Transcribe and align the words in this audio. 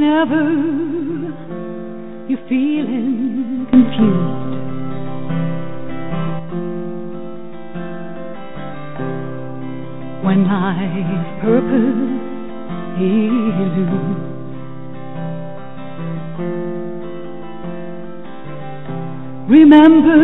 whenever 0.00 0.42
you're 2.26 2.48
feeling 2.48 3.66
confused. 3.68 4.56
When 10.24 10.38
life's 10.48 11.40
purpose 11.42 12.00
eludes. 12.96 14.30
Remember 19.50 20.22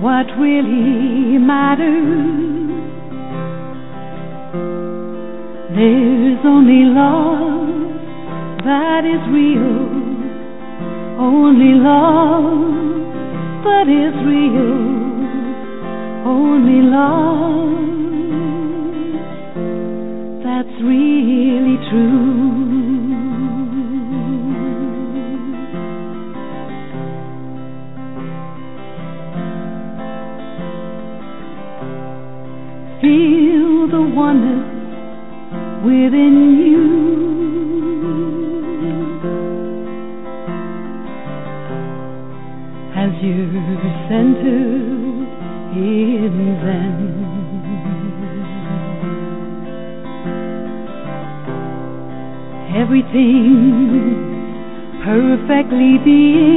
what 0.00 0.26
really 0.40 1.38
matters. 1.38 2.48
There's 5.76 6.44
only 6.44 6.82
love 6.84 7.37
that 8.98 9.06
is 9.06 9.22
real, 9.30 9.78
only 11.22 11.72
love 11.78 12.42
that 13.62 13.86
is 13.86 14.14
real, 14.26 14.74
only 16.26 16.82
love 16.82 17.78
that's 20.42 20.82
really 20.82 21.78
true. 21.90 22.17
Perfectly 55.68 55.98
being. 56.04 56.47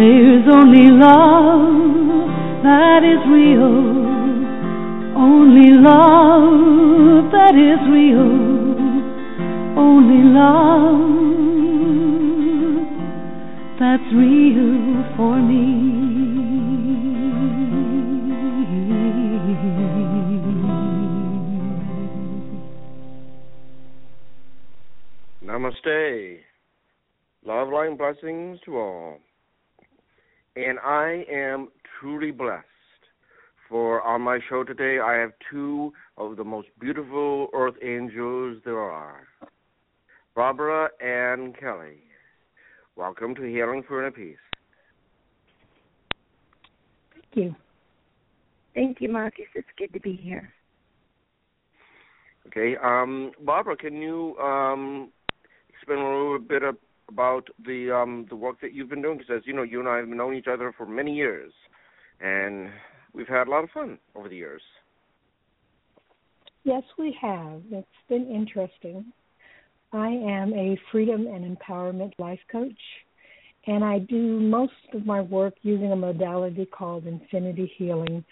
There's 0.00 0.48
only 0.50 0.88
love 0.92 2.62
that 2.62 3.04
is 3.04 3.20
real, 3.30 3.68
only 5.14 5.72
love 5.76 7.30
that 7.32 7.54
is 7.54 7.80
real, 7.92 8.32
only 9.76 10.22
love 10.24 11.04
that's 13.78 14.10
real 14.14 15.04
for 15.18 15.36
me. 15.36 15.64
Namaste. 25.44 26.40
Love, 27.44 27.68
light, 27.68 27.88
and 27.88 27.98
blessings 27.98 28.60
to 28.64 28.78
all. 28.78 29.18
And 30.66 30.78
I 30.80 31.24
am 31.32 31.68
truly 31.98 32.30
blessed. 32.30 32.66
For 33.66 34.02
on 34.02 34.20
my 34.20 34.40
show 34.46 34.62
today, 34.62 34.98
I 34.98 35.14
have 35.14 35.32
two 35.50 35.92
of 36.18 36.36
the 36.36 36.44
most 36.44 36.68
beautiful 36.78 37.48
earth 37.54 37.76
angels 37.82 38.58
there 38.64 38.78
are 38.80 39.26
Barbara 40.34 40.90
and 41.00 41.56
Kelly. 41.58 42.02
Welcome 42.94 43.34
to 43.36 43.42
Healing 43.42 43.84
for 43.88 44.00
Inner 44.00 44.10
Peace. 44.10 44.36
Thank 47.14 47.24
you. 47.36 47.56
Thank 48.74 49.00
you, 49.00 49.08
Marcus. 49.08 49.46
It's 49.54 49.68
good 49.78 49.94
to 49.94 50.00
be 50.00 50.12
here. 50.12 50.52
Okay, 52.48 52.76
um, 52.82 53.32
Barbara, 53.40 53.76
can 53.76 53.94
you 54.02 54.36
um, 54.38 55.10
explain 55.70 56.00
a 56.00 56.02
little 56.02 56.38
bit 56.38 56.62
of, 56.64 56.76
about 57.10 57.48
the 57.64 57.90
um, 57.94 58.26
the 58.28 58.36
work 58.36 58.60
that 58.62 58.72
you've 58.72 58.88
been 58.88 59.02
doing? 59.02 59.18
Because 59.18 59.36
as 59.38 59.46
you 59.46 59.52
know, 59.52 59.62
you 59.62 59.80
and 59.80 59.88
I 59.88 59.98
have 59.98 60.08
known 60.08 60.34
each 60.34 60.46
other 60.46 60.72
for 60.76 60.86
many 60.86 61.14
years, 61.14 61.52
and 62.20 62.68
we've 63.12 63.28
had 63.28 63.48
a 63.48 63.50
lot 63.50 63.64
of 63.64 63.70
fun 63.70 63.98
over 64.14 64.28
the 64.28 64.36
years. 64.36 64.62
Yes, 66.64 66.82
we 66.98 67.16
have. 67.20 67.62
It's 67.70 67.88
been 68.08 68.26
interesting. 68.30 69.12
I 69.92 70.08
am 70.08 70.52
a 70.52 70.78
freedom 70.92 71.26
and 71.26 71.56
empowerment 71.56 72.12
life 72.18 72.40
coach, 72.52 72.80
and 73.66 73.82
I 73.82 73.98
do 73.98 74.38
most 74.40 74.72
of 74.94 75.04
my 75.04 75.20
work 75.20 75.54
using 75.62 75.92
a 75.92 75.96
modality 75.96 76.66
called 76.66 77.06
infinity 77.06 77.72
healing, 77.76 78.24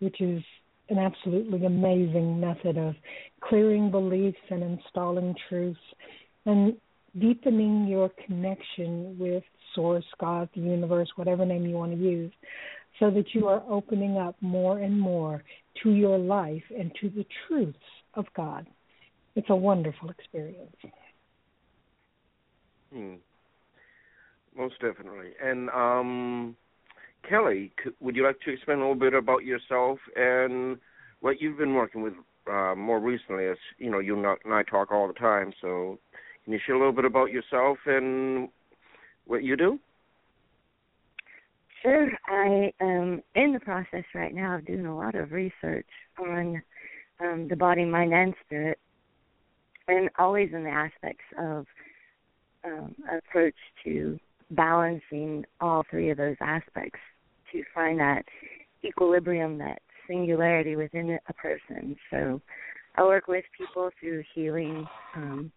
which 0.00 0.20
is 0.20 0.42
an 0.88 0.98
absolutely 0.98 1.64
amazing 1.64 2.38
method 2.38 2.76
of 2.76 2.94
clearing 3.40 3.90
beliefs 3.90 4.38
and 4.50 4.62
installing 4.62 5.34
truths 5.48 5.78
and 6.44 6.76
deepening 7.18 7.86
your 7.86 8.10
connection 8.26 9.16
with 9.18 9.42
Source, 9.74 10.04
God, 10.18 10.48
the 10.54 10.62
universe, 10.62 11.08
whatever 11.16 11.44
name 11.44 11.66
you 11.66 11.76
want 11.76 11.92
to 11.92 11.98
use, 11.98 12.32
so 12.98 13.10
that 13.10 13.34
you 13.34 13.46
are 13.46 13.62
opening 13.68 14.16
up 14.16 14.36
more 14.40 14.78
and 14.78 14.98
more 14.98 15.42
to 15.82 15.90
your 15.90 16.18
life 16.18 16.62
and 16.76 16.90
to 17.00 17.10
the 17.10 17.26
truths 17.46 17.78
of 18.14 18.24
God. 18.34 18.66
It's 19.34 19.50
a 19.50 19.56
wonderful 19.56 20.08
experience. 20.08 20.76
Hmm. 22.92 23.14
Most 24.56 24.80
definitely. 24.80 25.32
And 25.42 25.68
um, 25.70 26.56
Kelly, 27.28 27.72
c- 27.84 27.90
would 28.00 28.16
you 28.16 28.24
like 28.24 28.40
to 28.40 28.52
explain 28.52 28.78
a 28.78 28.80
little 28.80 28.94
bit 28.94 29.12
about 29.12 29.44
yourself 29.44 29.98
and 30.16 30.78
what 31.20 31.40
you've 31.40 31.58
been 31.58 31.74
working 31.74 32.00
with 32.00 32.14
uh, 32.50 32.74
more 32.74 33.00
recently? 33.00 33.46
As 33.46 33.58
you 33.78 33.90
know, 33.90 33.98
you 33.98 34.16
and 34.16 34.54
I 34.54 34.62
talk 34.62 34.90
all 34.90 35.06
the 35.06 35.14
time. 35.14 35.52
So, 35.60 35.98
can 36.46 36.52
you 36.52 36.60
share 36.64 36.76
a 36.76 36.78
little 36.78 36.92
bit 36.92 37.04
about 37.04 37.32
yourself 37.32 37.76
and 37.86 38.48
what 39.26 39.42
you 39.42 39.56
do? 39.56 39.80
Sure. 41.82 42.08
I 42.28 42.72
am 42.80 43.20
in 43.34 43.52
the 43.52 43.58
process 43.58 44.04
right 44.14 44.32
now 44.32 44.54
of 44.54 44.64
doing 44.64 44.86
a 44.86 44.96
lot 44.96 45.16
of 45.16 45.32
research 45.32 45.88
on 46.20 46.62
um, 47.20 47.48
the 47.50 47.56
body, 47.56 47.84
mind, 47.84 48.14
and 48.14 48.32
spirit, 48.44 48.78
and 49.88 50.08
always 50.20 50.50
in 50.52 50.62
the 50.62 50.70
aspects 50.70 51.24
of 51.36 51.66
um, 52.64 52.94
approach 53.12 53.56
to 53.82 54.16
balancing 54.52 55.44
all 55.60 55.84
three 55.90 56.10
of 56.10 56.16
those 56.16 56.36
aspects 56.40 57.00
to 57.50 57.64
find 57.74 57.98
that 57.98 58.24
equilibrium 58.84 59.58
that 59.58 59.82
singularity 60.06 60.76
within 60.76 61.18
a 61.28 61.32
person. 61.32 61.96
So 62.12 62.40
I 62.94 63.02
work 63.02 63.26
with 63.26 63.44
people 63.58 63.90
through 63.98 64.22
healing, 64.32 64.86
um, 65.16 65.50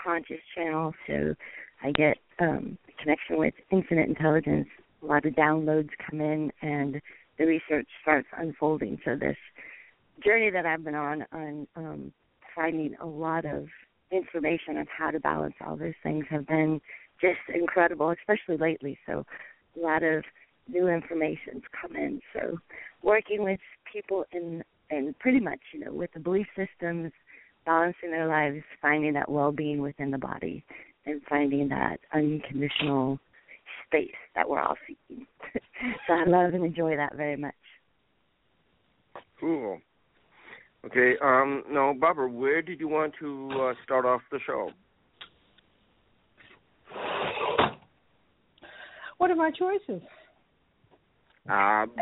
conscious 0.00 0.40
channel. 0.54 0.94
So 1.06 1.34
I 1.82 1.92
get 1.92 2.18
um, 2.40 2.78
connection 3.00 3.38
with 3.38 3.54
infinite 3.70 4.08
intelligence. 4.08 4.68
A 5.02 5.06
lot 5.06 5.24
of 5.26 5.34
downloads 5.34 5.90
come 6.08 6.20
in, 6.20 6.52
and 6.62 7.00
the 7.38 7.46
research 7.46 7.88
starts 8.02 8.28
unfolding. 8.36 8.98
So 9.04 9.16
this 9.16 9.36
journey 10.24 10.50
that 10.50 10.66
I've 10.66 10.84
been 10.84 10.94
on 10.94 11.24
on 11.32 11.66
um, 11.76 12.12
finding 12.54 12.94
a 13.00 13.06
lot 13.06 13.44
of 13.44 13.66
information 14.10 14.76
on 14.76 14.86
how 14.86 15.10
to 15.10 15.18
balance 15.18 15.54
all 15.66 15.76
those 15.76 15.94
things 16.02 16.26
have 16.30 16.46
been 16.46 16.80
just 17.20 17.38
incredible, 17.54 18.10
especially 18.10 18.58
lately. 18.58 18.98
So 19.06 19.24
a 19.76 19.80
lot 19.80 20.02
of 20.02 20.24
new 20.68 20.88
information's 20.88 21.62
come 21.80 21.96
in. 21.96 22.20
So 22.32 22.58
working 23.02 23.42
with 23.42 23.60
people 23.90 24.24
in 24.32 24.62
and 24.90 25.18
pretty 25.18 25.40
much, 25.40 25.60
you 25.72 25.80
know, 25.80 25.92
with 25.92 26.12
the 26.12 26.20
belief 26.20 26.46
systems, 26.54 27.12
balancing 27.64 28.10
their 28.10 28.26
lives, 28.26 28.62
finding 28.80 29.12
that 29.14 29.30
well 29.30 29.52
being 29.52 29.80
within 29.80 30.10
the 30.10 30.18
body 30.18 30.64
and 31.06 31.20
finding 31.28 31.68
that 31.68 31.98
unconditional 32.12 33.18
space 33.86 34.10
that 34.34 34.48
we're 34.48 34.60
all 34.60 34.76
seeking. 34.86 35.26
so 36.06 36.12
I 36.12 36.24
love 36.24 36.54
and 36.54 36.64
enjoy 36.64 36.96
that 36.96 37.16
very 37.16 37.36
much. 37.36 37.54
Cool. 39.40 39.80
Okay, 40.84 41.14
um, 41.22 41.62
now, 41.70 41.92
Barbara, 41.92 42.28
where 42.28 42.60
did 42.60 42.80
you 42.80 42.88
want 42.88 43.12
to 43.20 43.50
uh, 43.52 43.74
start 43.84 44.04
off 44.04 44.20
the 44.30 44.40
show? 44.46 44.70
What 49.18 49.30
are 49.30 49.36
my 49.36 49.52
choices? 49.52 50.02
Um, 51.48 51.92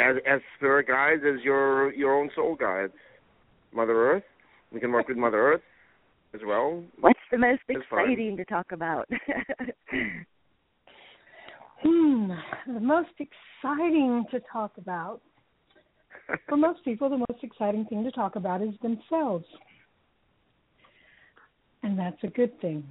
as, 0.00 0.16
as 0.26 0.40
spirit 0.56 0.88
guides, 0.88 1.22
as 1.26 1.42
your 1.44 1.92
your 1.92 2.18
own 2.18 2.30
soul 2.34 2.54
guides, 2.54 2.92
Mother 3.74 4.12
Earth. 4.12 4.22
We 4.76 4.80
can 4.80 4.92
work 4.92 5.08
with 5.08 5.16
Mother 5.16 5.54
Earth 5.54 5.62
as 6.34 6.42
well. 6.46 6.84
What's 7.00 7.18
the 7.32 7.38
most 7.38 7.62
exciting 7.66 8.36
to 8.36 8.44
talk 8.44 8.72
about? 8.72 9.08
hmm, 11.82 12.30
the 12.66 12.80
most 12.80 13.08
exciting 13.18 14.26
to 14.30 14.38
talk 14.52 14.72
about. 14.76 15.22
For 16.46 16.58
most 16.58 16.84
people, 16.84 17.08
the 17.08 17.16
most 17.16 17.42
exciting 17.42 17.86
thing 17.86 18.04
to 18.04 18.10
talk 18.10 18.36
about 18.36 18.60
is 18.60 18.74
themselves. 18.82 19.46
And 21.82 21.98
that's 21.98 22.22
a 22.22 22.28
good 22.28 22.60
thing. 22.60 22.84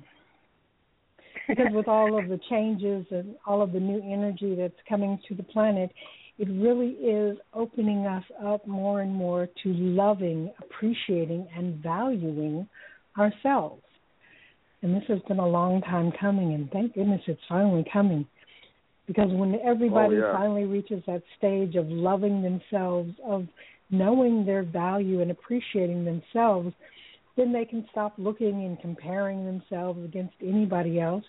Because 1.47 1.71
with 1.71 1.87
all 1.87 2.17
of 2.17 2.29
the 2.29 2.39
changes 2.49 3.05
and 3.11 3.35
all 3.45 3.61
of 3.61 3.73
the 3.73 3.79
new 3.79 4.01
energy 4.11 4.55
that's 4.55 4.73
coming 4.89 5.19
to 5.27 5.35
the 5.35 5.43
planet, 5.43 5.91
it 6.37 6.49
really 6.49 6.89
is 6.89 7.37
opening 7.53 8.05
us 8.05 8.23
up 8.43 8.67
more 8.67 9.01
and 9.01 9.13
more 9.13 9.47
to 9.63 9.73
loving, 9.73 10.51
appreciating, 10.59 11.47
and 11.55 11.81
valuing 11.81 12.67
ourselves. 13.17 13.81
And 14.81 14.93
this 14.93 15.03
has 15.07 15.19
been 15.27 15.39
a 15.39 15.47
long 15.47 15.81
time 15.81 16.11
coming, 16.19 16.53
and 16.53 16.69
thank 16.71 16.93
goodness 16.93 17.21
it's 17.27 17.39
finally 17.47 17.85
coming. 17.91 18.27
Because 19.07 19.29
when 19.31 19.55
everybody 19.63 20.15
oh, 20.15 20.27
yeah. 20.27 20.33
finally 20.33 20.65
reaches 20.65 21.01
that 21.07 21.23
stage 21.37 21.75
of 21.75 21.87
loving 21.87 22.41
themselves, 22.41 23.13
of 23.23 23.47
knowing 23.89 24.45
their 24.45 24.63
value 24.63 25.21
and 25.21 25.31
appreciating 25.31 26.03
themselves, 26.03 26.73
then 27.37 27.53
they 27.53 27.65
can 27.65 27.85
stop 27.91 28.13
looking 28.17 28.65
and 28.65 28.79
comparing 28.81 29.45
themselves 29.45 30.03
against 30.03 30.33
anybody 30.41 30.99
else. 30.99 31.23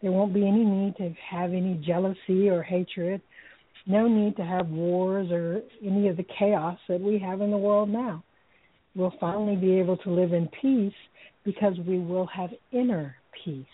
There 0.00 0.12
won't 0.12 0.32
be 0.32 0.46
any 0.46 0.64
need 0.64 0.96
to 0.96 1.12
have 1.30 1.50
any 1.50 1.82
jealousy 1.84 2.48
or 2.48 2.62
hatred 2.62 3.20
no 3.86 4.08
need 4.08 4.36
to 4.36 4.44
have 4.44 4.68
wars 4.68 5.30
or 5.30 5.62
any 5.84 6.08
of 6.08 6.16
the 6.16 6.26
chaos 6.38 6.78
that 6.88 7.00
we 7.00 7.18
have 7.18 7.40
in 7.40 7.50
the 7.50 7.56
world 7.56 7.88
now. 7.88 8.22
We'll 8.94 9.14
finally 9.20 9.56
be 9.56 9.78
able 9.78 9.96
to 9.98 10.10
live 10.10 10.32
in 10.32 10.48
peace 10.60 10.94
because 11.44 11.74
we 11.86 11.98
will 11.98 12.26
have 12.26 12.50
inner 12.72 13.16
peace. 13.44 13.64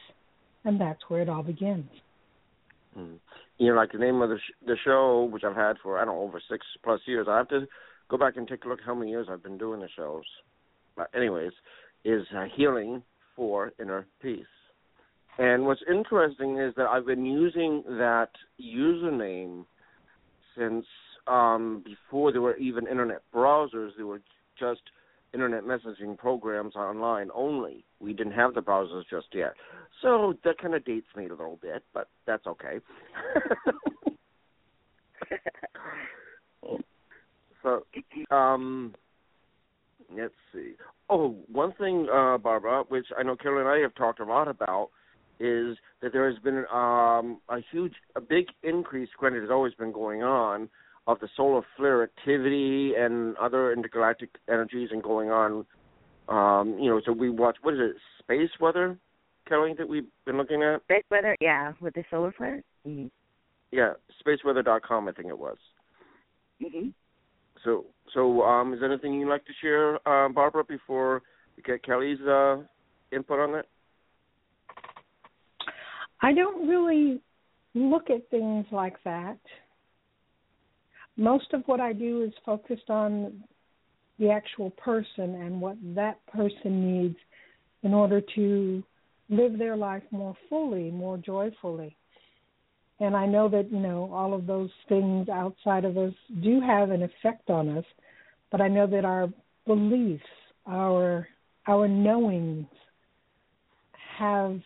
And 0.65 0.81
that's 0.81 1.01
where 1.09 1.23
it 1.23 1.29
all 1.29 1.43
begins. 1.43 1.89
Mm. 2.97 3.19
You 3.59 3.69
know, 3.69 3.75
like 3.75 3.93
the 3.93 3.99
name 3.99 4.21
of 4.21 4.29
the, 4.29 4.37
sh- 4.37 4.67
the 4.67 4.77
show, 4.85 5.29
which 5.33 5.45
I've 5.45 5.57
had 5.57 5.77
for, 5.83 5.99
I 5.99 6.05
don't 6.05 6.15
know, 6.15 6.23
over 6.23 6.41
six 6.51 6.67
plus 6.85 7.01
years. 7.07 7.27
I 7.29 7.39
have 7.39 7.49
to 7.49 7.67
go 8.11 8.19
back 8.19 8.37
and 8.37 8.47
take 8.47 8.65
a 8.65 8.69
look 8.69 8.81
how 8.85 8.95
many 8.95 9.11
years 9.11 9.29
I've 9.31 9.43
been 9.43 9.59
doing 9.59 9.81
the 9.81 9.89
shows. 9.97 10.25
But, 10.97 11.09
anyways, 11.15 11.53
is 12.05 12.23
uh, 12.37 12.45
Healing 12.55 13.03
for 13.35 13.73
Inner 13.81 14.07
Peace. 14.21 14.45
And 15.39 15.65
what's 15.65 15.81
interesting 15.91 16.59
is 16.59 16.75
that 16.77 16.87
I've 16.87 17.07
been 17.07 17.25
using 17.25 17.83
that 17.87 18.29
username 18.61 19.65
since 20.57 20.87
um, 21.27 21.83
before 21.85 22.33
there 22.33 22.41
were 22.41 22.57
even 22.57 22.87
internet 22.87 23.23
browsers, 23.35 23.91
there 23.97 24.07
were 24.07 24.23
just 24.59 24.81
internet 25.35 25.65
messaging 25.65 26.17
programs 26.17 26.77
online 26.77 27.31
only. 27.35 27.85
We 28.01 28.13
didn't 28.13 28.33
have 28.33 28.55
the 28.55 28.61
browsers 28.61 29.05
just 29.09 29.29
yet. 29.33 29.55
So 30.03 30.35
that 30.45 30.59
kind 30.59 30.75
of 30.75 30.85
dates 30.85 31.07
me 31.17 31.27
a 31.27 31.31
little 31.31 31.59
bit, 31.61 31.83
but 31.95 32.09
that's 32.27 32.47
okay. 32.47 32.81
so, 37.63 37.85
um, 38.31 38.95
let's 40.15 40.35
see. 40.53 40.73
Oh, 41.09 41.37
one 41.51 41.73
thing, 41.75 42.09
uh, 42.13 42.39
Barbara, 42.39 42.85
which 42.89 43.07
I 43.17 43.23
know 43.23 43.37
Carol 43.37 43.61
and 43.61 43.69
I 43.69 43.79
have 43.79 43.95
talked 43.95 44.21
a 44.21 44.25
lot 44.25 44.49
about, 44.49 44.91
is 45.41 45.77
that 46.01 46.13
there 46.13 46.31
has 46.31 46.39
been 46.41 46.65
um, 46.73 47.41
a 47.49 47.59
huge, 47.71 47.95
a 48.17 48.21
big 48.21 48.47
increase. 48.63 49.09
Granted, 49.17 49.43
has 49.43 49.51
always 49.51 49.75
been 49.75 49.93
going 49.93 50.23
on 50.23 50.69
of 51.07 51.19
the 51.21 51.29
solar 51.37 51.63
flare 51.77 52.03
activity 52.03 52.93
and 52.97 53.37
other 53.37 53.73
intergalactic 53.73 54.31
energies 54.49 54.91
and 54.93 55.03
going 55.03 55.31
on. 55.31 55.67
Um, 56.29 56.79
you 56.79 56.89
know, 56.89 57.01
so 57.05 57.13
we 57.13 57.31
watch 57.31 57.57
what 57.63 57.75
is 57.75 57.81
it, 57.81 57.97
space 58.21 58.51
weather, 58.61 58.97
Kelly, 59.49 59.75
that 59.77 59.89
we've 59.89 60.07
been 60.25 60.37
looking 60.37 60.63
at. 60.63 60.83
Space 60.85 61.05
weather, 61.11 61.37
yeah, 61.41 61.73
with 61.81 61.95
the 61.95 62.05
solar 62.11 62.33
flare. 62.33 62.63
Mm-hmm. 62.87 63.09
Yeah, 63.73 63.95
spaceweather.com, 64.25 65.09
I 65.09 65.13
think 65.13 65.29
it 65.29 65.39
was. 65.39 65.57
Mm-hmm. 66.63 66.89
So, 67.65 67.87
so 68.15 68.43
um, 68.43 68.73
is 68.75 68.81
there 68.81 68.91
anything 68.91 69.15
you'd 69.15 69.29
like 69.29 69.45
to 69.47 69.53
share, 69.61 69.97
uh, 70.07 70.29
Barbara, 70.29 70.65
before 70.65 71.23
we 71.57 71.63
get 71.63 71.83
Kelly's 71.83 72.21
uh, 72.21 72.59
input 73.11 73.41
on 73.41 73.53
that? 73.53 73.67
I 76.23 76.33
don't 76.33 76.69
really 76.69 77.21
look 77.75 78.09
at 78.11 78.31
things 78.31 78.65
like 78.71 78.97
that. 79.05 79.39
Most 81.17 81.53
of 81.53 81.63
what 81.67 81.81
I 81.81 81.93
do 81.93 82.23
is 82.23 82.33
focused 82.47 82.89
on 82.89 83.43
the 84.19 84.31
actual 84.31 84.71
person 84.71 85.35
and 85.35 85.61
what 85.61 85.77
that 85.95 86.25
person 86.27 87.01
needs 87.03 87.17
in 87.83 87.93
order 87.93 88.23
to 88.37 88.83
live 89.29 89.59
their 89.59 89.77
life 89.77 90.03
more 90.11 90.37
fully, 90.49 90.91
more 90.91 91.17
joyfully. 91.17 91.97
And 93.01 93.17
I 93.17 93.27
know 93.27 93.49
that, 93.49 93.73
you 93.73 93.81
know, 93.81 94.11
all 94.13 94.33
of 94.33 94.47
those 94.47 94.71
things 94.89 95.29
outside 95.29 95.85
of 95.85 95.99
us 95.99 96.13
do 96.43 96.61
have 96.61 96.91
an 96.91 97.03
effect 97.03 97.51
on 97.51 97.77
us, 97.77 97.85
but 98.53 98.61
I 98.61 98.69
know 98.69 98.87
that 98.87 99.05
our 99.05 99.29
beliefs, 99.67 100.23
our 100.67 101.27
our 101.67 101.89
knowings 101.89 102.67
have 104.19 104.61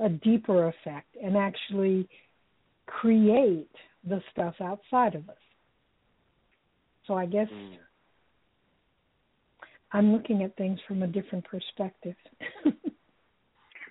a 0.00 0.08
deeper 0.08 0.68
effect 0.68 1.16
and 1.22 1.36
actually 1.36 2.08
create 2.86 3.70
the 4.06 4.20
stuff 4.32 4.54
outside 4.60 5.14
of 5.14 5.28
us. 5.28 5.36
So 7.06 7.14
I 7.14 7.26
guess 7.26 7.48
mm. 7.52 7.76
I'm 9.92 10.12
looking 10.12 10.42
at 10.42 10.56
things 10.56 10.78
from 10.88 11.02
a 11.02 11.06
different 11.06 11.44
perspective. 11.44 12.16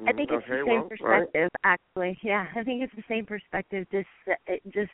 I 0.08 0.12
think 0.12 0.32
it's 0.32 0.44
okay, 0.44 0.50
the 0.50 0.64
same 0.66 0.80
well, 0.80 0.90
perspective, 0.90 1.50
right. 1.64 1.80
actually. 1.96 2.20
Yeah, 2.24 2.46
I 2.56 2.64
think 2.64 2.84
it's 2.84 2.96
the 2.96 3.04
same 3.08 3.26
perspective, 3.26 3.88
just 3.92 4.08
just 4.74 4.92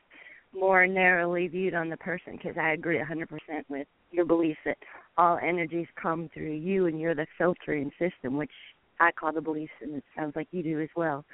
more 0.54 0.86
narrowly 0.86 1.48
viewed 1.48 1.74
on 1.74 1.90
the 1.90 1.98
person. 1.98 2.34
Because 2.34 2.58
I 2.58 2.74
agree 2.74 3.00
100% 3.00 3.28
with 3.70 3.88
your 4.12 4.26
belief 4.26 4.58
that 4.66 4.78
all 5.18 5.40
energies 5.42 5.88
come 6.00 6.30
through 6.34 6.54
you, 6.54 6.88
and 6.88 7.00
you're 7.00 7.16
the 7.16 7.28
filtering 7.38 7.92
system, 7.98 8.38
which 8.38 8.52
I 9.00 9.12
call 9.12 9.34
the 9.34 9.42
beliefs, 9.42 9.72
and 9.82 9.96
it 9.96 10.04
sounds 10.16 10.36
like 10.36 10.48
you 10.52 10.64
do 10.64 10.82
as 10.82 10.90
well. 10.96 11.26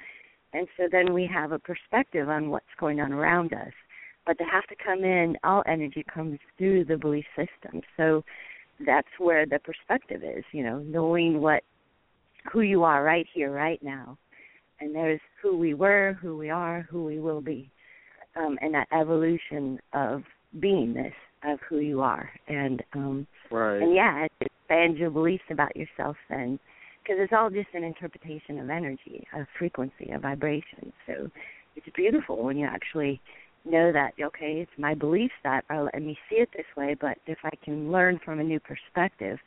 And 0.52 0.66
so 0.76 0.84
then 0.90 1.12
we 1.12 1.28
have 1.32 1.52
a 1.52 1.58
perspective 1.58 2.28
on 2.28 2.50
what's 2.50 2.64
going 2.78 3.00
on 3.00 3.12
around 3.12 3.52
us. 3.52 3.72
But 4.24 4.38
to 4.38 4.44
have 4.44 4.66
to 4.68 4.74
come 4.82 5.04
in, 5.04 5.36
all 5.44 5.62
energy 5.66 6.04
comes 6.12 6.38
through 6.58 6.84
the 6.86 6.96
belief 6.96 7.24
system. 7.36 7.82
So 7.96 8.24
that's 8.84 9.08
where 9.18 9.46
the 9.46 9.58
perspective 9.58 10.22
is, 10.22 10.44
you 10.52 10.64
know, 10.64 10.80
knowing 10.80 11.40
what 11.40 11.62
who 12.52 12.60
you 12.60 12.84
are 12.84 13.02
right 13.02 13.26
here, 13.34 13.50
right 13.50 13.82
now. 13.82 14.18
And 14.80 14.94
there's 14.94 15.20
who 15.42 15.56
we 15.56 15.74
were, 15.74 16.18
who 16.20 16.36
we 16.36 16.50
are, 16.50 16.86
who 16.90 17.04
we 17.04 17.18
will 17.18 17.40
be. 17.40 17.70
Um, 18.36 18.58
and 18.60 18.74
that 18.74 18.88
evolution 18.92 19.78
of 19.94 20.22
beingness 20.58 21.12
of 21.44 21.58
who 21.68 21.78
you 21.78 22.02
are. 22.02 22.30
And 22.48 22.82
um 22.94 23.26
right. 23.50 23.80
and 23.80 23.94
yeah, 23.94 24.26
expand 24.40 24.98
your 24.98 25.10
beliefs 25.10 25.44
about 25.50 25.74
yourself 25.76 26.16
then 26.28 26.58
because 27.06 27.20
it's 27.22 27.32
all 27.32 27.50
just 27.50 27.68
an 27.74 27.84
interpretation 27.84 28.58
of 28.58 28.70
energy, 28.70 29.26
a 29.34 29.46
frequency, 29.58 30.10
a 30.12 30.18
vibration. 30.18 30.92
So 31.06 31.30
it's 31.76 31.86
beautiful 31.94 32.42
when 32.42 32.56
you 32.56 32.66
actually 32.66 33.20
know 33.64 33.92
that 33.92 34.12
okay, 34.20 34.60
it's 34.60 34.78
my 34.78 34.94
beliefs 34.94 35.34
that 35.44 35.64
are 35.70 35.84
letting 35.84 36.06
me 36.06 36.18
see 36.28 36.36
it 36.36 36.48
this 36.56 36.66
way, 36.76 36.96
but 37.00 37.18
if 37.26 37.38
I 37.44 37.50
can 37.64 37.92
learn 37.92 38.20
from 38.24 38.40
a 38.40 38.44
new 38.44 38.60
perspective, 38.60 39.38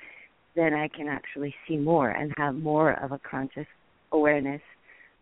then 0.55 0.73
I 0.73 0.87
can 0.87 1.07
actually 1.07 1.53
see 1.67 1.77
more 1.77 2.09
and 2.09 2.33
have 2.37 2.55
more 2.55 2.93
of 3.03 3.11
a 3.11 3.19
conscious 3.19 3.67
awareness 4.11 4.61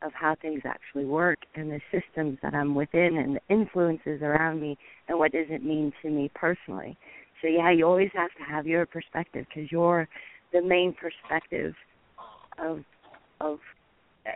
of 0.04 0.12
how 0.14 0.36
things 0.42 0.62
actually 0.66 1.06
work 1.06 1.40
and 1.56 1.72
the 1.72 1.82
systems 1.92 2.38
that 2.44 2.54
I'm 2.54 2.76
within 2.76 3.18
and 3.18 3.36
the 3.38 3.42
influences 3.50 4.22
around 4.22 4.62
me 4.62 4.78
and 5.08 5.18
what 5.18 5.32
does 5.32 5.48
it 5.50 5.64
mean 5.64 5.92
to 6.04 6.10
me 6.10 6.30
personally. 6.36 6.98
So 7.42 7.48
yeah, 7.48 7.72
you 7.72 7.86
always 7.86 8.12
have 8.14 8.30
to 8.38 8.44
have 8.44 8.68
your 8.68 8.86
perspective 8.86 9.46
because 9.50 9.72
you're 9.72 10.08
the 10.54 10.62
main 10.62 10.94
perspective 10.94 11.74
of 12.60 12.84
of 13.40 13.60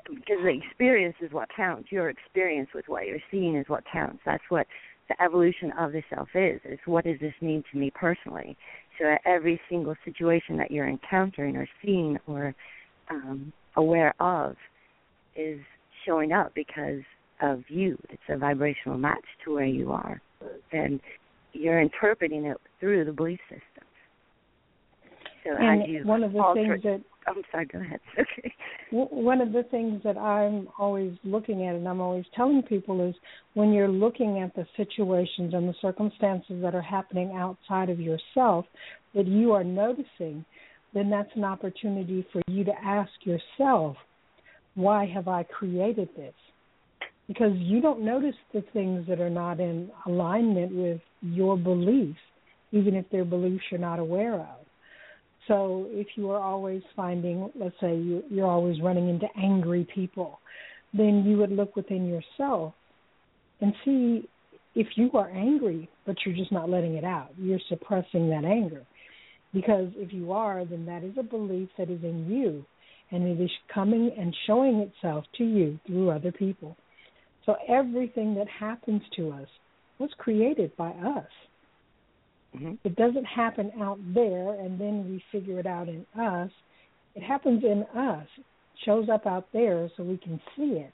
because 0.07 0.37
the 0.43 0.61
experience 0.65 1.15
is 1.21 1.31
what 1.31 1.49
counts. 1.55 1.91
Your 1.91 2.09
experience 2.09 2.69
with 2.73 2.85
what 2.87 3.07
you're 3.07 3.19
seeing 3.29 3.55
is 3.55 3.65
what 3.67 3.83
counts. 3.91 4.19
That's 4.25 4.43
what 4.49 4.67
the 5.09 5.21
evolution 5.21 5.73
of 5.77 5.91
the 5.91 6.01
self 6.13 6.29
is. 6.33 6.61
Is 6.65 6.79
what 6.85 7.03
does 7.03 7.19
this 7.19 7.33
mean 7.41 7.63
to 7.71 7.77
me 7.77 7.91
personally? 7.93 8.55
So 8.99 9.15
every 9.25 9.59
single 9.69 9.95
situation 10.05 10.57
that 10.57 10.71
you're 10.71 10.87
encountering 10.87 11.57
or 11.57 11.67
seeing 11.83 12.17
or 12.27 12.55
um, 13.09 13.51
aware 13.75 14.13
of 14.21 14.55
is 15.35 15.59
showing 16.05 16.31
up 16.31 16.53
because 16.55 17.01
of 17.41 17.63
you. 17.67 17.97
It's 18.09 18.21
a 18.29 18.37
vibrational 18.37 18.97
match 18.97 19.25
to 19.45 19.53
where 19.53 19.65
you 19.65 19.91
are, 19.91 20.21
and 20.71 20.99
you're 21.53 21.81
interpreting 21.81 22.45
it 22.45 22.57
through 22.79 23.05
the 23.05 23.11
belief 23.11 23.39
systems. 23.49 23.87
So 25.43 25.55
and 25.57 25.81
as 25.81 25.89
you 25.89 26.05
one 26.05 26.23
of 26.23 26.33
the 26.33 26.39
alter, 26.39 26.77
things 26.79 26.83
that 26.83 27.01
I'm 27.27 27.41
sorry. 27.51 27.65
Go 27.65 27.79
ahead. 27.79 27.99
Okay. 28.19 28.53
one 28.91 29.39
of 29.39 29.53
the 29.53 29.63
things 29.71 30.01
that 30.03 30.17
I'm 30.17 30.67
always 30.77 31.13
looking 31.23 31.65
at 31.65 31.75
and 31.75 31.87
I'm 31.87 32.01
always 32.01 32.25
telling 32.35 32.61
people 32.61 33.07
is 33.07 33.15
when 33.53 33.71
you're 33.71 33.87
looking 33.87 34.39
at 34.39 34.53
the 34.53 34.65
situations 34.75 35.53
and 35.53 35.69
the 35.69 35.73
circumstances 35.81 36.61
that 36.61 36.75
are 36.75 36.81
happening 36.81 37.33
outside 37.35 37.89
of 37.89 37.99
yourself 37.99 38.65
that 39.15 39.27
you 39.27 39.53
are 39.53 39.63
noticing, 39.63 40.43
then 40.93 41.09
that's 41.09 41.29
an 41.35 41.45
opportunity 41.45 42.25
for 42.33 42.41
you 42.47 42.65
to 42.65 42.73
ask 42.83 43.11
yourself, 43.23 43.95
why 44.75 45.05
have 45.05 45.27
I 45.27 45.43
created 45.43 46.09
this? 46.17 46.33
Because 47.27 47.53
you 47.55 47.81
don't 47.81 48.03
notice 48.03 48.35
the 48.53 48.63
things 48.73 49.05
that 49.07 49.21
are 49.21 49.29
not 49.29 49.59
in 49.59 49.89
alignment 50.05 50.75
with 50.75 50.99
your 51.21 51.57
beliefs, 51.57 52.19
even 52.71 52.95
if 52.95 53.05
they're 53.11 53.23
beliefs 53.23 53.63
you're 53.71 53.79
not 53.79 53.99
aware 53.99 54.35
of. 54.35 54.65
So 55.51 55.87
if 55.89 56.07
you 56.15 56.29
are 56.31 56.39
always 56.39 56.81
finding, 56.95 57.51
let's 57.55 57.75
say 57.81 57.93
you, 57.97 58.23
you're 58.29 58.47
always 58.47 58.79
running 58.81 59.09
into 59.09 59.27
angry 59.37 59.85
people, 59.93 60.39
then 60.93 61.25
you 61.25 61.37
would 61.39 61.51
look 61.51 61.75
within 61.75 62.07
yourself 62.07 62.73
and 63.59 63.73
see 63.83 64.29
if 64.75 64.87
you 64.95 65.11
are 65.13 65.29
angry, 65.29 65.89
but 66.05 66.15
you're 66.25 66.35
just 66.37 66.53
not 66.53 66.69
letting 66.69 66.95
it 66.95 67.03
out. 67.03 67.31
You're 67.37 67.59
suppressing 67.67 68.29
that 68.29 68.45
anger. 68.45 68.85
Because 69.53 69.89
if 69.97 70.13
you 70.13 70.31
are, 70.31 70.63
then 70.63 70.85
that 70.85 71.03
is 71.03 71.15
a 71.19 71.23
belief 71.23 71.67
that 71.77 71.89
is 71.89 72.01
in 72.01 72.31
you, 72.31 72.65
and 73.11 73.27
it 73.27 73.43
is 73.43 73.51
coming 73.73 74.09
and 74.17 74.33
showing 74.47 74.77
itself 74.77 75.25
to 75.37 75.43
you 75.43 75.77
through 75.85 76.11
other 76.11 76.31
people. 76.31 76.77
So 77.45 77.55
everything 77.67 78.35
that 78.35 78.47
happens 78.47 79.01
to 79.17 79.31
us 79.31 79.47
was 79.99 80.11
created 80.17 80.71
by 80.77 80.91
us. 80.91 81.27
Mm-hmm. 82.55 82.73
It 82.83 82.95
doesn't 82.95 83.25
happen 83.25 83.71
out 83.81 83.99
there 84.13 84.59
and 84.59 84.79
then 84.79 85.05
we 85.09 85.23
figure 85.31 85.59
it 85.59 85.65
out 85.65 85.87
in 85.87 86.05
us. 86.19 86.51
It 87.15 87.23
happens 87.23 87.63
in 87.63 87.83
us, 87.97 88.27
it 88.37 88.45
shows 88.85 89.07
up 89.09 89.25
out 89.25 89.47
there 89.53 89.89
so 89.95 90.03
we 90.03 90.17
can 90.17 90.39
see 90.55 90.79
it 90.79 90.93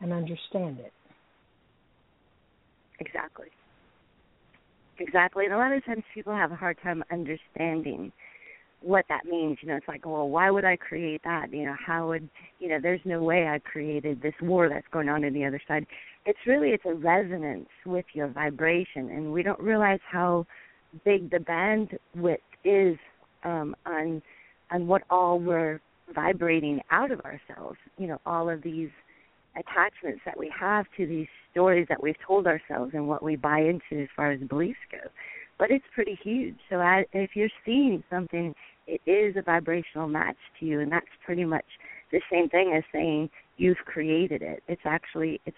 and 0.00 0.12
understand 0.12 0.78
it. 0.80 0.92
Exactly. 3.00 3.48
Exactly. 4.98 5.44
And 5.44 5.54
a 5.54 5.56
lot 5.56 5.72
of 5.72 5.84
times 5.84 6.02
people 6.12 6.34
have 6.34 6.50
a 6.50 6.56
hard 6.56 6.76
time 6.82 7.04
understanding 7.12 8.12
what 8.80 9.04
that 9.08 9.24
means. 9.24 9.58
You 9.62 9.68
know, 9.68 9.76
it's 9.76 9.88
like, 9.88 10.04
well, 10.06 10.28
why 10.28 10.50
would 10.50 10.64
I 10.64 10.76
create 10.76 11.22
that? 11.24 11.52
You 11.52 11.66
know, 11.66 11.76
how 11.84 12.08
would 12.08 12.28
you 12.58 12.68
know, 12.68 12.78
there's 12.80 13.00
no 13.04 13.22
way 13.22 13.46
I 13.48 13.58
created 13.60 14.22
this 14.22 14.34
war 14.42 14.68
that's 14.68 14.86
going 14.92 15.08
on 15.08 15.24
in 15.24 15.34
the 15.34 15.44
other 15.44 15.60
side. 15.68 15.86
It's 16.26 16.38
really 16.46 16.70
it's 16.70 16.84
a 16.84 16.94
resonance 16.94 17.68
with 17.86 18.06
your 18.12 18.28
vibration 18.28 19.10
and 19.10 19.32
we 19.32 19.42
don't 19.42 19.60
realize 19.60 20.00
how 20.10 20.46
big 21.04 21.30
the 21.30 21.38
bandwidth 21.38 22.38
is 22.64 22.98
um, 23.44 23.74
on 23.86 24.22
on 24.70 24.86
what 24.86 25.02
all 25.10 25.38
we're 25.38 25.80
vibrating 26.14 26.80
out 26.90 27.10
of 27.10 27.20
ourselves. 27.20 27.78
You 27.96 28.08
know, 28.08 28.20
all 28.26 28.48
of 28.48 28.62
these 28.62 28.90
attachments 29.56 30.20
that 30.24 30.38
we 30.38 30.52
have 30.58 30.86
to 30.96 31.06
these 31.06 31.26
stories 31.50 31.86
that 31.88 32.02
we've 32.02 32.16
told 32.26 32.46
ourselves 32.46 32.92
and 32.94 33.08
what 33.08 33.22
we 33.22 33.36
buy 33.36 33.60
into 33.60 34.02
as 34.02 34.08
far 34.14 34.30
as 34.30 34.40
beliefs 34.40 34.78
go. 34.90 34.98
But 35.58 35.70
it's 35.70 35.84
pretty 35.94 36.18
huge. 36.22 36.56
So 36.70 36.76
I, 36.76 37.04
if 37.12 37.30
you're 37.34 37.48
seeing 37.64 38.04
something, 38.08 38.54
it 38.86 39.00
is 39.10 39.36
a 39.36 39.42
vibrational 39.42 40.08
match 40.08 40.36
to 40.60 40.66
you, 40.66 40.80
and 40.80 40.90
that's 40.90 41.06
pretty 41.24 41.44
much 41.44 41.64
the 42.12 42.20
same 42.30 42.48
thing 42.48 42.74
as 42.76 42.84
saying 42.92 43.28
you've 43.56 43.78
created 43.78 44.40
it. 44.42 44.62
It's 44.68 44.82
actually 44.84 45.40
it's 45.46 45.56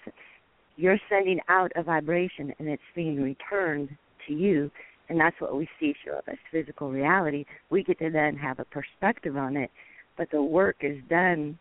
you're 0.76 0.98
sending 1.10 1.40
out 1.48 1.70
a 1.76 1.82
vibration, 1.82 2.54
and 2.58 2.68
it's 2.68 2.82
being 2.94 3.22
returned 3.22 3.90
to 4.26 4.32
you 4.32 4.70
and 5.10 5.20
that's 5.20 5.38
what 5.40 5.56
we 5.56 5.68
see 5.80 5.94
up 6.16 6.24
as 6.28 6.38
physical 6.52 6.90
reality. 6.90 7.44
We 7.68 7.82
get 7.82 7.98
to 7.98 8.10
then 8.10 8.36
have 8.36 8.60
a 8.60 8.64
perspective 8.64 9.36
on 9.36 9.56
it, 9.56 9.70
but 10.16 10.30
the 10.30 10.40
work 10.40 10.76
is 10.82 10.98
done. 11.10 11.58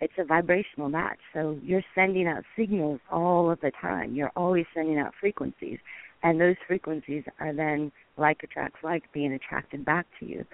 It's 0.00 0.14
a 0.18 0.24
vibrational 0.24 0.88
match, 0.88 1.18
so 1.32 1.58
you're 1.62 1.84
sending 1.94 2.26
out 2.26 2.42
signals 2.58 3.00
all 3.12 3.50
of 3.50 3.60
the 3.60 3.70
time. 3.80 4.14
You're 4.14 4.32
always 4.34 4.64
sending 4.74 4.98
out 4.98 5.12
frequencies, 5.20 5.78
and 6.22 6.40
those 6.40 6.56
frequencies 6.66 7.24
are 7.38 7.52
then 7.52 7.92
like 8.16 8.42
attracts 8.42 8.78
like 8.82 9.04
being 9.12 9.34
attracted 9.34 9.84
back 9.84 10.06
to 10.20 10.26
you. 10.26 10.44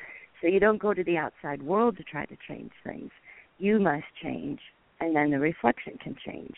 So 0.40 0.48
you 0.48 0.58
don't 0.58 0.82
go 0.82 0.92
to 0.92 1.04
the 1.04 1.16
outside 1.16 1.62
world 1.62 1.96
to 1.98 2.02
try 2.02 2.26
to 2.26 2.36
change 2.48 2.72
things. 2.84 3.10
You 3.58 3.78
must 3.78 4.04
change, 4.20 4.58
and 5.00 5.14
then 5.14 5.30
the 5.30 5.38
reflection 5.38 5.96
can 6.02 6.16
change. 6.26 6.56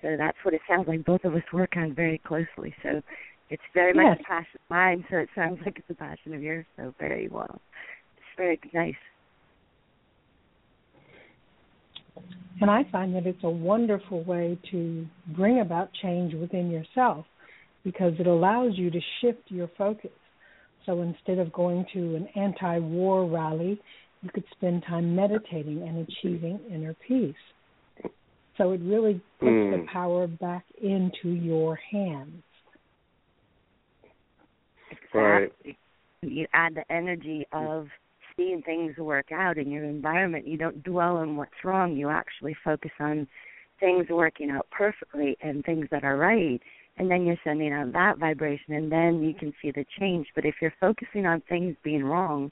So 0.00 0.16
that's 0.18 0.38
what 0.42 0.54
it 0.54 0.60
sounds 0.68 0.88
like 0.88 1.04
both 1.04 1.24
of 1.24 1.34
us 1.34 1.42
work 1.52 1.76
on 1.76 1.94
very 1.94 2.18
closely. 2.18 2.74
So 2.82 3.02
it's 3.50 3.62
very 3.74 3.92
yes. 3.94 4.04
much 4.04 4.20
a 4.20 4.24
passion 4.24 4.54
of 4.54 4.70
mine, 4.70 5.04
so 5.10 5.16
it 5.16 5.28
sounds 5.34 5.60
like 5.64 5.78
it's 5.78 5.90
a 5.90 5.94
passion 5.94 6.34
of 6.34 6.42
yours. 6.42 6.66
So 6.76 6.94
very 6.98 7.28
well. 7.28 7.60
It's 8.16 8.36
very 8.36 8.60
nice. 8.74 8.94
And 12.60 12.70
I 12.70 12.84
find 12.90 13.14
that 13.14 13.26
it's 13.26 13.44
a 13.44 13.50
wonderful 13.50 14.24
way 14.24 14.58
to 14.70 15.06
bring 15.36 15.60
about 15.60 15.90
change 16.02 16.34
within 16.34 16.70
yourself 16.70 17.26
because 17.84 18.14
it 18.18 18.26
allows 18.26 18.72
you 18.76 18.90
to 18.90 19.00
shift 19.20 19.42
your 19.48 19.70
focus. 19.76 20.10
So 20.86 21.02
instead 21.02 21.38
of 21.38 21.52
going 21.52 21.84
to 21.92 22.16
an 22.16 22.28
anti 22.34 22.78
war 22.78 23.26
rally, 23.26 23.78
you 24.22 24.30
could 24.30 24.44
spend 24.56 24.84
time 24.88 25.14
meditating 25.14 25.82
and 25.86 26.06
achieving 26.08 26.58
inner 26.72 26.96
peace. 27.06 27.34
So 28.56 28.72
it 28.72 28.80
really 28.82 29.20
puts 29.38 29.50
mm. 29.50 29.70
the 29.72 29.86
power 29.92 30.26
back 30.26 30.64
into 30.82 31.28
your 31.28 31.78
hands. 31.92 32.42
Right. 35.12 35.52
You 36.22 36.46
add 36.52 36.74
the 36.74 36.90
energy 36.92 37.46
of 37.52 37.88
seeing 38.36 38.62
things 38.62 38.96
work 38.98 39.32
out 39.32 39.58
in 39.58 39.70
your 39.70 39.84
environment. 39.84 40.46
You 40.46 40.58
don't 40.58 40.82
dwell 40.82 41.16
on 41.16 41.36
what's 41.36 41.64
wrong. 41.64 41.96
You 41.96 42.10
actually 42.10 42.56
focus 42.64 42.90
on 43.00 43.26
things 43.80 44.06
working 44.10 44.50
out 44.50 44.66
perfectly 44.70 45.36
and 45.40 45.64
things 45.64 45.86
that 45.90 46.04
are 46.04 46.16
right. 46.16 46.60
And 46.98 47.10
then 47.10 47.26
you're 47.26 47.36
sending 47.44 47.72
out 47.72 47.92
that 47.92 48.18
vibration, 48.18 48.74
and 48.74 48.90
then 48.90 49.22
you 49.22 49.34
can 49.34 49.52
see 49.60 49.70
the 49.70 49.84
change. 49.98 50.28
But 50.34 50.46
if 50.46 50.54
you're 50.62 50.72
focusing 50.80 51.26
on 51.26 51.42
things 51.48 51.76
being 51.82 52.04
wrong, 52.04 52.50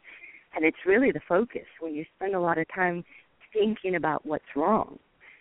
and 0.54 0.64
it's 0.64 0.76
really 0.86 1.10
the 1.10 1.20
focus, 1.26 1.66
when 1.80 1.94
you 1.94 2.04
spend 2.16 2.34
a 2.34 2.40
lot 2.40 2.58
of 2.58 2.66
time 2.74 3.04
thinking 3.52 3.94
about 3.94 4.26
what's 4.26 4.44
wrong 4.54 4.98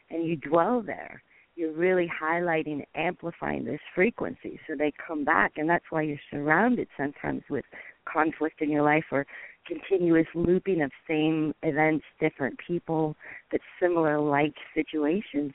and 0.09 0.25
you 0.25 0.37
dwell 0.37 0.81
there, 0.81 1.21
you're 1.55 1.73
really 1.73 2.09
highlighting 2.21 2.83
amplifying 2.95 3.65
this 3.65 3.79
frequency. 3.93 4.59
So 4.67 4.75
they 4.77 4.91
come 5.05 5.23
back 5.23 5.53
and 5.57 5.69
that's 5.69 5.85
why 5.89 6.01
you're 6.03 6.17
surrounded 6.31 6.87
sometimes 6.97 7.43
with 7.49 7.65
conflict 8.11 8.61
in 8.61 8.69
your 8.69 8.83
life 8.83 9.05
or 9.11 9.25
continuous 9.65 10.27
looping 10.35 10.81
of 10.81 10.91
same 11.07 11.53
events 11.63 12.03
different 12.19 12.59
people 12.67 13.15
but 13.49 13.61
similar 13.79 14.19
like 14.19 14.53
situations 14.75 15.53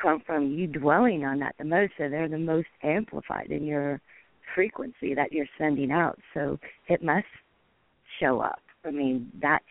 come 0.00 0.22
from 0.24 0.52
you 0.52 0.68
dwelling 0.68 1.24
on 1.24 1.40
that 1.40 1.54
the 1.58 1.64
most. 1.64 1.92
So 1.98 2.08
they're 2.08 2.28
the 2.28 2.38
most 2.38 2.68
amplified 2.82 3.50
in 3.50 3.64
your 3.64 4.00
frequency 4.54 5.14
that 5.14 5.32
you're 5.32 5.48
sending 5.58 5.90
out. 5.90 6.18
So 6.34 6.58
it 6.88 7.02
must 7.02 7.26
show 8.20 8.40
up. 8.40 8.60
I 8.84 8.90
mean 8.90 9.32
that's 9.40 9.64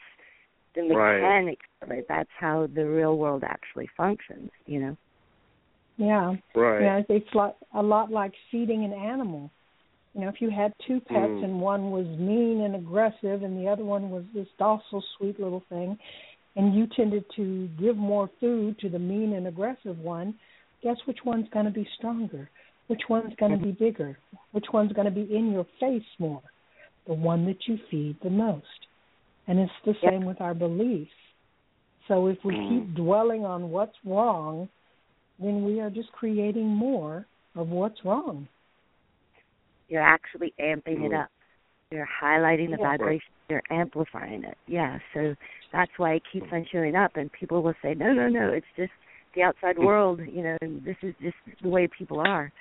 the 0.75 0.83
mechanics 0.83 1.65
right. 1.81 1.89
of 1.89 1.97
it. 1.97 2.05
That's 2.09 2.29
how 2.37 2.67
the 2.73 2.85
real 2.85 3.17
world 3.17 3.43
actually 3.45 3.89
functions 3.95 4.49
you 4.65 4.79
know 4.79 4.97
yeah. 5.97 6.33
Right. 6.55 6.81
Yeah, 6.81 7.01
it's 7.09 7.33
like 7.33 7.55
a 7.75 7.81
lot 7.81 8.11
like 8.11 8.33
feeding 8.51 8.85
an 8.85 8.93
animal. 8.93 9.51
You 10.13 10.21
know, 10.21 10.29
if 10.29 10.41
you 10.41 10.49
had 10.49 10.73
two 10.87 10.99
pets 10.99 11.29
mm. 11.29 11.43
and 11.43 11.61
one 11.61 11.91
was 11.91 12.07
mean 12.17 12.61
and 12.61 12.75
aggressive 12.75 13.43
and 13.43 13.57
the 13.59 13.69
other 13.69 13.83
one 13.83 14.09
was 14.09 14.23
this 14.33 14.47
docile, 14.57 15.03
sweet 15.17 15.39
little 15.39 15.63
thing, 15.69 15.97
and 16.55 16.73
you 16.73 16.87
tended 16.95 17.23
to 17.35 17.67
give 17.79 17.95
more 17.97 18.29
food 18.39 18.79
to 18.79 18.89
the 18.89 18.97
mean 18.97 19.33
and 19.33 19.47
aggressive 19.47 19.97
one, 19.99 20.33
guess 20.81 20.97
which 21.05 21.19
one's 21.23 21.47
going 21.49 21.65
to 21.65 21.71
be 21.71 21.87
stronger? 21.97 22.49
Which 22.87 23.01
one's 23.09 23.35
going 23.35 23.51
to 23.51 23.57
be 23.57 23.71
Mm-hmm. 23.71 23.83
bigger? 23.83 24.17
Which 24.53 24.65
one's 24.73 24.93
going 24.93 25.05
to 25.05 25.11
be 25.11 25.35
in 25.35 25.51
your 25.51 25.67
face 25.79 26.01
more? 26.17 26.41
The 27.05 27.13
one 27.13 27.45
that 27.45 27.67
you 27.67 27.77
feed 27.91 28.17
the 28.23 28.29
most. 28.29 28.65
And 29.47 29.59
it's 29.59 29.71
the 29.85 29.93
same 30.09 30.25
with 30.25 30.41
our 30.41 30.53
beliefs. 30.53 31.11
So 32.07 32.27
if 32.27 32.37
we 32.43 32.55
Mm. 32.55 32.69
keep 32.69 32.95
dwelling 32.95 33.45
on 33.45 33.69
what's 33.69 33.97
wrong, 34.03 34.67
then 35.39 35.63
we 35.63 35.79
are 35.79 35.89
just 35.89 36.11
creating 36.11 36.67
more 36.67 37.25
of 37.55 37.69
what's 37.69 38.03
wrong. 38.03 38.47
You're 39.89 40.01
actually 40.01 40.53
amping 40.59 41.05
it 41.05 41.13
up. 41.13 41.29
You're 41.91 42.09
highlighting 42.21 42.71
the 42.71 42.77
Yeah. 42.77 42.97
vibration. 42.97 43.31
You're 43.49 43.63
amplifying 43.69 44.43
it. 44.43 44.57
Yeah. 44.67 44.99
So 45.13 45.35
that's 45.71 45.91
why 45.97 46.13
it 46.15 46.23
keeps 46.31 46.51
on 46.51 46.65
showing 46.65 46.95
up, 46.95 47.15
and 47.15 47.31
people 47.31 47.63
will 47.63 47.75
say, 47.81 47.93
"No, 47.93 48.11
no, 48.11 48.27
no. 48.27 48.49
It's 48.49 48.67
just 48.75 48.91
the 49.33 49.43
outside 49.43 49.77
world. 49.77 50.19
You 50.19 50.43
know, 50.43 50.57
this 50.61 50.97
is 51.01 51.15
just 51.21 51.37
the 51.61 51.69
way 51.69 51.87
people 51.87 52.19
are." 52.19 52.51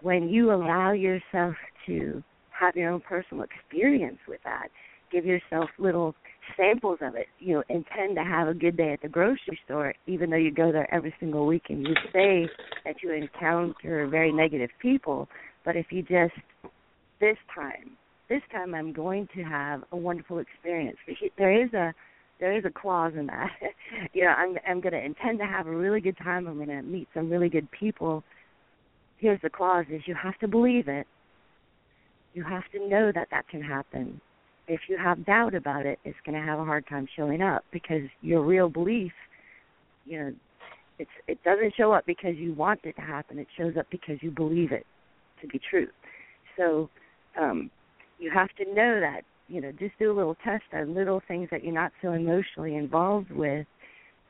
When 0.00 0.28
you 0.28 0.52
allow 0.52 0.92
yourself 0.92 1.56
to 1.86 2.22
have 2.50 2.76
your 2.76 2.90
own 2.90 3.00
personal 3.00 3.42
experience 3.42 4.18
with 4.28 4.42
that, 4.44 4.70
give 5.10 5.24
yourself 5.24 5.70
little 5.78 6.14
samples 6.56 6.98
of 7.00 7.14
it. 7.14 7.26
You 7.38 7.54
know, 7.54 7.62
intend 7.68 8.16
to 8.16 8.24
have 8.24 8.48
a 8.48 8.54
good 8.54 8.76
day 8.76 8.92
at 8.92 9.02
the 9.02 9.08
grocery 9.08 9.58
store, 9.64 9.94
even 10.06 10.30
though 10.30 10.36
you 10.36 10.50
go 10.50 10.72
there 10.72 10.92
every 10.92 11.14
single 11.20 11.46
week 11.46 11.64
and 11.68 11.86
you 11.86 11.94
say 12.12 12.48
that 12.84 12.96
you 13.02 13.12
encounter 13.12 14.06
very 14.08 14.32
negative 14.32 14.70
people. 14.80 15.28
But 15.64 15.76
if 15.76 15.86
you 15.90 16.02
just 16.02 16.34
this 17.20 17.36
time, 17.54 17.96
this 18.28 18.42
time 18.50 18.74
I'm 18.74 18.92
going 18.92 19.28
to 19.34 19.42
have 19.42 19.82
a 19.92 19.96
wonderful 19.96 20.38
experience. 20.38 20.96
There 21.38 21.64
is 21.64 21.72
a 21.72 21.94
there 22.40 22.56
is 22.56 22.64
a 22.64 22.70
clause 22.70 23.12
in 23.16 23.26
that. 23.26 23.50
you 24.12 24.24
know, 24.24 24.30
I'm 24.30 24.56
I'm 24.68 24.80
going 24.80 24.92
to 24.92 25.04
intend 25.04 25.38
to 25.38 25.46
have 25.46 25.66
a 25.66 25.76
really 25.76 26.00
good 26.00 26.18
time. 26.18 26.46
I'm 26.46 26.56
going 26.56 26.68
to 26.68 26.82
meet 26.82 27.08
some 27.14 27.30
really 27.30 27.48
good 27.48 27.70
people. 27.70 28.24
Here's 29.18 29.40
the 29.42 29.50
clause: 29.50 29.86
is 29.90 30.02
you 30.06 30.16
have 30.20 30.38
to 30.40 30.48
believe 30.48 30.88
it. 30.88 31.06
You 32.34 32.42
have 32.44 32.64
to 32.72 32.88
know 32.88 33.12
that 33.14 33.28
that 33.30 33.48
can 33.48 33.62
happen. 33.62 34.20
If 34.68 34.80
you 34.88 34.96
have 34.96 35.26
doubt 35.26 35.54
about 35.54 35.86
it, 35.86 35.98
it's 36.04 36.18
going 36.24 36.40
to 36.40 36.46
have 36.46 36.58
a 36.58 36.64
hard 36.64 36.86
time 36.86 37.06
showing 37.16 37.42
up 37.42 37.64
because 37.72 38.02
your 38.20 38.42
real 38.42 38.68
belief, 38.68 39.12
you 40.06 40.18
know, 40.18 40.32
it's 40.98 41.10
it 41.26 41.42
doesn't 41.42 41.74
show 41.76 41.92
up 41.92 42.06
because 42.06 42.36
you 42.36 42.54
want 42.54 42.80
it 42.84 42.94
to 42.96 43.02
happen. 43.02 43.38
It 43.38 43.48
shows 43.56 43.74
up 43.78 43.86
because 43.90 44.16
you 44.20 44.30
believe 44.30 44.72
it 44.72 44.86
to 45.40 45.48
be 45.48 45.60
true. 45.70 45.88
So 46.56 46.88
um, 47.40 47.70
you 48.18 48.30
have 48.32 48.48
to 48.58 48.64
know 48.66 49.00
that. 49.00 49.22
You 49.48 49.60
know, 49.60 49.72
just 49.72 49.98
do 49.98 50.10
a 50.10 50.16
little 50.16 50.36
test 50.44 50.64
on 50.72 50.94
little 50.94 51.20
things 51.26 51.48
that 51.50 51.64
you're 51.64 51.74
not 51.74 51.92
so 52.00 52.12
emotionally 52.12 52.76
involved 52.76 53.30
with. 53.30 53.66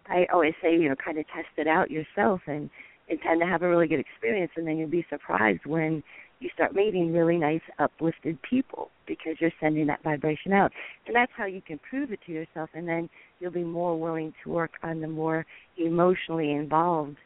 I 0.08 0.26
always 0.32 0.54
say, 0.60 0.72
you 0.72 0.88
know, 0.88 0.96
kind 0.96 1.18
of 1.18 1.26
test 1.26 1.48
it 1.56 1.68
out 1.68 1.90
yourself 1.90 2.40
and 2.46 2.70
intend 3.08 3.40
to 3.40 3.46
have 3.46 3.62
a 3.62 3.68
really 3.68 3.86
good 3.86 4.00
experience, 4.00 4.50
and 4.56 4.66
then 4.66 4.78
you'll 4.78 4.88
be 4.88 5.06
surprised 5.10 5.64
when 5.66 6.02
you 6.42 6.50
start 6.54 6.74
meeting 6.74 7.12
really 7.12 7.36
nice, 7.36 7.60
uplifted 7.78 8.40
people 8.42 8.90
because 9.06 9.36
you're 9.40 9.52
sending 9.60 9.86
that 9.86 10.02
vibration 10.02 10.52
out. 10.52 10.72
And 11.06 11.14
that's 11.14 11.32
how 11.36 11.46
you 11.46 11.62
can 11.62 11.78
prove 11.88 12.12
it 12.12 12.20
to 12.26 12.32
yourself, 12.32 12.70
and 12.74 12.88
then 12.88 13.08
you'll 13.40 13.52
be 13.52 13.64
more 13.64 13.98
willing 13.98 14.32
to 14.42 14.50
work 14.50 14.72
on 14.82 15.00
the 15.00 15.08
more 15.08 15.46
emotionally 15.76 16.52
involved 16.52 17.16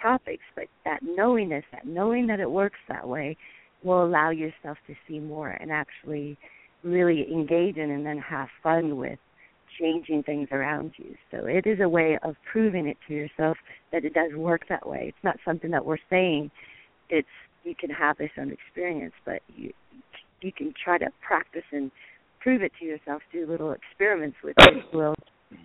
topics. 0.00 0.42
But 0.54 0.64
that 0.84 1.00
knowingness, 1.02 1.64
that 1.72 1.86
knowing 1.86 2.26
that 2.26 2.40
it 2.40 2.50
works 2.50 2.78
that 2.88 3.06
way, 3.06 3.36
will 3.82 4.04
allow 4.04 4.30
yourself 4.30 4.78
to 4.86 4.94
see 5.06 5.20
more 5.20 5.50
and 5.50 5.70
actually 5.70 6.36
really 6.82 7.30
engage 7.30 7.76
in 7.76 7.90
and 7.90 8.04
then 8.04 8.18
have 8.18 8.48
fun 8.62 8.96
with 8.96 9.18
changing 9.78 10.22
things 10.22 10.48
around 10.52 10.92
you. 10.96 11.14
So 11.30 11.46
it 11.46 11.66
is 11.66 11.80
a 11.80 11.88
way 11.88 12.18
of 12.22 12.36
proving 12.50 12.86
it 12.86 12.96
to 13.08 13.14
yourself 13.14 13.58
that 13.92 14.04
it 14.04 14.14
does 14.14 14.32
work 14.34 14.62
that 14.68 14.88
way. 14.88 15.06
It's 15.08 15.24
not 15.24 15.36
something 15.44 15.70
that 15.72 15.84
we're 15.84 15.98
saying. 16.08 16.50
It's 17.10 17.28
you 17.66 17.74
can 17.74 17.90
have 17.90 18.16
this 18.16 18.30
own 18.38 18.52
experience, 18.52 19.14
but 19.24 19.42
you 19.54 19.72
you 20.40 20.52
can 20.52 20.72
try 20.82 20.98
to 20.98 21.06
practice 21.26 21.64
and 21.72 21.90
prove 22.40 22.62
it 22.62 22.72
to 22.78 22.84
yourself. 22.84 23.22
Do 23.32 23.46
little 23.46 23.72
experiments 23.72 24.36
with 24.44 24.54
it, 24.58 24.84
will, 24.94 25.14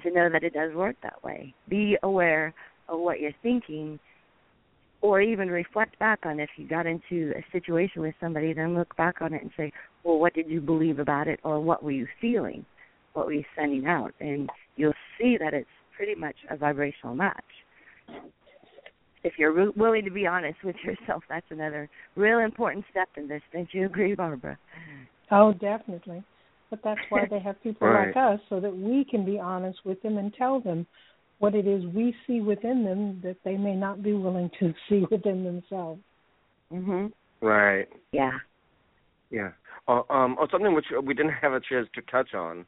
to 0.04 0.12
know 0.12 0.30
that 0.32 0.44
it 0.44 0.54
does 0.54 0.74
work 0.74 0.96
that 1.04 1.24
way. 1.24 1.54
Be 1.70 1.98
aware 2.04 2.54
of 2.90 3.00
what 3.00 3.20
you're 3.20 3.32
thinking 3.44 4.00
or 5.02 5.20
even 5.20 5.50
reflect 5.50 5.98
back 6.00 6.20
on 6.26 6.40
if 6.40 6.50
you 6.58 6.68
got 6.68 6.86
into 6.86 7.34
a 7.36 7.44
situation 7.52 8.02
with 8.02 8.14
somebody, 8.22 8.54
then 8.54 8.76
look 8.76 8.96
back 8.96 9.16
on 9.22 9.34
it 9.34 9.42
and 9.42 9.52
say, 9.58 9.72
well, 10.04 10.20
what 10.20 10.34
did 10.34 10.48
you 10.48 10.62
believe 10.62 11.00
about 11.00 11.28
it, 11.28 11.40
or 11.44 11.60
what 11.60 11.84
were 11.84 11.92
you 11.92 12.08
feeling, 12.20 12.64
what 13.14 13.26
were 13.26 13.34
you 13.34 13.44
sending 13.58 13.88
out, 13.88 14.14
and 14.20 14.50
you'll 14.76 14.94
see 15.20 15.38
that 15.40 15.54
it's 15.54 15.68
pretty 15.96 16.14
much 16.14 16.36
a 16.50 16.58
vibrational 16.58 17.16
match. 17.16 17.44
If 19.24 19.34
you're 19.38 19.54
re- 19.54 19.72
willing 19.76 20.06
to 20.06 20.12
be 20.12 20.26
honest 20.26 20.58
with 20.64 20.76
yourself, 20.84 21.24
that's 21.30 21.46
another 21.50 21.90
real 22.16 22.40
important 22.40 22.86
step 22.90 23.10
in 23.18 23.28
this. 23.28 23.42
Don't 23.54 23.70
you 23.72 23.86
agree, 23.86 24.16
Barbara? 24.16 24.58
Oh, 25.32 25.54
definitely. 25.54 26.24
But 26.70 26.80
that's 26.84 27.02
why 27.10 27.26
they 27.30 27.40
have 27.40 27.62
people 27.62 27.88
Right. 27.92 28.08
like 28.08 28.18
us 28.18 28.40
so 28.50 28.60
that 28.60 28.76
we 28.76 29.06
can 29.10 29.26
be 29.26 29.40
honest 29.40 29.80
with 29.86 30.02
them 30.02 30.18
and 30.18 30.34
tell 30.34 30.60
them 30.60 30.88
what 31.40 31.56
it 31.56 31.68
is 31.68 31.84
we 31.94 32.16
see 32.28 32.40
within 32.40 32.84
them 32.84 33.20
that 33.24 33.38
they 33.44 33.58
may 33.58 33.76
not 33.76 34.04
be 34.04 34.14
willing 34.14 34.50
to 34.60 34.74
see 34.90 35.04
within 35.10 35.44
themselves. 35.44 36.02
Mhm. 36.72 37.12
Right. 37.42 37.88
Yeah. 38.12 38.38
Yeah. 39.30 39.52
Uh, 39.88 40.02
um, 40.10 40.38
oh, 40.40 40.48
something 40.52 40.74
which 40.74 40.86
we 41.04 41.14
didn't 41.14 41.34
have 41.34 41.54
a 41.54 41.60
chance 41.60 41.88
to 41.96 42.02
touch 42.04 42.34
on, 42.34 42.66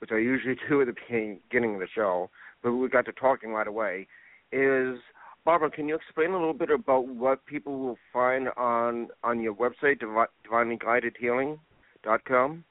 which 0.00 0.10
I 0.12 0.18
usually 0.18 0.56
do 0.68 0.80
at 0.80 0.86
the 0.86 0.92
beginning 0.92 1.40
beginning 1.50 1.74
of 1.74 1.80
the 1.80 1.88
show, 1.94 2.30
but 2.62 2.72
we 2.72 2.88
got 2.88 3.06
to 3.06 3.12
talking 3.12 3.50
right 3.50 3.66
away, 3.66 4.06
is 4.52 4.98
Barbara. 5.44 5.70
Can 5.70 5.86
you 5.88 5.94
explain 5.94 6.30
a 6.30 6.38
little 6.38 6.54
bit 6.54 6.70
about 6.70 7.06
what 7.08 7.44
people 7.46 7.78
will 7.78 7.98
find 8.12 8.48
on 8.56 9.08
on 9.24 9.40
your 9.40 9.54
website, 9.54 10.00
divi- 10.00 10.26
divinelyguidedhealing.com? 10.48 12.64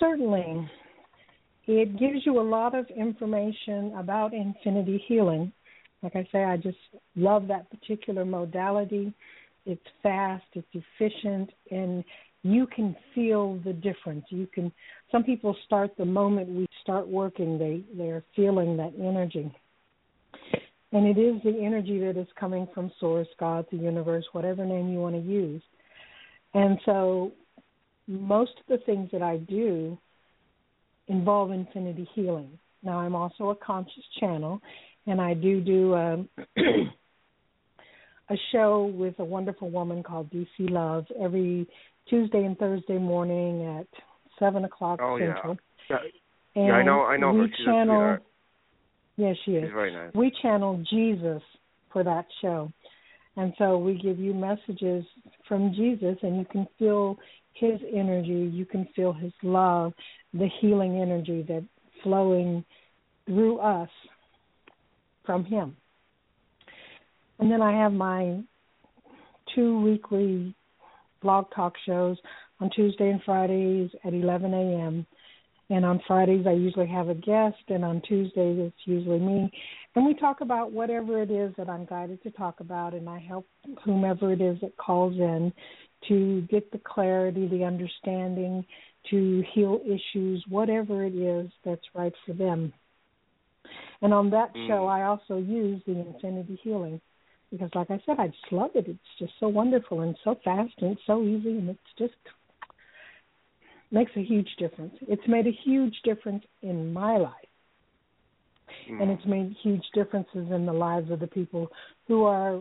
Certainly. 0.00 0.70
It 1.66 1.98
gives 1.98 2.26
you 2.26 2.40
a 2.40 2.42
lot 2.42 2.74
of 2.74 2.86
information 2.94 3.94
about 3.96 4.34
infinity 4.34 5.02
healing. 5.08 5.50
Like 6.02 6.14
I 6.14 6.28
say, 6.30 6.44
I 6.44 6.58
just 6.58 6.76
love 7.16 7.48
that 7.48 7.70
particular 7.70 8.26
modality. 8.26 9.14
It's 9.64 9.80
fast, 10.02 10.44
it's 10.52 10.68
efficient, 10.74 11.48
and 11.70 12.04
you 12.42 12.66
can 12.66 12.94
feel 13.14 13.58
the 13.64 13.72
difference. 13.72 14.26
You 14.28 14.46
can 14.46 14.70
some 15.10 15.24
people 15.24 15.56
start 15.64 15.96
the 15.96 16.04
moment 16.04 16.50
we 16.50 16.66
start 16.82 17.08
working, 17.08 17.58
they 17.58 17.82
they're 17.96 18.22
feeling 18.36 18.76
that 18.76 18.92
energy. 19.00 19.50
And 20.94 21.08
it 21.08 21.20
is 21.20 21.42
the 21.42 21.60
energy 21.60 21.98
that 21.98 22.16
is 22.16 22.28
coming 22.38 22.68
from 22.72 22.92
source, 23.00 23.26
God, 23.40 23.66
the 23.72 23.76
universe, 23.76 24.24
whatever 24.30 24.64
name 24.64 24.88
you 24.88 25.00
want 25.00 25.16
to 25.16 25.20
use. 25.20 25.60
And 26.54 26.78
so 26.86 27.32
most 28.06 28.52
of 28.60 28.78
the 28.78 28.84
things 28.86 29.08
that 29.10 29.20
I 29.20 29.38
do 29.38 29.98
involve 31.08 31.50
infinity 31.50 32.08
healing. 32.14 32.58
Now, 32.84 33.00
I'm 33.00 33.16
also 33.16 33.50
a 33.50 33.56
conscious 33.56 34.04
channel, 34.20 34.60
and 35.08 35.20
I 35.20 35.34
do 35.34 35.60
do 35.60 35.94
um, 35.96 36.28
a 36.56 38.36
show 38.52 38.92
with 38.94 39.18
a 39.18 39.24
wonderful 39.24 39.70
woman 39.70 40.04
called 40.04 40.30
DC 40.30 40.46
Love 40.70 41.06
every 41.20 41.66
Tuesday 42.08 42.44
and 42.44 42.56
Thursday 42.56 42.98
morning 42.98 43.80
at 43.80 43.88
seven 44.38 44.64
o'clock 44.64 45.00
Oh, 45.02 45.16
yeah. 45.16 45.34
Central. 45.34 45.56
Yeah, 45.90 45.96
And 46.54 46.66
yeah, 46.66 46.72
I 46.74 46.84
know. 46.84 47.02
I 47.02 47.16
know 47.16 47.32
we 47.32 47.38
her. 47.40 47.44
A 47.46 47.64
channel, 47.64 48.18
yeah, 49.16 49.32
she 49.44 49.52
is 49.52 49.64
She's 49.64 49.72
very 49.72 49.92
nice. 49.92 50.12
we 50.14 50.32
channel 50.42 50.82
Jesus 50.90 51.42
for 51.92 52.04
that 52.04 52.26
show. 52.40 52.70
And 53.36 53.52
so 53.58 53.78
we 53.78 53.94
give 53.94 54.18
you 54.18 54.32
messages 54.32 55.04
from 55.48 55.72
Jesus, 55.74 56.16
and 56.22 56.36
you 56.36 56.44
can 56.44 56.66
feel 56.78 57.18
his 57.54 57.80
energy, 57.92 58.50
you 58.52 58.64
can 58.64 58.88
feel 58.94 59.12
his 59.12 59.32
love, 59.42 59.92
the 60.32 60.48
healing 60.60 61.00
energy 61.00 61.44
that's 61.48 61.64
flowing 62.02 62.64
through 63.26 63.58
us 63.58 63.88
from 65.24 65.44
him. 65.44 65.76
And 67.38 67.50
then 67.50 67.62
I 67.62 67.72
have 67.82 67.92
my 67.92 68.40
two 69.54 69.80
weekly 69.80 70.54
blog 71.22 71.46
talk 71.54 71.74
shows 71.86 72.16
on 72.60 72.70
Tuesday 72.70 73.10
and 73.10 73.22
Fridays 73.24 73.90
at 74.04 74.14
11 74.14 74.52
a.m. 74.52 75.06
And 75.74 75.84
on 75.84 76.00
Fridays, 76.06 76.46
I 76.46 76.52
usually 76.52 76.86
have 76.86 77.08
a 77.08 77.16
guest, 77.16 77.56
and 77.66 77.84
on 77.84 78.00
Tuesdays, 78.02 78.60
it's 78.60 78.76
usually 78.84 79.18
me. 79.18 79.50
And 79.96 80.06
we 80.06 80.14
talk 80.14 80.40
about 80.40 80.70
whatever 80.70 81.20
it 81.20 81.32
is 81.32 81.52
that 81.58 81.68
I'm 81.68 81.84
guided 81.84 82.22
to 82.22 82.30
talk 82.30 82.60
about, 82.60 82.94
and 82.94 83.08
I 83.10 83.18
help 83.18 83.44
whomever 83.84 84.32
it 84.32 84.40
is 84.40 84.56
that 84.60 84.76
calls 84.76 85.14
in 85.14 85.52
to 86.08 86.42
get 86.42 86.70
the 86.70 86.78
clarity, 86.78 87.48
the 87.48 87.64
understanding, 87.64 88.64
to 89.10 89.42
heal 89.52 89.80
issues, 89.84 90.44
whatever 90.48 91.04
it 91.04 91.16
is 91.16 91.50
that's 91.64 91.82
right 91.92 92.14
for 92.24 92.34
them. 92.34 92.72
And 94.00 94.14
on 94.14 94.30
that 94.30 94.54
Mm. 94.54 94.66
show, 94.68 94.86
I 94.86 95.02
also 95.06 95.38
use 95.38 95.82
the 95.86 95.98
infinity 95.98 96.54
healing 96.62 97.00
because, 97.50 97.74
like 97.74 97.90
I 97.90 98.00
said, 98.06 98.20
I 98.20 98.28
just 98.28 98.52
love 98.52 98.76
it. 98.76 98.86
It's 98.86 99.18
just 99.18 99.32
so 99.40 99.48
wonderful 99.48 100.02
and 100.02 100.16
so 100.22 100.36
fast 100.44 100.74
and 100.82 100.96
so 101.04 101.24
easy, 101.24 101.58
and 101.58 101.68
it's 101.68 101.94
just 101.98 102.14
makes 103.90 104.12
a 104.16 104.22
huge 104.22 104.48
difference. 104.58 104.94
It's 105.02 105.26
made 105.28 105.46
a 105.46 105.52
huge 105.64 105.94
difference 106.02 106.44
in 106.62 106.92
my 106.92 107.16
life, 107.16 107.48
Mm. 108.88 109.02
and 109.02 109.10
it's 109.10 109.26
made 109.26 109.54
huge 109.62 109.84
differences 109.94 110.50
in 110.50 110.66
the 110.66 110.72
lives 110.72 111.10
of 111.10 111.20
the 111.20 111.26
people 111.26 111.70
who 112.06 112.24
are 112.24 112.60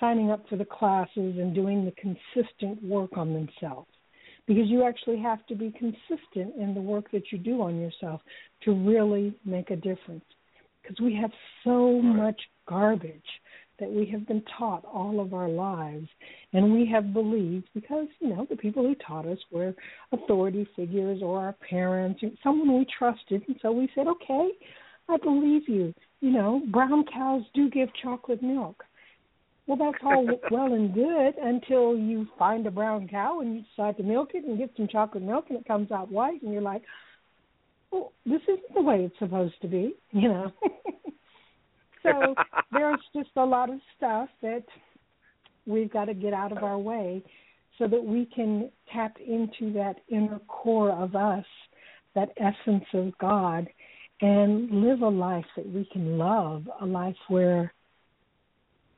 signing 0.00 0.30
up 0.30 0.48
for 0.48 0.56
the 0.56 0.64
classes 0.64 1.38
and 1.38 1.54
doing 1.54 1.84
the 1.84 1.92
consistent 1.92 2.82
work 2.82 3.16
on 3.16 3.32
themselves. 3.32 3.90
Because 4.46 4.68
you 4.68 4.82
actually 4.84 5.18
have 5.18 5.44
to 5.46 5.54
be 5.54 5.70
consistent 5.72 6.54
in 6.56 6.72
the 6.74 6.80
work 6.80 7.10
that 7.10 7.32
you 7.32 7.38
do 7.38 7.60
on 7.60 7.80
yourself 7.80 8.22
to 8.62 8.72
really 8.72 9.34
make 9.44 9.70
a 9.70 9.76
difference. 9.76 10.24
Because 10.80 11.00
we 11.00 11.14
have 11.14 11.32
so 11.64 12.00
much 12.00 12.40
garbage 12.66 13.40
that 13.80 13.90
we 13.90 14.06
have 14.06 14.26
been 14.26 14.42
taught 14.58 14.84
all 14.84 15.20
of 15.20 15.34
our 15.34 15.48
lives. 15.48 16.08
And 16.52 16.72
we 16.72 16.86
have 16.92 17.12
believed 17.12 17.68
because 17.74 18.06
you 18.20 18.30
know 18.30 18.46
the 18.48 18.56
people 18.56 18.82
who 18.82 18.94
taught 18.94 19.26
us 19.26 19.38
were 19.50 19.74
authority 20.12 20.66
figures 20.76 21.20
or 21.22 21.38
our 21.38 21.54
parents 21.68 22.20
or 22.22 22.30
someone 22.42 22.78
we 22.78 22.86
trusted. 22.98 23.42
And 23.46 23.56
so 23.62 23.72
we 23.72 23.88
said 23.94 24.06
okay 24.06 24.50
i 25.10 25.16
believe 25.16 25.68
you. 25.68 25.94
You 26.20 26.30
know 26.30 26.62
brown 26.72 27.04
cows 27.12 27.42
do 27.54 27.70
give 27.70 27.88
chocolate 28.02 28.42
milk. 28.42 28.84
Well 29.66 29.76
that's 29.78 30.02
all 30.04 30.26
well 30.50 30.72
and 30.72 30.92
good 30.92 31.34
until 31.40 31.96
you 31.96 32.26
find 32.38 32.66
a 32.66 32.70
brown 32.70 33.08
cow 33.08 33.40
and 33.40 33.56
you 33.56 33.62
decide 33.62 33.96
to 33.98 34.02
milk 34.02 34.30
it 34.34 34.44
and 34.44 34.58
get 34.58 34.70
some 34.76 34.88
chocolate 34.88 35.22
milk 35.22 35.46
and 35.48 35.58
it 35.58 35.68
comes 35.68 35.90
out 35.90 36.10
white 36.10 36.42
and 36.42 36.52
you're 36.52 36.62
like 36.62 36.82
well 37.90 38.12
this 38.26 38.42
isn't 38.44 38.74
the 38.74 38.82
way 38.82 39.04
it's 39.04 39.18
supposed 39.18 39.54
to 39.62 39.68
be 39.68 39.94
you 40.10 40.28
know 40.28 40.52
so 42.12 42.34
there's 42.72 43.00
just 43.14 43.30
a 43.36 43.44
lot 43.44 43.70
of 43.70 43.78
stuff 43.96 44.28
that 44.42 44.64
we've 45.66 45.92
got 45.92 46.06
to 46.06 46.14
get 46.14 46.32
out 46.32 46.52
of 46.52 46.58
our 46.62 46.78
way 46.78 47.22
so 47.78 47.86
that 47.86 48.02
we 48.02 48.28
can 48.34 48.70
tap 48.92 49.16
into 49.24 49.72
that 49.74 49.96
inner 50.08 50.40
core 50.48 50.90
of 50.90 51.14
us, 51.14 51.44
that 52.14 52.30
essence 52.36 52.84
of 52.94 53.16
God, 53.18 53.68
and 54.20 54.70
live 54.70 55.02
a 55.02 55.08
life 55.08 55.44
that 55.56 55.70
we 55.70 55.88
can 55.92 56.18
love, 56.18 56.68
a 56.80 56.86
life 56.86 57.14
where 57.28 57.72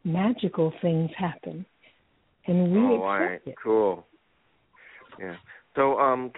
magical 0.05 0.73
things 0.81 1.11
happen. 1.17 1.67
And 2.47 2.73
we 2.73 2.79
oh, 2.79 3.05
accept 3.05 3.47
I, 3.47 3.51
it. 3.51 3.57
cool. 3.63 4.07
Yeah. 5.19 5.37
So, 5.77 5.99
um, 5.99 6.33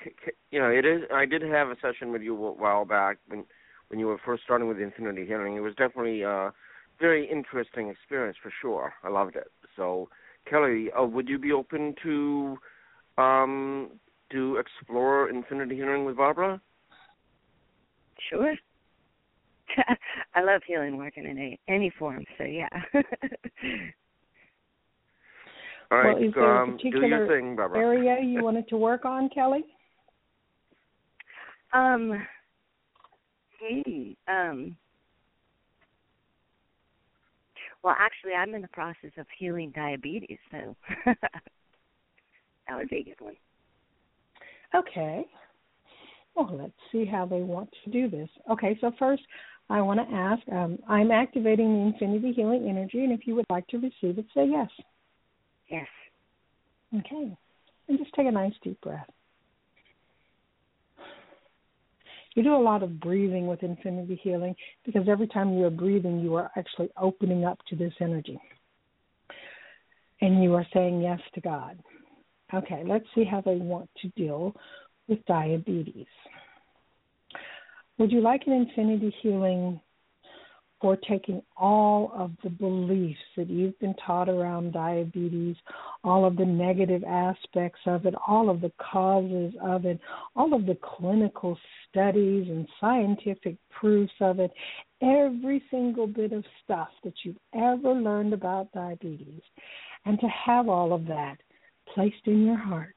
you 0.51 0.59
know, 0.59 0.69
it 0.69 0.85
is. 0.85 1.03
I 1.15 1.25
did 1.27 1.43
have 1.43 1.69
a 1.69 1.77
session 1.81 2.11
with 2.11 2.23
you 2.23 2.35
a 2.35 2.53
while 2.53 2.85
back 2.85 3.19
when 3.29 3.45
when 3.93 4.01
you 4.01 4.07
were 4.07 4.19
first 4.25 4.43
starting 4.43 4.67
with 4.67 4.81
Infinity 4.81 5.27
Healing. 5.27 5.55
It 5.55 5.61
was 5.61 5.75
definitely 5.75 6.23
a 6.23 6.51
very 6.99 7.31
interesting 7.31 7.89
experience 7.91 8.39
for 8.43 8.51
sure. 8.63 8.95
I 9.05 9.11
loved 9.11 9.37
it. 9.37 9.53
So, 9.77 10.09
Kelly, 10.49 10.89
uh, 10.99 11.05
would 11.05 11.29
you 11.29 11.39
be 11.39 11.53
open 11.53 11.95
to 12.03 12.57
um, 13.19 13.91
to 14.33 14.57
explore 14.57 15.29
Infinity 15.29 15.77
Healing 15.77 16.07
with 16.07 16.17
Barbara? 16.17 16.61
Sure. 18.31 18.55
I 20.35 20.43
love 20.43 20.63
healing 20.67 20.97
work 20.97 21.13
in 21.17 21.27
any 21.27 21.61
any 21.69 21.93
form. 21.99 22.25
So 22.39 22.45
yeah. 22.45 22.69
All 25.91 25.99
right, 25.99 26.15
well, 26.15 26.25
is 26.25 26.33
there 26.35 26.57
a 26.57 26.63
um, 26.63 26.71
do 26.71 26.77
particular 26.79 27.09
your 27.09 27.27
thing, 27.27 27.57
Barbara. 27.57 27.79
area 27.79 28.17
you 28.25 28.43
wanted 28.45 28.67
to 28.69 28.79
work 28.79 29.05
on, 29.05 29.29
Kelly? 29.29 29.65
um. 31.75 32.27
Um. 34.29 34.77
Well, 37.83 37.97
actually, 37.99 38.33
I'm 38.33 38.55
in 38.55 38.63
the 38.63 38.69
process 38.69 39.11
of 39.19 39.27
healing 39.39 39.73
diabetes, 39.75 40.39
so 40.51 40.77
that 41.07 42.77
would 42.77 42.89
be 42.89 42.99
a 42.99 43.05
good 43.05 43.21
one. 43.21 43.37
Okay. 44.75 45.25
Well, 46.35 46.49
let's 46.53 46.73
see 46.91 47.05
how 47.05 47.27
they 47.27 47.43
want 47.43 47.69
to 47.85 47.91
do 47.91 48.09
this. 48.09 48.29
Okay, 48.51 48.79
so 48.81 48.93
first, 48.99 49.23
I 49.69 49.81
want 49.83 50.01
to 50.01 50.15
ask 50.15 50.43
um, 50.51 50.79
I'm 50.89 51.11
activating 51.11 51.75
the 51.75 51.87
infinity 51.87 52.33
healing 52.33 52.69
energy, 52.69 53.05
and 53.05 53.13
if 53.13 53.27
you 53.27 53.35
would 53.35 53.47
like 53.51 53.67
to 53.69 53.79
receive 53.79 54.19
it, 54.19 54.27
say 54.35 54.47
yes. 54.49 54.71
Yes. 55.69 55.87
Okay. 56.95 57.37
And 57.89 57.99
just 57.99 58.13
take 58.15 58.27
a 58.27 58.31
nice 58.31 58.55
deep 58.63 58.81
breath. 58.81 59.09
You 62.35 62.43
do 62.43 62.55
a 62.55 62.57
lot 62.57 62.83
of 62.83 62.99
breathing 62.99 63.47
with 63.47 63.63
infinity 63.63 64.19
healing 64.23 64.55
because 64.85 65.09
every 65.09 65.29
time 65.29 65.53
you 65.53 65.65
are 65.65 65.71
breathing, 65.71 66.21
you 66.21 66.35
are 66.35 66.51
actually 66.57 66.89
opening 66.97 67.45
up 67.45 67.59
to 67.69 67.77
this 67.77 67.93
energy. 68.01 68.41
And 70.21 70.43
you 70.43 70.55
are 70.55 70.67
saying 70.73 71.03
yes 71.03 71.21
to 71.35 71.41
God. 71.41 71.79
Okay, 72.55 72.83
let's 72.87 73.05
see 73.15 73.25
how 73.25 73.41
they 73.41 73.57
want 73.57 73.91
to 74.03 74.09
deal 74.11 74.55
with 75.09 75.25
diabetes. 75.27 76.07
Would 77.99 78.13
you 78.13 78.21
like 78.21 78.43
an 78.47 78.53
infinity 78.53 79.15
healing 79.23 79.81
for 80.83 80.97
taking 80.97 81.41
all 81.57 82.13
of 82.13 82.33
the 82.43 82.51
beliefs 82.51 83.21
that 83.37 83.49
you've 83.49 83.79
been 83.79 83.95
taught 84.05 84.29
around 84.29 84.73
diabetes, 84.73 85.55
all 86.03 86.25
of 86.25 86.37
the 86.37 86.45
negative 86.45 87.05
aspects 87.05 87.79
of 87.87 88.05
it, 88.05 88.15
all 88.27 88.51
of 88.51 88.61
the 88.61 88.73
causes 88.93 89.55
of 89.63 89.87
it, 89.87 90.01
all 90.35 90.53
of 90.53 90.67
the 90.67 90.77
clinical 90.83 91.57
studies 91.89 92.49
and 92.49 92.67
scientific 92.81 93.57
proofs 93.71 94.13
of 94.21 94.41
it, 94.41 94.51
every 95.01 95.63
single 95.71 96.09
bit 96.09 96.33
of 96.33 96.45
stuff 96.65 96.89
that 97.05 97.15
you've 97.23 97.37
ever 97.55 97.93
learned 97.93 98.33
about 98.33 98.73
diabetes, 98.73 99.43
and 100.05 100.19
to 100.19 100.27
have 100.27 100.69
all 100.69 100.93
of 100.93 101.07
that 101.07 101.37
placed 101.95 102.27
in 102.27 102.45
your 102.45 102.59
heart, 102.59 102.97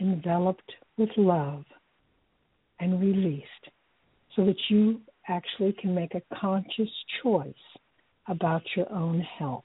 enveloped 0.00 0.72
with 0.96 1.10
love, 1.16 1.64
and 2.78 3.00
released 3.00 3.44
so 4.36 4.44
that 4.44 4.56
you 4.68 5.00
actually 5.28 5.72
can 5.72 5.94
make 5.94 6.14
a 6.14 6.22
conscious 6.40 6.88
choice 7.22 7.54
about 8.26 8.62
your 8.76 8.90
own 8.92 9.20
health. 9.20 9.64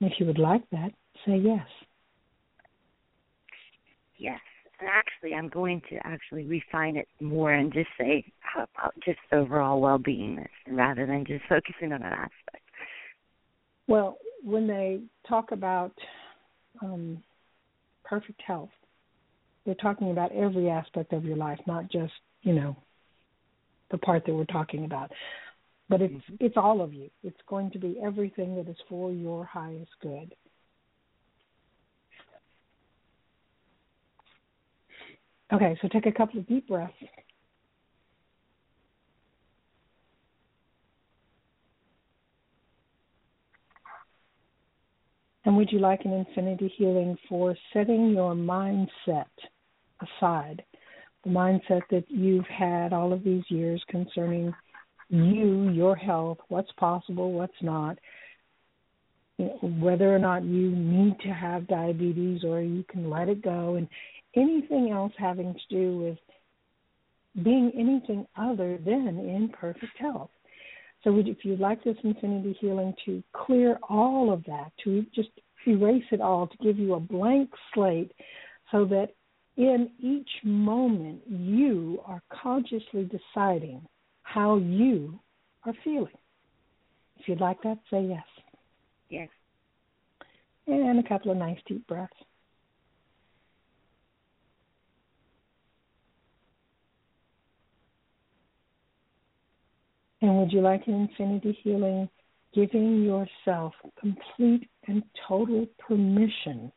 And 0.00 0.10
if 0.10 0.18
you 0.18 0.26
would 0.26 0.38
like 0.38 0.62
that, 0.70 0.90
say 1.26 1.36
yes. 1.36 1.66
Yes. 4.18 4.40
And 4.80 4.88
actually, 4.88 5.34
I'm 5.34 5.48
going 5.48 5.82
to 5.90 5.96
actually 6.04 6.44
refine 6.44 6.96
it 6.96 7.08
more 7.20 7.52
and 7.52 7.72
just 7.72 7.88
say 7.98 8.24
how 8.40 8.66
about 8.74 8.94
just 9.04 9.18
overall 9.32 9.80
well-beingness 9.80 10.48
rather 10.68 11.06
than 11.06 11.24
just 11.26 11.44
focusing 11.48 11.92
on 11.92 12.02
an 12.02 12.12
aspect. 12.12 12.64
Well, 13.86 14.18
when 14.42 14.66
they 14.66 15.00
talk 15.28 15.52
about 15.52 15.92
um, 16.82 17.22
perfect 18.04 18.40
health, 18.46 18.70
they're 19.66 19.74
talking 19.74 20.10
about 20.10 20.32
every 20.32 20.70
aspect 20.70 21.12
of 21.12 21.24
your 21.24 21.36
life, 21.36 21.58
not 21.66 21.90
just 21.90 22.12
you 22.42 22.54
know 22.54 22.76
the 23.90 23.98
part 23.98 24.24
that 24.26 24.34
we're 24.34 24.44
talking 24.44 24.84
about. 24.84 25.10
But 25.88 26.02
it's 26.02 26.14
mm-hmm. 26.14 26.36
it's 26.38 26.56
all 26.56 26.80
of 26.80 26.94
you. 26.94 27.10
It's 27.22 27.40
going 27.48 27.70
to 27.72 27.78
be 27.78 27.98
everything 28.02 28.56
that 28.56 28.68
is 28.68 28.76
for 28.88 29.10
your 29.10 29.44
highest 29.44 29.90
good. 30.00 30.34
Okay, 35.52 35.76
so 35.82 35.88
take 35.88 36.06
a 36.06 36.12
couple 36.12 36.38
of 36.38 36.46
deep 36.46 36.68
breaths. 36.68 36.94
And 45.44 45.56
would 45.56 45.72
you 45.72 45.80
like 45.80 46.04
an 46.04 46.12
infinity 46.12 46.72
healing 46.76 47.16
for 47.28 47.56
setting 47.72 48.10
your 48.10 48.34
mindset 48.34 49.24
aside 50.00 50.62
mindset 51.26 51.82
that 51.90 52.04
you've 52.08 52.46
had 52.46 52.92
all 52.92 53.12
of 53.12 53.24
these 53.24 53.44
years 53.48 53.82
concerning 53.88 54.54
you, 55.08 55.70
your 55.70 55.96
health, 55.96 56.38
what's 56.48 56.70
possible, 56.72 57.32
what's 57.32 57.52
not, 57.62 57.98
whether 59.62 60.14
or 60.14 60.18
not 60.18 60.44
you 60.44 60.70
need 60.70 61.18
to 61.20 61.28
have 61.28 61.66
diabetes 61.66 62.44
or 62.44 62.60
you 62.60 62.84
can 62.88 63.10
let 63.10 63.28
it 63.28 63.42
go, 63.42 63.76
and 63.76 63.88
anything 64.36 64.90
else 64.90 65.12
having 65.18 65.54
to 65.54 65.74
do 65.74 65.98
with 65.98 66.18
being 67.44 67.72
anything 67.74 68.26
other 68.36 68.78
than 68.84 69.08
in 69.18 69.50
perfect 69.58 69.96
health. 69.98 70.30
So, 71.02 71.16
if 71.18 71.38
you'd 71.44 71.60
like 71.60 71.82
this 71.82 71.96
infinity 72.04 72.56
healing 72.60 72.94
to 73.06 73.22
clear 73.32 73.78
all 73.88 74.32
of 74.32 74.44
that, 74.44 74.70
to 74.84 75.06
just 75.14 75.30
erase 75.66 76.04
it 76.12 76.20
all, 76.20 76.46
to 76.46 76.56
give 76.58 76.78
you 76.78 76.94
a 76.94 77.00
blank 77.00 77.50
slate, 77.72 78.12
so 78.70 78.84
that 78.86 79.14
in 79.56 79.90
each 79.98 80.30
moment, 80.44 81.22
you 81.28 82.00
are 82.06 82.22
consciously 82.30 83.08
deciding 83.10 83.82
how 84.22 84.56
you 84.56 85.18
are 85.64 85.74
feeling. 85.84 86.08
If 87.18 87.28
you'd 87.28 87.40
like 87.40 87.60
that, 87.62 87.78
say 87.90 88.02
yes. 88.02 88.24
Yes. 89.08 89.28
And 90.66 90.98
a 90.98 91.08
couple 91.08 91.32
of 91.32 91.36
nice 91.36 91.58
deep 91.66 91.86
breaths. 91.86 92.12
And 100.22 100.38
would 100.38 100.52
you 100.52 100.60
like 100.60 100.86
an 100.86 100.94
infinity 100.94 101.58
healing, 101.62 102.08
giving 102.54 103.02
yourself 103.02 103.72
complete 103.98 104.68
and 104.86 105.02
total 105.26 105.66
permission 105.78 106.70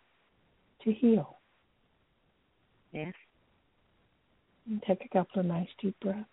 to 0.83 0.93
heal? 0.93 1.32
Yes. 2.93 3.13
And 4.67 4.81
take 4.87 5.03
a 5.05 5.09
couple 5.09 5.41
of 5.41 5.47
nice 5.47 5.67
deep 5.81 5.95
breaths. 6.01 6.25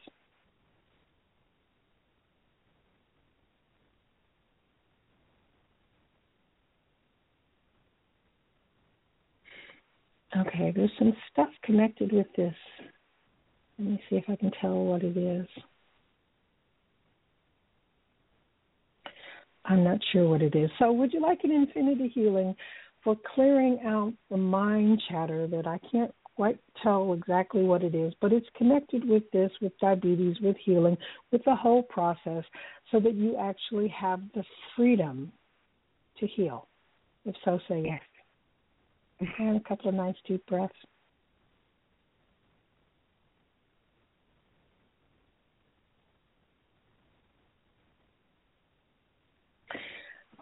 Okay, 10.36 10.72
there's 10.76 10.90
some 10.98 11.14
stuff 11.32 11.50
connected 11.64 12.12
with 12.12 12.26
this. 12.36 12.54
Let 13.78 13.88
me 13.88 14.02
see 14.10 14.16
if 14.16 14.24
I 14.28 14.36
can 14.36 14.52
tell 14.60 14.84
what 14.84 15.02
it 15.02 15.16
is. 15.16 15.46
I'm 19.64 19.84
not 19.84 20.00
sure 20.12 20.28
what 20.28 20.42
it 20.42 20.54
is. 20.56 20.70
So, 20.78 20.92
would 20.92 21.12
you 21.12 21.20
like 21.22 21.40
an 21.44 21.52
infinity 21.52 22.10
healing 22.14 22.54
for 23.04 23.16
clearing 23.34 23.80
out 23.86 24.12
the 24.30 24.36
mind 24.36 25.02
chatter 25.10 25.46
that 25.48 25.66
I 25.66 25.78
can't 25.92 26.12
quite 26.40 26.58
tell 26.82 27.12
exactly 27.12 27.62
what 27.62 27.82
it 27.82 27.94
is, 27.94 28.14
but 28.22 28.32
it's 28.32 28.46
connected 28.56 29.06
with 29.06 29.22
this, 29.30 29.50
with 29.60 29.78
diabetes, 29.78 30.40
with 30.40 30.56
healing, 30.64 30.96
with 31.30 31.44
the 31.44 31.54
whole 31.54 31.82
process, 31.82 32.44
so 32.90 32.98
that 32.98 33.12
you 33.12 33.36
actually 33.36 33.88
have 33.88 34.22
the 34.34 34.42
freedom 34.74 35.30
to 36.18 36.26
heal. 36.26 36.66
If 37.26 37.34
so, 37.44 37.60
say 37.68 37.82
yes. 37.84 39.28
And 39.38 39.58
a 39.58 39.68
couple 39.68 39.90
of 39.90 39.94
nice 39.94 40.14
deep 40.26 40.42
breaths. 40.46 40.72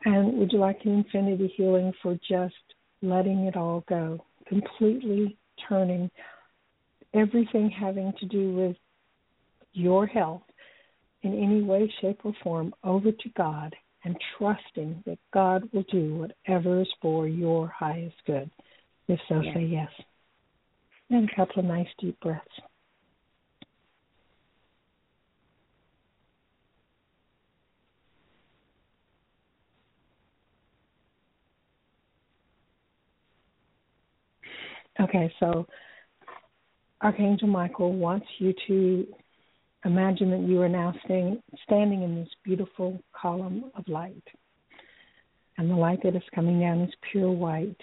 And 0.05 0.39
would 0.39 0.53
you 0.53 0.61
like 0.61 0.79
an 0.85 0.93
infinity 0.93 1.53
healing 1.57 1.93
for 2.01 2.17
just 2.29 2.55
letting 3.03 3.47
it 3.47 3.57
all 3.57 3.83
go, 3.89 4.25
completely 4.47 5.37
turning 5.68 6.11
everything 7.14 7.71
having 7.71 8.12
to 8.21 8.27
do 8.27 8.55
with 8.55 8.77
your 9.73 10.07
health 10.07 10.42
in 11.23 11.33
any 11.33 11.62
way, 11.62 11.92
shape, 12.01 12.21
or 12.25 12.33
form 12.42 12.75
over 12.85 13.11
to 13.11 13.29
God 13.37 13.75
and 14.05 14.16
trusting 14.37 15.03
that 15.07 15.18
God 15.33 15.68
will 15.73 15.85
do 15.90 16.29
whatever 16.47 16.81
is 16.81 16.88
for 17.03 17.27
your 17.27 17.66
highest 17.68 18.16
good. 18.27 18.51
If 19.09 19.18
so, 19.29 19.40
yes. 19.40 19.55
say 19.55 19.64
yes. 19.64 19.88
And 21.11 21.29
a 21.29 21.35
couple 21.35 21.61
of 21.61 21.64
nice 21.64 21.88
deep 21.99 22.18
breaths. 22.21 22.44
Okay, 35.01 35.33
so 35.39 35.67
Archangel 37.01 37.49
Michael 37.49 37.93
wants 37.93 38.27
you 38.39 38.53
to 38.67 39.07
imagine 39.85 40.31
that 40.31 40.49
you 40.49 40.61
are 40.61 40.69
now 40.69 40.93
staying, 41.05 41.41
standing 41.63 42.03
in 42.03 42.17
this 42.17 42.29
beautiful 42.45 43.01
column 43.13 43.71
of 43.77 43.87
light. 43.89 44.25
And 45.57 45.71
the 45.71 45.77
light 45.77 46.01
that 46.03 46.17
is 46.17 46.23
coming 46.35 46.61
down 46.61 46.81
is 46.83 46.93
pure 47.13 47.31
white 47.31 47.81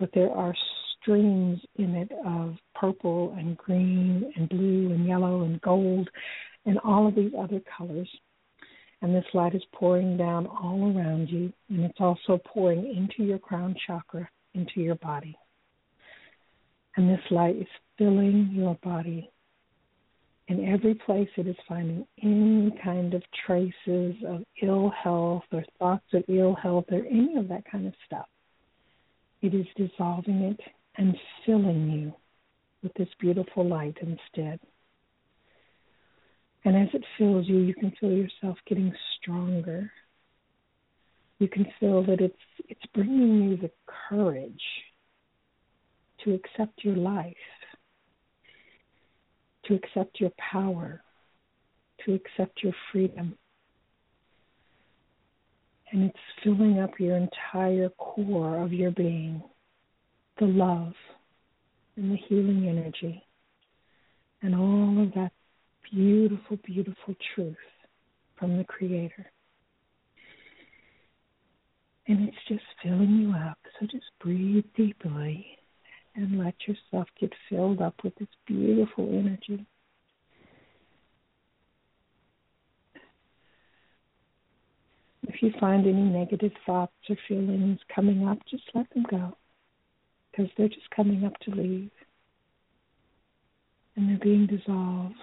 but 0.00 0.10
there 0.14 0.30
are 0.30 0.54
streams 1.00 1.60
in 1.76 1.94
it 1.94 2.10
of 2.26 2.56
purple 2.74 3.34
and 3.38 3.56
green 3.56 4.32
and 4.34 4.48
blue 4.48 4.92
and 4.92 5.06
yellow 5.06 5.42
and 5.42 5.60
gold 5.60 6.08
and 6.64 6.78
all 6.82 7.06
of 7.06 7.14
these 7.14 7.32
other 7.38 7.60
colors. 7.76 8.08
And 9.02 9.14
this 9.14 9.24
light 9.32 9.54
is 9.54 9.62
pouring 9.72 10.16
down 10.16 10.46
all 10.46 10.94
around 10.94 11.28
you, 11.28 11.52
and 11.70 11.84
it's 11.84 12.00
also 12.00 12.38
pouring 12.44 12.94
into 12.94 13.26
your 13.26 13.38
crown 13.38 13.74
chakra, 13.86 14.28
into 14.54 14.80
your 14.80 14.96
body. 14.96 15.36
And 17.00 17.08
this 17.08 17.30
light 17.30 17.56
is 17.56 17.66
filling 17.96 18.50
your 18.52 18.74
body. 18.82 19.30
In 20.48 20.68
every 20.68 20.92
place 20.92 21.30
it 21.38 21.46
is 21.46 21.56
finding 21.66 22.06
any 22.22 22.78
kind 22.84 23.14
of 23.14 23.22
traces 23.46 24.16
of 24.28 24.44
ill 24.62 24.92
health 25.02 25.44
or 25.50 25.64
thoughts 25.78 26.04
of 26.12 26.24
ill 26.28 26.54
health 26.54 26.84
or 26.92 26.98
any 27.06 27.36
of 27.38 27.48
that 27.48 27.64
kind 27.72 27.86
of 27.86 27.94
stuff. 28.04 28.26
It 29.40 29.54
is 29.54 29.64
dissolving 29.78 30.42
it 30.42 30.60
and 30.98 31.16
filling 31.46 31.90
you 31.90 32.12
with 32.82 32.92
this 32.98 33.08
beautiful 33.18 33.66
light 33.66 33.96
instead. 34.02 34.60
And 36.66 36.76
as 36.76 36.88
it 36.92 37.04
fills 37.16 37.48
you, 37.48 37.60
you 37.60 37.72
can 37.72 37.94
feel 37.98 38.12
yourself 38.12 38.58
getting 38.68 38.92
stronger. 39.16 39.90
You 41.38 41.48
can 41.48 41.66
feel 41.80 42.04
that 42.04 42.20
it's 42.20 42.36
it's 42.68 42.84
bringing 42.92 43.48
you 43.48 43.56
the 43.56 43.70
courage 43.86 44.60
to 46.24 46.34
accept 46.34 46.84
your 46.84 46.96
life, 46.96 47.34
to 49.66 49.74
accept 49.74 50.20
your 50.20 50.32
power, 50.38 51.02
to 52.04 52.14
accept 52.14 52.62
your 52.62 52.74
freedom 52.92 53.36
and 55.92 56.04
it's 56.04 56.18
filling 56.42 56.78
up 56.80 56.98
your 56.98 57.16
entire 57.16 57.88
core 57.90 58.62
of 58.62 58.72
your 58.72 58.90
being 58.92 59.42
the 60.38 60.46
love 60.46 60.92
and 61.96 62.12
the 62.12 62.18
healing 62.28 62.66
energy 62.68 63.22
and 64.42 64.54
all 64.54 65.02
of 65.02 65.12
that 65.14 65.32
beautiful, 65.92 66.56
beautiful 66.64 67.14
truth 67.34 67.56
from 68.38 68.56
the 68.56 68.64
Creator. 68.64 69.26
And 72.06 72.26
it's 72.28 72.36
just 72.48 72.64
filling 72.82 73.18
you 73.18 73.32
up. 73.32 73.58
So 73.78 73.86
just 73.86 74.06
breathe 74.20 74.64
deeply 74.76 75.58
and 76.20 76.38
let 76.38 76.54
yourself 76.66 77.08
get 77.18 77.32
filled 77.48 77.80
up 77.80 77.94
with 78.04 78.14
this 78.16 78.28
beautiful 78.46 79.08
energy. 79.08 79.64
If 85.26 85.42
you 85.42 85.52
find 85.58 85.86
any 85.86 86.02
negative 86.02 86.52
thoughts 86.66 86.92
or 87.08 87.16
feelings 87.26 87.78
coming 87.94 88.26
up, 88.26 88.38
just 88.50 88.64
let 88.74 88.90
them 88.92 89.06
go 89.10 89.36
because 90.30 90.50
they're 90.56 90.68
just 90.68 90.90
coming 90.94 91.24
up 91.24 91.38
to 91.40 91.50
leave 91.52 91.90
and 93.96 94.08
they're 94.08 94.18
being 94.18 94.46
dissolved 94.46 95.14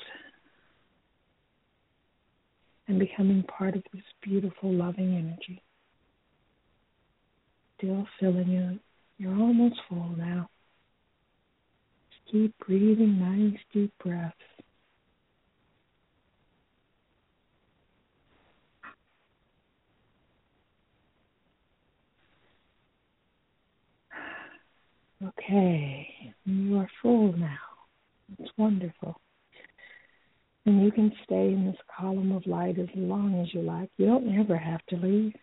and 2.88 2.98
becoming 2.98 3.44
part 3.44 3.76
of 3.76 3.84
this 3.94 4.04
beautiful, 4.24 4.74
loving 4.74 5.16
energy. 5.16 5.62
Still 7.78 8.08
filling 8.20 8.50
you. 8.50 8.80
You're 9.18 9.38
almost 9.40 9.76
full 9.90 10.16
now. 10.18 10.50
Keep 12.32 12.58
breathing 12.66 13.20
nice, 13.20 13.60
deep 13.74 13.94
breaths. 14.04 14.36
Okay, 25.26 26.08
you 26.46 26.78
are 26.78 26.90
full 27.02 27.34
now. 27.38 27.58
It's 28.40 28.52
wonderful. 28.58 29.20
And 30.66 30.84
you 30.84 30.92
can 30.92 31.12
stay 31.24 31.54
in 31.54 31.66
this 31.66 31.78
column 31.98 32.34
of 32.34 32.46
light 32.46 32.78
as 32.78 32.90
long 32.96 33.42
as 33.42 33.54
you 33.54 33.62
like. 33.62 33.90
You 33.98 34.08
don't 34.08 34.38
ever 34.38 34.58
have 34.58 34.86
to 34.90 34.98
leave. 34.98 35.34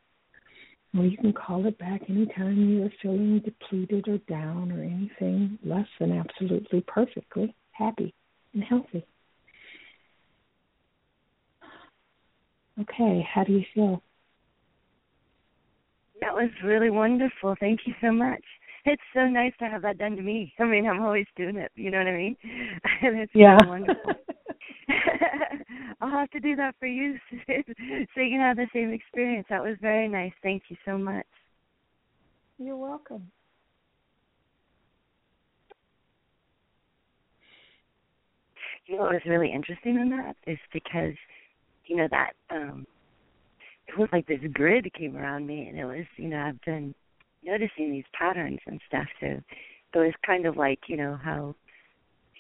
Or 0.97 1.05
you 1.05 1.17
can 1.17 1.33
call 1.33 1.67
it 1.67 1.77
back 1.79 2.03
anytime 2.09 2.57
you 2.57 2.85
are 2.85 2.93
feeling 3.03 3.41
depleted 3.41 4.09
or 4.09 4.19
down 4.29 4.71
or 4.71 4.83
anything 4.83 5.59
less 5.65 5.89
than 5.99 6.13
absolutely 6.13 6.83
perfectly 6.87 7.55
happy 7.73 8.15
and 8.53 8.63
healthy. 8.63 9.05
Okay, 12.81 13.27
how 13.33 13.45
do 13.45 13.53
you 13.53 13.65
feel? 13.75 14.03
That 16.21 16.35
was 16.35 16.51
really 16.65 16.91
wonderful. 16.91 17.57
Thank 17.59 17.81
you 17.87 17.95
so 18.01 18.13
much 18.13 18.43
it's 18.85 19.03
so 19.15 19.27
nice 19.27 19.53
to 19.59 19.65
have 19.67 19.83
that 19.83 19.99
done 19.99 20.17
to 20.17 20.23
me. 20.23 20.53
I 20.59 20.65
mean, 20.65 20.87
I'm 20.87 21.03
always 21.03 21.27
doing 21.37 21.57
it. 21.57 21.73
You 21.75 21.91
know 21.91 21.99
what 21.99 22.09
I 22.09 22.17
mean? 22.17 22.37
And 23.03 23.19
it's 23.19 23.33
yeah. 23.35 23.57
really 23.57 23.69
wonderful. 23.69 24.15
I'll 26.01 26.11
have 26.11 26.31
to 26.31 26.41
do 26.41 26.57
that 26.57 26.75
for 26.79 26.87
you 26.87 27.19
so 27.31 27.45
you 27.47 28.31
can 28.31 28.41
have 28.41 28.57
the 28.57 28.69
same 28.73 28.93
experience. 28.93 29.47
That 29.51 29.63
was 29.63 29.77
very 29.81 30.09
nice. 30.09 30.33
Thank 30.43 30.65
you 30.69 30.77
so 30.85 30.99
much. 30.99 31.27
You're 32.59 32.77
welcome. 32.77 33.31
You 38.87 38.97
know 38.97 39.03
what 39.05 39.13
was 39.13 39.23
really 39.27 39.53
interesting 39.53 39.97
in 39.99 40.11
that 40.11 40.37
is 40.47 40.59
because, 40.73 41.15
you 41.87 41.97
know, 41.97 42.09
that 42.11 42.33
um 42.51 42.87
it 43.89 43.99
was 43.99 44.09
like 44.13 44.27
this 44.27 44.41
grid 44.53 44.91
came 44.95 45.17
around 45.17 45.47
me 45.47 45.69
and 45.69 45.79
it 45.79 45.85
was, 45.85 46.07
you 46.17 46.29
know, 46.29 46.39
I've 46.41 46.61
been 46.63 46.95
noticing 47.43 47.91
these 47.91 48.05
patterns 48.19 48.61
and 48.67 48.81
stuff. 48.87 49.07
So 49.21 49.27
it 49.27 49.43
was 49.99 50.13
kind 50.27 50.47
of 50.47 50.57
like 50.57 50.81
you 50.89 50.97
know 50.97 51.19
how 51.23 51.55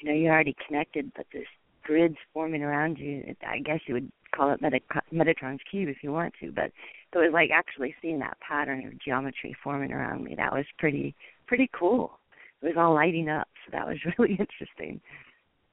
you 0.00 0.08
know 0.08 0.14
you're 0.14 0.32
already 0.32 0.56
connected, 0.66 1.12
but 1.16 1.26
this 1.32 1.46
grid's 1.84 2.16
forming 2.32 2.62
around 2.62 2.98
you. 2.98 3.34
I 3.46 3.58
guess 3.58 3.80
you 3.86 3.94
would 3.94 4.10
call 4.34 4.52
it 4.52 4.60
Meta- 4.60 4.80
Metatron's 5.12 5.60
cube 5.70 5.88
if 5.88 5.98
you 6.02 6.12
want 6.12 6.34
to, 6.40 6.50
but 6.50 6.72
it 7.14 7.18
was 7.18 7.30
like 7.32 7.50
actually 7.52 7.94
seeing 8.02 8.18
that 8.18 8.38
pattern 8.40 8.86
of 8.86 9.00
geometry 9.00 9.54
forming 9.62 9.92
around 9.92 10.24
me. 10.24 10.34
That 10.36 10.52
was 10.52 10.64
pretty 10.78 11.14
pretty 11.46 11.70
cool. 11.78 12.18
It 12.62 12.66
was 12.66 12.74
all 12.76 12.94
lighting 12.94 13.28
up, 13.28 13.48
so 13.64 13.70
that 13.72 13.86
was 13.86 13.98
really 14.18 14.36
interesting. 14.38 15.00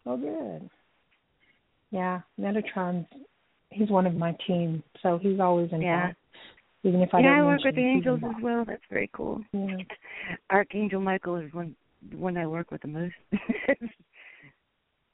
Oh, 0.06 0.18
good. 0.18 0.70
Yeah, 1.92 2.22
Metatron's 2.40 3.08
he's 3.72 3.90
one 3.90 4.06
of 4.06 4.16
my 4.16 4.36
team, 4.46 4.84
so 5.02 5.18
he's 5.22 5.40
always 5.40 5.72
involved. 5.72 5.84
Yeah. 5.84 6.12
Even 6.84 7.02
if 7.02 7.14
I 7.14 7.20
yeah, 7.20 7.30
don't 7.30 7.40
I 7.40 7.46
work 7.46 7.64
with 7.64 7.76
the 7.76 7.82
angels 7.82 8.22
as 8.24 8.42
well. 8.42 8.66
That's 8.66 8.82
very 8.90 9.10
cool. 9.14 9.42
Yeah. 9.54 9.78
Archangel 10.50 11.02
Michael 11.02 11.36
is 11.38 11.54
one 11.54 11.76
one 12.16 12.38
I 12.38 12.48
work 12.48 12.72
with 12.72 12.82
the 12.82 12.88
most. 12.88 13.14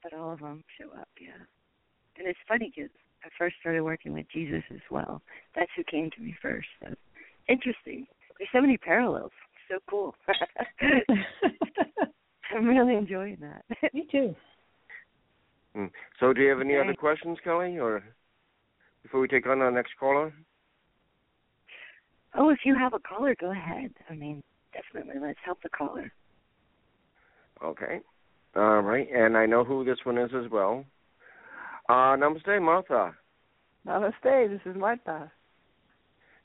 but 0.03 0.13
all 0.13 0.31
of 0.31 0.39
them 0.39 0.63
show 0.79 0.89
up, 0.99 1.07
yeah. 1.19 1.43
And 2.17 2.27
it's 2.27 2.39
funny 2.47 2.71
because 2.75 2.91
I 3.23 3.29
first 3.37 3.55
started 3.59 3.81
working 3.81 4.13
with 4.13 4.25
Jesus 4.33 4.63
as 4.71 4.81
well. 4.89 5.21
That's 5.55 5.71
who 5.75 5.83
came 5.83 6.09
to 6.11 6.21
me 6.21 6.35
first. 6.41 6.67
So 6.81 6.93
interesting. 7.47 8.07
There's 8.37 8.49
so 8.53 8.61
many 8.61 8.77
parallels. 8.77 9.31
So 9.69 9.79
cool. 9.89 10.15
I'm 12.55 12.65
really 12.65 12.95
enjoying 12.95 13.37
that. 13.41 13.65
Me 13.93 14.07
too. 14.11 14.35
Mm. 15.75 15.91
So, 16.19 16.33
do 16.33 16.41
you 16.41 16.49
have 16.49 16.61
any 16.61 16.75
Okay. 16.75 16.83
other 16.83 16.95
questions, 16.95 17.37
Kelly, 17.43 17.77
or 17.77 18.03
before 19.03 19.19
we 19.19 19.27
take 19.27 19.45
on 19.45 19.61
our 19.61 19.71
next 19.71 19.91
caller? 19.99 20.33
Oh, 22.35 22.49
if 22.49 22.59
you 22.65 22.75
have 22.75 22.93
a 22.93 22.99
caller, 22.99 23.35
go 23.39 23.51
ahead. 23.51 23.91
I 24.09 24.15
mean, 24.15 24.41
definitely 24.73 25.19
let's 25.21 25.39
help 25.43 25.61
the 25.61 25.69
caller. 25.69 26.11
Okay. 27.63 27.99
All 28.57 28.81
right, 28.81 29.07
and 29.13 29.37
I 29.37 29.45
know 29.45 29.63
who 29.63 29.85
this 29.85 29.99
one 30.03 30.17
is 30.17 30.31
as 30.33 30.49
well. 30.51 30.83
Uh, 31.87 32.17
namaste, 32.17 32.59
Martha. 32.61 33.13
Namaste, 33.85 34.49
this 34.49 34.61
is 34.65 34.75
Martha. 34.75 35.31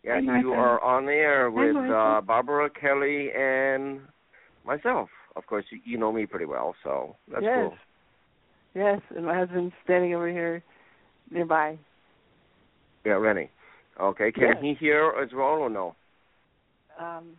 Yeah, 0.04 0.18
you 0.18 0.26
Martha. 0.26 0.48
are 0.48 0.80
on 0.82 1.06
the 1.06 1.12
air 1.12 1.50
with 1.50 1.74
uh, 1.74 2.20
Barbara, 2.20 2.68
Kelly, 2.68 3.30
and 3.34 4.00
myself. 4.66 5.08
Of 5.36 5.46
course, 5.46 5.64
you, 5.70 5.78
you 5.84 5.96
know 5.96 6.12
me 6.12 6.26
pretty 6.26 6.44
well, 6.44 6.74
so 6.84 7.16
that's 7.30 7.42
yes. 7.42 7.54
cool. 7.56 7.74
Yes, 8.74 9.00
and 9.16 9.24
my 9.24 9.38
husband's 9.38 9.72
standing 9.82 10.14
over 10.14 10.28
here 10.28 10.62
nearby. 11.30 11.78
Yeah, 13.06 13.12
Rennie. 13.12 13.48
Okay, 14.00 14.32
can 14.32 14.42
Yes. 14.42 14.56
he 14.60 14.74
hear 14.74 15.14
as 15.22 15.30
well 15.32 15.60
or 15.60 15.70
no? 15.70 15.94
Um, 17.00 17.36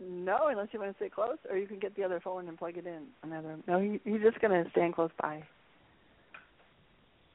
no, 0.00 0.48
unless 0.48 0.68
you 0.72 0.80
want 0.80 0.92
to 0.92 0.96
stay 0.96 1.08
close, 1.08 1.36
or 1.50 1.56
you 1.56 1.66
can 1.66 1.78
get 1.78 1.94
the 1.96 2.04
other 2.04 2.20
phone 2.20 2.48
and 2.48 2.58
plug 2.58 2.76
it 2.76 2.86
in. 2.86 3.02
Another. 3.22 3.56
No, 3.66 3.80
he, 3.80 4.00
he's 4.04 4.22
just 4.22 4.40
going 4.40 4.64
to 4.64 4.70
stand 4.70 4.94
close 4.94 5.10
by. 5.20 5.42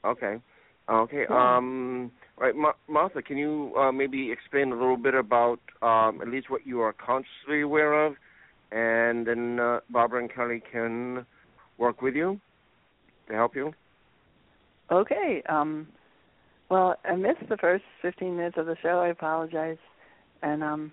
Okay. 0.03 0.37
Okay. 0.89 1.25
Yeah. 1.29 1.57
Um. 1.57 2.11
Right, 2.37 2.53
Ma- 2.53 2.73
Martha, 2.89 3.21
can 3.21 3.37
you 3.37 3.73
uh, 3.77 3.93
maybe 3.93 4.29
explain 4.29 4.73
a 4.73 4.75
little 4.75 4.97
bit 4.97 5.13
about 5.15 5.59
um, 5.81 6.19
at 6.21 6.27
least 6.27 6.49
what 6.49 6.67
you 6.67 6.81
are 6.81 6.91
consciously 6.91 7.61
aware 7.61 8.05
of, 8.05 8.15
and 8.73 9.25
then 9.25 9.57
uh, 9.57 9.79
Barbara 9.89 10.19
and 10.19 10.33
Kelly 10.33 10.61
can 10.69 11.25
work 11.77 12.01
with 12.01 12.13
you 12.13 12.39
to 13.29 13.33
help 13.33 13.55
you. 13.55 13.73
Okay. 14.91 15.41
Um, 15.47 15.87
well, 16.69 16.95
I 17.05 17.15
missed 17.15 17.47
the 17.49 17.57
first 17.57 17.83
15 18.01 18.35
minutes 18.35 18.57
of 18.57 18.65
the 18.65 18.75
show. 18.81 18.99
I 18.99 19.09
apologize. 19.09 19.77
And 20.41 20.63
um, 20.63 20.91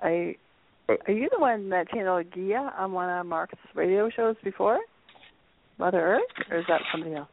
I 0.00 0.36
are 0.88 1.12
you 1.12 1.28
the 1.32 1.38
one 1.40 1.68
that 1.70 1.88
channeled 1.90 2.30
Gaia 2.32 2.70
on 2.78 2.92
one 2.92 3.08
of 3.08 3.26
Mark's 3.26 3.58
radio 3.74 4.10
shows 4.10 4.36
before, 4.44 4.78
Mother 5.78 6.00
Earth, 6.00 6.22
or 6.50 6.58
is 6.58 6.64
that 6.68 6.80
somebody 6.92 7.14
else? 7.14 7.28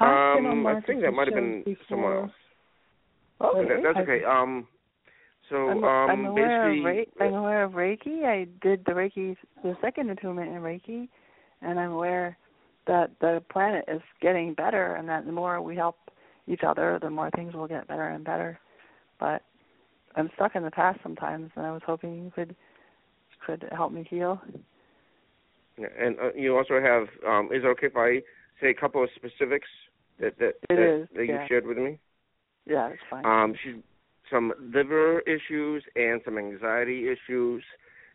I've 0.00 0.36
been 0.38 0.46
on 0.46 0.58
Um, 0.58 0.66
I 0.66 0.80
think 0.80 1.02
that 1.02 1.12
might 1.12 1.28
have 1.28 1.34
been 1.34 1.62
shows 1.66 1.76
someone 1.88 2.12
before. 2.12 2.22
else. 2.22 3.56
Okay. 3.56 3.68
That- 3.68 3.82
That's 3.82 3.98
okay. 3.98 4.24
Um. 4.24 4.66
So 5.48 5.68
I'm, 5.68 5.84
um, 5.84 6.10
I'm 6.10 6.24
aware 6.26 6.68
of 6.68 6.72
basically, 6.72 6.90
Re- 7.18 7.26
I'm 7.28 7.34
aware 7.34 7.64
of 7.64 7.72
Reiki. 7.72 8.24
I 8.24 8.44
did 8.62 8.84
the 8.86 8.92
Reiki, 8.92 9.36
the 9.62 9.76
second 9.82 10.08
attunement 10.08 10.48
in 10.48 10.62
Reiki, 10.62 11.08
and 11.60 11.78
I'm 11.78 11.90
aware 11.90 12.38
that 12.86 13.10
the 13.20 13.42
planet 13.50 13.84
is 13.88 14.00
getting 14.20 14.54
better, 14.54 14.94
and 14.94 15.06
that 15.08 15.26
the 15.26 15.32
more 15.32 15.60
we 15.60 15.76
help 15.76 15.96
each 16.46 16.62
other, 16.62 16.98
the 17.02 17.10
more 17.10 17.28
things 17.32 17.54
will 17.54 17.66
get 17.68 17.86
better 17.86 18.08
and 18.08 18.24
better. 18.24 18.58
But 19.20 19.42
I'm 20.16 20.30
stuck 20.34 20.54
in 20.54 20.62
the 20.62 20.70
past 20.70 21.00
sometimes, 21.02 21.50
and 21.56 21.66
I 21.66 21.72
was 21.72 21.82
hoping 21.84 22.24
you 22.24 22.32
could 22.34 22.54
could 23.44 23.64
help 23.72 23.92
me 23.92 24.06
heal. 24.08 24.40
Yeah, 25.78 25.86
and 25.98 26.16
uh, 26.18 26.32
you 26.34 26.56
also 26.56 26.80
have. 26.80 27.08
Um, 27.26 27.46
is 27.52 27.64
it 27.64 27.66
okay 27.66 27.86
if 27.86 27.96
I 27.96 28.22
say 28.60 28.70
a 28.70 28.74
couple 28.74 29.02
of 29.02 29.10
specifics 29.16 29.68
that 30.20 30.38
that 30.38 30.54
that, 30.68 30.78
is, 30.78 31.08
that 31.14 31.26
you 31.26 31.38
shared 31.48 31.66
with 31.66 31.78
me? 31.78 31.98
Yeah, 32.66 32.88
it's 32.88 33.02
fine. 33.10 33.24
Um, 33.24 33.54
she's 33.62 33.76
some 34.30 34.52
liver 34.60 35.20
issues 35.20 35.84
and 35.96 36.20
some 36.24 36.38
anxiety 36.38 37.08
issues, 37.08 37.62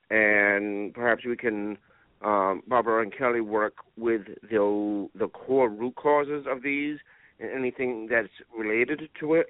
and 0.09 0.93
perhaps 0.93 1.25
we 1.25 1.35
can, 1.35 1.77
um, 2.23 2.63
Barbara 2.67 3.03
and 3.03 3.15
Kelly, 3.15 3.41
work 3.41 3.75
with 3.97 4.21
the 4.49 5.09
the 5.15 5.27
core 5.27 5.69
root 5.69 5.95
causes 5.95 6.45
of 6.49 6.63
these 6.63 6.97
and 7.39 7.51
anything 7.51 8.07
that's 8.09 8.29
related 8.57 9.09
to 9.19 9.33
it. 9.33 9.47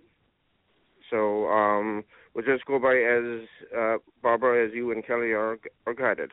So 1.09 1.47
um, 1.47 2.03
we'll 2.37 2.45
just 2.45 2.65
go 2.65 2.79
by 2.79 2.95
as 2.95 3.47
uh, 3.77 3.97
Barbara, 4.21 4.65
as 4.65 4.73
you 4.73 4.91
and 4.91 5.05
Kelly 5.05 5.31
are 5.31 5.57
are 5.87 5.93
guided. 5.93 6.31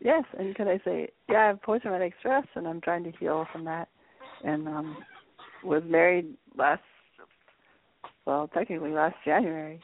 Yes, 0.00 0.24
and 0.38 0.54
could 0.54 0.68
I 0.68 0.80
say, 0.84 1.08
yeah, 1.28 1.38
I 1.38 1.46
have 1.48 1.62
post 1.62 1.82
traumatic 1.82 2.14
stress, 2.18 2.44
and 2.54 2.66
I'm 2.66 2.80
trying 2.80 3.04
to 3.04 3.12
heal 3.12 3.46
from 3.52 3.64
that. 3.64 3.88
And 4.42 4.66
um 4.66 4.96
was 5.62 5.82
married 5.86 6.34
last, 6.56 6.82
well, 8.26 8.48
technically 8.48 8.90
last 8.90 9.16
January, 9.24 9.80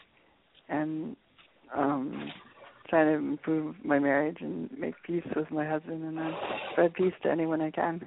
and 0.69 1.14
um 1.77 2.33
trying 2.88 3.07
to 3.07 3.14
improve 3.14 3.77
my 3.85 3.99
marriage 3.99 4.38
and 4.40 4.69
make 4.77 4.95
peace 5.05 5.23
with 5.37 5.51
my 5.51 5.66
husband, 5.69 6.03
and 6.03 6.16
then 6.16 6.35
spread 6.73 6.95
peace 6.95 7.14
to 7.23 7.31
anyone 7.31 7.61
I 7.61 7.71
can. 7.71 8.03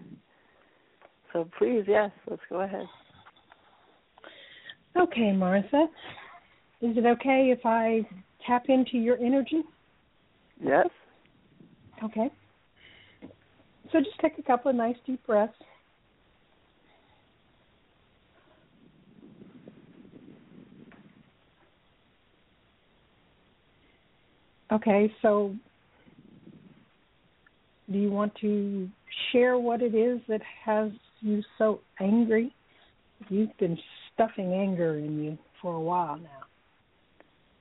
So 1.31 1.47
please, 1.57 1.85
yes, 1.87 2.11
let's 2.29 2.41
go 2.49 2.61
ahead. 2.61 2.87
Okay, 4.95 5.31
Martha. 5.31 5.87
Is 6.83 6.97
it 6.97 7.05
okay 7.05 7.49
if 7.57 7.65
I 7.65 8.05
tap 8.45 8.65
into 8.67 8.97
your 8.97 9.17
energy? 9.17 9.61
Yes. 10.61 10.87
Okay. 12.03 12.29
So 13.93 13.99
just 13.99 14.19
take 14.21 14.37
a 14.37 14.43
couple 14.43 14.69
of 14.69 14.75
nice 14.75 14.97
deep 15.07 15.25
breaths. 15.25 15.53
Okay, 24.73 25.13
so 25.21 25.55
do 27.89 27.97
you 27.97 28.11
want 28.11 28.33
to 28.41 28.89
share 29.31 29.57
what 29.57 29.81
it 29.81 29.95
is 29.95 30.19
that 30.27 30.41
has 30.65 30.91
you 31.21 31.41
so 31.57 31.79
angry? 32.01 32.53
You've 33.29 33.55
been 33.57 33.77
stuffing 34.13 34.51
anger 34.51 34.97
in 34.97 35.23
you 35.23 35.37
for 35.61 35.75
a 35.75 35.79
while 35.79 36.17
now. 36.17 36.42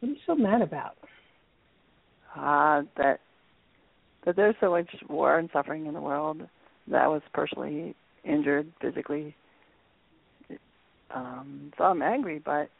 What 0.02 0.08
are 0.08 0.12
you 0.12 0.18
so 0.26 0.34
mad 0.34 0.62
about? 0.62 0.96
uh, 2.36 2.82
that 2.96 3.20
that 4.24 4.36
there's 4.36 4.54
so 4.60 4.70
much 4.70 4.88
war 5.08 5.38
and 5.38 5.50
suffering 5.52 5.86
in 5.86 5.94
the 5.94 6.00
world 6.00 6.42
that 6.88 7.02
I 7.02 7.08
was 7.08 7.22
personally 7.34 7.94
injured 8.24 8.72
physically. 8.80 9.34
Um, 11.14 11.72
so 11.76 11.84
I'm 11.84 12.02
angry, 12.02 12.38
but 12.38 12.70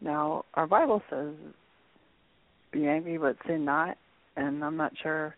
now 0.00 0.44
our 0.54 0.66
Bible 0.66 1.00
says 1.08 1.34
be 2.72 2.86
angry 2.86 3.18
but 3.18 3.36
sin 3.46 3.64
not, 3.64 3.96
and 4.36 4.64
I'm 4.64 4.76
not 4.76 4.92
sure 5.02 5.36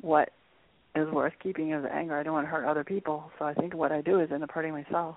what 0.00 0.30
is 0.96 1.08
worth 1.12 1.34
keeping 1.42 1.72
as 1.72 1.84
anger. 1.92 2.18
I 2.18 2.22
don't 2.22 2.32
want 2.32 2.46
to 2.46 2.50
hurt 2.50 2.66
other 2.66 2.84
people, 2.84 3.30
so 3.38 3.44
I 3.44 3.54
think 3.54 3.74
what 3.74 3.92
I 3.92 4.00
do 4.00 4.20
is 4.20 4.30
end 4.32 4.42
up 4.42 4.50
hurting 4.50 4.72
myself. 4.72 5.16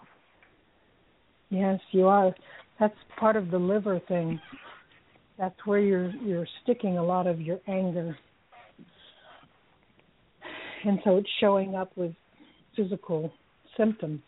Yes, 1.50 1.80
you 1.92 2.08
are. 2.08 2.34
That's 2.80 2.96
part 3.18 3.36
of 3.36 3.50
the 3.50 3.58
liver 3.58 4.00
thing. 4.08 4.40
That's 5.42 5.56
where 5.66 5.80
you're 5.80 6.12
you're 6.24 6.48
sticking 6.62 7.00
a 7.00 7.04
lot 7.04 7.26
of 7.26 7.42
your 7.42 7.60
anger. 7.68 8.16
And 10.86 11.00
so 11.04 11.18
it's 11.18 11.30
showing 11.40 11.74
up 11.74 11.92
with 11.96 12.14
physical 12.76 13.34
symptoms. 13.76 14.22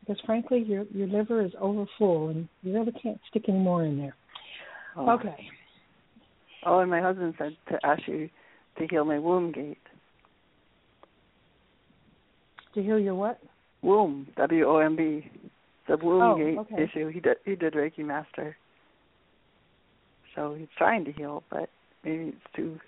Because 0.00 0.20
frankly 0.26 0.62
your 0.62 0.84
your 0.94 1.06
liver 1.06 1.42
is 1.42 1.52
overfull 1.58 2.28
and 2.28 2.46
you 2.62 2.74
really 2.74 2.92
can't 3.02 3.18
stick 3.30 3.44
any 3.48 3.58
more 3.58 3.82
in 3.84 3.96
there. 3.96 4.14
Oh. 4.94 5.12
Okay. 5.12 5.48
Oh, 6.66 6.80
and 6.80 6.90
my 6.90 7.00
husband 7.00 7.32
said 7.38 7.56
to 7.70 7.78
ask 7.82 8.02
you 8.06 8.28
to 8.76 8.86
heal 8.86 9.06
my 9.06 9.18
womb 9.18 9.52
gate. 9.52 9.78
To 12.74 12.82
heal 12.82 12.98
your 12.98 13.14
what? 13.14 13.38
Womb, 13.80 14.26
W 14.36 14.68
O 14.68 14.78
M 14.80 14.96
B. 14.96 15.30
The 15.88 15.96
womb 15.96 16.22
Oh, 16.22 16.36
gate 16.36 16.58
okay. 16.58 16.84
issue. 16.84 17.08
He 17.08 17.20
did 17.20 17.38
he 17.46 17.54
did 17.56 17.72
Reiki 17.72 18.04
master. 18.04 18.54
So 20.34 20.54
he's 20.54 20.68
trying 20.76 21.04
to 21.04 21.12
heal, 21.12 21.42
but 21.50 21.68
maybe 22.04 22.28
it's 22.28 22.54
too 22.56 22.78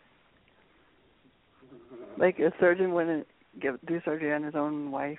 like 2.18 2.38
a 2.38 2.52
surgeon 2.58 2.92
wouldn't 2.92 3.26
give 3.60 3.78
do 3.86 4.00
surgery 4.04 4.32
on 4.32 4.42
his 4.42 4.54
own 4.54 4.90
wife. 4.90 5.18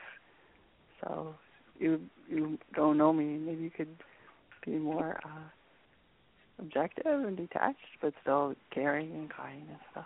So 1.01 1.35
you 1.79 2.01
you 2.29 2.57
don't 2.75 2.97
know 2.97 3.13
me, 3.13 3.37
maybe 3.37 3.63
you 3.63 3.71
could 3.71 3.95
be 4.65 4.77
more 4.77 5.19
uh 5.23 5.49
objective 6.59 7.05
and 7.05 7.37
detached 7.37 7.77
but 8.01 8.13
still 8.21 8.55
caring 8.73 9.11
and 9.11 9.29
kind 9.29 9.67
and 9.69 9.79
stuff. 9.91 10.05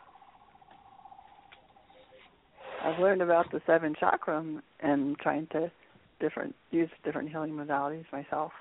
I've 2.84 3.00
learned 3.00 3.22
about 3.22 3.52
the 3.52 3.62
seven 3.66 3.96
chakram 4.02 4.62
and 4.82 5.18
trying 5.20 5.48
to 5.52 5.72
different 6.20 6.56
use 6.72 6.90
different 7.04 7.30
healing 7.30 7.54
modalities 7.54 8.06
myself. 8.12 8.52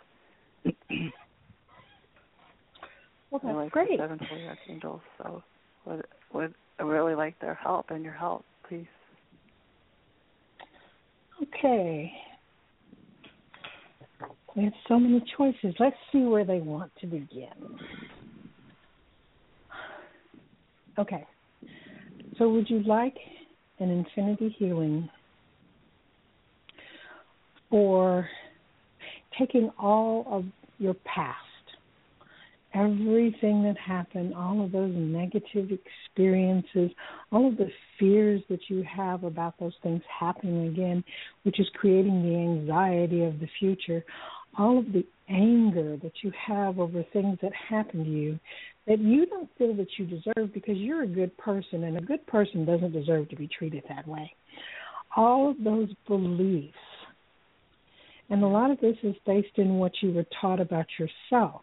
Well 3.31 3.41
I 3.47 3.53
like 3.53 3.73
great. 3.73 3.91
the 3.91 4.03
seven 4.03 4.19
holy 4.29 4.47
archangels. 4.47 5.01
So 5.19 5.43
would 5.87 6.05
would 6.33 6.55
really 6.83 7.15
like 7.15 7.39
their 7.41 7.55
help 7.55 7.91
and 7.91 8.05
your 8.05 8.15
help, 8.15 8.45
please. 8.69 8.87
Okay. 11.43 12.13
We 14.57 14.65
have 14.65 14.73
so 14.89 14.99
many 14.99 15.25
choices. 15.37 15.75
Let's 15.79 15.97
see 16.11 16.23
where 16.23 16.45
they 16.45 16.59
want 16.59 16.93
to 17.01 17.07
begin. 17.07 17.79
Okay. 20.99 21.27
So, 22.37 22.49
would 22.49 22.69
you 22.69 22.83
like 22.83 23.17
an 23.79 23.91
infinity 23.91 24.55
healing 24.59 25.09
for 27.71 28.29
taking 29.39 29.71
all 29.79 30.27
of 30.29 30.45
your 30.79 30.95
past, 31.05 31.39
everything 32.75 33.63
that 33.65 33.77
happened, 33.79 34.35
all 34.35 34.65
of 34.65 34.73
those 34.73 34.93
negative 34.95 35.71
experiences, 35.71 36.91
all 37.33 37.49
of 37.49 37.57
the 37.57 37.71
fears 37.99 38.43
that 38.49 38.61
you 38.69 38.83
have 38.85 39.25
about 39.25 39.59
those 39.59 39.75
things 39.83 40.03
happening 40.19 40.69
again, 40.69 41.05
which 41.43 41.59
is 41.61 41.69
creating 41.75 42.23
the 42.23 42.37
anxiety 42.37 43.25
of 43.25 43.41
the 43.41 43.49
future, 43.59 44.05
all 44.59 44.79
of 44.79 44.93
the 44.93 45.07
anger 45.29 45.97
that 46.03 46.13
you 46.23 46.33
have 46.47 46.79
over 46.79 47.05
things 47.13 47.39
that 47.43 47.53
happen 47.55 48.05
to 48.05 48.11
you 48.11 48.39
that 48.87 48.99
you 48.99 49.25
don't 49.27 49.49
feel 49.57 49.75
that 49.77 49.87
you 49.99 50.07
deserve 50.07 50.53
because 50.53 50.77
you're 50.77 51.03
a 51.03 51.07
good 51.07 51.37
person 51.39 51.85
and 51.85 51.97
a 51.97 52.01
good 52.01 52.27
person 52.27 52.65
doesn't 52.65 52.93
deserve 52.93 53.29
to 53.29 53.37
be 53.37 53.47
treated 53.47 53.85
that 53.89 54.09
way. 54.09 54.33
All 55.17 55.51
of 55.51 55.63
those 55.63 55.91
beliefs 56.09 56.75
and 58.31 58.45
a 58.45 58.47
lot 58.47 58.71
of 58.71 58.81
this 58.81 58.97
is 59.03 59.17
based 59.27 59.57
in 59.57 59.75
what 59.75 59.93
you 60.01 60.13
were 60.13 60.27
taught 60.41 60.61
about 60.61 60.87
yourself. 60.99 61.63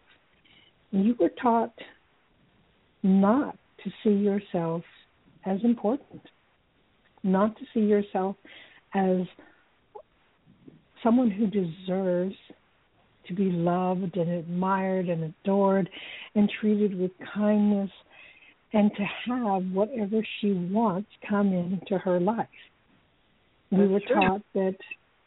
You 0.90 1.14
were 1.18 1.30
taught 1.40 1.74
not 3.02 3.56
to 3.84 3.90
see 4.02 4.16
yourself 4.16 4.82
as 5.44 5.58
important, 5.62 6.22
not 7.22 7.56
to 7.58 7.64
see 7.74 7.80
yourself 7.80 8.36
as 8.94 9.20
someone 11.02 11.30
who 11.30 11.46
deserves 11.46 12.34
to 13.26 13.34
be 13.34 13.50
loved 13.50 14.16
and 14.16 14.30
admired 14.30 15.08
and 15.08 15.34
adored 15.44 15.88
and 16.34 16.50
treated 16.60 16.98
with 16.98 17.10
kindness 17.34 17.90
and 18.72 18.90
to 18.96 19.04
have 19.26 19.64
whatever 19.72 20.26
she 20.40 20.52
wants 20.52 21.08
come 21.28 21.52
into 21.52 21.98
her 21.98 22.18
life. 22.18 22.46
That's 23.70 23.80
we 23.82 23.88
were 23.88 24.00
true. 24.00 24.16
taught 24.16 24.42
that 24.54 24.76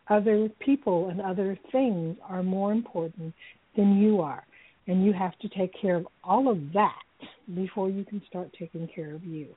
other 0.09 0.49
people 0.59 1.09
and 1.09 1.21
other 1.21 1.57
things 1.71 2.17
are 2.27 2.43
more 2.43 2.71
important 2.71 3.33
than 3.77 3.97
you 3.97 4.19
are. 4.19 4.43
And 4.87 5.05
you 5.05 5.13
have 5.13 5.37
to 5.39 5.49
take 5.49 5.71
care 5.79 5.95
of 5.95 6.07
all 6.23 6.49
of 6.49 6.57
that 6.73 6.95
before 7.55 7.89
you 7.89 8.03
can 8.03 8.21
start 8.27 8.49
taking 8.57 8.87
care 8.93 9.13
of 9.13 9.23
you. 9.23 9.47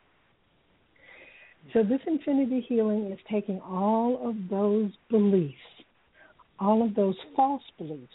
So, 1.72 1.82
this 1.82 2.00
infinity 2.06 2.64
healing 2.68 3.10
is 3.10 3.18
taking 3.30 3.58
all 3.60 4.28
of 4.28 4.36
those 4.50 4.90
beliefs, 5.10 5.56
all 6.60 6.84
of 6.84 6.94
those 6.94 7.16
false 7.34 7.62
beliefs, 7.78 8.12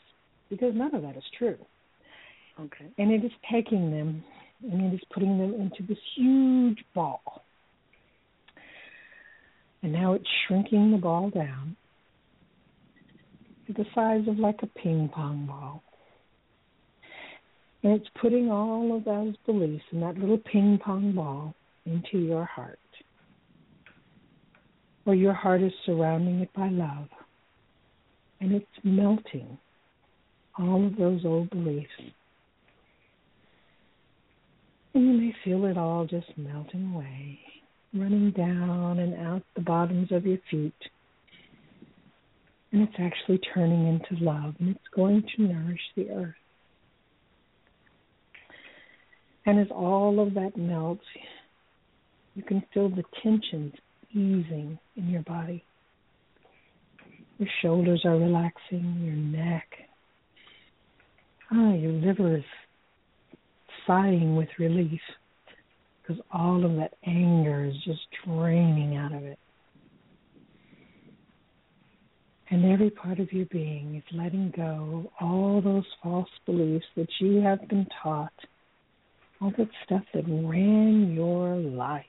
because 0.51 0.76
none 0.76 0.93
of 0.93 1.01
that 1.01 1.18
is 1.18 1.24
true. 1.38 1.57
Okay. 2.60 2.86
And 2.97 3.12
it 3.12 3.26
is 3.26 3.32
taking 3.51 3.89
them 3.89 4.24
and 4.62 4.93
it 4.93 4.95
is 4.95 5.01
putting 5.14 5.38
them 5.38 5.53
into 5.53 5.84
this 5.88 5.97
huge 6.16 6.84
ball. 6.93 7.22
And 9.82 9.93
now 9.93 10.14
it's 10.14 10.28
shrinking 10.47 10.91
the 10.91 10.97
ball 10.97 11.30
down 11.30 11.78
to 13.68 13.74
the 13.74 13.86
size 13.95 14.28
of 14.28 14.38
like 14.38 14.60
a 14.62 14.68
ping 14.68 15.10
pong 15.14 15.45
ball. 15.45 15.82
And 17.84 17.93
it's 17.93 18.09
putting 18.21 18.51
all 18.51 18.95
of 18.95 19.05
those 19.05 19.36
beliefs 19.45 19.84
in 19.91 20.01
that 20.01 20.17
little 20.17 20.38
ping 20.38 20.80
pong 20.84 21.13
ball 21.13 21.55
into 21.86 22.17
your 22.17 22.45
heart. 22.45 22.80
Where 25.05 25.15
your 25.15 25.34
heart 25.34 25.61
is 25.61 25.71
surrounding 25.86 26.39
it 26.41 26.53
by 26.53 26.69
love. 26.69 27.07
And 28.41 28.53
it's 28.53 28.65
melting 28.84 29.57
all 30.57 30.86
of 30.86 30.97
those 30.97 31.21
old 31.25 31.49
beliefs. 31.49 31.88
And 34.93 35.07
you 35.07 35.13
may 35.13 35.36
feel 35.45 35.65
it 35.65 35.77
all 35.77 36.05
just 36.05 36.27
melting 36.38 36.91
away, 36.93 37.39
running 37.93 38.32
down 38.32 38.99
and 38.99 39.13
out 39.15 39.43
the 39.55 39.61
bottoms 39.61 40.11
of 40.11 40.25
your 40.25 40.39
feet 40.51 40.73
and 42.71 42.88
it's 42.88 42.97
actually 42.99 43.39
turning 43.53 43.88
into 43.88 44.23
love 44.23 44.53
and 44.59 44.69
it's 44.69 44.88
going 44.95 45.23
to 45.36 45.41
nourish 45.43 45.82
the 45.95 46.09
earth. 46.11 46.36
And 49.46 49.60
as 49.60 49.68
all 49.72 50.20
of 50.20 50.34
that 50.36 50.58
melts, 50.58 51.06
you 52.36 52.44
can 52.44 52.64
feel 52.74 52.90
the 52.90 53.04
tensions 53.24 53.74
easing 54.12 54.78
in 54.96 55.10
your 55.10 55.22
body. 55.24 55.64
Your 57.38 57.50
shoulders 57.62 58.02
are 58.06 58.18
relaxing, 58.18 59.02
your 59.02 59.16
neck. 59.16 59.68
Ah, 61.52 61.74
your 61.74 61.94
liver 61.94 62.38
is 62.38 62.44
sighing 63.88 64.36
with 64.36 64.50
relief 64.60 65.02
because 66.02 66.24
all 66.32 66.66
of 66.66 66.76
that 66.76 66.94
anger 67.06 67.66
is 67.66 67.76
just 67.86 68.02
draining 68.26 68.98
out 68.98 69.14
of 69.14 69.24
it. 69.24 69.40
And 72.52 72.66
every 72.66 72.90
part 72.90 73.20
of 73.20 73.32
your 73.32 73.46
being 73.46 73.96
is 73.96 74.18
letting 74.18 74.52
go 74.56 75.06
of 75.06 75.12
all 75.22 75.62
those 75.62 75.86
false 76.02 76.30
beliefs 76.46 76.86
that 76.96 77.10
you 77.20 77.42
have 77.42 77.68
been 77.68 77.86
taught, 78.02 78.34
all 79.42 79.54
that 79.58 79.70
stuff 79.86 80.04
that 80.14 80.26
ran 80.28 81.14
your 81.14 81.56
life. 81.56 82.06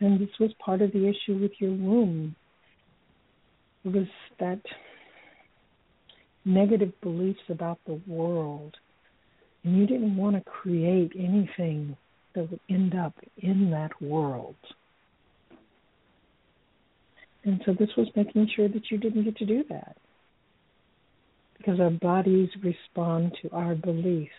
And 0.00 0.20
this 0.20 0.28
was 0.38 0.50
part 0.64 0.80
of 0.80 0.92
the 0.92 1.08
issue 1.08 1.38
with 1.38 1.52
your 1.58 1.72
womb. 1.72 2.36
It 3.84 3.92
was 3.92 4.06
that 4.38 4.60
negative 6.44 6.92
beliefs 7.00 7.40
about 7.48 7.78
the 7.86 8.00
world. 8.06 8.76
And 9.64 9.76
you 9.76 9.86
didn't 9.86 10.16
want 10.16 10.36
to 10.36 10.42
create 10.42 11.12
anything 11.18 11.96
that 12.34 12.50
would 12.50 12.60
end 12.68 12.94
up 12.94 13.14
in 13.38 13.70
that 13.70 14.00
world. 14.00 14.56
And 17.44 17.60
so 17.64 17.72
this 17.72 17.88
was 17.96 18.08
making 18.14 18.48
sure 18.54 18.68
that 18.68 18.90
you 18.90 18.98
didn't 18.98 19.24
get 19.24 19.36
to 19.38 19.46
do 19.46 19.64
that. 19.70 19.96
Because 21.68 21.82
our 21.82 21.90
bodies 21.90 22.48
respond 22.64 23.36
to 23.42 23.50
our 23.50 23.74
beliefs 23.74 24.32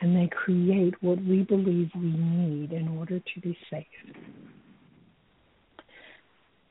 and 0.00 0.16
they 0.16 0.28
create 0.28 0.92
what 1.00 1.22
we 1.22 1.44
believe 1.44 1.88
we 1.94 2.10
need 2.10 2.72
in 2.72 2.88
order 2.98 3.20
to 3.20 3.40
be 3.40 3.56
safe. 3.70 3.86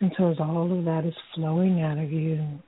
And 0.01 0.11
so 0.17 0.31
as 0.31 0.39
all 0.41 0.77
of 0.77 0.83
that 0.83 1.05
is 1.05 1.13
flowing 1.33 1.81
out 1.81 1.97
of 1.97 2.11
you 2.11 2.59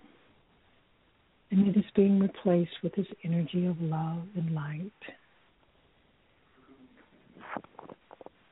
and 1.51 1.67
it 1.67 1.77
is 1.77 1.83
being 1.93 2.21
replaced 2.21 2.71
with 2.83 2.95
this 2.95 3.07
energy 3.25 3.65
of 3.65 3.75
love 3.81 4.23
and 4.37 4.55
light. 4.55 4.91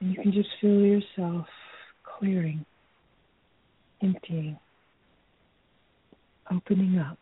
And 0.01 0.11
you 0.11 0.21
can 0.21 0.33
just 0.33 0.49
feel 0.59 0.81
yourself 0.81 1.45
clearing 2.03 2.65
emptying, 4.01 4.59
opening 6.51 6.99
up. 6.99 7.17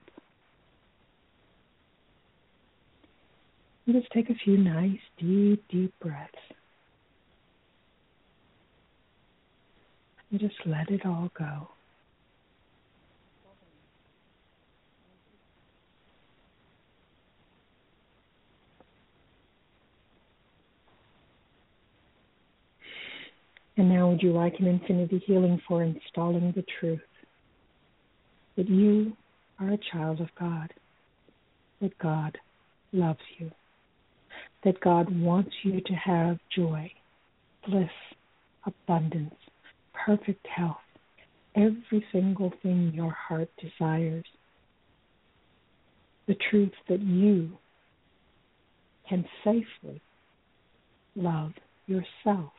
Let's 3.87 4.07
take 4.13 4.29
a 4.29 4.35
few 4.43 4.57
nice, 4.57 4.99
deep, 5.19 5.63
deep 5.69 5.93
breaths. 6.01 6.33
And 10.31 10.39
just 10.39 10.55
let 10.65 10.89
it 10.89 11.05
all 11.05 11.29
go. 11.37 11.69
And 23.77 23.89
now, 23.89 24.09
would 24.09 24.21
you 24.21 24.31
like 24.31 24.55
an 24.59 24.67
infinity 24.67 25.21
healing 25.27 25.61
for 25.67 25.83
installing 25.83 26.53
the 26.55 26.63
truth 26.79 27.01
that 28.55 28.69
you 28.69 29.15
are 29.59 29.71
a 29.71 29.79
child 29.91 30.21
of 30.21 30.29
God, 30.39 30.73
that 31.81 31.97
God 31.97 32.37
loves 32.93 33.19
you, 33.37 33.51
that 34.65 34.81
God 34.81 35.07
wants 35.17 35.51
you 35.63 35.79
to 35.79 35.93
have 35.93 36.37
joy, 36.53 36.91
bliss, 37.65 37.89
abundance, 38.65 39.35
perfect 40.05 40.45
health, 40.47 40.77
every 41.55 42.05
single 42.11 42.51
thing 42.61 42.91
your 42.93 43.11
heart 43.11 43.49
desires. 43.61 44.25
The 46.27 46.35
truth 46.49 46.73
that 46.89 46.99
you 46.99 47.57
can 49.07 49.23
safely 49.43 50.01
love 51.15 51.53
yourself 51.87 52.51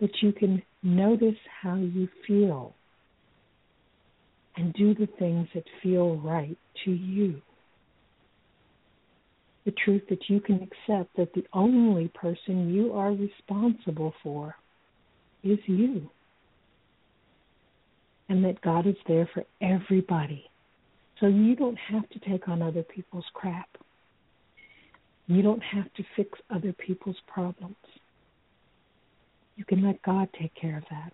that 0.00 0.10
you 0.22 0.32
can 0.32 0.62
notice 0.82 1.38
how 1.62 1.76
you 1.76 2.08
feel 2.26 2.74
and 4.56 4.72
do 4.74 4.94
the 4.94 5.08
things 5.18 5.48
that 5.54 5.64
feel 5.82 6.16
right 6.16 6.56
to 6.84 6.90
you. 6.90 7.40
The 9.66 9.72
truth 9.84 10.02
that 10.08 10.30
you 10.30 10.40
can 10.40 10.56
accept 10.62 11.14
that 11.16 11.34
the 11.34 11.44
only 11.52 12.08
person 12.14 12.72
you 12.72 12.92
are 12.92 13.10
responsible 13.10 14.14
for 14.22 14.54
is 15.42 15.58
you. 15.66 16.08
And 18.28 18.44
that 18.44 18.62
God 18.62 18.86
is 18.86 18.96
there 19.06 19.28
for 19.34 19.44
everybody. 19.60 20.44
So 21.20 21.26
you 21.26 21.56
don't 21.56 21.78
have 21.90 22.08
to 22.10 22.18
take 22.20 22.48
on 22.48 22.62
other 22.62 22.84
people's 22.84 23.24
crap. 23.34 23.68
You 25.26 25.42
don't 25.42 25.62
have 25.62 25.92
to 25.94 26.04
fix 26.14 26.38
other 26.54 26.72
people's 26.72 27.16
problems. 27.26 27.74
You 29.56 29.64
can 29.64 29.84
let 29.84 30.00
God 30.02 30.28
take 30.40 30.54
care 30.54 30.76
of 30.76 30.84
that. 30.90 31.12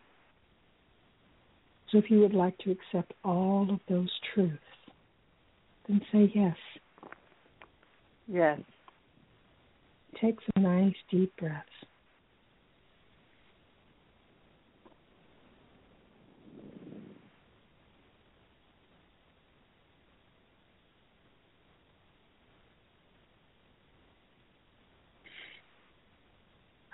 So 1.90 1.98
if 1.98 2.10
you 2.10 2.20
would 2.20 2.34
like 2.34 2.58
to 2.58 2.70
accept 2.70 3.14
all 3.24 3.68
of 3.70 3.80
those 3.88 4.10
truths, 4.34 4.58
then 5.88 6.00
say 6.12 6.30
yes. 6.34 6.56
Yes. 8.28 8.60
Take 10.20 10.36
some 10.54 10.62
nice 10.62 10.94
deep 11.10 11.34
breaths. 11.36 11.68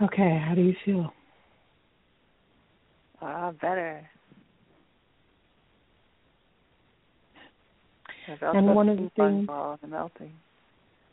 Okay, 0.01 0.41
how 0.47 0.55
do 0.55 0.63
you 0.63 0.75
feel? 0.85 1.13
Ah, 3.21 3.51
better. 3.61 4.09
and 8.43 8.75
one 8.75 8.89
of 8.89 8.99
the 8.99 9.11
things 9.17 9.49
the 9.83 9.89
melting. 9.89 10.33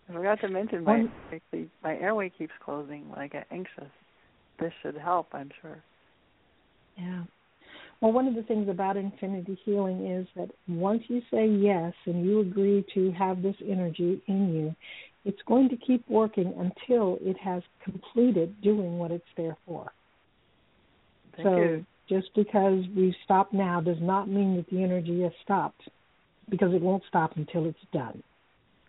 I 0.09 0.13
forgot 0.13 0.39
to 0.41 0.49
mention 0.49 0.83
my 0.83 1.05
actually, 1.33 1.69
my 1.83 1.97
airway 1.97 2.29
keeps 2.29 2.53
closing 2.63 3.09
when 3.09 3.19
I 3.19 3.27
get 3.27 3.47
anxious. 3.51 3.91
This 4.59 4.71
should 4.81 4.95
help, 4.95 5.27
I'm 5.33 5.49
sure. 5.61 5.83
Yeah. 6.97 7.23
Well, 8.01 8.11
one 8.11 8.27
of 8.27 8.35
the 8.35 8.43
things 8.43 8.69
about 8.69 8.97
infinity 8.97 9.57
healing 9.63 10.05
is 10.05 10.27
that 10.35 10.49
once 10.67 11.03
you 11.07 11.21
say 11.31 11.47
yes 11.47 11.93
and 12.05 12.25
you 12.25 12.41
agree 12.41 12.85
to 12.93 13.11
have 13.11 13.41
this 13.41 13.55
energy 13.67 14.21
in 14.27 14.53
you, 14.53 14.75
it's 15.23 15.41
going 15.47 15.69
to 15.69 15.77
keep 15.77 16.07
working 16.09 16.53
until 16.57 17.17
it 17.21 17.37
has 17.37 17.63
completed 17.83 18.61
doing 18.61 18.97
what 18.97 19.11
it's 19.11 19.25
there 19.35 19.57
for. 19.65 19.91
Thank 21.35 21.47
so 21.47 21.57
you. 21.57 21.85
just 22.07 22.29
because 22.35 22.83
we 22.95 23.15
stop 23.23 23.51
now 23.51 23.81
does 23.81 23.97
not 24.01 24.29
mean 24.29 24.55
that 24.57 24.69
the 24.69 24.83
energy 24.83 25.21
has 25.23 25.31
stopped 25.43 25.81
because 26.49 26.73
it 26.73 26.81
won't 26.81 27.03
stop 27.07 27.37
until 27.37 27.65
it's 27.65 27.77
done. 27.91 28.21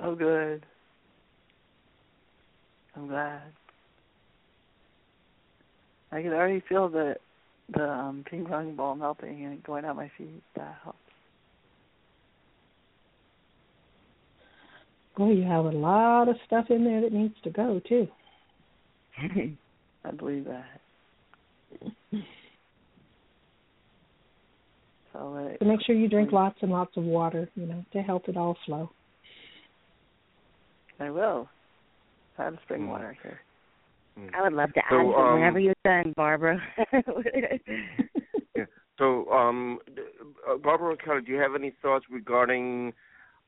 Oh, 0.01 0.15
good. 0.15 0.67
I'm 2.97 3.09
glad. 3.09 3.43
I 6.13 6.23
can 6.23 6.33
already 6.33 6.63
feel 6.69 6.89
the 6.89 7.17
the 7.75 7.89
um, 7.89 8.25
ping 8.31 8.47
pong 8.47 8.77
ball 8.77 8.95
melting 8.95 9.45
and 9.45 9.63
going 9.65 9.85
out 9.85 9.97
my 9.97 10.11
feet. 10.17 10.43
That 10.55 10.79
helps. 10.83 10.99
Boy, 15.17 15.33
you 15.33 15.45
have 15.45 15.65
a 15.65 15.71
lot 15.71 16.29
of 16.29 16.37
stuff 16.47 16.67
in 16.71 16.85
there 16.85 17.01
that 17.01 17.13
needs 17.13 17.35
to 17.43 17.51
go 17.51 17.81
too. 17.89 18.07
I 20.05 20.11
believe 20.13 20.45
that. 20.47 20.81
So, 25.13 25.35
uh, 25.35 25.57
so 25.59 25.65
make 25.65 25.81
sure 25.87 25.95
you 25.95 26.09
drink 26.09 26.31
lots 26.33 26.59
and 26.61 26.71
lots 26.71 26.95
of 26.99 27.05
water, 27.05 27.49
you 27.55 27.67
know, 27.67 27.83
to 27.95 28.03
help 28.03 28.29
it 28.29 28.37
all 28.37 28.55
flow. 28.67 28.91
I 31.01 31.09
will. 31.09 31.49
I 32.39 32.45
have 32.45 32.59
spring 32.65 32.83
mm. 32.83 32.89
water 32.89 33.17
here. 33.23 33.41
Mm. 34.19 34.35
I 34.35 34.43
would 34.43 34.53
love 34.53 34.73
to 34.75 34.81
so, 34.91 34.97
add 34.97 35.21
um, 35.21 35.35
whenever 35.35 35.59
you're 35.59 35.75
done, 35.85 36.13
Barbara. 36.17 36.61
yeah. 38.57 38.65
So, 38.99 39.31
um, 39.31 39.79
uh, 40.49 40.57
Barbara 40.57 40.97
Kelly, 40.97 41.21
do 41.27 41.33
you 41.33 41.39
have 41.39 41.55
any 41.55 41.75
thoughts 41.83 42.07
regarding 42.11 42.93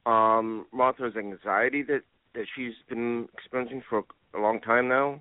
um, 0.05 0.67
Martha's 0.73 1.17
anxiety 1.17 1.83
that 1.85 2.03
that 2.35 2.45
she's 2.55 2.75
been 2.89 3.27
experiencing 3.35 3.83
for 3.89 4.05
a 4.35 4.39
long 4.39 4.61
time 4.61 4.89
now? 4.89 5.21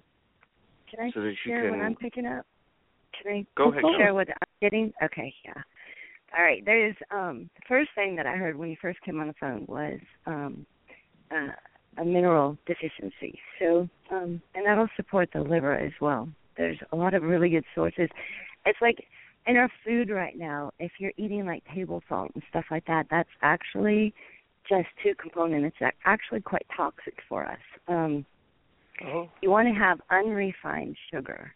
Can 0.92 1.06
I 1.06 1.12
so 1.14 1.22
that 1.22 1.34
she 1.44 1.50
share 1.50 1.70
can... 1.70 1.80
what 1.80 1.86
I'm 1.86 1.96
picking 1.96 2.26
up? 2.26 2.46
Can 3.22 3.32
I 3.34 3.46
go 3.56 3.72
ahead? 3.72 3.84
share 3.98 4.14
what 4.14 4.28
I'm 4.30 4.36
getting? 4.62 4.94
Okay, 5.04 5.34
yeah. 5.46 5.62
All 6.38 6.44
right. 6.44 6.64
There's 6.66 6.96
um 7.12 7.50
the 7.56 7.62
first 7.68 7.90
thing 7.96 8.16
that 8.18 8.26
I 8.28 8.36
heard 8.36 8.58
when 8.58 8.70
you 8.70 8.76
first 8.82 9.00
came 9.02 9.20
on 9.20 9.28
the 9.28 9.34
phone 9.40 9.66
was 9.68 10.00
um 10.26 10.66
uh, 11.32 11.52
a 11.98 12.06
mineral 12.06 12.58
deficiency. 12.66 13.40
So 13.60 13.90
um 14.12 14.42
and 14.56 14.66
that'll 14.66 14.90
support 14.96 15.30
the 15.34 15.42
liver 15.42 15.74
as 15.74 15.94
well. 16.02 16.30
There's 16.58 16.78
a 16.92 16.96
lot 16.96 17.14
of 17.14 17.24
really 17.24 17.50
good 17.50 17.66
sources. 17.76 18.10
It's 18.66 18.80
like 18.82 19.06
in 19.46 19.58
our 19.58 19.70
food 19.86 20.10
right 20.10 20.38
now, 20.38 20.72
if 20.80 20.94
you're 21.00 21.14
eating 21.18 21.46
like 21.46 21.64
table 21.74 22.02
salt 22.10 22.32
and 22.34 22.44
stuff 22.50 22.66
like 22.70 22.86
that, 22.88 23.08
that's 23.10 23.30
actually 23.42 24.14
just 24.68 24.88
two 25.02 25.14
components. 25.16 25.78
It's 25.80 25.96
actually 26.06 26.42
quite 26.42 26.66
toxic 26.76 27.16
for 27.28 27.46
us. 27.46 27.60
Um 27.88 28.26
oh. 29.06 29.30
You 29.42 29.50
want 29.50 29.68
to 29.68 29.74
have 29.74 30.02
unrefined 30.10 30.98
sugar 31.12 31.54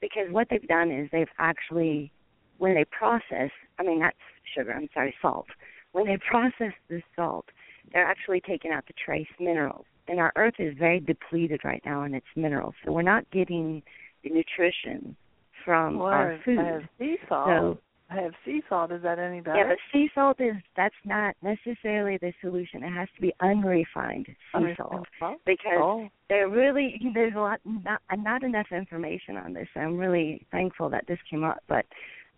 because 0.00 0.30
what 0.30 0.48
they've 0.50 0.66
done 0.68 0.90
is 0.90 1.08
they've 1.12 1.26
actually 1.38 2.10
when 2.58 2.74
they 2.74 2.84
process, 2.84 3.50
I 3.78 3.82
mean, 3.82 4.00
that's 4.00 4.16
sugar, 4.54 4.72
I'm 4.72 4.88
sorry, 4.94 5.14
salt. 5.20 5.46
When 5.92 6.06
they 6.06 6.18
process 6.18 6.72
the 6.88 7.02
salt, 7.16 7.46
they're 7.92 8.06
actually 8.06 8.40
taking 8.40 8.70
out 8.70 8.86
the 8.86 8.94
trace 9.04 9.28
minerals. 9.38 9.84
And 10.06 10.20
our 10.20 10.32
earth 10.36 10.54
is 10.58 10.76
very 10.78 11.00
depleted 11.00 11.60
right 11.64 11.82
now 11.84 12.04
in 12.04 12.14
its 12.14 12.26
minerals. 12.36 12.74
So 12.84 12.92
we're 12.92 13.02
not 13.02 13.30
getting 13.30 13.82
the 14.22 14.30
nutrition 14.30 15.16
from 15.64 15.98
well, 15.98 16.08
our 16.08 16.38
food. 16.44 16.58
I 16.58 16.64
have 16.64 16.82
sea 16.98 17.16
salt. 17.28 17.48
So, 17.48 17.78
I 18.10 18.20
have 18.20 18.32
sea 18.44 18.62
salt. 18.68 18.92
Is 18.92 19.02
that 19.02 19.18
any 19.18 19.40
better? 19.40 19.58
Yeah, 19.58 19.68
but 19.68 19.78
sea 19.92 20.10
salt 20.14 20.38
is 20.38 20.54
that's 20.76 20.94
not 21.04 21.34
necessarily 21.42 22.18
the 22.18 22.32
solution. 22.42 22.82
It 22.82 22.92
has 22.92 23.08
to 23.16 23.22
be 23.22 23.32
unrefined 23.40 24.26
sea 24.26 24.74
salt 24.76 25.06
because 25.46 25.78
oh. 25.80 26.08
there 26.28 26.48
really 26.48 27.00
there's 27.14 27.32
a 27.34 27.40
lot 27.40 27.60
not 27.64 28.02
not 28.18 28.42
enough 28.42 28.66
information 28.70 29.36
on 29.36 29.54
this. 29.54 29.68
I'm 29.74 29.96
really 29.96 30.46
thankful 30.52 30.90
that 30.90 31.06
this 31.08 31.18
came 31.30 31.44
up, 31.44 31.62
but 31.66 31.86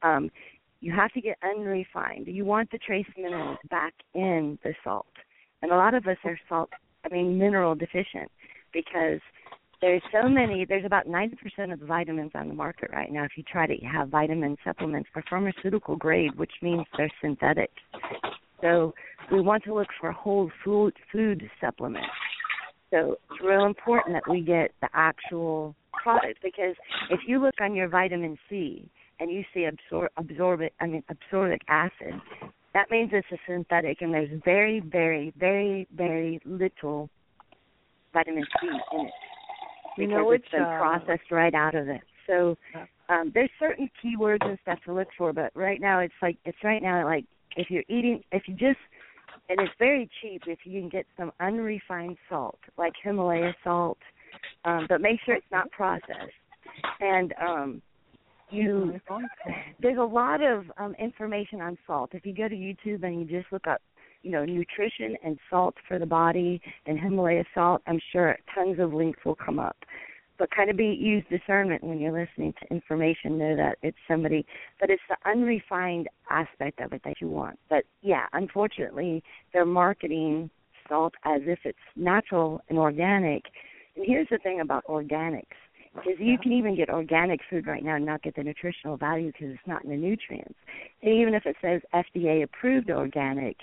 um, 0.02 0.30
you 0.80 0.92
have 0.94 1.12
to 1.12 1.20
get 1.20 1.36
unrefined. 1.42 2.28
You 2.28 2.44
want 2.44 2.70
the 2.70 2.78
trace 2.78 3.06
minerals 3.16 3.58
back 3.68 3.94
in 4.14 4.58
the 4.62 4.72
salt. 4.84 5.06
And 5.62 5.72
a 5.72 5.76
lot 5.76 5.94
of 5.94 6.06
us 6.06 6.16
are 6.24 6.38
salt, 6.48 6.70
I 7.04 7.08
mean, 7.08 7.38
mineral 7.38 7.74
deficient 7.74 8.30
because 8.72 9.20
there's 9.80 10.02
so 10.12 10.28
many, 10.28 10.64
there's 10.64 10.84
about 10.84 11.06
90% 11.06 11.72
of 11.72 11.80
the 11.80 11.86
vitamins 11.86 12.32
on 12.34 12.48
the 12.48 12.54
market 12.54 12.90
right 12.92 13.10
now. 13.10 13.24
If 13.24 13.32
you 13.36 13.42
try 13.42 13.66
to 13.66 13.74
have 13.86 14.08
vitamin 14.08 14.56
supplements, 14.64 15.08
are 15.14 15.24
pharmaceutical 15.28 15.96
grade, 15.96 16.36
which 16.36 16.52
means 16.62 16.84
they're 16.96 17.10
synthetic. 17.20 17.70
So 18.62 18.94
we 19.30 19.40
want 19.40 19.64
to 19.64 19.74
look 19.74 19.88
for 20.00 20.12
whole 20.12 20.50
food, 20.64 20.94
food 21.12 21.48
supplements. 21.60 22.08
So 22.90 23.16
it's 23.30 23.40
real 23.42 23.66
important 23.66 24.14
that 24.14 24.30
we 24.30 24.40
get 24.40 24.72
the 24.80 24.88
actual 24.94 25.74
product 25.92 26.38
because 26.42 26.74
if 27.10 27.20
you 27.26 27.42
look 27.42 27.54
on 27.60 27.74
your 27.74 27.88
vitamin 27.88 28.38
C, 28.48 28.88
and 29.18 29.30
you 29.30 29.42
see 29.54 29.66
absor- 29.66 30.08
absorbic, 30.18 30.70
I 30.80 30.86
mean 30.86 31.02
absorbic 31.10 31.60
acid, 31.68 32.20
that 32.76 32.90
means 32.90 33.08
it's 33.14 33.26
a 33.32 33.38
synthetic, 33.50 34.02
and 34.02 34.12
there's 34.12 34.28
very, 34.44 34.80
very, 34.80 35.32
very, 35.38 35.88
very 35.96 36.38
little 36.44 37.08
vitamin 38.12 38.44
C 38.60 38.68
in 38.68 39.06
it 39.06 39.12
because 39.96 39.96
you 39.96 40.06
know 40.08 40.26
which, 40.26 40.42
it's 40.42 40.52
been 40.52 40.60
uh, 40.60 40.78
processed 40.78 41.30
right 41.30 41.54
out 41.54 41.74
of 41.74 41.88
it. 41.88 42.02
So 42.26 42.58
um, 43.08 43.32
there's 43.32 43.48
certain 43.58 43.88
keywords 44.04 44.44
and 44.44 44.58
stuff 44.60 44.78
to 44.84 44.92
look 44.92 45.08
for, 45.16 45.32
but 45.32 45.52
right 45.54 45.80
now 45.80 46.00
it's 46.00 46.12
like 46.20 46.36
it's 46.44 46.58
right 46.62 46.82
now 46.82 47.02
like 47.06 47.24
if 47.56 47.70
you're 47.70 47.84
eating, 47.88 48.22
if 48.30 48.42
you 48.46 48.52
just 48.52 48.78
and 49.48 49.58
it's 49.58 49.72
very 49.78 50.10
cheap 50.20 50.42
if 50.46 50.58
you 50.64 50.78
can 50.78 50.90
get 50.90 51.06
some 51.16 51.32
unrefined 51.40 52.18
salt 52.28 52.58
like 52.76 52.92
Himalaya 53.02 53.54
salt, 53.64 53.98
um, 54.66 54.84
but 54.86 55.00
make 55.00 55.18
sure 55.24 55.34
it's 55.34 55.46
not 55.50 55.70
processed. 55.70 56.12
And 57.00 57.32
um, 57.40 57.82
you 58.50 59.00
there's 59.80 59.98
a 59.98 60.02
lot 60.02 60.42
of 60.42 60.64
um, 60.78 60.94
information 60.98 61.60
on 61.60 61.76
salt. 61.86 62.10
If 62.12 62.24
you 62.24 62.34
go 62.34 62.48
to 62.48 62.54
YouTube 62.54 63.02
and 63.02 63.20
you 63.20 63.26
just 63.26 63.52
look 63.52 63.66
up, 63.66 63.82
you 64.22 64.30
know, 64.30 64.44
nutrition 64.44 65.16
and 65.24 65.38
salt 65.50 65.74
for 65.86 65.98
the 65.98 66.06
body 66.06 66.60
and 66.86 66.98
Himalaya 66.98 67.44
salt, 67.54 67.82
I'm 67.86 68.00
sure 68.12 68.36
tons 68.54 68.78
of 68.78 68.92
links 68.92 69.20
will 69.24 69.34
come 69.34 69.58
up. 69.58 69.76
But 70.38 70.50
kind 70.50 70.68
of 70.68 70.76
be 70.76 70.86
use 70.86 71.24
discernment 71.30 71.82
when 71.82 71.98
you're 71.98 72.12
listening 72.12 72.52
to 72.60 72.74
information. 72.74 73.38
Know 73.38 73.56
that 73.56 73.78
it's 73.82 73.96
somebody, 74.06 74.44
but 74.78 74.90
it's 74.90 75.02
the 75.08 75.16
unrefined 75.28 76.08
aspect 76.28 76.80
of 76.80 76.92
it 76.92 77.00
that 77.04 77.22
you 77.22 77.28
want. 77.28 77.58
But 77.70 77.84
yeah, 78.02 78.26
unfortunately, 78.34 79.22
they're 79.52 79.64
marketing 79.64 80.50
salt 80.88 81.14
as 81.24 81.40
if 81.46 81.60
it's 81.64 81.78
natural 81.96 82.60
and 82.68 82.78
organic. 82.78 83.44
And 83.96 84.04
here's 84.06 84.28
the 84.30 84.38
thing 84.38 84.60
about 84.60 84.84
organics 84.84 85.56
because 85.96 86.18
you 86.18 86.38
can 86.38 86.52
even 86.52 86.76
get 86.76 86.88
organic 86.90 87.40
food 87.50 87.66
right 87.66 87.82
now 87.82 87.96
and 87.96 88.06
not 88.06 88.22
get 88.22 88.36
the 88.36 88.42
nutritional 88.42 88.96
value 88.96 89.32
because 89.32 89.48
it's 89.50 89.66
not 89.66 89.84
in 89.84 89.90
the 89.90 89.96
nutrients. 89.96 90.54
And 91.02 91.12
even 91.12 91.34
if 91.34 91.46
it 91.46 91.56
says 91.60 91.80
FDA 91.94 92.42
approved 92.42 92.90
organic, 92.90 93.56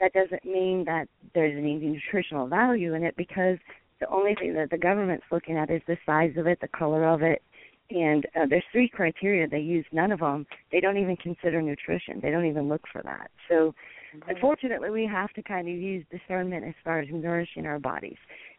that 0.00 0.12
doesn't 0.12 0.44
mean 0.44 0.84
that 0.86 1.08
there's 1.34 1.56
any 1.56 1.76
nutritional 1.76 2.48
value 2.48 2.94
in 2.94 3.04
it 3.04 3.16
because 3.16 3.58
The 4.00 4.08
only 4.08 4.34
thing 4.34 4.54
that 4.54 4.70
the 4.70 4.78
government's 4.78 5.24
looking 5.30 5.56
at 5.56 5.70
is 5.70 5.80
the 5.86 5.96
size 6.04 6.32
of 6.36 6.46
it, 6.46 6.60
the 6.60 6.68
color 6.68 7.04
of 7.04 7.22
it, 7.22 7.42
and 7.90 8.26
uh, 8.34 8.46
there's 8.48 8.64
three 8.72 8.88
criteria 8.88 9.46
they 9.46 9.60
use. 9.60 9.86
None 9.92 10.10
of 10.10 10.20
them 10.20 10.46
they 10.72 10.80
don't 10.80 10.96
even 10.98 11.16
consider 11.16 11.62
nutrition. 11.62 12.20
They 12.20 12.30
don't 12.30 12.46
even 12.46 12.68
look 12.68 12.82
for 12.92 13.02
that. 13.02 13.30
So, 13.48 13.74
mm-hmm. 14.14 14.30
unfortunately, 14.30 14.90
we 14.90 15.06
have 15.06 15.32
to 15.34 15.42
kind 15.42 15.68
of 15.68 15.74
use 15.74 16.04
discernment 16.10 16.64
as 16.64 16.74
far 16.82 17.00
as 17.00 17.08
nourishing 17.10 17.66
our 17.66 17.78
bodies. 17.78 18.16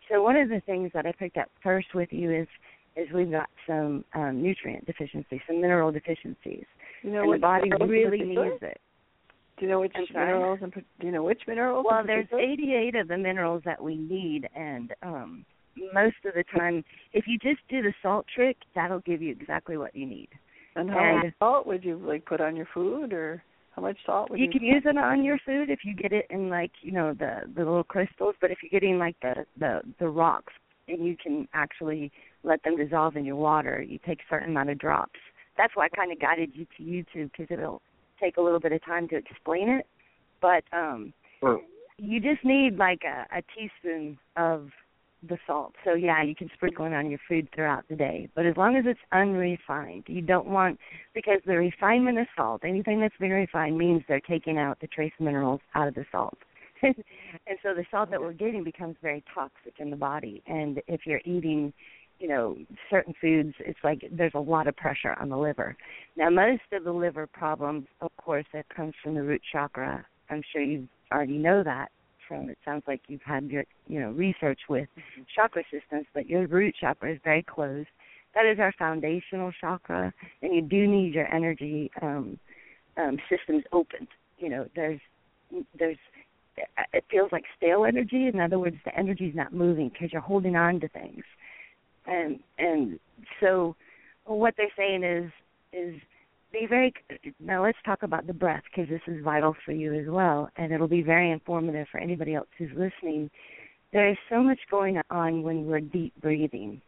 So, 0.09 0.21
one 0.21 0.35
of 0.35 0.49
the 0.49 0.61
things 0.65 0.91
that 0.93 1.05
I 1.05 1.11
picked 1.11 1.37
up 1.37 1.49
first 1.61 1.93
with 1.93 2.09
you 2.11 2.31
is 2.31 2.47
is 2.95 3.07
we've 3.13 3.31
got 3.31 3.49
some 3.67 4.05
um, 4.13 4.41
nutrient 4.41 4.85
deficiencies, 4.85 5.39
some 5.47 5.61
mineral 5.61 5.91
deficiencies, 5.91 6.65
you 7.03 7.11
know, 7.11 7.23
and 7.23 7.33
the 7.33 7.37
body 7.39 7.69
really 7.81 8.19
needs 8.19 8.61
it. 8.61 8.79
Do 9.57 9.65
you 9.65 9.71
know 9.71 9.79
which 9.79 9.93
minerals 10.13 10.59
and 10.61 10.73
do 10.73 10.81
you 11.05 11.11
know 11.11 11.23
which 11.23 11.41
minerals? 11.47 11.85
Well, 11.89 12.03
there's 12.05 12.27
88 12.33 12.95
of 12.95 13.07
the 13.07 13.17
minerals 13.17 13.61
that 13.65 13.81
we 13.81 13.95
need, 13.95 14.49
and 14.55 14.93
um 15.01 15.45
most 15.93 16.15
of 16.25 16.33
the 16.33 16.43
time, 16.57 16.83
if 17.13 17.25
you 17.27 17.37
just 17.37 17.59
do 17.69 17.81
the 17.81 17.93
salt 18.01 18.25
trick, 18.33 18.57
that'll 18.73 18.99
give 18.99 19.21
you 19.21 19.31
exactly 19.31 19.77
what 19.77 19.95
you 19.95 20.05
need. 20.05 20.29
And 20.75 20.89
how 20.89 20.99
and 20.99 21.17
much 21.23 21.33
salt 21.39 21.67
would 21.67 21.83
you 21.83 21.97
like 21.97 22.25
put 22.25 22.41
on 22.41 22.55
your 22.55 22.67
food, 22.73 23.13
or 23.13 23.43
how 23.71 23.81
much 23.81 23.97
salt 24.05 24.29
would 24.29 24.39
you? 24.39 24.45
You 24.45 24.51
can 24.51 24.63
use 24.63 24.83
it 24.85 24.97
on 24.97 25.23
your 25.23 25.37
food 25.45 25.69
if 25.69 25.79
you 25.83 25.95
get 25.95 26.11
it 26.11 26.27
in 26.29 26.49
like 26.49 26.71
you 26.81 26.91
know 26.91 27.13
the 27.13 27.41
the 27.53 27.61
little 27.61 27.83
crystals, 27.83 28.35
but 28.41 28.51
if 28.51 28.57
you're 28.61 28.77
getting 28.77 28.97
like 28.97 29.15
the 29.21 29.45
the 29.57 29.81
the 29.99 30.07
rocks, 30.07 30.53
and 30.87 31.05
you 31.05 31.15
can 31.21 31.47
actually 31.53 32.11
let 32.43 32.63
them 32.63 32.77
dissolve 32.77 33.15
in 33.15 33.25
your 33.25 33.35
water, 33.35 33.81
you 33.81 33.99
take 34.05 34.19
a 34.19 34.23
certain 34.29 34.49
amount 34.49 34.69
of 34.69 34.77
drops. 34.77 35.19
That's 35.57 35.75
why 35.75 35.85
I 35.85 35.89
kind 35.89 36.11
of 36.11 36.19
guided 36.19 36.51
you 36.53 36.65
to 36.77 36.83
YouTube 36.83 37.31
because 37.31 37.47
it'll 37.49 37.81
take 38.19 38.37
a 38.37 38.41
little 38.41 38.59
bit 38.59 38.71
of 38.71 38.83
time 38.83 39.07
to 39.09 39.15
explain 39.15 39.69
it, 39.69 39.87
but 40.41 40.63
um, 40.71 41.13
sure. 41.39 41.61
you 41.97 42.19
just 42.19 42.43
need 42.43 42.77
like 42.77 43.01
a, 43.03 43.37
a 43.37 43.41
teaspoon 43.53 44.17
of 44.37 44.69
the 45.27 45.37
salt. 45.47 45.73
So 45.83 45.93
yeah, 45.93 46.23
you 46.23 46.35
can 46.35 46.49
sprinkle 46.53 46.85
it 46.85 46.93
on 46.93 47.09
your 47.09 47.19
food 47.27 47.47
throughout 47.53 47.85
the 47.89 47.95
day. 47.95 48.29
But 48.35 48.45
as 48.45 48.55
long 48.57 48.75
as 48.75 48.85
it's 48.87 48.99
unrefined, 49.11 50.03
you 50.07 50.21
don't 50.21 50.47
want 50.47 50.79
because 51.13 51.39
the 51.45 51.57
refinement 51.57 52.19
of 52.19 52.27
salt, 52.35 52.61
anything 52.63 52.99
that's 52.99 53.15
very 53.19 53.41
refined 53.41 53.77
means 53.77 54.03
they're 54.07 54.19
taking 54.19 54.57
out 54.57 54.79
the 54.81 54.87
trace 54.87 55.13
minerals 55.19 55.61
out 55.73 55.87
of 55.87 55.95
the 55.95 56.05
salt. 56.11 56.37
and 56.83 57.57
so 57.63 57.73
the 57.73 57.85
salt 57.91 58.11
that 58.11 58.19
we're 58.19 58.33
getting 58.33 58.63
becomes 58.63 58.95
very 59.01 59.23
toxic 59.33 59.73
in 59.79 59.89
the 59.89 59.95
body. 59.95 60.43
And 60.47 60.81
if 60.87 61.01
you're 61.05 61.21
eating, 61.25 61.73
you 62.19 62.27
know, 62.27 62.57
certain 62.89 63.13
foods, 63.19 63.53
it's 63.59 63.79
like 63.83 64.03
there's 64.11 64.33
a 64.35 64.39
lot 64.39 64.67
of 64.67 64.75
pressure 64.75 65.15
on 65.19 65.29
the 65.29 65.37
liver. 65.37 65.75
Now 66.15 66.29
most 66.29 66.63
of 66.71 66.83
the 66.83 66.91
liver 66.91 67.27
problems, 67.27 67.87
of 68.01 68.11
course, 68.17 68.45
that 68.53 68.67
comes 68.69 68.93
from 69.03 69.15
the 69.15 69.23
root 69.23 69.41
chakra. 69.51 70.05
I'm 70.29 70.41
sure 70.51 70.61
you 70.61 70.87
already 71.11 71.37
know 71.37 71.63
that 71.63 71.91
from. 72.27 72.49
It 72.49 72.57
sounds 72.65 72.83
like 72.87 73.01
you've 73.07 73.21
had 73.21 73.45
your 73.45 73.63
you 73.87 73.99
know 73.99 74.11
research 74.11 74.59
with 74.69 74.87
mm-hmm. 74.97 75.23
chakra 75.35 75.63
systems, 75.71 76.05
but 76.13 76.27
your 76.27 76.47
root 76.47 76.75
chakra 76.79 77.13
is 77.13 77.19
very 77.23 77.43
closed. 77.43 77.89
That 78.33 78.45
is 78.45 78.59
our 78.59 78.73
foundational 78.77 79.51
chakra, 79.61 80.13
and 80.41 80.53
you 80.53 80.61
do 80.61 80.87
need 80.87 81.13
your 81.13 81.33
energy 81.33 81.89
um, 82.01 82.37
um, 82.97 83.17
systems 83.29 83.63
opened. 83.71 84.07
You 84.37 84.49
know, 84.49 84.67
there's 84.75 84.99
there's 85.77 85.97
it 86.93 87.05
feels 87.09 87.31
like 87.31 87.43
stale 87.57 87.85
energy. 87.85 88.27
In 88.27 88.39
other 88.39 88.59
words, 88.59 88.77
the 88.85 88.97
energy 88.97 89.25
is 89.25 89.35
not 89.35 89.53
moving 89.53 89.89
because 89.89 90.11
you're 90.11 90.21
holding 90.21 90.55
on 90.55 90.79
to 90.79 90.87
things, 90.89 91.23
and 92.05 92.39
and 92.57 92.99
so 93.39 93.75
what 94.25 94.53
they're 94.57 94.67
saying 94.77 95.03
is 95.03 95.31
is 95.73 96.01
be 96.51 96.65
very 96.67 96.93
now 97.39 97.63
let's 97.63 97.77
talk 97.85 98.03
about 98.03 98.27
the 98.27 98.33
breath 98.33 98.63
because 98.63 98.89
this 98.89 99.01
is 99.07 99.23
vital 99.23 99.55
for 99.65 99.71
you 99.71 99.93
as 99.93 100.07
well 100.07 100.49
and 100.55 100.71
it'll 100.71 100.87
be 100.87 101.01
very 101.01 101.31
informative 101.31 101.87
for 101.91 101.99
anybody 101.99 102.33
else 102.33 102.47
who's 102.57 102.69
listening. 102.71 103.29
There 103.91 104.09
is 104.09 104.17
so 104.29 104.41
much 104.41 104.59
going 104.71 105.01
on 105.09 105.43
when 105.43 105.65
we're 105.65 105.81
deep 105.81 106.13
breathing. 106.21 106.81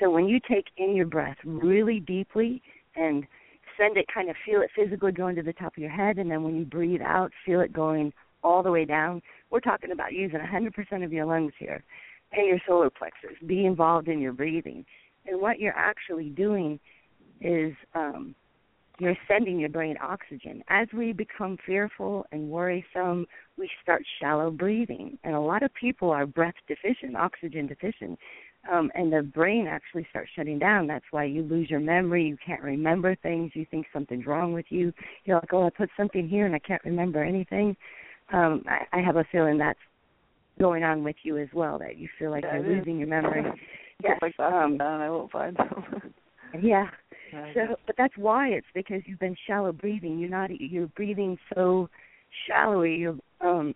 So 0.00 0.10
when 0.10 0.26
you 0.26 0.40
take 0.48 0.66
in 0.76 0.96
your 0.96 1.06
breath 1.06 1.36
really 1.44 2.00
deeply 2.00 2.62
and 2.94 3.26
send 3.78 3.96
it 3.96 4.06
kind 4.12 4.30
of 4.30 4.36
feel 4.44 4.62
it 4.62 4.70
physically 4.74 5.12
going 5.12 5.36
to 5.36 5.42
the 5.42 5.52
top 5.52 5.76
of 5.76 5.82
your 5.82 5.90
head 5.90 6.16
and 6.16 6.30
then 6.30 6.42
when 6.42 6.56
you 6.56 6.64
breathe 6.64 7.02
out 7.02 7.30
feel 7.44 7.60
it 7.60 7.72
going 7.72 8.12
all 8.42 8.62
the 8.62 8.70
way 8.70 8.84
down 8.84 9.20
we're 9.50 9.60
talking 9.60 9.92
about 9.92 10.12
using 10.12 10.38
100% 10.38 11.04
of 11.04 11.12
your 11.12 11.26
lungs 11.26 11.52
here 11.58 11.82
and 12.32 12.46
your 12.46 12.58
solar 12.66 12.90
plexus 12.90 13.36
be 13.46 13.66
involved 13.66 14.08
in 14.08 14.20
your 14.20 14.32
breathing 14.32 14.84
and 15.26 15.40
what 15.40 15.58
you're 15.58 15.76
actually 15.76 16.30
doing 16.30 16.78
is 17.40 17.74
um 17.94 18.34
you're 18.98 19.16
sending 19.28 19.58
your 19.58 19.68
brain 19.68 19.96
oxygen. 20.02 20.62
As 20.68 20.88
we 20.92 21.12
become 21.12 21.58
fearful 21.66 22.26
and 22.32 22.48
worrisome, 22.48 23.26
we 23.58 23.68
start 23.82 24.02
shallow 24.20 24.50
breathing. 24.50 25.18
And 25.22 25.34
a 25.34 25.40
lot 25.40 25.62
of 25.62 25.70
people 25.74 26.10
are 26.10 26.26
breath 26.26 26.54
deficient, 26.66 27.16
oxygen 27.16 27.66
deficient. 27.66 28.18
Um, 28.72 28.90
and 28.94 29.12
the 29.12 29.22
brain 29.22 29.66
actually 29.68 30.06
starts 30.10 30.30
shutting 30.34 30.58
down. 30.58 30.86
That's 30.86 31.04
why 31.10 31.24
you 31.24 31.42
lose 31.42 31.70
your 31.70 31.80
memory. 31.80 32.24
You 32.26 32.38
can't 32.44 32.62
remember 32.62 33.14
things. 33.16 33.52
You 33.54 33.66
think 33.70 33.86
something's 33.92 34.26
wrong 34.26 34.52
with 34.52 34.66
you. 34.70 34.92
You're 35.24 35.36
like, 35.36 35.52
oh, 35.52 35.66
I 35.66 35.70
put 35.70 35.90
something 35.96 36.26
here 36.26 36.46
and 36.46 36.54
I 36.54 36.58
can't 36.58 36.84
remember 36.84 37.22
anything. 37.22 37.76
Um, 38.32 38.64
I, 38.66 38.98
I 38.98 39.00
have 39.00 39.16
a 39.16 39.24
feeling 39.30 39.58
that's 39.58 39.78
going 40.58 40.82
on 40.82 41.04
with 41.04 41.16
you 41.22 41.38
as 41.38 41.48
well. 41.54 41.78
That 41.78 41.96
you 41.98 42.08
feel 42.18 42.30
like 42.30 42.44
yeah, 42.44 42.60
you're 42.60 42.76
losing 42.76 42.98
your 42.98 43.08
memory. 43.08 43.44
yes. 44.02 44.18
Like 44.20 44.38
um, 44.40 44.78
I 44.80 45.08
won't 45.10 45.30
find 45.30 45.56
them. 45.56 46.14
yeah, 46.62 46.86
so, 47.54 47.76
but 47.86 47.96
that's 47.96 48.16
why 48.16 48.48
it's 48.48 48.66
because 48.74 49.02
you've 49.06 49.18
been 49.18 49.36
shallow 49.46 49.72
breathing. 49.72 50.18
You're 50.18 50.30
not. 50.30 50.50
You're 50.60 50.88
breathing 50.88 51.38
so 51.54 51.88
shallowly. 52.48 52.96
Your 52.96 53.16
um, 53.40 53.74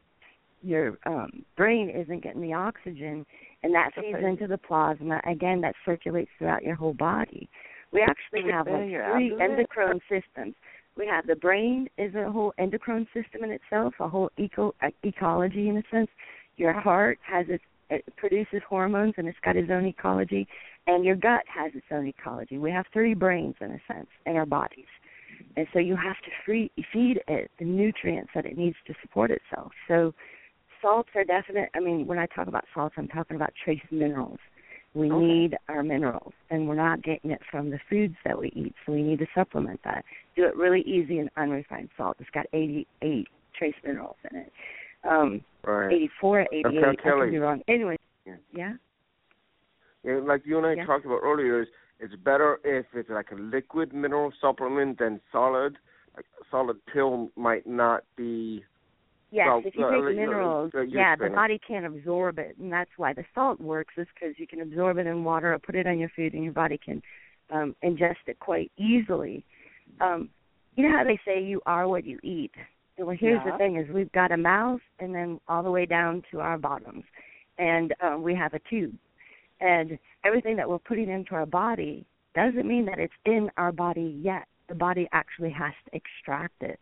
your 0.63 0.99
um, 1.07 1.45
brain 1.57 1.91
isn't 1.91 2.23
getting 2.23 2.43
the 2.43 2.53
oxygen, 2.53 3.25
and 3.63 3.75
that 3.75 3.91
feeds 3.95 4.19
okay. 4.19 4.27
into 4.27 4.47
the 4.47 4.59
plasma. 4.59 5.21
Again, 5.29 5.61
that 5.63 5.75
circulates 5.85 6.31
throughout 6.39 6.63
your 6.63 6.75
whole 6.75 6.95
body. 6.95 7.49
We 7.93 8.03
actually 8.03 8.51
have 8.51 8.67
like 8.67 8.91
three 9.13 9.37
endocrine 9.41 10.01
systems. 10.09 10.55
We 10.97 11.07
have 11.07 11.27
the 11.27 11.37
brain 11.37 11.89
is 11.99 12.15
a 12.15 12.31
whole 12.31 12.53
endocrine 12.59 13.07
system 13.15 13.45
in 13.45 13.51
itself, 13.51 13.95
a 14.01 14.09
whole 14.09 14.31
eco 14.37 14.75
uh, 14.83 14.89
ecology 15.03 15.69
in 15.69 15.77
a 15.77 15.83
sense. 15.91 16.09
Your 16.57 16.73
heart 16.73 17.19
has 17.23 17.47
its 17.49 17.65
it 17.91 18.05
produces 18.17 18.63
hormones 18.69 19.15
and 19.17 19.27
it's 19.27 19.39
got 19.45 19.57
its 19.57 19.71
own 19.71 19.85
ecology 19.85 20.47
and 20.87 21.05
your 21.05 21.17
gut 21.17 21.43
has 21.53 21.73
its 21.75 21.87
own 21.91 22.07
ecology. 22.07 22.59
We 22.59 22.71
have 22.71 22.87
three 22.93 23.15
brains 23.15 23.57
in 23.61 23.71
a 23.73 23.81
sense 23.93 24.09
in 24.27 24.37
our 24.37 24.47
bodies. 24.47 24.87
And 25.57 25.67
so 25.73 25.79
you 25.79 25.97
have 25.97 26.17
to 26.17 26.31
free, 26.45 26.71
feed 26.93 27.21
it 27.29 27.51
the 27.59 27.65
nutrients 27.65 28.31
that 28.35 28.47
it 28.47 28.57
needs 28.57 28.77
to 28.87 28.95
support 29.03 29.31
itself. 29.31 29.73
So 29.89 30.15
salts 30.81 31.11
are 31.15 31.25
definite. 31.25 31.71
I 31.75 31.81
mean, 31.81 32.07
when 32.07 32.19
I 32.19 32.27
talk 32.27 32.47
about 32.47 32.65
salts, 32.75 32.95
I'm 32.99 33.09
talking 33.09 33.37
about 33.37 33.53
trace 33.65 33.81
minerals. 33.91 34.39
We 34.95 35.11
okay. 35.11 35.25
need 35.25 35.57
our 35.69 35.83
minerals, 35.83 36.33
and 36.51 36.69
we're 36.69 36.75
not 36.75 37.03
getting 37.03 37.31
it 37.31 37.41
from 37.51 37.71
the 37.71 37.79
foods 37.89 38.17
that 38.25 38.39
we 38.39 38.49
eat, 38.57 38.75
so 38.85 38.93
we 38.93 39.03
need 39.03 39.21
to 39.21 39.27
supplement 39.35 39.81
that. 39.85 40.05
Do 40.35 40.45
it 40.45 40.57
really 40.57 40.81
easy 40.81 41.19
and 41.19 41.31
unrefined 41.37 41.91
salt. 41.97 42.17
It's 42.19 42.31
got 42.31 42.47
88 42.53 43.29
trace 43.57 43.75
minerals 43.85 44.17
in 44.31 44.39
it. 44.39 44.53
Um, 45.09 45.43
right. 45.65 45.93
84, 45.93 46.41
88. 46.41 46.67
Okay, 46.67 46.79
I 46.79 46.95
could 47.03 47.31
be 47.31 47.39
wrong. 47.39 47.63
Anyway, 47.69 47.97
yeah. 48.27 48.35
yeah? 48.53 48.73
Yeah, 50.03 50.21
like 50.25 50.43
you 50.45 50.59
and 50.59 50.67
I 50.67 50.75
yeah. 50.75 50.87
talked 50.87 51.07
about 51.07 51.21
earlier, 51.23 51.67
it's 52.01 52.15
better 52.25 52.59
if 52.65 52.87
it's 52.95 53.11
like 53.11 53.31
a 53.31 53.35
liquid 53.35 53.93
mineral 53.93 54.33
supplement 54.41 54.99
than 54.99 55.21
solid. 55.31 55.77
Like 56.17 56.25
a 56.41 56.45
solid 56.51 56.85
pill 56.93 57.31
might 57.37 57.67
not 57.67 58.05
be. 58.17 58.65
Yes, 59.33 59.63
if 59.65 59.77
you 59.77 59.85
uh, 59.85 59.91
take 59.91 60.17
minerals, 60.17 60.73
yeah, 60.89 61.15
the 61.15 61.31
body 61.31 61.61
can't 61.67 61.87
absorb 61.87 62.39
it, 62.39 62.57
and 62.59 62.73
that's 62.73 62.91
why 62.97 63.13
the 63.13 63.25
salt 63.35 63.61
works. 63.61 63.95
Is 63.97 64.09
because 64.15 64.35
you 64.39 64.47
can 64.47 64.61
absorb 64.61 64.99
it 64.99 65.07
in 65.07 65.23
water 65.23 65.55
or 65.55 65.59
put 65.59 65.77
it 65.77 65.87
on 65.87 65.99
your 65.99 66.11
food, 66.17 66.35
and 66.35 66.43
your 66.43 66.53
body 66.53 66.79
can 66.85 67.01
um, 67.51 67.77
ingest 67.85 68.27
it 68.27 68.41
quite 68.41 68.73
easily. 68.77 69.45
Um, 70.01 70.31
you 70.75 70.89
know 70.89 70.97
how 70.97 71.05
they 71.05 71.19
say 71.25 71.43
you 71.43 71.61
are 71.67 71.87
what 71.87 72.05
you 72.05 72.19
eat. 72.25 72.53
Well, 72.99 73.17
here's 73.19 73.41
yeah. 73.45 73.53
the 73.53 73.59
thing: 73.59 73.77
is 73.77 73.89
we've 73.95 74.13
got 74.13 74.33
a 74.33 74.37
mouth, 74.37 74.81
and 74.99 75.15
then 75.15 75.41
all 75.49 75.63
the 75.63 75.71
way 75.71 75.87
down 75.87 76.25
to 76.33 76.41
our 76.41 76.59
bottoms, 76.59 77.05
and 77.59 77.95
um, 78.03 78.23
we 78.23 78.35
have 78.35 78.55
a 78.55 78.61
tube 78.69 78.97
and 79.61 79.99
everything 80.25 80.57
that 80.57 80.69
we're 80.69 80.79
putting 80.79 81.11
into 81.11 81.35
our 81.35 81.47
body 81.47 82.07
doesn't 82.35 82.67
mean 82.67 82.87
that 82.87 82.99
it's 82.99 83.13
in 83.27 83.51
our 83.57 83.73
body 83.73 84.19
yet. 84.23 84.47
The 84.69 84.75
body 84.75 85.09
actually 85.13 85.51
has 85.51 85.73
to 85.87 85.97
extract 85.97 86.63
it. 86.63 86.79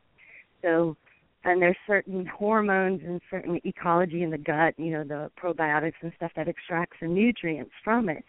So, 0.62 0.96
and 1.44 1.62
there's 1.62 1.76
certain 1.86 2.26
hormones 2.26 3.00
and 3.04 3.20
certain 3.30 3.60
ecology 3.64 4.22
in 4.22 4.30
the 4.30 4.38
gut, 4.38 4.74
you 4.76 4.90
know, 4.90 5.04
the 5.04 5.30
probiotics 5.40 5.94
and 6.02 6.12
stuff 6.16 6.32
that 6.36 6.48
extracts 6.48 6.96
the 7.00 7.06
nutrients 7.06 7.72
from 7.84 8.08
it. 8.08 8.24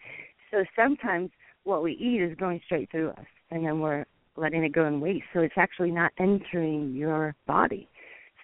So 0.50 0.64
sometimes 0.76 1.30
what 1.64 1.82
we 1.82 1.92
eat 1.92 2.22
is 2.22 2.36
going 2.36 2.60
straight 2.64 2.90
through 2.90 3.10
us, 3.10 3.26
and 3.50 3.64
then 3.64 3.80
we're 3.80 4.04
letting 4.36 4.64
it 4.64 4.72
go 4.72 4.86
in 4.86 5.00
waste. 5.00 5.24
So 5.32 5.40
it's 5.40 5.54
actually 5.56 5.90
not 5.90 6.12
entering 6.18 6.94
your 6.94 7.34
body. 7.46 7.88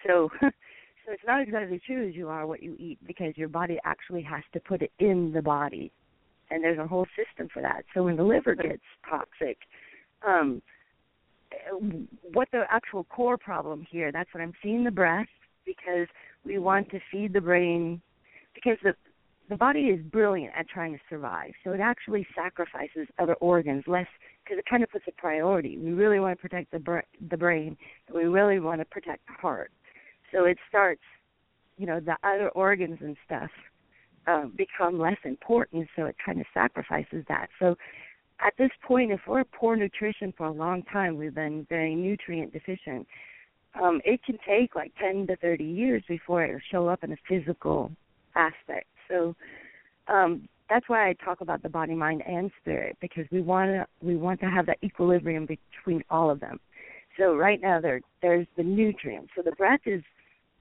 So, 0.06 0.28
so 0.40 0.48
it's 1.08 1.22
not 1.26 1.42
exactly 1.42 1.80
true 1.86 2.08
as 2.08 2.14
you 2.14 2.28
are 2.28 2.46
what 2.46 2.62
you 2.62 2.76
eat 2.78 2.98
because 3.06 3.36
your 3.36 3.48
body 3.48 3.78
actually 3.84 4.22
has 4.22 4.42
to 4.52 4.60
put 4.60 4.82
it 4.82 4.92
in 4.98 5.32
the 5.32 5.42
body 5.42 5.92
and 6.50 6.62
there's 6.62 6.78
a 6.78 6.86
whole 6.86 7.06
system 7.16 7.48
for 7.52 7.62
that. 7.62 7.84
So 7.94 8.04
when 8.04 8.16
the 8.16 8.22
liver 8.22 8.54
gets 8.54 8.82
toxic, 9.08 9.58
um, 10.26 10.62
what 12.32 12.48
the 12.52 12.64
actual 12.70 13.04
core 13.04 13.38
problem 13.38 13.86
here? 13.90 14.12
That's 14.12 14.32
what 14.32 14.42
I'm 14.42 14.54
seeing 14.62 14.84
the 14.84 14.90
breath 14.90 15.26
because 15.64 16.06
we 16.44 16.58
want 16.58 16.90
to 16.90 17.00
feed 17.10 17.32
the 17.32 17.40
brain 17.40 18.00
because 18.54 18.78
the 18.82 18.94
the 19.48 19.56
body 19.56 19.82
is 19.82 20.00
brilliant 20.06 20.52
at 20.58 20.68
trying 20.68 20.92
to 20.92 21.00
survive. 21.08 21.52
So 21.62 21.70
it 21.70 21.80
actually 21.80 22.26
sacrifices 22.34 23.06
other 23.18 23.34
organs 23.34 23.84
less 23.86 24.06
because 24.42 24.58
it 24.58 24.64
kind 24.68 24.82
of 24.82 24.90
puts 24.90 25.04
a 25.08 25.12
priority. 25.12 25.78
We 25.78 25.92
really 25.92 26.18
want 26.18 26.36
to 26.36 26.42
protect 26.42 26.72
the 26.72 26.80
br- 26.80 27.06
the 27.30 27.36
brain, 27.36 27.76
we 28.12 28.24
really 28.24 28.58
want 28.58 28.80
to 28.80 28.84
protect 28.86 29.26
the 29.26 29.34
heart. 29.34 29.70
So 30.32 30.44
it 30.44 30.58
starts, 30.68 31.02
you 31.78 31.86
know, 31.86 32.00
the 32.00 32.16
other 32.24 32.48
organs 32.50 32.98
and 33.00 33.16
stuff 33.24 33.50
uh, 34.26 34.46
become 34.56 34.98
less 34.98 35.18
important. 35.24 35.86
So 35.94 36.06
it 36.06 36.16
kind 36.24 36.40
of 36.40 36.46
sacrifices 36.52 37.24
that. 37.28 37.48
So 37.60 37.76
at 38.44 38.52
this 38.58 38.70
point, 38.86 39.12
if 39.12 39.20
we're 39.26 39.44
poor 39.44 39.76
nutrition 39.76 40.32
for 40.36 40.46
a 40.46 40.52
long 40.52 40.82
time, 40.84 41.16
we've 41.16 41.34
been 41.34 41.66
very 41.68 41.94
nutrient 41.94 42.52
deficient. 42.52 43.06
Um, 43.80 44.00
it 44.04 44.20
can 44.24 44.38
take 44.46 44.74
like 44.74 44.92
10 45.00 45.26
to 45.28 45.36
30 45.36 45.64
years 45.64 46.02
before 46.08 46.44
it 46.44 46.62
show 46.70 46.88
up 46.88 47.04
in 47.04 47.12
a 47.12 47.16
physical 47.28 47.90
aspect. 48.34 48.86
So 49.08 49.34
um, 50.08 50.48
that's 50.68 50.88
why 50.88 51.08
I 51.08 51.14
talk 51.24 51.40
about 51.40 51.62
the 51.62 51.68
body, 51.68 51.94
mind, 51.94 52.22
and 52.26 52.50
spirit 52.60 52.96
because 53.00 53.24
we 53.30 53.40
want 53.40 53.70
to 53.70 53.86
we 54.02 54.16
want 54.16 54.40
to 54.40 54.46
have 54.46 54.66
that 54.66 54.78
equilibrium 54.82 55.46
between 55.46 56.02
all 56.10 56.30
of 56.30 56.40
them. 56.40 56.58
So 57.18 57.34
right 57.34 57.60
now 57.60 57.80
there 57.80 58.00
there's 58.22 58.46
the 58.56 58.62
nutrients. 58.62 59.30
So 59.36 59.42
the 59.42 59.52
breath 59.52 59.80
is 59.86 60.02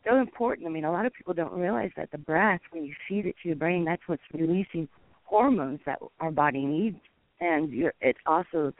so 0.07 0.17
important. 0.17 0.67
I 0.67 0.71
mean, 0.71 0.85
a 0.85 0.91
lot 0.91 1.05
of 1.05 1.13
people 1.13 1.33
don't 1.33 1.53
realize 1.53 1.91
that 1.97 2.11
the 2.11 2.17
breath, 2.17 2.61
when 2.71 2.85
you 2.85 2.93
feed 3.09 3.25
it 3.25 3.35
to 3.41 3.49
your 3.49 3.57
brain, 3.57 3.83
that's 3.85 4.03
what's 4.05 4.21
releasing 4.33 4.87
hormones 5.23 5.79
that 5.85 5.99
our 6.19 6.31
body 6.31 6.65
needs, 6.65 6.97
and 7.39 7.71
it 8.01 8.17
also 8.25 8.73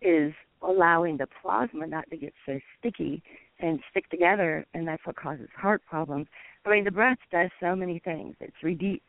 is 0.00 0.32
allowing 0.62 1.16
the 1.16 1.26
plasma 1.40 1.86
not 1.86 2.08
to 2.10 2.16
get 2.16 2.32
so 2.46 2.58
sticky 2.78 3.22
and 3.60 3.80
stick 3.90 4.08
together, 4.10 4.66
and 4.74 4.86
that's 4.86 5.04
what 5.06 5.16
causes 5.16 5.48
heart 5.56 5.82
problems. 5.88 6.26
I 6.64 6.70
mean, 6.70 6.84
the 6.84 6.90
breath 6.90 7.18
does 7.30 7.50
so 7.60 7.76
many 7.76 8.00
things. 8.00 8.34
It's 8.40 8.62
rede- 8.62 9.00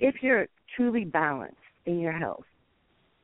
if 0.00 0.22
you're 0.22 0.46
truly 0.74 1.04
balanced 1.04 1.56
in 1.86 2.00
your 2.00 2.12
health, 2.12 2.44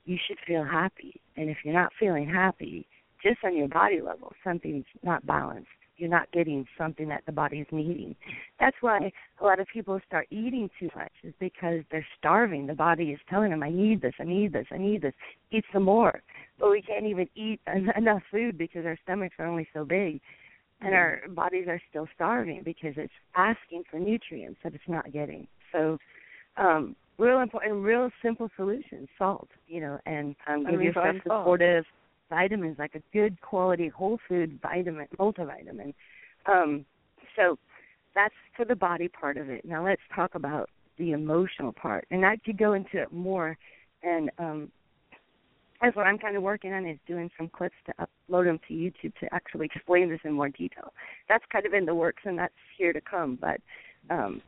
you 0.05 0.19
should 0.27 0.39
feel 0.47 0.65
happy. 0.65 1.21
And 1.37 1.49
if 1.51 1.59
you're 1.65 1.75
not 1.75 1.93
feeling 1.99 2.29
happy, 2.29 2.87
just 3.23 3.39
on 3.45 3.57
your 3.57 3.69
body 3.69 4.01
level, 4.01 4.33
something's 4.43 4.85
not 5.03 5.25
balanced. 5.27 5.69
You're 5.97 6.11
not 6.11 6.31
getting 6.33 6.67
something 6.77 7.09
that 7.09 7.23
the 7.27 7.33
body 7.33 7.59
is 7.59 7.67
needing. 7.71 8.17
That's 8.59 8.77
why 8.81 9.13
a 9.41 9.45
lot 9.45 9.61
of 9.61 9.67
people 9.73 10.01
start 10.07 10.27
eating 10.31 10.71
too 10.81 10.89
much, 10.97 11.13
is 11.23 11.35
because 11.39 11.83
they're 11.91 12.07
starving. 12.19 12.67
The 12.67 12.75
body 12.75 13.11
is 13.11 13.21
telling 13.29 13.51
them, 13.51 13.63
I 13.63 13.71
need 13.71 14.03
this, 14.03 14.15
I 14.19 14.25
need 14.25 14.53
this, 14.53 14.67
I 14.71 14.79
need 14.79 15.03
this. 15.03 15.15
Eat 15.51 15.65
some 15.73 15.85
more. 15.85 16.23
But 16.59 16.71
we 16.71 16.83
can't 16.83 17.07
even 17.07 17.29
eat 17.35 17.61
enough 17.97 18.23
food 18.31 18.59
because 18.59 18.85
our 18.87 18.99
stomachs 19.05 19.37
are 19.39 19.47
only 19.47 19.69
so 19.73 19.85
big 19.85 20.21
and 20.85 20.95
our 20.95 21.21
bodies 21.29 21.67
are 21.69 21.81
still 21.91 22.09
starving 22.15 22.63
because 22.65 22.95
it's 22.97 23.13
asking 23.35 23.85
for 23.91 23.99
nutrients 23.99 24.59
that 24.65 24.75
it's 24.75 24.83
not 24.89 25.13
getting. 25.13 25.47
So, 25.73 25.99
um, 26.57 26.97
real 27.19 27.41
important, 27.41 27.85
real 27.85 28.11
simple 28.23 28.49
solutions: 28.57 29.09
salt, 29.19 29.49
you 29.69 29.81
know, 29.81 29.99
and 30.07 30.35
um, 30.49 30.67
give 30.69 30.83
yourself 30.83 31.17
supportive 31.23 31.85
vitamins, 32.33 32.79
like 32.79 32.95
a 32.95 33.03
good 33.13 33.39
quality 33.43 33.89
whole 33.89 34.19
food 34.27 34.59
vitamin, 34.63 35.07
multivitamin. 35.19 35.93
Um, 36.47 36.87
so 37.37 37.59
that's 38.15 38.35
for 38.57 38.65
the 38.65 38.75
body 38.75 39.09
part 39.09 39.37
of 39.37 39.51
it. 39.51 39.65
Now 39.65 39.85
let's 39.85 40.01
talk 40.15 40.35
about 40.35 40.71
the 40.99 41.13
emotional 41.13 41.73
part, 41.73 42.07
and 42.11 42.25
I 42.25 42.37
could 42.39 42.57
go 42.57 42.73
into 42.73 42.97
it 43.03 43.13
more. 43.13 43.57
And 44.03 44.31
um, 44.39 44.73
that's 45.81 45.95
what 45.95 46.07
I'm 46.07 46.19
kind 46.19 46.37
of 46.37 46.43
working 46.43 46.73
on 46.73 46.87
is 46.87 46.99
doing 47.07 47.31
some 47.37 47.49
clips 47.49 47.77
to 47.87 47.93
upload 48.01 48.47
them 48.47 48.59
to 48.69 48.75
YouTube 48.75 49.15
to 49.21 49.33
actually 49.33 49.67
explain 49.67 50.09
this 50.09 50.21
in 50.25 50.33
more 50.33 50.49
detail. 50.49 50.93
That's 51.29 51.45
kind 51.53 51.67
of 51.67 51.75
in 51.75 51.85
the 51.85 51.95
works, 51.95 52.23
and 52.25 52.39
that's 52.39 52.55
here 52.79 52.93
to 52.93 53.01
come. 53.01 53.39
But 53.41 53.61
um, 54.11 54.41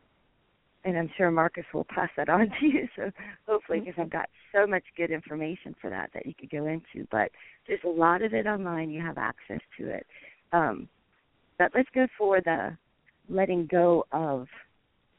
and 0.85 0.99
I'm 0.99 1.11
sure 1.17 1.31
Marcus 1.31 1.65
will 1.73 1.85
pass 1.85 2.11
that 2.17 2.29
on 2.29 2.51
to 2.61 2.67
you. 2.67 2.89
So 2.97 3.11
hopefully, 3.49 3.81
because 3.81 3.95
I've 3.99 4.11
got 4.11 4.29
so 4.53 4.67
much 4.67 4.85
good 4.97 5.11
information 5.11 5.75
for 5.81 5.91
that 5.91 6.11
that 6.15 6.27
you 6.27 6.35
could 6.39 6.51
go 6.51 6.67
into. 6.67 7.07
But 7.11 7.31
there's 7.67 7.81
a 7.85 7.89
lot 7.89 8.23
of 8.23 8.35
it 8.35 8.47
online. 8.47 8.91
You 8.91 9.01
have 9.01 9.19
access 9.19 9.61
to 9.79 9.89
it. 9.89 10.07
Um, 10.53 10.89
but 11.59 11.73
let's 11.75 11.89
go 11.95 12.07
for 12.19 12.41
the 12.41 12.77
letting 13.29 13.67
go 13.71 14.05
of 14.13 14.47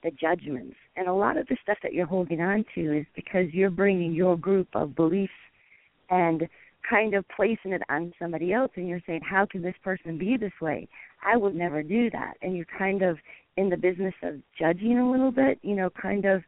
the 0.03 0.11
judgments. 0.11 0.75
And 0.95 1.07
a 1.07 1.13
lot 1.13 1.37
of 1.37 1.47
the 1.47 1.57
stuff 1.63 1.77
that 1.81 1.93
you're 1.93 2.05
holding 2.05 2.41
on 2.41 2.63
to 2.75 2.99
is 2.99 3.05
because 3.15 3.47
you're 3.51 3.71
bringing 3.71 4.13
your 4.13 4.37
group 4.37 4.67
of 4.73 4.95
beliefs 4.95 5.33
and 6.09 6.47
kind 6.87 7.15
of 7.15 7.25
placing 7.35 7.71
it 7.71 7.81
on 7.89 8.13
somebody 8.19 8.53
else 8.53 8.71
and 8.75 8.87
you're 8.87 9.01
saying 9.07 9.21
how 9.27 9.45
can 9.45 9.63
this 9.63 9.73
person 9.83 10.19
be 10.19 10.37
this 10.37 10.51
way 10.61 10.87
i 11.25 11.35
would 11.35 11.55
never 11.55 11.83
do 11.83 12.09
that 12.09 12.33
and 12.41 12.55
you're 12.55 12.65
kind 12.77 13.01
of 13.01 13.17
in 13.57 13.69
the 13.69 13.77
business 13.77 14.13
of 14.23 14.35
judging 14.57 14.97
a 14.97 15.11
little 15.11 15.31
bit 15.31 15.59
you 15.61 15.75
know 15.75 15.89
kind 15.89 16.25
of 16.25 16.43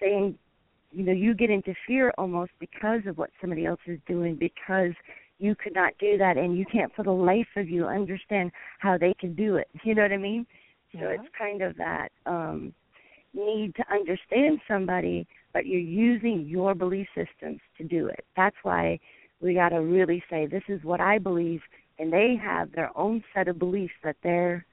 saying 0.00 0.36
you 0.90 1.04
know 1.04 1.12
you 1.12 1.34
get 1.34 1.50
into 1.50 1.74
fear 1.86 2.12
almost 2.18 2.50
because 2.58 3.00
of 3.06 3.18
what 3.18 3.30
somebody 3.40 3.66
else 3.66 3.80
is 3.86 3.98
doing 4.06 4.34
because 4.34 4.92
you 5.38 5.54
could 5.54 5.74
not 5.74 5.92
do 5.98 6.16
that 6.16 6.36
and 6.36 6.56
you 6.56 6.64
can't 6.70 6.94
for 6.94 7.02
the 7.02 7.10
life 7.10 7.48
of 7.56 7.68
you 7.68 7.86
understand 7.86 8.52
how 8.78 8.96
they 8.96 9.14
can 9.14 9.34
do 9.34 9.56
it 9.56 9.68
you 9.84 9.94
know 9.94 10.02
what 10.02 10.12
i 10.12 10.16
mean 10.16 10.46
yeah. 10.92 11.00
so 11.00 11.06
it's 11.08 11.28
kind 11.36 11.62
of 11.62 11.76
that 11.76 12.08
um 12.26 12.72
need 13.34 13.74
to 13.74 13.84
understand 13.90 14.60
somebody 14.68 15.26
but 15.52 15.66
you're 15.66 15.80
using 15.80 16.46
your 16.46 16.74
belief 16.74 17.06
systems 17.14 17.60
to 17.78 17.84
do 17.84 18.06
it. 18.06 18.24
That's 18.36 18.56
why 18.62 18.98
we 19.40 19.54
got 19.54 19.70
to 19.70 19.80
really 19.80 20.22
say, 20.30 20.46
this 20.46 20.62
is 20.68 20.82
what 20.84 21.00
I 21.00 21.18
believe, 21.18 21.60
and 22.02 22.12
they 22.12 22.34
have 22.34 22.72
their 22.72 22.90
own 22.98 23.22
set 23.32 23.46
of 23.46 23.60
beliefs 23.60 23.94
that 24.02 24.16
they're 24.24 24.66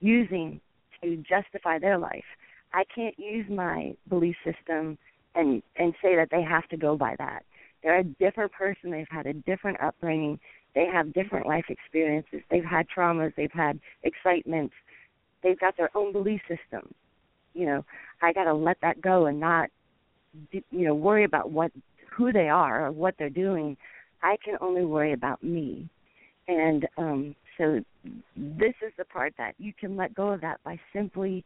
using 0.00 0.60
to 1.02 1.16
justify 1.16 1.78
their 1.78 1.96
life. 1.96 2.26
I 2.74 2.84
can't 2.94 3.18
use 3.18 3.46
my 3.48 3.94
belief 4.10 4.36
system 4.44 4.98
and 5.34 5.62
and 5.76 5.94
say 6.02 6.14
that 6.14 6.28
they 6.30 6.42
have 6.42 6.68
to 6.68 6.76
go 6.76 6.94
by 6.94 7.14
that. 7.16 7.44
They're 7.82 8.00
a 8.00 8.04
different 8.04 8.52
person. 8.52 8.90
They've 8.90 9.06
had 9.08 9.24
a 9.24 9.32
different 9.32 9.80
upbringing. 9.80 10.38
They 10.74 10.84
have 10.92 11.14
different 11.14 11.46
life 11.46 11.64
experiences. 11.70 12.42
They've 12.50 12.62
had 12.62 12.86
traumas. 12.94 13.34
They've 13.34 13.50
had 13.50 13.80
excitements. 14.02 14.74
They've 15.42 15.58
got 15.58 15.74
their 15.78 15.88
own 15.94 16.12
belief 16.12 16.42
system. 16.42 16.92
You 17.54 17.64
know, 17.64 17.84
I 18.20 18.34
got 18.34 18.44
to 18.44 18.52
let 18.52 18.76
that 18.82 19.00
go 19.00 19.24
and 19.24 19.40
not 19.40 19.70
you 20.52 20.62
know 20.70 20.94
worry 20.94 21.24
about 21.24 21.50
what 21.50 21.72
who 22.14 22.30
they 22.30 22.50
are 22.50 22.86
or 22.86 22.92
what 22.92 23.14
they're 23.18 23.30
doing 23.30 23.76
i 24.22 24.36
can 24.44 24.56
only 24.60 24.84
worry 24.84 25.12
about 25.12 25.42
me 25.42 25.88
and 26.48 26.88
um 26.96 27.34
so 27.56 27.80
this 28.36 28.74
is 28.86 28.92
the 28.96 29.04
part 29.04 29.34
that 29.38 29.54
you 29.58 29.72
can 29.78 29.96
let 29.96 30.14
go 30.14 30.28
of 30.28 30.40
that 30.40 30.62
by 30.64 30.78
simply 30.92 31.44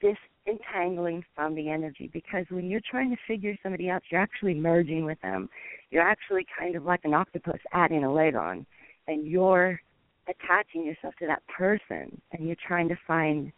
disentangling 0.00 1.24
from 1.34 1.54
the 1.54 1.68
energy 1.68 2.08
because 2.12 2.44
when 2.50 2.68
you're 2.68 2.80
trying 2.88 3.10
to 3.10 3.16
figure 3.26 3.56
somebody 3.62 3.90
out 3.90 4.02
you're 4.10 4.20
actually 4.20 4.54
merging 4.54 5.04
with 5.04 5.20
them 5.20 5.48
you're 5.90 6.02
actually 6.02 6.46
kind 6.58 6.76
of 6.76 6.84
like 6.84 7.00
an 7.04 7.14
octopus 7.14 7.60
adding 7.72 8.04
a 8.04 8.12
leg 8.12 8.34
on 8.34 8.64
and 9.08 9.26
you're 9.26 9.80
attaching 10.28 10.84
yourself 10.84 11.14
to 11.18 11.26
that 11.26 11.42
person 11.46 12.20
and 12.32 12.46
you're 12.46 12.56
trying 12.66 12.88
to 12.88 12.96
find 13.06 13.50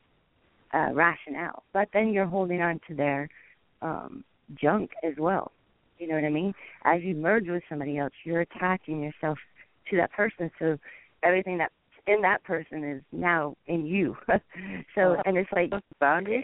uh, 0.73 0.91
rationale 0.93 1.65
but 1.73 1.89
then 1.93 2.13
you're 2.13 2.27
holding 2.27 2.63
on 2.63 2.81
to 2.87 2.95
their 2.95 3.29
um, 3.83 4.25
junk 4.55 4.91
as 5.03 5.15
well. 5.19 5.53
You 5.99 6.09
know 6.09 6.15
what 6.15 6.25
I 6.25 6.31
mean? 6.31 6.55
As 6.85 7.03
you 7.03 7.15
merge 7.15 7.47
with 7.49 7.63
somebody 7.69 7.99
else, 7.99 8.13
you're 8.25 8.41
attaching 8.41 9.03
yourself 9.03 9.39
to 9.91 9.97
that 9.97 10.13
person. 10.13 10.51
So 10.59 10.79
everything 11.23 11.59
that's 11.59 11.75
in 12.07 12.23
that 12.23 12.43
person 12.45 12.85
is 12.85 13.03
now 13.13 13.57
in 13.67 13.87
you. 13.87 14.17
so 14.95 15.17
oh. 15.19 15.23
and 15.25 15.37
it's 15.37 15.51
like. 15.53 15.71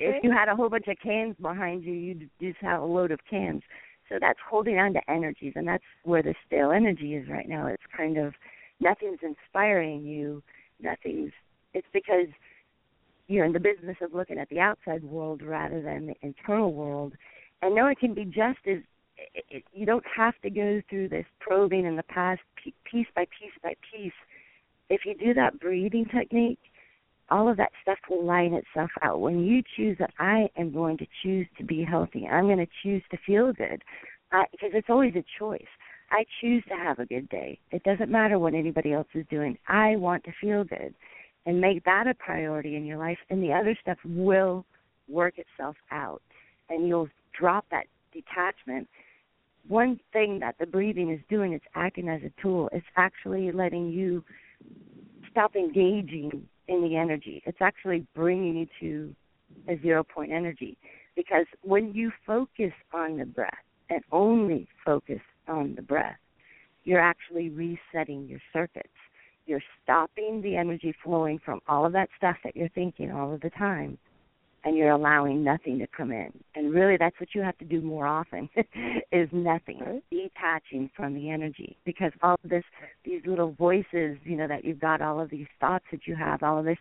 If 0.01 0.23
you 0.23 0.31
had 0.31 0.49
a 0.49 0.57
whole 0.57 0.69
bunch 0.69 0.87
of 0.89 0.97
cans 1.03 1.37
behind 1.41 1.85
you, 1.85 1.93
you'd 1.93 2.31
just 2.41 2.59
have 2.61 2.83
a 2.83 2.87
load 2.87 3.11
of 3.11 3.21
cans. 3.29 3.63
So 4.09 4.19
that's 4.21 4.39
holding 4.49 4.79
on 4.79 4.93
to 4.93 5.01
energies, 5.11 5.55
and 5.57 5.67
that's 5.67 5.83
where 6.05 6.23
the 6.23 6.35
stale 6.47 6.71
energy 6.71 7.15
is 7.15 7.29
right 7.29 7.49
now. 7.49 7.67
It's 7.67 7.83
kind 7.97 8.19
of 8.19 8.35
nothing's 8.81 9.19
inspiring 9.23 10.05
you. 10.05 10.43
Nothing's. 10.81 11.33
It's 11.75 11.87
because 11.93 12.29
you're 13.27 13.45
in 13.45 13.53
the 13.53 13.61
business 13.61 13.97
of 14.01 14.15
looking 14.15 14.39
at 14.39 14.49
the 14.49 14.61
outside 14.61 15.03
world 15.03 15.43
rather 15.43 15.83
than 15.83 16.07
the 16.07 16.15
internal 16.23 16.73
world. 16.73 17.15
And 17.63 17.75
no, 17.75 17.87
it 17.87 17.99
can 17.99 18.15
be 18.15 18.25
just 18.25 18.59
as 18.67 18.79
it, 19.35 19.65
you 19.73 19.87
don't 19.87 20.05
have 20.17 20.35
to 20.43 20.51
go 20.51 20.83
through 20.89 21.09
this 21.09 21.27
probing 21.41 21.85
in 21.87 21.97
the 21.97 22.03
past 22.05 22.41
piece 22.85 23.07
by 23.15 23.27
piece 23.39 23.53
by 23.63 23.75
piece. 23.93 24.13
If 24.89 25.05
you 25.05 25.15
do 25.15 25.35
that 25.35 25.59
breathing 25.59 26.05
technique, 26.05 26.59
all 27.29 27.49
of 27.49 27.57
that 27.57 27.73
stuff 27.83 27.99
will 28.09 28.25
line 28.25 28.55
itself 28.55 28.91
out. 29.03 29.21
When 29.21 29.45
you 29.45 29.63
choose 29.77 29.97
that 29.99 30.13
I 30.19 30.49
am 30.57 30.73
going 30.73 30.97
to 30.99 31.07
choose 31.23 31.47
to 31.59 31.65
be 31.65 31.83
healthy, 31.83 32.27
I'm 32.27 32.45
going 32.45 32.59
to 32.59 32.69
choose 32.83 33.03
to 33.11 33.19
feel 33.27 33.53
good, 33.53 33.83
because 34.53 34.71
it's 34.75 34.89
always 34.89 35.15
a 35.17 35.25
choice. 35.39 35.67
I 36.13 36.25
choose 36.41 36.63
to 36.69 36.77
have 36.77 37.01
a 37.01 37.07
good 37.07 37.29
day. 37.29 37.59
It 37.73 37.83
doesn't 37.83 38.11
matter 38.11 38.39
what 38.39 38.55
anybody 38.55 38.93
else 38.93 39.09
is 39.13 39.27
doing. 39.29 39.59
I 39.67 39.97
want 39.97 40.23
to 40.25 40.33
feel 40.41 40.63
good 40.63 40.95
and 41.47 41.61
make 41.61 41.85
that 41.85 42.07
a 42.07 42.15
priority 42.15 42.77
in 42.77 42.85
your 42.85 42.99
life, 42.99 43.19
and 43.29 43.43
the 43.43 43.53
other 43.53 43.77
stuff 43.81 43.99
will 44.05 44.65
work 45.09 45.35
itself 45.39 45.75
out, 45.91 46.23
and 46.69 46.87
you'll 46.87 47.09
drop 47.37 47.65
that 47.73 47.87
detachment. 48.13 48.89
One 49.69 49.99
thing 50.13 50.39
that 50.41 50.57
the 50.59 50.67
breathing 50.67 51.11
is 51.11 51.21
doing, 51.29 51.53
it's 51.53 51.65
acting 51.75 52.09
as 52.09 52.23
a 52.23 52.41
tool. 52.41 52.69
It's 52.73 52.87
actually 52.97 53.51
letting 53.51 53.89
you 53.89 54.25
stop 55.31 55.57
engaging 55.57 56.47
in 56.69 56.83
the 56.83 56.97
energy. 56.97 57.43
It's 57.47 57.61
actually 57.61 58.07
bringing 58.15 58.57
you 58.57 58.67
to 58.81 59.73
a 59.73 59.81
zero 59.81 60.05
point 60.05 60.33
energy. 60.33 60.77
Because 61.17 61.47
when 61.63 61.93
you 61.95 62.13
focus 62.27 62.73
on 62.93 63.17
the 63.17 63.25
breath 63.25 63.53
and 63.91 64.03
only 64.13 64.69
focus 64.85 65.21
on 65.49 65.75
the 65.75 65.83
breath, 65.83 66.19
you're 66.85 67.01
actually 67.01 67.51
resetting 67.51 68.27
your 68.29 68.41
circuits. 68.53 68.89
You're 69.47 69.63
stopping 69.83 70.43
the 70.43 70.57
energy 70.57 70.95
flowing 71.03 71.41
from 71.45 71.61
all 71.69 71.87
of 71.87 71.93
that 71.93 72.09
stuff 72.17 72.37
that 72.45 72.57
you're 72.57 72.69
thinking 72.71 73.11
all 73.11 73.33
of 73.33 73.41
the 73.41 73.51
time 73.51 73.99
and 74.67 74.77
you're 74.77 74.91
allowing 74.91 75.45
nothing 75.45 75.79
to 75.79 75.87
come 75.87 76.11
in. 76.11 76.33
And 76.57 76.75
really 76.75 76.97
that's 76.99 77.19
what 77.21 77.29
you 77.37 77.41
have 77.41 77.57
to 77.59 77.65
do 77.65 77.81
more 77.81 78.05
often 78.05 78.51
is 79.13 79.29
nothing. 79.31 80.03
Detaching 80.11 80.91
from 80.95 81.15
the 81.15 81.31
energy. 81.31 81.77
Because 81.87 82.11
all 82.21 82.37
of 82.43 82.51
this 82.51 82.65
these 83.05 83.23
little 83.25 83.53
voices, 83.53 84.19
you 84.25 84.37
know, 84.37 84.49
that 84.49 84.65
you've 84.65 84.81
got 84.81 85.01
all 85.01 85.21
of 85.21 85.31
these 85.31 85.47
thoughts 85.61 85.85
that 85.93 86.01
you 86.09 86.17
have, 86.17 86.43
all 86.43 86.59
of 86.59 86.65
this 86.65 86.79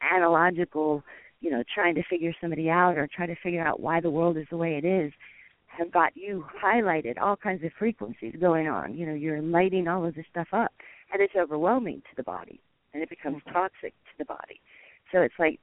analogical, 0.00 1.02
you 1.42 1.50
know, 1.50 1.62
trying 1.72 1.94
to 1.96 2.02
figure 2.08 2.32
somebody 2.40 2.70
out 2.70 2.96
or 2.96 3.06
try 3.14 3.26
to 3.26 3.36
figure 3.42 3.62
out 3.62 3.78
why 3.78 4.00
the 4.00 4.10
world 4.10 4.38
is 4.38 4.46
the 4.50 4.56
way 4.56 4.80
it 4.82 4.86
is, 4.86 5.12
have 5.66 5.92
got 5.92 6.16
you 6.16 6.46
highlighted 6.64 7.20
all 7.20 7.36
kinds 7.36 7.62
of 7.62 7.70
frequencies 7.78 8.36
going 8.40 8.68
on. 8.68 8.96
You 8.96 9.04
know, 9.04 9.14
you're 9.14 9.42
lighting 9.42 9.86
all 9.86 10.06
of 10.06 10.14
this 10.14 10.24
stuff 10.30 10.48
up 10.54 10.72
and 11.12 11.20
it's 11.20 11.34
overwhelming 11.36 12.00
to 12.00 12.16
the 12.16 12.22
body 12.22 12.58
and 12.94 13.02
it 13.02 13.10
becomes 13.10 13.42
mm-hmm. 13.42 13.52
toxic 13.52 13.92
to 13.92 14.18
the 14.18 14.24
body. 14.24 14.62
So 15.12 15.20
it's 15.20 15.34
like 15.38 15.60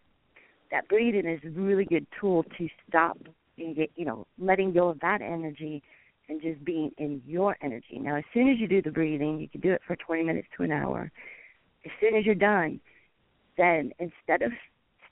that 0.76 0.90
breathing 0.90 1.26
is 1.26 1.40
a 1.46 1.50
really 1.58 1.86
good 1.86 2.06
tool 2.20 2.44
to 2.58 2.68
stop 2.90 3.18
and 3.58 3.78
get, 3.78 3.90
you 3.96 4.04
know, 4.04 4.28
letting 4.38 4.74
go 4.74 4.90
of 4.90 5.00
that 5.00 5.22
energy 5.22 5.82
and 6.28 6.42
just 6.42 6.64
being 6.66 6.92
in 6.98 7.22
your 7.26 7.56
energy. 7.62 7.98
Now, 7.98 8.18
as 8.18 8.26
soon 8.34 8.50
as 8.50 8.60
you 8.60 8.68
do 8.68 8.82
the 8.82 8.92
breathing, 8.92 9.40
you 9.40 9.48
can 9.48 9.62
do 9.62 9.72
it 9.72 9.82
for 9.88 9.96
20 9.96 10.24
minutes 10.24 10.50
to 10.58 10.64
an 10.64 10.74
hour. 10.74 11.10
As 11.86 11.92
soon 12.02 12.14
as 12.14 12.26
you're 12.26 12.36
done, 12.36 12.82
then 13.58 13.94
instead 14.00 14.42
of 14.42 14.52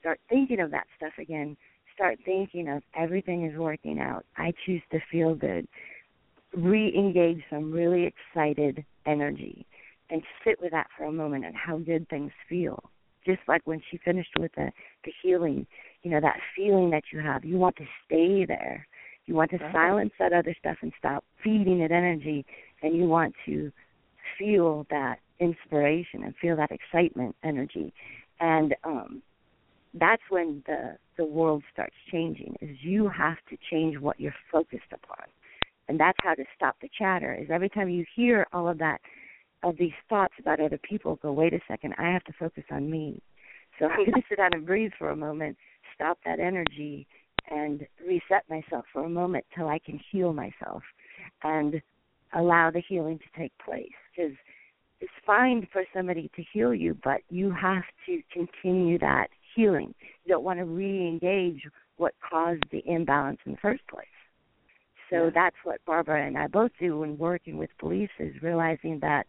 start 0.02 0.20
thinking 0.28 0.60
of 0.60 0.72
that 0.72 0.88
stuff 0.98 1.14
again, 1.18 1.56
start 1.96 2.20
thinking 2.26 2.68
of 2.68 2.84
everything 2.94 3.46
is 3.46 3.58
working 3.58 4.00
out. 4.00 4.26
I 4.36 4.52
choose 4.66 4.82
to 4.92 5.00
feel 5.10 5.34
good. 5.34 5.66
Re 6.54 6.94
engage 6.94 7.42
some 7.50 7.72
really 7.72 8.04
excited 8.04 8.84
energy 9.06 9.66
and 10.10 10.24
sit 10.44 10.60
with 10.62 10.72
that 10.72 10.88
for 10.98 11.06
a 11.06 11.12
moment 11.12 11.46
and 11.46 11.56
how 11.56 11.78
good 11.78 12.10
things 12.10 12.34
feel. 12.50 12.84
Just 13.26 13.42
like 13.48 13.62
when 13.66 13.82
she 13.90 13.98
finished 13.98 14.32
with 14.40 14.52
the, 14.56 14.72
the 15.06 15.14
healing, 15.22 15.66
you 16.04 16.12
know, 16.12 16.20
that 16.22 16.38
feeling 16.56 16.90
that 16.92 17.04
you 17.12 17.20
have, 17.20 17.46
you 17.46 17.58
want 17.58 17.76
to 17.78 17.86
stay 18.06 18.46
there. 18.46 18.88
You 19.26 19.36
want 19.36 19.52
to 19.52 19.58
right. 19.58 19.74
silence 19.74 20.12
that 20.20 20.34
other 20.34 20.56
stuff 20.60 20.78
and 20.82 20.92
stop 21.00 21.24
feeding 21.44 21.80
it 21.80 21.92
energy 21.92 22.46
and 22.82 22.96
you 22.96 23.06
want 23.06 23.34
to 23.46 23.72
feel 24.38 24.86
that 24.90 25.20
inspiration 25.40 26.24
and 26.24 26.36
feel 26.42 26.58
that 26.58 26.72
excitement 26.72 27.36
energy. 27.44 27.94
And 28.40 28.76
um 28.84 29.22
that's 29.94 30.24
when 30.30 30.64
the 30.66 30.98
the 31.18 31.26
world 31.26 31.64
starts 31.72 31.96
changing 32.12 32.56
is 32.62 32.78
you 32.82 33.08
have 33.10 33.38
to 33.50 33.58
change 33.70 34.00
what 34.00 34.20
you're 34.20 34.36
focused 34.52 34.92
upon 34.92 35.26
and 35.88 36.00
that's 36.00 36.18
how 36.24 36.34
to 36.34 36.44
stop 36.56 36.76
the 36.82 36.90
chatter 36.98 37.34
is 37.34 37.48
every 37.52 37.70
time 37.70 37.90
you 37.90 38.06
hear 38.16 38.48
all 38.54 38.68
of 38.68 38.78
that 38.80 39.00
of 39.64 39.78
these 39.78 39.94
thoughts 40.10 40.34
about 40.40 40.60
other 40.60 40.78
people 40.78 41.18
go 41.22 41.32
wait 41.32 41.54
a 41.54 41.60
second 41.68 41.94
i 41.98 42.12
have 42.12 42.24
to 42.24 42.34
focus 42.40 42.64
on 42.72 42.90
me 42.90 43.22
so 43.80 43.86
i'm 43.86 44.06
going 44.06 44.14
to 44.14 44.22
sit 44.30 44.38
down 44.38 44.52
and 44.54 44.66
breathe 44.66 44.92
for 44.98 45.10
a 45.10 45.16
moment 45.16 45.58
stop 45.96 46.18
that 46.26 46.40
energy 46.40 47.08
and 47.50 47.86
reset 48.08 48.44
myself 48.50 48.86
for 48.92 49.06
a 49.06 49.10
moment 49.10 49.46
till 49.56 49.68
i 49.68 49.80
can 49.80 50.00
heal 50.12 50.34
myself 50.34 50.84
and 51.44 51.82
allow 52.36 52.72
the 52.72 52.82
healing 52.88 53.20
to 53.20 53.40
take 53.40 53.52
place 53.64 53.92
because 54.16 54.34
it's 55.02 55.12
fine 55.26 55.68
for 55.72 55.84
somebody 55.94 56.30
to 56.36 56.44
heal 56.54 56.74
you 56.74 56.98
but 57.04 57.22
you 57.30 57.52
have 57.52 57.84
to 58.06 58.22
continue 58.34 58.98
that 58.98 59.28
healing. 59.56 59.94
You 60.26 60.34
don't 60.34 60.44
want 60.44 60.60
to 60.60 60.66
re-engage 60.66 61.64
what 61.98 62.14
caused 62.28 62.64
the 62.72 62.84
imbalance 62.86 63.40
in 63.46 63.54
the 63.54 63.58
first 63.60 63.86
place. 63.88 64.08
So 65.10 65.26
yeah. 65.26 65.30
that's 65.34 65.56
what 65.64 65.84
Barbara 65.86 66.26
and 66.26 66.38
I 66.38 66.48
both 66.48 66.72
do 66.80 67.00
when 67.00 67.18
working 67.18 67.58
with 67.58 67.70
police 67.78 68.10
is 68.20 68.34
realizing 68.42 69.00
that 69.02 69.28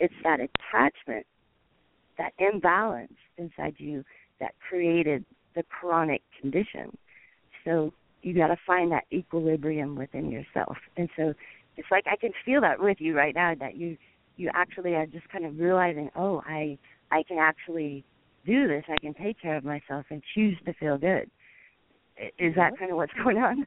it's 0.00 0.14
that 0.24 0.40
attachment, 0.40 1.26
that 2.18 2.32
imbalance 2.38 3.12
inside 3.36 3.74
you 3.78 4.04
that 4.40 4.52
created 4.68 5.24
the 5.54 5.62
chronic 5.64 6.22
condition. 6.40 6.96
So 7.64 7.92
you 8.22 8.34
got 8.34 8.48
to 8.48 8.56
find 8.66 8.92
that 8.92 9.04
equilibrium 9.12 9.96
within 9.96 10.30
yourself. 10.30 10.76
And 10.96 11.08
so 11.16 11.34
it's 11.76 11.88
like 11.90 12.04
I 12.10 12.16
can 12.16 12.32
feel 12.44 12.60
that 12.60 12.80
with 12.80 12.98
you 13.00 13.16
right 13.16 13.34
now 13.34 13.54
that 13.58 13.76
you 13.76 13.96
you 14.36 14.50
actually 14.54 14.94
are 14.94 15.06
just 15.06 15.28
kind 15.30 15.44
of 15.44 15.58
realizing, 15.58 16.10
oh, 16.16 16.42
I 16.46 16.78
I 17.10 17.22
can 17.22 17.38
actually 17.38 18.04
do 18.46 18.68
this, 18.68 18.84
I 18.88 18.96
can 19.00 19.14
take 19.14 19.40
care 19.40 19.56
of 19.56 19.64
myself 19.64 20.06
and 20.10 20.22
choose 20.34 20.56
to 20.64 20.72
feel 20.74 20.98
good. 20.98 21.30
Is 22.38 22.54
that 22.56 22.78
kind 22.78 22.90
of 22.90 22.96
what's 22.96 23.12
going 23.22 23.38
on? 23.38 23.66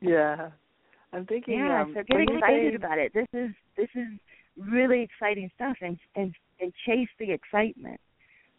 Yeah, 0.00 0.50
I'm 1.12 1.26
thinking. 1.26 1.58
Yeah, 1.58 1.82
um, 1.82 1.94
so 1.94 2.02
get 2.02 2.20
excited 2.22 2.74
about 2.74 2.98
it. 2.98 3.12
This 3.14 3.26
is 3.32 3.50
this 3.76 3.88
is 3.94 4.08
really 4.58 5.02
exciting 5.02 5.50
stuff, 5.54 5.76
and 5.80 5.98
and 6.16 6.34
and 6.60 6.72
chase 6.86 7.08
the 7.18 7.30
excitement 7.30 8.00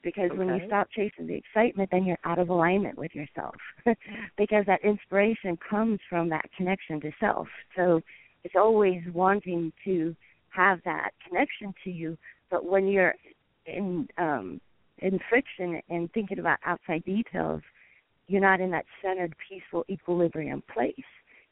because 0.02 0.30
okay. 0.32 0.38
when 0.38 0.48
you 0.48 0.62
stop 0.68 0.88
chasing 0.96 1.28
the 1.28 1.36
excitement, 1.36 1.90
then 1.92 2.06
you're 2.06 2.18
out 2.24 2.40
of 2.40 2.50
alignment 2.50 2.98
with 2.98 3.14
yourself 3.14 3.56
because 4.38 4.66
that 4.66 4.84
inspiration 4.84 5.58
comes 5.70 6.00
from 6.10 6.30
that 6.30 6.46
connection 6.56 7.02
to 7.02 7.12
self. 7.20 7.48
So 7.76 8.02
it's 8.44 8.56
always 8.56 9.02
wanting 9.14 9.74
to 9.84 10.16
have 10.50 10.80
that 10.86 11.12
connection 11.28 11.74
to 11.84 11.92
you, 11.92 12.18
but 12.50 12.66
when 12.66 12.88
you're 12.88 13.16
in 13.66 14.08
um 14.18 14.62
in 15.00 15.20
fiction 15.30 15.82
and 15.90 16.12
thinking 16.14 16.40
about 16.40 16.60
outside 16.66 17.04
details, 17.06 17.62
you're 18.28 18.42
not 18.42 18.60
in 18.60 18.72
that 18.72 18.86
centered, 19.02 19.34
peaceful 19.48 19.86
equilibrium 19.90 20.62
place. 20.74 20.94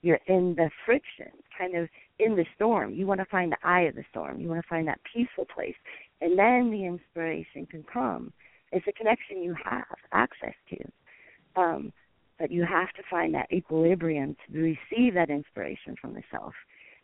You're 0.01 0.19
in 0.27 0.55
the 0.55 0.69
friction, 0.85 1.31
kind 1.57 1.75
of 1.75 1.89
in 2.19 2.35
the 2.35 2.45
storm. 2.55 2.93
You 2.93 3.07
want 3.07 3.19
to 3.19 3.25
find 3.25 3.51
the 3.51 3.57
eye 3.63 3.81
of 3.81 3.95
the 3.95 4.03
storm. 4.09 4.39
You 4.39 4.47
want 4.47 4.61
to 4.61 4.67
find 4.67 4.87
that 4.87 4.99
peaceful 5.11 5.45
place. 5.45 5.75
And 6.21 6.37
then 6.37 6.71
the 6.71 6.85
inspiration 6.85 7.65
can 7.65 7.83
come. 7.91 8.31
It's 8.71 8.85
a 8.87 8.91
connection 8.91 9.41
you 9.41 9.55
have 9.63 9.85
access 10.11 10.53
to. 10.69 11.61
Um, 11.61 11.93
but 12.39 12.51
you 12.51 12.63
have 12.63 12.91
to 12.93 13.03
find 13.09 13.33
that 13.33 13.51
equilibrium 13.51 14.35
to 14.45 14.59
receive 14.59 15.15
that 15.15 15.29
inspiration 15.29 15.95
from 15.99 16.13
the 16.13 16.21
self 16.31 16.53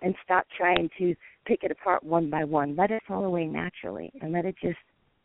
and 0.01 0.13
stop 0.23 0.45
trying 0.55 0.89
to 0.99 1.15
pick 1.45 1.63
it 1.63 1.71
apart 1.71 2.03
one 2.03 2.29
by 2.29 2.43
one. 2.43 2.75
Let 2.75 2.91
it 2.91 3.01
fall 3.07 3.25
away 3.25 3.45
naturally 3.45 4.11
and 4.21 4.31
let 4.31 4.45
it 4.45 4.55
just 4.61 4.77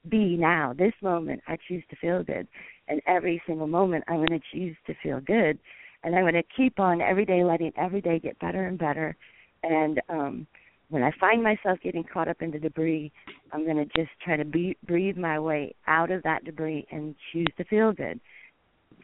be 0.09 0.37
now. 0.37 0.73
This 0.77 0.95
moment, 1.03 1.43
I 1.47 1.59
choose 1.69 1.83
to 1.91 1.97
feel 1.97 2.23
good. 2.23 2.47
And 2.87 3.03
every 3.07 3.43
single 3.47 3.67
moment, 3.67 4.05
I'm 4.09 4.25
going 4.25 4.41
to 4.41 4.41
choose 4.53 4.77
to 4.87 4.95
feel 5.03 5.21
good. 5.21 5.59
And 6.05 6.15
I'm 6.15 6.23
going 6.23 6.35
to 6.35 6.43
keep 6.57 6.79
on 6.79 7.01
every 7.01 7.25
day, 7.25 7.43
letting 7.43 7.73
every 7.77 8.01
day 8.01 8.19
get 8.19 8.39
better 8.39 8.67
and 8.67 8.79
better. 8.79 9.17
And 9.63 10.01
um, 10.09 10.47
when 10.91 11.03
I 11.03 11.11
find 11.19 11.43
myself 11.43 11.79
getting 11.83 12.05
caught 12.05 12.29
up 12.29 12.41
in 12.41 12.51
the 12.51 12.59
debris, 12.59 13.13
I'm 13.53 13.65
going 13.65 13.77
to 13.77 13.85
just 13.97 14.11
try 14.25 14.37
to 14.37 14.45
be, 14.45 14.77
breathe 14.87 15.17
my 15.17 15.39
way 15.39 15.75
out 15.87 16.11
of 16.11 16.23
that 16.23 16.45
debris 16.45 16.87
and 16.91 17.15
choose 17.33 17.49
to 17.57 17.65
feel 17.65 17.93
good. 17.93 18.21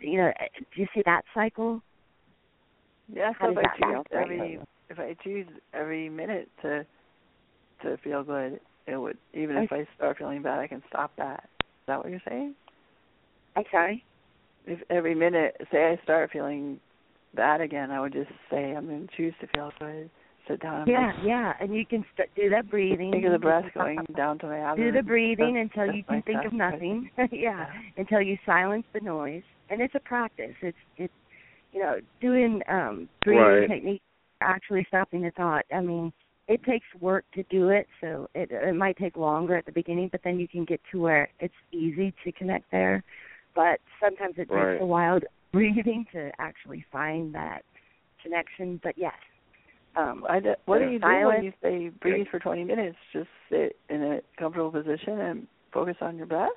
You 0.01 0.19
know, 0.19 0.33
do 0.75 0.81
you 0.81 0.87
see 0.95 1.03
that 1.05 1.23
cycle? 1.35 1.83
Yeah, 3.13 3.33
so 3.41 3.51
if 3.51 3.59
I 3.59 3.63
choose 3.79 4.05
every 4.13 4.61
if 4.91 4.99
I 4.99 5.17
choose 5.23 5.47
every 5.73 6.09
minute 6.09 6.49
to 6.63 6.87
to 7.83 7.97
feel 7.99 8.23
good, 8.23 8.61
it 8.87 8.97
would 8.97 9.19
even 9.35 9.57
if 9.57 9.73
I 9.73 9.87
start 9.97 10.19
feeling 10.19 10.43
bad, 10.43 10.59
I 10.59 10.67
can 10.67 10.83
stop 10.89 11.13
that. 11.17 11.45
Is 11.61 11.87
that 11.87 11.99
what 11.99 12.11
you're 12.11 12.23
saying? 12.29 12.55
I'm 13.57 13.65
sorry. 13.71 14.05
If 14.67 14.81
every 14.89 15.15
minute, 15.15 15.57
say 15.71 15.85
I 15.85 16.03
start 16.03 16.31
feeling 16.33 16.81
bad 17.35 17.61
again, 17.61 17.91
I 17.91 18.01
would 18.01 18.13
just 18.13 18.31
say 18.51 18.75
I'm 18.75 18.87
going 18.87 19.09
to 19.09 19.17
choose 19.17 19.35
to 19.41 19.47
feel 19.49 19.73
good. 19.79 20.11
Sit 20.49 20.61
down. 20.61 20.87
Yeah, 20.87 21.13
yeah, 21.25 21.55
and 21.59 21.75
you 21.75 21.87
can 21.87 22.05
st- 22.15 22.29
do 22.37 22.51
that 22.51 22.69
breathing. 22.69 23.13
Think 23.13 23.25
of 23.25 23.33
the 23.33 23.39
breath 23.39 23.65
going 23.73 23.99
down 24.15 24.39
to 24.41 24.47
my 24.47 24.59
abdomen. 24.59 24.93
Do 24.93 24.99
the 24.99 25.03
breathing 25.03 25.57
until 25.57 25.95
you 25.95 26.05
can 26.05 26.21
think 26.21 26.45
of 26.45 26.53
nothing. 26.53 27.09
yeah, 27.19 27.27
yeah, 27.33 27.67
until 27.97 28.21
you 28.21 28.37
silence 28.45 28.85
the 28.93 29.01
noise. 29.01 29.43
And 29.71 29.81
it's 29.81 29.95
a 29.95 30.01
practice. 30.01 30.55
It's 30.61 30.77
it's 30.99 31.13
you 31.73 31.81
know 31.81 31.97
doing 32.21 32.61
um 32.69 33.09
breathing 33.25 33.43
right. 33.43 33.69
technique, 33.71 34.03
actually 34.43 34.85
stopping 34.89 35.23
the 35.23 35.31
thought. 35.31 35.65
I 35.75 35.81
mean, 35.81 36.13
it 36.47 36.63
takes 36.65 36.85
work 37.01 37.25
to 37.37 37.43
do 37.45 37.71
it, 37.71 37.87
so 38.03 38.29
it 38.35 38.51
it 38.51 38.77
might 38.77 38.99
take 38.99 39.17
longer 39.17 39.57
at 39.57 39.65
the 39.65 39.73
beginning, 39.73 40.11
but 40.13 40.21
then 40.25 40.39
you 40.39 40.47
can 40.47 40.67
get 40.67 40.81
to 40.93 41.01
where 41.01 41.31
it's 41.41 41.55
easy 41.73 42.13
to 42.23 42.33
connect 42.33 42.71
there. 42.71 43.03
But 43.55 43.81
sometimes 44.03 44.35
it 44.37 44.51
right. 44.51 44.73
takes 44.73 44.83
a 44.83 44.87
while 44.87 45.21
breathing 45.55 46.05
to 46.13 46.31
actually 46.39 46.85
find 46.93 47.35
that 47.35 47.63
connection. 48.23 48.81
But 48.83 48.99
yes. 48.99 49.15
Um, 49.97 50.25
I, 50.29 50.41
what 50.65 50.81
do 50.81 50.91
you 50.91 50.99
do 50.99 51.07
when 51.07 51.45
you 51.45 51.53
say 51.63 51.89
breathe 52.01 52.27
for 52.29 52.41
20 52.41 52.65
minutes? 52.65 52.97
Just 53.13 53.29
sit 53.49 53.77
in 53.89 54.03
a 54.03 54.21
comfortable 54.37 54.73
position 54.73 55.21
and 55.21 55.47
focus 55.73 55.97
on 56.01 56.17
your 56.17 56.27
breath. 56.27 56.51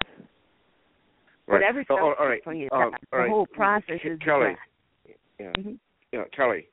Right. 1.45 1.61
Whatever 1.61 1.85
oh, 1.91 1.97
oh, 1.99 2.13
all 2.19 2.27
right. 2.27 2.41
you, 2.47 2.67
um, 2.71 2.91
the 2.91 2.97
all 3.13 3.19
right. 3.19 3.29
whole 3.29 3.45
process 3.45 3.99
is 4.03 4.19
Kelly. 4.25 4.57
Yeah. 5.39 5.51
Mm-hmm. 5.51 5.73
Yeah, 6.11 6.23
Kelly. 6.35 6.67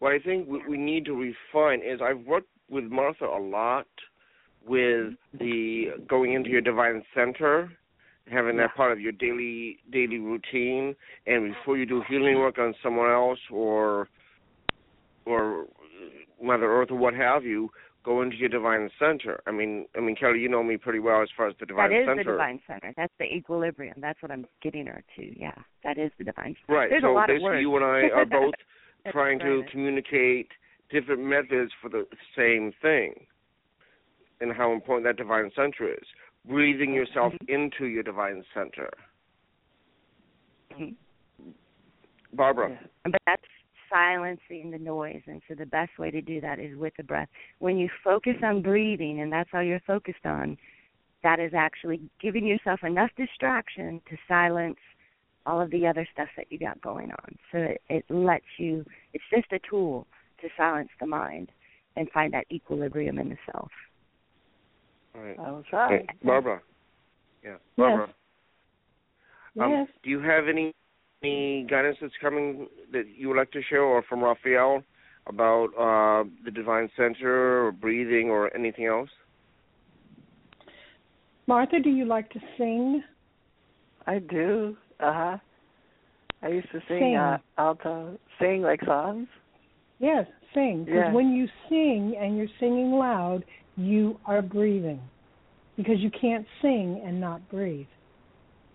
What 0.00 0.12
I 0.12 0.18
think 0.18 0.48
we, 0.48 0.60
we 0.68 0.76
need 0.76 1.04
to 1.04 1.12
refine 1.12 1.80
is 1.82 2.00
I've 2.02 2.26
worked 2.26 2.48
with 2.68 2.84
Martha 2.84 3.24
a 3.24 3.40
lot 3.40 3.86
with 4.66 5.14
the 5.38 5.92
going 6.08 6.34
into 6.34 6.50
your 6.50 6.60
divine 6.60 7.02
center 7.14 7.70
having 8.30 8.56
that 8.58 8.74
part 8.74 8.92
of 8.92 9.00
your 9.00 9.12
daily 9.12 9.78
daily 9.90 10.18
routine, 10.18 10.94
and 11.26 11.54
before 11.54 11.76
you 11.76 11.86
do 11.86 12.02
healing 12.08 12.38
work 12.38 12.58
on 12.58 12.74
someone 12.82 13.10
else 13.10 13.38
or 13.50 14.08
or 15.24 15.66
Mother 16.42 16.66
Earth 16.66 16.90
or 16.90 16.96
what 16.96 17.14
have 17.14 17.44
you, 17.44 17.70
go 18.04 18.22
into 18.22 18.36
your 18.36 18.48
divine 18.48 18.90
center. 18.98 19.40
I 19.46 19.50
mean, 19.50 19.86
I 19.96 20.00
mean, 20.00 20.16
Kelly, 20.16 20.40
you 20.40 20.48
know 20.48 20.62
me 20.62 20.76
pretty 20.76 20.98
well 20.98 21.22
as 21.22 21.28
far 21.36 21.48
as 21.48 21.54
the 21.60 21.66
divine 21.66 21.90
that 21.90 22.00
is 22.00 22.06
center. 22.06 22.24
the 22.24 22.30
divine 22.32 22.60
center. 22.66 22.94
That's 22.96 23.12
the 23.18 23.26
equilibrium. 23.26 23.96
That's 24.00 24.20
what 24.22 24.30
I'm 24.30 24.46
getting 24.62 24.86
her 24.86 25.02
to. 25.16 25.38
Yeah, 25.38 25.54
that 25.84 25.98
is 25.98 26.10
the 26.18 26.24
divine 26.24 26.56
center. 26.66 26.78
Right. 26.78 26.90
There's 26.90 27.02
so 27.02 27.12
a 27.12 27.12
lot 27.12 27.28
basically, 27.28 27.60
you 27.60 27.76
and 27.76 27.84
I 27.84 28.08
are 28.14 28.24
both 28.26 28.54
trying 29.12 29.38
to 29.40 29.62
communicate 29.70 30.48
different 30.90 31.22
methods 31.22 31.70
for 31.82 31.90
the 31.90 32.06
same 32.36 32.72
thing, 32.80 33.14
and 34.40 34.52
how 34.52 34.72
important 34.72 35.06
that 35.06 35.22
divine 35.22 35.50
center 35.54 35.92
is. 35.92 36.06
Breathing 36.46 36.94
yourself 36.94 37.32
Mm-hmm. 37.34 37.54
into 37.54 37.86
your 37.86 38.02
divine 38.02 38.44
center. 38.54 38.90
Mhm. 40.72 40.94
Barbara. 42.32 42.70
Yeah. 42.70 43.10
But 43.10 43.20
that's 43.26 43.42
silencing 43.90 44.70
the 44.70 44.78
noise, 44.78 45.22
and 45.26 45.40
so 45.48 45.54
the 45.54 45.66
best 45.66 45.98
way 45.98 46.10
to 46.10 46.20
do 46.20 46.40
that 46.40 46.58
is 46.58 46.76
with 46.76 46.94
the 46.96 47.02
breath. 47.02 47.28
When 47.58 47.78
you 47.78 47.88
focus 48.04 48.36
on 48.42 48.62
breathing, 48.62 49.20
and 49.20 49.32
that's 49.32 49.50
all 49.54 49.62
you're 49.62 49.80
focused 49.80 50.26
on, 50.26 50.58
that 51.22 51.40
is 51.40 51.54
actually 51.54 52.00
giving 52.20 52.46
yourself 52.46 52.84
enough 52.84 53.10
distraction 53.16 54.00
to 54.08 54.16
silence 54.28 54.78
all 55.46 55.60
of 55.60 55.70
the 55.70 55.86
other 55.86 56.06
stuff 56.12 56.28
that 56.36 56.52
you 56.52 56.58
got 56.58 56.80
going 56.82 57.10
on. 57.10 57.38
So 57.50 57.58
it, 57.58 57.82
it 57.88 58.04
lets 58.10 58.44
you. 58.58 58.84
It's 59.14 59.24
just 59.30 59.50
a 59.52 59.58
tool 59.68 60.06
to 60.42 60.48
silence 60.56 60.90
the 61.00 61.06
mind 61.06 61.50
and 61.96 62.10
find 62.10 62.32
that 62.34 62.46
equilibrium 62.52 63.18
in 63.18 63.30
the 63.30 63.38
self. 63.50 63.70
All 65.14 65.22
right. 65.22 65.36
I 65.38 65.50
will 65.50 65.64
try. 65.68 65.88
Hey, 65.88 66.06
Barbara. 66.22 66.60
Yeah. 67.42 67.56
Barbara. 67.76 68.08
Um, 69.60 69.70
Yes. 69.70 69.88
Do 70.02 70.10
you 70.10 70.20
have 70.20 70.48
any 70.48 70.72
any 71.22 71.66
guidance 71.68 71.96
that's 72.00 72.12
coming 72.20 72.68
that 72.92 73.04
you 73.08 73.28
would 73.28 73.36
like 73.36 73.50
to 73.50 73.62
share, 73.62 73.82
or 73.82 74.02
from 74.08 74.22
Raphael 74.22 74.82
about 75.26 75.66
uh, 75.76 76.28
the 76.44 76.50
divine 76.50 76.88
center, 76.96 77.66
or 77.66 77.72
breathing, 77.72 78.30
or 78.30 78.54
anything 78.54 78.86
else? 78.86 79.10
Martha, 81.48 81.80
do 81.80 81.90
you 81.90 82.04
like 82.04 82.30
to 82.30 82.40
sing? 82.56 83.02
I 84.06 84.20
do. 84.20 84.76
Uh 85.00 85.12
huh. 85.12 85.36
I 86.42 86.48
used 86.48 86.70
to 86.70 86.80
sing, 86.86 86.98
Sing. 87.00 87.16
Uh, 87.16 87.38
alto, 87.56 88.16
sing 88.38 88.62
like 88.62 88.80
songs. 88.84 89.26
Yes, 89.98 90.26
sing. 90.54 90.84
Because 90.84 91.06
Yeah. 91.06 91.12
when 91.12 91.32
you 91.32 91.48
sing 91.68 92.16
and 92.16 92.36
you're 92.36 92.46
singing 92.60 92.92
loud, 92.92 93.44
you 93.78 94.18
are 94.26 94.42
breathing. 94.42 95.00
Because 95.76 96.00
you 96.00 96.10
can't 96.10 96.44
sing 96.60 97.00
and 97.06 97.20
not 97.20 97.48
breathe. 97.50 97.86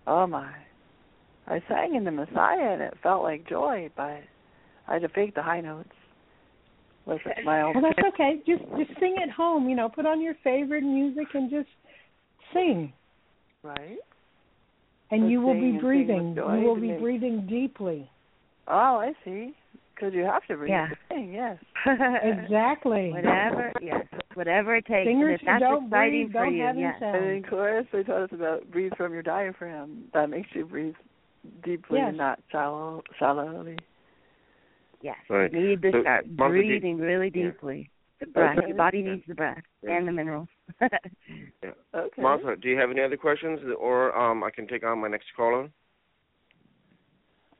Oh 0.06 0.26
my! 0.26 0.50
I 1.46 1.60
sang 1.68 1.94
in 1.96 2.04
the 2.04 2.10
Messiah 2.10 2.72
and 2.72 2.80
it 2.80 2.94
felt 3.02 3.22
like 3.22 3.46
joy, 3.48 3.90
but 3.94 4.20
I 4.88 4.94
had 4.94 5.02
to 5.02 5.08
fake 5.10 5.34
the 5.34 5.42
high 5.42 5.60
notes. 5.60 5.90
Was 7.04 7.18
it 7.26 7.44
my 7.44 7.60
own? 7.60 7.74
Well, 7.74 7.82
that's 7.82 8.08
okay. 8.14 8.40
Just 8.46 8.62
just 8.78 8.98
sing 8.98 9.16
at 9.22 9.28
home. 9.30 9.68
You 9.68 9.76
know, 9.76 9.90
put 9.90 10.06
on 10.06 10.22
your 10.22 10.34
favorite 10.42 10.82
music 10.82 11.26
and 11.34 11.50
just 11.50 11.68
sing, 12.54 12.92
right? 13.62 13.98
and 15.10 15.22
Just 15.22 15.30
you 15.30 15.40
will 15.42 15.54
be 15.60 15.78
breathing. 15.78 16.34
You 16.34 16.42
will 16.66 16.80
be 16.80 16.88
make- 16.92 17.00
breathing 17.00 17.46
deeply. 17.46 18.10
Oh, 18.66 18.96
I 18.98 19.12
see. 19.26 19.54
Because 19.94 20.14
you 20.14 20.24
have 20.24 20.44
to 20.48 20.56
breathe 20.56 20.70
Yeah. 20.70 20.88
to 20.88 20.96
sing. 21.10 21.32
Yes. 21.34 21.58
Exactly. 22.22 23.10
whatever, 23.12 23.70
yes, 23.82 24.06
whatever 24.36 24.76
it 24.76 24.86
takes. 24.86 25.08
Singers 25.08 25.40
and 25.40 25.40
if 25.40 25.46
that's 25.46 25.60
don't 25.60 25.84
exciting 25.86 26.22
breathe 26.26 26.32
for 26.32 26.44
don't 26.44 26.54
you, 26.56 26.62
have 26.64 26.76
yes. 26.78 26.94
sound. 27.00 27.16
And 27.16 27.30
in 27.36 27.42
chorus, 27.44 27.86
they 27.92 28.02
taught 28.02 28.22
us 28.22 28.30
about 28.32 28.70
breathe 28.70 28.92
from 28.96 29.12
your 29.12 29.22
diaphragm. 29.22 30.04
That 30.12 30.30
makes 30.30 30.48
you 30.54 30.64
breathe 30.66 30.94
deeply, 31.64 31.98
Yes. 31.98 32.14
not 32.16 32.40
shallow, 32.50 33.02
shallowly. 33.18 33.76
Yes, 35.02 35.16
Right. 35.28 35.52
you 35.52 35.60
need 35.60 35.82
to 35.82 35.92
So, 35.92 36.00
start 36.00 36.26
Martha, 36.30 36.54
do- 36.54 36.66
breathing 36.66 36.98
really 36.98 37.30
yeah. 37.34 37.50
deeply. 37.50 37.90
The 38.20 38.26
breath. 38.26 38.56
Okay. 38.58 38.68
Your 38.68 38.76
body 38.76 39.00
Yeah. 39.00 39.10
needs 39.14 39.26
the 39.26 39.34
breath 39.34 39.62
Yeah. 39.82 39.96
and 39.96 40.08
the 40.08 40.12
minerals. 40.12 40.48
yeah. 40.80 41.72
Okay. 41.94 42.22
Martha, 42.22 42.56
do 42.56 42.68
you 42.68 42.78
have 42.78 42.90
any 42.90 43.02
other 43.02 43.16
questions, 43.18 43.60
or 43.78 44.16
um, 44.16 44.42
I 44.42 44.50
can 44.50 44.66
take 44.66 44.84
on 44.84 44.98
my 45.00 45.08
next 45.08 45.26
caller? 45.36 45.68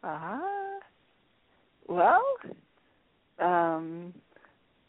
Uh 0.03 0.19
huh. 0.19 0.81
Well, 1.89 2.25
um, 3.39 4.15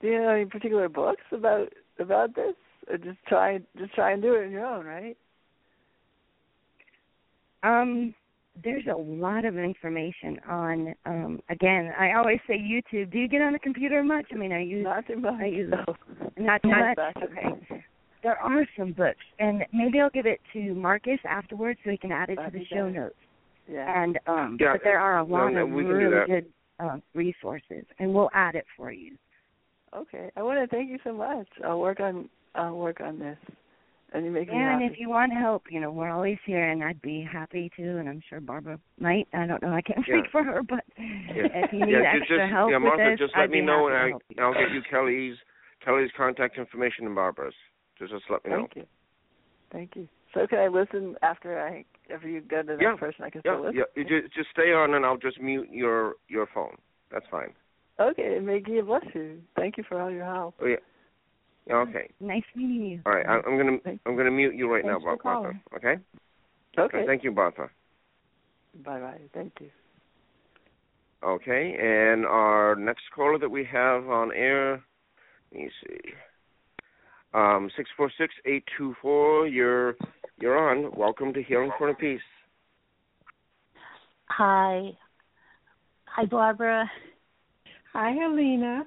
do 0.05 0.11
you 0.11 0.21
know 0.21 0.29
any 0.29 0.45
particular 0.45 0.87
books 0.87 1.23
about 1.31 1.69
about 1.99 2.35
this? 2.35 2.53
Or 2.89 2.97
just 2.97 3.17
try 3.27 3.59
just 3.77 3.93
try 3.95 4.11
and 4.11 4.21
do 4.21 4.35
it 4.35 4.45
on 4.45 4.51
your 4.51 4.65
own, 4.65 4.85
right? 4.85 5.17
um, 7.63 8.13
there's 8.63 8.85
a 8.91 8.95
lot 8.95 9.43
of 9.45 9.57
information 9.57 10.39
on. 10.47 10.93
Um, 11.05 11.41
again, 11.49 11.91
I 11.99 12.13
always 12.13 12.39
say 12.47 12.57
YouTube. 12.57 13.11
Do 13.11 13.17
you 13.17 13.27
get 13.27 13.41
on 13.41 13.53
the 13.53 13.59
computer 13.59 14.03
much? 14.03 14.27
I 14.31 14.35
mean, 14.35 14.51
are 14.53 14.59
you 14.59 14.83
Not 14.83 15.07
too 15.07 15.17
much. 15.17 15.33
I 15.41 15.45
use 15.45 15.71
no. 15.71 15.95
not 16.37 16.61
too 16.61 16.69
Not 16.69 16.95
much? 16.97 17.15
Okay. 17.23 17.81
There 18.21 18.37
are 18.37 18.65
some 18.77 18.91
books, 18.93 19.25
and 19.39 19.63
maybe 19.73 19.99
I'll 19.99 20.09
give 20.09 20.25
it 20.25 20.39
to 20.53 20.73
Marcus 20.73 21.19
afterwards 21.27 21.79
so 21.83 21.91
he 21.91 21.97
can 21.97 22.11
add 22.11 22.29
it 22.29 22.35
to 22.35 22.41
That'd 22.43 22.61
the 22.61 22.65
show 22.65 22.85
good. 22.85 22.95
notes. 22.95 23.15
Yeah. 23.67 24.03
And 24.03 24.19
um, 24.27 24.57
Yeah, 24.59 24.73
but 24.73 24.81
there 24.83 24.99
are 24.99 25.19
a 25.19 25.23
lot 25.23 25.51
no, 25.53 25.63
of 25.63 25.69
we 25.69 25.83
can 25.83 25.91
do 25.91 25.97
really 25.97 26.27
good 26.27 26.45
uh, 26.79 26.97
resources, 27.13 27.85
and 27.99 28.13
we'll 28.13 28.29
add 28.33 28.55
it 28.55 28.65
for 28.77 28.91
you. 28.91 29.17
Okay. 29.93 30.29
I 30.36 30.43
want 30.43 30.59
to 30.59 30.75
thank 30.75 30.89
you 30.89 30.99
so 31.03 31.13
much. 31.13 31.47
I'll 31.65 31.79
work 31.79 31.99
on 31.99 32.29
I'll 32.55 32.77
work 32.77 33.01
on 33.01 33.19
this. 33.19 33.38
And 34.13 34.23
you 34.23 34.31
make 34.31 34.47
me 34.47 34.55
Yeah, 34.55 34.73
and 34.79 34.83
if 34.83 34.97
you 34.97 35.09
want 35.09 35.33
help, 35.33 35.63
you 35.69 35.81
know, 35.81 35.91
we're 35.91 36.11
always 36.11 36.38
here, 36.45 36.69
and 36.69 36.83
I'd 36.83 37.01
be 37.01 37.27
happy 37.29 37.69
to, 37.75 37.97
and 37.97 38.07
I'm 38.07 38.21
sure 38.29 38.39
Barbara 38.39 38.79
might. 38.99 39.27
I 39.33 39.45
don't 39.45 39.61
know, 39.61 39.73
I 39.73 39.81
can't 39.81 40.05
Yeah. 40.07 40.21
speak 40.21 40.31
for 40.31 40.43
her, 40.43 40.63
but 40.63 40.86
Yeah. 40.97 41.47
if 41.53 41.73
you 41.73 41.86
need 41.86 41.91
yeah, 41.93 42.13
ju- 42.13 42.19
extra 42.21 42.39
just, 42.39 42.51
help 42.51 42.71
yeah, 42.71 42.77
with 42.77 42.83
Martha, 42.83 43.09
this, 43.11 43.19
just 43.19 43.36
I'd 43.36 43.41
let 43.41 43.49
me 43.49 43.61
know, 43.61 43.88
and 43.88 44.11
help 44.11 44.23
you. 44.29 44.36
I, 44.41 44.45
I'll 44.45 44.53
get 44.53 44.71
you 44.71 44.81
Kelly's 44.83 45.36
Kelly's 45.83 46.11
contact 46.15 46.57
information 46.57 47.07
and 47.07 47.15
Barbara's. 47.15 47.53
Just, 47.99 48.11
just 48.11 48.23
let 48.29 48.45
me 48.45 48.51
know. 48.51 48.57
Thank 48.57 48.75
you. 48.75 48.86
Thank 49.71 49.95
you. 49.95 50.07
So 50.33 50.47
can 50.47 50.59
I 50.59 50.67
listen 50.67 51.15
after 51.21 51.59
I 51.59 51.83
after 52.13 52.29
you 52.29 52.41
go 52.41 52.61
to 52.61 52.67
the 52.67 52.73
next 52.73 52.83
Yeah. 52.83 52.95
person? 52.95 53.25
I 53.25 53.29
can 53.31 53.41
Yeah, 53.43 53.53
still 53.53 53.61
listen. 53.65 53.77
yeah. 53.77 54.03
You 54.03 54.21
just, 54.21 54.33
just 54.33 54.49
stay 54.51 54.71
on, 54.71 54.93
and 54.93 55.05
I'll 55.05 55.17
just 55.17 55.41
mute 55.41 55.69
your 55.71 56.13
your 56.29 56.47
phone. 56.53 56.77
That's 57.11 57.25
fine. 57.29 57.53
Okay. 57.99 58.39
May 58.41 58.59
God 58.59 58.87
bless 58.87 59.03
you. 59.13 59.41
Thank 59.55 59.77
you 59.77 59.83
for 59.87 60.01
all 60.01 60.11
your 60.11 60.25
help. 60.25 60.55
Oh 60.61 60.65
yeah. 60.65 60.75
Yeah, 61.67 61.75
Okay. 61.77 62.09
Nice 62.19 62.43
meeting 62.55 62.85
you. 62.85 63.01
All 63.05 63.13
right. 63.13 63.25
I, 63.25 63.39
I'm 63.47 63.57
gonna 63.57 63.77
Thank 63.83 64.01
I'm 64.05 64.15
gonna 64.15 64.31
mute 64.31 64.55
you 64.55 64.71
right 64.71 64.83
Thanks 64.83 65.03
now, 65.03 65.17
for 65.17 65.23
Martha. 65.23 65.59
Okay. 65.75 65.95
Okay. 66.77 67.05
Thank 67.05 67.23
you, 67.23 67.31
Martha. 67.31 67.69
Bye 68.83 68.99
bye. 68.99 69.21
Thank 69.33 69.53
you. 69.61 69.69
Okay, 71.23 71.75
and 71.79 72.25
our 72.25 72.75
next 72.75 73.03
caller 73.15 73.39
that 73.39 73.49
we 73.49 73.65
have 73.65 74.07
on 74.09 74.31
air, 74.31 74.83
let 75.51 75.61
me 75.61 75.69
see, 75.81 76.11
um, 77.33 77.69
six 77.75 77.89
four 77.97 78.11
six 78.17 78.33
eight 78.45 78.63
two 78.77 78.93
four. 79.01 79.47
You're 79.47 79.95
you're 80.39 80.57
on. 80.57 80.91
Welcome 80.95 81.33
to 81.33 81.41
Healing 81.41 81.71
for 81.77 81.89
Inner 81.89 81.97
Peace. 81.97 82.21
Hi. 84.27 84.91
Hi, 86.05 86.25
Barbara. 86.25 86.89
Hi, 87.95 88.11
Helena. 88.11 88.83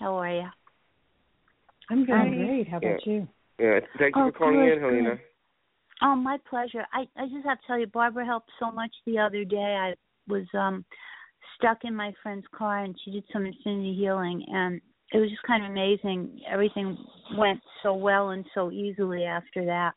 How 0.00 0.16
are 0.16 0.34
you? 0.34 0.48
I'm 1.90 2.04
doing 2.04 2.18
Hi. 2.18 2.44
great. 2.44 2.68
How 2.68 2.78
about 2.78 3.06
you? 3.06 3.28
Yeah, 3.60 3.78
thank 4.00 4.16
you 4.16 4.22
Oh, 4.22 4.26
for 4.26 4.32
calling 4.32 4.56
good, 4.56 4.72
in, 4.78 4.80
Helena. 4.80 5.10
good. 5.10 5.20
Oh, 6.02 6.16
my 6.16 6.38
pleasure. 6.50 6.84
I 6.92 7.02
I 7.16 7.26
just 7.26 7.46
have 7.46 7.60
to 7.60 7.66
tell 7.68 7.78
you, 7.78 7.86
Barbara 7.86 8.26
helped 8.26 8.50
so 8.58 8.72
much 8.72 8.90
the 9.06 9.16
other 9.16 9.44
day. 9.44 9.56
I 9.80 9.94
was 10.26 10.44
um 10.54 10.84
stuck 11.56 11.84
in 11.84 11.94
my 11.94 12.12
friend's 12.20 12.46
car, 12.52 12.82
and 12.82 12.98
she 13.04 13.12
did 13.12 13.22
some 13.32 13.46
infinity 13.46 13.94
healing, 13.94 14.44
and 14.48 14.80
it 15.12 15.18
was 15.18 15.30
just 15.30 15.44
kind 15.44 15.64
of 15.64 15.70
amazing. 15.70 16.40
Everything 16.50 16.98
went 17.38 17.60
so 17.84 17.94
well 17.94 18.30
and 18.30 18.44
so 18.56 18.72
easily 18.72 19.22
after 19.22 19.64
that. 19.66 19.92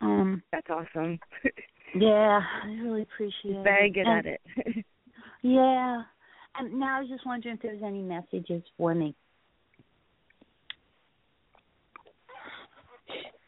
Um, 0.00 0.42
That's 0.50 0.68
awesome. 0.68 1.20
yeah, 1.94 2.40
I 2.64 2.66
really 2.82 3.02
appreciate 3.02 3.62
Very 3.62 3.90
it. 3.90 3.94
good 3.94 4.08
And- 4.08 4.26
at 4.26 4.26
it. 4.26 4.84
Yeah. 5.46 6.02
And 6.58 6.80
now 6.80 6.96
I 6.98 7.00
was 7.00 7.08
just 7.08 7.24
wondering 7.24 7.54
if 7.54 7.62
there 7.62 7.72
was 7.72 7.82
any 7.84 8.02
messages 8.02 8.62
for 8.76 8.94
me. 8.94 9.14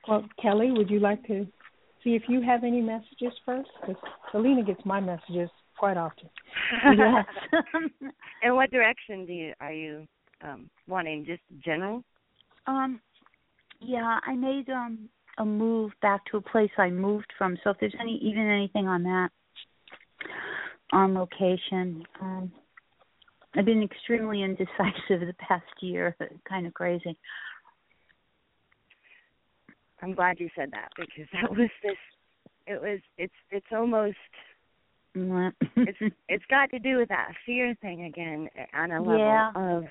Well, 0.07 0.25
Kelly, 0.41 0.71
would 0.71 0.91
you 0.91 1.01
like 1.01 1.27
to 1.27 1.47
see 2.05 2.11
if 2.11 2.23
you 2.29 2.41
have 2.41 2.63
any 2.63 2.81
messages 2.81 3.33
first? 3.45 3.69
Because 3.81 4.01
Selena 4.31 4.63
gets 4.63 4.81
my 4.85 5.01
messages 5.01 5.51
quite 5.77 5.97
often. 5.97 6.29
yes. 6.97 7.27
In 8.43 8.55
what 8.55 8.71
direction 8.71 9.27
do 9.27 9.33
you 9.33 9.53
are 9.61 9.73
you 9.73 10.07
um 10.43 10.71
wanting? 10.87 11.25
Just 11.27 11.43
general? 11.65 12.05
um 12.67 13.01
yeah, 13.81 14.19
I 14.25 14.35
made 14.35 14.71
um 14.71 15.09
a 15.39 15.45
move 15.45 15.93
back 16.01 16.25
to 16.31 16.37
a 16.37 16.41
place 16.41 16.71
I 16.79 16.91
moved 16.91 17.33
from. 17.37 17.59
So 17.65 17.71
if 17.71 17.77
there's 17.81 17.95
any 18.01 18.19
even 18.23 18.47
anything 18.49 18.87
on 18.87 19.03
that 19.03 19.31
on 20.93 21.15
location. 21.15 22.05
Um 22.21 22.53
I've 23.55 23.65
been 23.65 23.83
extremely 23.83 24.43
indecisive 24.45 25.27
the 25.27 25.35
past 25.39 25.65
year. 25.81 26.15
kind 26.49 26.67
of 26.67 26.75
crazy. 26.75 27.17
I'm 30.03 30.15
glad 30.15 30.39
you 30.39 30.49
said 30.55 30.71
that 30.73 30.91
because 30.97 31.29
that 31.33 31.51
was 31.51 31.71
this. 31.83 31.97
It 32.67 32.81
was. 32.81 33.01
It's. 33.17 33.33
It's 33.51 33.67
almost. 33.73 34.17
it's. 35.15 35.99
It's 36.29 36.45
got 36.51 36.71
to 36.71 36.79
do 36.79 36.99
with 36.99 37.09
that 37.09 37.33
fear 37.47 37.75
thing 37.81 38.05
again 38.05 38.49
on 38.75 38.93
a 38.93 39.01
level 39.01 39.19
Yeah. 39.19 39.51
of 39.55 39.85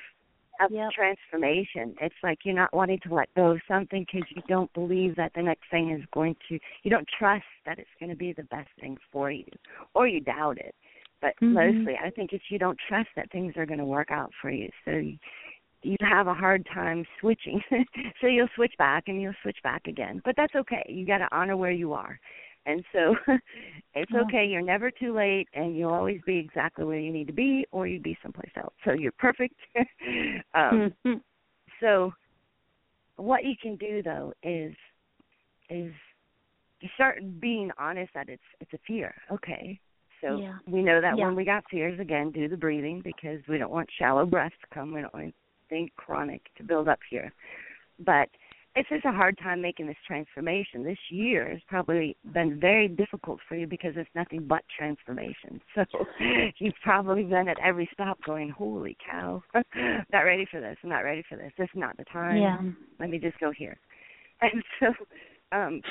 of 0.60 0.72
Yep. 0.72 0.92
transformation. 0.92 1.96
It's 2.02 2.16
like 2.24 2.40
you're 2.44 2.56
not 2.56 2.74
wanting 2.74 3.00
to 3.02 3.14
let 3.14 3.34
go 3.36 3.52
of 3.52 3.62
something 3.68 4.06
because 4.06 4.30
you 4.36 4.42
don't 4.48 4.72
believe 4.74 5.16
that 5.16 5.34
the 5.34 5.42
next 5.42 5.70
thing 5.70 5.92
is 5.92 6.04
going 6.14 6.36
to. 6.50 6.60
You 6.84 6.92
don't 6.92 7.08
trust 7.20 7.46
that 7.66 7.80
it's 7.80 7.90
going 8.00 8.10
to 8.10 8.16
be 8.16 8.34
the 8.34 8.44
best 8.44 8.70
thing 8.80 8.98
for 9.12 9.32
you, 9.32 9.46
or 9.94 10.08
you 10.08 10.20
doubt 10.22 10.58
it. 10.58 10.76
But 11.22 11.34
Mhm. 11.42 11.54
mostly, 11.54 11.98
I 11.98 12.10
think 12.12 12.34
it's 12.34 12.50
you 12.50 12.60
don't 12.60 12.80
trust 12.88 13.10
that 13.16 13.32
things 13.32 13.58
are 13.58 13.66
going 13.66 13.80
to 13.80 13.86
work 13.86 14.12
out 14.12 14.32
for 14.42 14.52
you. 14.52 14.70
So 14.86 14.92
you, 14.92 15.18
you 15.84 15.98
have 16.02 16.28
a 16.28 16.34
hard 16.34 16.66
time 16.74 17.06
switching. 17.20 17.62
so 18.22 18.28
you'll 18.28 18.50
switch 18.56 18.74
back 18.78 19.06
and 19.08 19.22
you'll 19.22 19.34
switch 19.42 19.58
back 19.64 19.88
again. 19.88 20.22
But 20.24 20.36
that's 20.36 20.56
okay. 20.56 20.86
You 20.88 21.06
got 21.06 21.20
to 21.20 21.28
honor 21.32 21.58
where 21.58 21.72
you 21.72 21.94
are. 21.94 22.20
And 22.68 22.84
so 22.94 23.16
it's 23.96 24.12
okay. 24.14 24.46
You're 24.46 24.62
never 24.62 24.92
too 24.92 25.16
late 25.16 25.48
and 25.54 25.76
you'll 25.76 25.94
always 25.94 26.22
be 26.28 26.38
exactly 26.38 26.86
where 26.86 27.00
you 27.00 27.12
need 27.12 27.28
to 27.28 27.34
be 27.34 27.66
or 27.72 27.88
you'd 27.88 28.04
be 28.04 28.18
someplace 28.22 28.52
else. 28.58 28.74
So 28.86 28.92
you're 28.92 29.14
perfect. 29.14 29.56
um 30.54 30.94
Mhm. 31.06 31.22
so 31.82 32.14
what 33.16 33.44
you 33.46 33.56
can 33.60 33.76
do 33.78 34.04
though 34.04 34.34
is 34.44 34.76
is 35.70 35.92
you 36.82 36.90
start 36.96 37.20
being 37.40 37.72
honest 37.80 38.14
that 38.14 38.30
it's 38.30 38.44
it's 38.60 38.74
a 38.74 38.80
fear. 38.86 39.16
Okay. 39.32 39.80
So 40.22 40.40
Yeah. 40.40 40.58
we 40.68 40.82
know 40.82 41.00
that 41.02 41.18
Yeah. 41.18 41.26
when 41.26 41.36
we 41.36 41.46
got 41.46 41.64
fears 41.70 42.00
again, 42.00 42.32
do 42.32 42.48
the 42.48 42.58
breathing 42.58 43.02
because 43.04 43.40
we 43.48 43.58
don't 43.58 43.72
want 43.72 43.88
shallow 43.98 44.26
breaths 44.26 44.56
to 44.62 44.76
come. 44.76 44.94
We 44.94 45.02
don't 45.02 45.14
want 45.14 45.34
anything 45.72 45.90
chronic 45.96 46.42
to 46.58 46.64
build 46.64 46.88
up 46.88 47.00
here. 47.10 47.32
But 48.00 48.30
it's 48.78 48.90
just 48.90 49.06
a 49.06 49.12
hard 49.12 49.38
time 49.40 49.62
making 49.62 49.88
this 49.88 49.98
transformation. 50.06 50.84
This 50.84 50.98
year 51.10 51.50
has 51.50 51.60
probably 51.68 52.16
been 52.34 52.60
very 52.60 52.88
difficult 52.88 53.40
for 53.48 53.56
you 53.56 53.68
because 53.68 53.94
it's 53.96 54.10
nothing 54.16 54.46
but 54.48 54.64
transformation. 54.78 55.62
So 55.76 55.84
you've 56.60 56.74
probably 56.84 57.24
been 57.24 57.48
at 57.48 57.58
every 57.64 57.90
stop 57.94 58.20
going, 58.26 58.50
Holy 58.50 58.98
cow, 59.10 59.44
not 60.14 60.22
ready 60.22 60.46
for 60.50 60.60
this, 60.62 60.78
I'm 60.84 60.90
not 60.90 61.00
ready 61.02 61.24
for 61.30 61.38
this. 61.38 61.52
This 61.58 61.70
is 61.74 61.80
not 61.80 61.98
the 61.98 62.06
time 62.06 62.38
Yeah. 62.38 62.62
let 63.00 63.10
me 63.10 63.20
just 63.20 63.40
go 63.40 63.52
here 63.52 63.78
and 64.42 64.64
so 64.80 64.88
um 65.52 65.82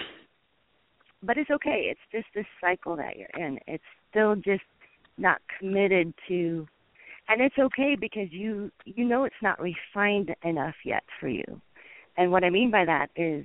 but 1.23 1.37
it's 1.39 1.51
okay 1.51 1.89
it's 1.91 2.01
just 2.13 2.27
this 2.35 2.47
cycle 2.61 2.97
that 2.97 3.17
you're 3.17 3.47
in 3.47 3.59
it's 3.67 3.85
still 4.11 4.35
just 4.37 4.63
not 5.19 5.41
committed 5.59 6.13
to 6.29 6.67
and 7.29 7.41
it's 7.41 7.59
okay 7.59 7.97
because 7.99 8.29
you 8.31 8.71
you 8.85 9.05
know 9.05 9.25
it's 9.25 9.35
not 9.43 9.59
refined 9.61 10.35
enough 10.45 10.75
yet 10.85 11.03
for 11.21 11.29
you 11.29 11.45
and 12.17 12.31
what 12.31 12.45
i 12.45 12.51
mean 12.51 12.71
by 12.71 12.85
that 12.85 13.09
is 13.17 13.45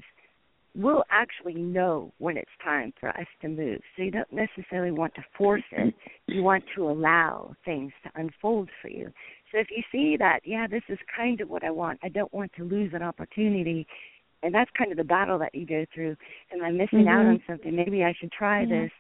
we'll 0.74 1.04
actually 1.12 1.56
know 1.56 2.14
when 2.20 2.38
it's 2.38 2.52
time 2.64 2.94
for 3.00 3.10
us 3.10 3.28
to 3.42 3.50
move 3.50 3.80
so 3.96 4.04
you 4.04 4.12
don't 4.12 4.32
necessarily 4.32 4.92
want 4.92 5.14
to 5.16 5.24
force 5.38 5.64
it 5.72 5.94
you 6.28 6.44
want 6.44 6.64
to 6.76 6.90
allow 6.90 7.54
things 7.66 7.92
to 8.04 8.12
unfold 8.16 8.70
for 8.82 8.88
you 8.88 9.12
so 9.52 9.58
if 9.58 9.68
you 9.70 9.84
see 9.92 10.18
that, 10.18 10.40
yeah, 10.46 10.66
this 10.68 10.84
is 10.88 10.98
kind 11.16 11.42
of 11.42 11.50
what 11.50 11.64
I 11.64 11.72
want. 11.72 12.00
I 12.04 12.10
don't 12.10 12.34
want 12.34 12.52
to 12.58 12.64
lose 12.64 12.92
an 12.94 13.04
opportunity. 13.04 13.86
And 14.44 14.56
that's 14.56 14.72
kind 14.78 14.92
of 14.92 14.98
the 14.98 15.04
battle 15.04 15.38
that 15.40 15.54
you 15.54 15.66
go 15.66 15.86
through. 15.94 16.16
Am 16.54 16.64
I 16.64 16.72
missing 16.72 17.08
out 17.08 17.26
Mhm. 17.26 17.30
on 17.30 17.44
something? 17.46 17.76
Maybe 17.76 18.04
I 18.04 18.14
should 18.14 18.32
try 18.32 18.62
Yeah. 18.62 18.66
this. 18.68 18.92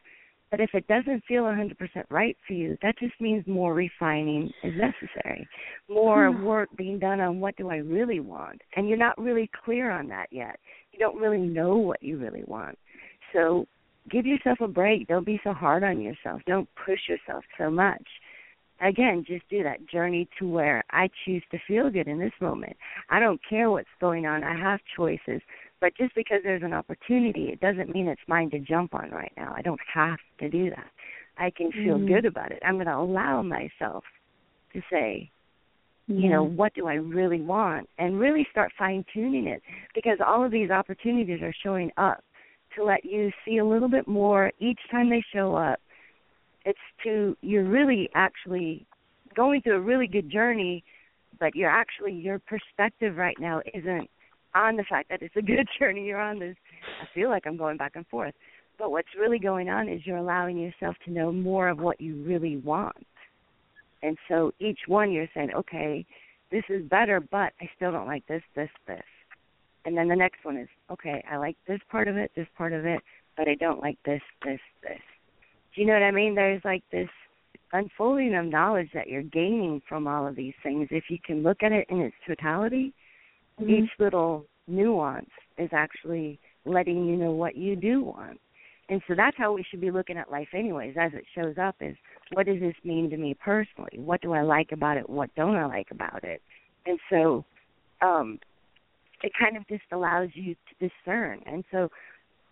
But 0.51 0.59
if 0.59 0.71
it 0.73 0.85
doesn't 0.87 1.23
feel 1.25 1.43
100% 1.43 1.77
right 2.09 2.35
for 2.45 2.53
you, 2.53 2.77
that 2.81 2.99
just 2.99 3.19
means 3.21 3.47
more 3.47 3.73
refining 3.73 4.53
is 4.63 4.73
necessary. 4.75 5.47
More 5.89 6.29
Hmm. 6.29 6.43
work 6.43 6.69
being 6.75 6.99
done 6.99 7.21
on 7.21 7.39
what 7.39 7.55
do 7.55 7.69
I 7.69 7.77
really 7.77 8.19
want. 8.19 8.61
And 8.75 8.87
you're 8.87 8.97
not 8.97 9.17
really 9.17 9.47
clear 9.63 9.89
on 9.89 10.09
that 10.09 10.27
yet. 10.31 10.59
You 10.91 10.99
don't 10.99 11.17
really 11.17 11.39
know 11.39 11.77
what 11.77 12.03
you 12.03 12.17
really 12.17 12.43
want. 12.43 12.77
So 13.31 13.65
give 14.09 14.25
yourself 14.25 14.59
a 14.59 14.67
break. 14.67 15.07
Don't 15.07 15.25
be 15.25 15.39
so 15.41 15.53
hard 15.53 15.83
on 15.85 16.01
yourself. 16.01 16.41
Don't 16.45 16.67
push 16.75 17.07
yourself 17.07 17.45
so 17.57 17.71
much 17.71 18.05
again, 18.81 19.23
just 19.27 19.47
do 19.49 19.63
that 19.63 19.87
journey 19.87 20.27
to 20.39 20.47
where 20.47 20.83
I 20.91 21.09
choose 21.23 21.43
to 21.51 21.59
feel 21.67 21.89
good 21.89 22.07
in 22.07 22.19
this 22.19 22.33
moment. 22.41 22.75
I 23.09 23.19
don't 23.19 23.39
care 23.47 23.69
what's 23.69 23.87
going 23.99 24.25
on. 24.25 24.43
I 24.43 24.57
have 24.57 24.79
choices. 24.95 25.41
But 25.81 25.97
just 25.97 26.15
because 26.15 26.41
there's 26.43 26.63
an 26.63 26.73
opportunity, 26.73 27.49
it 27.49 27.59
doesn't 27.59 27.93
mean 27.93 28.07
it's 28.07 28.21
mine 28.27 28.49
to 28.51 28.59
jump 28.59 28.93
on 28.93 29.09
right 29.09 29.33
now. 29.35 29.53
I 29.57 29.61
don't 29.61 29.81
have 29.93 30.19
to 30.39 30.49
do 30.49 30.69
that. 30.69 30.91
I 31.37 31.49
can 31.49 31.71
feel 31.71 31.97
Mhm. 31.97 32.07
good 32.07 32.25
about 32.25 32.51
it. 32.51 32.61
I'm 32.63 32.75
going 32.75 32.85
to 32.85 32.95
allow 32.95 33.41
myself 33.41 34.05
to 34.73 34.81
say, 34.89 35.29
you 36.07 36.29
know, 36.29 36.43
what 36.43 36.73
do 36.73 36.87
I 36.87 36.95
really 36.95 37.41
want? 37.41 37.89
And 37.97 38.19
really 38.19 38.45
start 38.51 38.71
fine 38.77 39.03
tuning 39.13 39.47
it 39.47 39.61
because 39.95 40.19
all 40.21 40.43
of 40.43 40.51
these 40.51 40.69
opportunities 40.69 41.41
are 41.41 41.53
showing 41.53 41.91
up 41.97 42.23
to 42.75 42.83
let 42.83 43.03
you 43.03 43.31
see 43.43 43.57
a 43.57 43.65
little 43.65 43.89
bit 43.89 44.07
more 44.07 44.51
each 44.59 44.79
time 44.89 45.09
they 45.09 45.21
show 45.33 45.55
up 45.55 45.79
it's 46.65 46.79
to 47.03 47.35
you're 47.41 47.63
really 47.63 48.09
actually 48.13 48.85
going 49.35 49.61
through 49.61 49.75
a 49.75 49.81
really 49.81 50.07
good 50.07 50.29
journey 50.29 50.83
but 51.39 51.55
you're 51.55 51.69
actually 51.69 52.13
your 52.13 52.39
perspective 52.39 53.17
right 53.17 53.37
now 53.39 53.61
isn't 53.73 54.09
on 54.55 54.75
the 54.75 54.83
fact 54.83 55.09
that 55.09 55.21
it's 55.21 55.35
a 55.35 55.41
good 55.41 55.67
journey 55.79 56.05
you're 56.05 56.19
on 56.19 56.39
this 56.39 56.55
i 57.01 57.05
feel 57.13 57.29
like 57.29 57.45
i'm 57.45 57.57
going 57.57 57.77
back 57.77 57.93
and 57.95 58.07
forth 58.07 58.33
but 58.77 58.91
what's 58.91 59.09
really 59.19 59.39
going 59.39 59.69
on 59.69 59.87
is 59.87 60.01
you're 60.05 60.17
allowing 60.17 60.57
yourself 60.57 60.95
to 61.05 61.11
know 61.11 61.31
more 61.31 61.69
of 61.69 61.79
what 61.79 61.99
you 62.01 62.23
really 62.23 62.57
want 62.57 62.95
and 64.03 64.17
so 64.27 64.51
each 64.59 64.79
one 64.87 65.11
you're 65.11 65.27
saying 65.33 65.51
okay 65.55 66.05
this 66.51 66.63
is 66.69 66.83
better 66.89 67.19
but 67.19 67.53
i 67.61 67.69
still 67.75 67.91
don't 67.91 68.07
like 68.07 68.25
this 68.27 68.43
this 68.55 68.69
this 68.87 69.03
and 69.85 69.97
then 69.97 70.07
the 70.07 70.15
next 70.15 70.43
one 70.43 70.57
is 70.57 70.69
okay 70.91 71.23
i 71.29 71.37
like 71.37 71.57
this 71.67 71.79
part 71.89 72.07
of 72.07 72.17
it 72.17 72.31
this 72.35 72.47
part 72.57 72.73
of 72.73 72.85
it 72.85 73.01
but 73.37 73.47
i 73.47 73.55
don't 73.55 73.81
like 73.81 73.97
this 74.05 74.21
this 74.43 74.59
this 74.83 74.99
do 75.73 75.81
you 75.81 75.87
know 75.87 75.93
what 75.93 76.03
I 76.03 76.11
mean? 76.11 76.35
There's 76.35 76.61
like 76.65 76.83
this 76.91 77.09
unfolding 77.71 78.35
of 78.35 78.45
knowledge 78.45 78.89
that 78.93 79.07
you're 79.07 79.23
gaining 79.23 79.81
from 79.87 80.07
all 80.07 80.27
of 80.27 80.35
these 80.35 80.53
things. 80.63 80.89
If 80.91 81.05
you 81.09 81.17
can 81.23 81.43
look 81.43 81.63
at 81.63 81.71
it 81.71 81.87
in 81.89 82.01
its 82.01 82.15
totality, 82.27 82.93
Mhm. 83.61 83.83
each 83.83 83.99
little 83.99 84.47
nuance 84.67 85.29
is 85.57 85.69
actually 85.73 86.39
letting 86.65 87.05
you 87.05 87.15
know 87.15 87.31
what 87.31 87.55
you 87.55 87.75
do 87.75 88.01
want. 88.03 88.39
And 88.89 89.01
so 89.07 89.15
that's 89.15 89.37
how 89.37 89.53
we 89.53 89.63
should 89.63 89.81
be 89.81 89.91
looking 89.91 90.17
at 90.17 90.31
life 90.31 90.49
anyways, 90.53 90.97
as 90.97 91.13
it 91.13 91.25
shows 91.33 91.57
up 91.57 91.75
is 91.81 91.95
what 92.33 92.45
does 92.45 92.59
this 92.59 92.75
mean 92.83 93.09
to 93.09 93.17
me 93.17 93.33
personally? 93.33 93.97
What 93.97 94.21
do 94.21 94.33
I 94.33 94.41
like 94.41 94.71
about 94.71 94.97
it? 94.97 95.09
What 95.09 95.33
don't 95.35 95.55
I 95.55 95.65
like 95.65 95.91
about 95.91 96.23
it? 96.23 96.41
And 96.85 96.99
so 97.09 97.45
um 98.01 98.39
it 99.23 99.31
kind 99.39 99.55
of 99.55 99.67
just 99.67 99.83
allows 99.91 100.29
you 100.33 100.55
to 100.55 100.89
discern. 100.89 101.41
And 101.45 101.63
so 101.71 101.89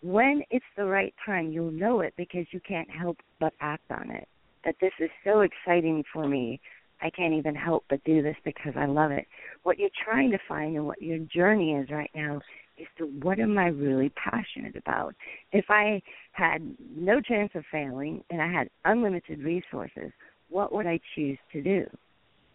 when 0.02 0.42
it's 0.50 0.64
the 0.76 0.84
right 0.84 1.14
time, 1.26 1.50
you'll 1.50 1.72
know 1.72 2.00
it 2.00 2.14
because 2.16 2.46
you 2.52 2.60
can't 2.60 2.90
help 2.90 3.18
but 3.38 3.52
act 3.60 3.90
on 3.90 4.10
it. 4.10 4.28
That 4.64 4.76
this 4.80 4.92
is 5.00 5.10
so 5.24 5.40
exciting 5.40 6.04
for 6.12 6.28
me. 6.28 6.60
I 7.02 7.10
can't 7.10 7.34
even 7.34 7.54
help 7.54 7.84
but 7.88 8.02
do 8.04 8.22
this 8.22 8.36
because 8.44 8.74
I 8.76 8.86
love 8.86 9.10
it. 9.10 9.26
What 9.62 9.78
you're 9.78 9.90
trying 10.04 10.30
to 10.32 10.38
find 10.48 10.76
and 10.76 10.86
what 10.86 11.00
your 11.02 11.18
journey 11.18 11.74
is 11.74 11.90
right 11.90 12.10
now 12.14 12.40
is 12.78 12.86
to 12.98 13.04
what 13.22 13.38
am 13.38 13.58
I 13.58 13.66
really 13.68 14.10
passionate 14.10 14.76
about? 14.76 15.14
If 15.52 15.66
I 15.68 16.02
had 16.32 16.76
no 16.96 17.20
chance 17.20 17.50
of 17.54 17.64
failing 17.70 18.22
and 18.30 18.40
I 18.40 18.50
had 18.52 18.68
unlimited 18.84 19.40
resources, 19.40 20.12
what 20.48 20.72
would 20.72 20.86
I 20.86 21.00
choose 21.14 21.38
to 21.52 21.62
do? 21.62 21.86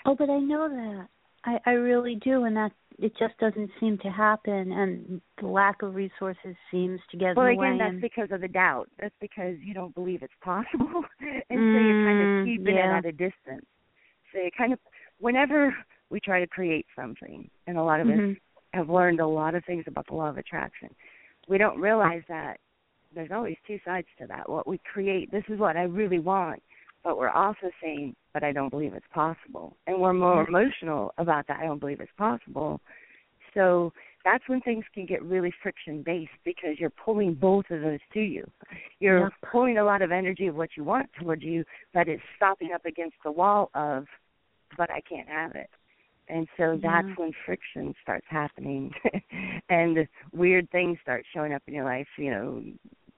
Oh, 0.05 0.15
but 0.17 0.29
I 0.29 0.39
know 0.39 0.69
that. 0.69 1.07
I 1.45 1.59
I 1.65 1.71
really 1.73 2.15
do, 2.15 2.43
and 2.45 2.55
that 2.57 2.71
it 2.97 3.13
just 3.19 3.37
doesn't 3.39 3.69
seem 3.79 3.97
to 3.99 4.09
happen, 4.09 4.71
and 4.71 5.21
the 5.41 5.47
lack 5.47 5.81
of 5.81 5.95
resources 5.95 6.55
seems 6.71 6.99
to 7.11 7.17
get 7.17 7.35
Well, 7.35 7.47
in 7.47 7.53
the 7.55 7.59
way. 7.59 7.67
again, 7.67 7.77
that's 7.77 7.91
and, 7.91 8.01
because 8.01 8.31
of 8.31 8.41
the 8.41 8.47
doubt. 8.47 8.89
That's 8.99 9.13
because 9.19 9.55
you 9.61 9.73
don't 9.73 9.93
believe 9.93 10.23
it's 10.23 10.33
possible, 10.41 11.03
and 11.49 11.71
so 11.73 11.79
you're 11.79 11.95
kind 12.03 12.19
Mm, 12.19 12.39
of 12.39 12.45
keeping 12.45 12.75
yeah. 12.75 12.95
it 12.95 12.97
at 12.97 13.05
a 13.05 13.11
distance. 13.11 13.65
You 14.43 14.51
kind 14.57 14.73
of, 14.73 14.79
whenever 15.19 15.75
we 16.09 16.19
try 16.19 16.39
to 16.39 16.47
create 16.47 16.85
something, 16.95 17.49
and 17.67 17.77
a 17.77 17.83
lot 17.83 17.99
of 17.99 18.07
us 18.07 18.19
Mhm. 18.19 18.37
have 18.73 18.89
learned 18.89 19.19
a 19.19 19.27
lot 19.27 19.55
of 19.55 19.63
things 19.65 19.87
about 19.87 20.07
the 20.07 20.15
law 20.15 20.29
of 20.29 20.37
attraction, 20.37 20.93
we 21.47 21.57
don't 21.57 21.79
realize 21.79 22.23
that 22.27 22.59
there's 23.13 23.31
always 23.31 23.57
two 23.65 23.79
sides 23.85 24.07
to 24.17 24.27
that. 24.27 24.49
What 24.49 24.67
we 24.67 24.77
create, 24.79 25.31
this 25.31 25.45
is 25.47 25.59
what 25.59 25.77
I 25.77 25.83
really 25.83 26.19
want, 26.19 26.61
but 27.03 27.17
we're 27.17 27.29
also 27.29 27.71
saying, 27.81 28.15
but 28.33 28.43
I 28.43 28.51
don't 28.51 28.69
believe 28.69 28.93
it's 28.93 29.07
possible, 29.07 29.77
and 29.87 29.99
we're 30.01 30.13
more 30.13 30.41
Yeah. 30.41 30.47
emotional 30.47 31.13
about 31.17 31.47
that. 31.47 31.59
I 31.59 31.65
don't 31.65 31.79
believe 31.79 32.01
it's 32.01 32.11
possible. 32.13 32.81
So 33.53 33.93
that's 34.25 34.45
when 34.49 34.59
things 34.61 34.83
can 34.93 35.05
get 35.05 35.23
really 35.23 35.51
friction 35.51 36.01
based 36.01 36.33
because 36.43 36.77
you're 36.79 36.89
pulling 36.89 37.35
both 37.35 37.69
of 37.71 37.81
those 37.81 38.01
to 38.13 38.19
you. 38.19 38.51
You're 38.99 39.19
Yep. 39.19 39.33
pulling 39.51 39.77
a 39.77 39.83
lot 39.83 40.01
of 40.01 40.11
energy 40.11 40.47
of 40.47 40.55
what 40.55 40.75
you 40.75 40.83
want 40.83 41.13
towards 41.13 41.43
you, 41.43 41.63
but 41.93 42.09
it's 42.09 42.23
stopping 42.35 42.73
up 42.73 42.85
against 42.85 43.15
the 43.23 43.31
wall 43.31 43.69
of, 43.75 44.07
but 44.77 44.89
I 44.91 45.01
can't 45.01 45.27
have 45.27 45.55
it. 45.55 45.69
And 46.27 46.47
so 46.57 46.79
that's 46.81 47.07
when 47.17 47.31
friction 47.45 47.93
starts 48.01 48.25
happening 48.29 48.91
and 49.69 50.07
weird 50.33 50.69
things 50.71 50.97
start 51.01 51.23
showing 51.33 51.53
up 51.53 51.61
in 51.67 51.73
your 51.73 51.85
life, 51.85 52.07
you 52.17 52.31
know, 52.31 52.63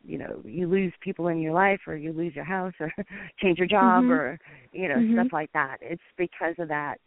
you 0.04 0.18
know, 0.18 0.42
you 0.46 0.68
lose 0.68 0.94
people 1.02 1.28
in 1.30 1.40
your 1.40 1.54
life 1.54 1.82
or 1.88 1.96
you 1.96 2.12
lose 2.14 2.36
your 2.36 2.46
house 2.46 2.74
or 2.80 2.92
change 3.40 3.58
your 3.60 3.68
job 3.68 4.06
Mhm. 4.06 4.10
or, 4.10 4.40
you 4.72 4.88
know, 4.88 5.02
Mhm. 5.02 5.14
stuff 5.14 5.34
like 5.34 5.52
that. 5.54 5.78
It's 5.82 6.02
because 6.18 6.56
of 6.60 6.68
that. 6.70 7.00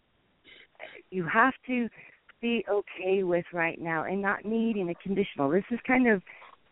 You 1.11 1.25
have 1.27 1.55
to 1.67 1.89
be 2.41 2.65
okay 2.69 3.23
with 3.23 3.45
right 3.53 3.79
now 3.79 4.05
and 4.05 4.23
not 4.23 4.45
needing 4.45 4.89
a 4.89 4.95
conditional. 4.97 5.51
This 5.51 5.65
is 5.71 5.81
kind 5.87 6.09
of 6.09 6.23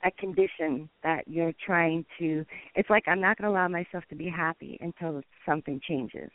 a 0.05 0.11
condition 0.13 0.89
that 1.03 1.27
you're 1.27 1.53
trying 1.65 2.05
to 2.19 2.45
it's 2.75 2.89
like 2.89 3.07
I'm 3.09 3.21
not 3.21 3.37
going 3.37 3.47
to 3.47 3.51
allow 3.51 3.69
myself 3.69 4.05
to 4.11 4.15
be 4.15 4.29
happy 4.29 4.79
until 4.81 5.23
something 5.45 5.81
changes. 5.87 6.31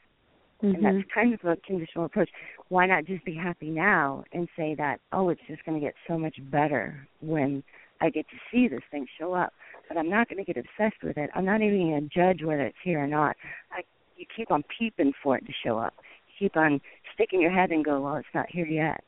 Mm-hmm. 0.63 0.85
And 0.85 0.97
that's 0.97 1.07
kind 1.13 1.33
of 1.33 1.39
a 1.43 1.57
conditional 1.57 2.05
approach. 2.05 2.29
Why 2.69 2.85
not 2.85 3.05
just 3.05 3.25
be 3.25 3.35
happy 3.35 3.69
now 3.69 4.23
and 4.31 4.47
say 4.55 4.75
that, 4.75 4.99
oh, 5.11 5.29
it's 5.29 5.41
just 5.47 5.63
going 5.65 5.79
to 5.79 5.85
get 5.85 5.95
so 6.07 6.17
much 6.17 6.35
better 6.49 7.07
when 7.21 7.63
I 7.99 8.09
get 8.09 8.25
to 8.29 8.35
see 8.51 8.67
this 8.67 8.83
thing 8.89 9.05
show 9.19 9.33
up. 9.33 9.53
But 9.89 9.97
I'm 9.97 10.09
not 10.09 10.29
going 10.29 10.43
to 10.43 10.53
get 10.53 10.57
obsessed 10.57 11.03
with 11.03 11.17
it. 11.17 11.29
I'm 11.35 11.45
not 11.45 11.61
even 11.61 11.89
going 11.89 12.09
to 12.09 12.15
judge 12.15 12.43
whether 12.43 12.63
it's 12.63 12.77
here 12.83 13.03
or 13.03 13.07
not. 13.07 13.35
I, 13.71 13.81
you 14.15 14.25
keep 14.35 14.51
on 14.51 14.63
peeping 14.77 15.11
for 15.21 15.37
it 15.37 15.45
to 15.45 15.53
show 15.65 15.77
up. 15.77 15.93
You 16.27 16.47
keep 16.47 16.57
on 16.57 16.79
sticking 17.13 17.41
your 17.41 17.51
head 17.51 17.71
and 17.71 17.83
go, 17.83 17.99
well, 18.01 18.15
it's 18.15 18.27
not 18.33 18.45
here 18.49 18.65
yet. 18.65 19.03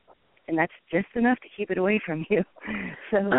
And 0.48 0.58
that's 0.58 0.74
just 0.92 1.08
enough 1.16 1.40
to 1.40 1.48
keep 1.56 1.72
it 1.72 1.78
away 1.78 2.02
from 2.06 2.26
you. 2.30 2.44
So, 3.12 3.30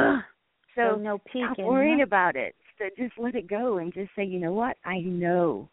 so, 0.74 0.94
so 0.94 1.00
no 1.00 1.18
peeking. 1.18 1.48
stop 1.54 1.66
worrying 1.66 2.02
about 2.02 2.36
it. 2.36 2.54
So 2.78 2.84
just 2.96 3.18
let 3.18 3.34
it 3.34 3.48
go 3.48 3.78
and 3.78 3.92
just 3.92 4.10
say, 4.14 4.24
you 4.24 4.38
know 4.38 4.52
what? 4.52 4.76
I 4.84 5.00
know 5.00 5.70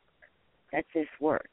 that 0.71 0.85
this 0.93 1.07
works. 1.19 1.49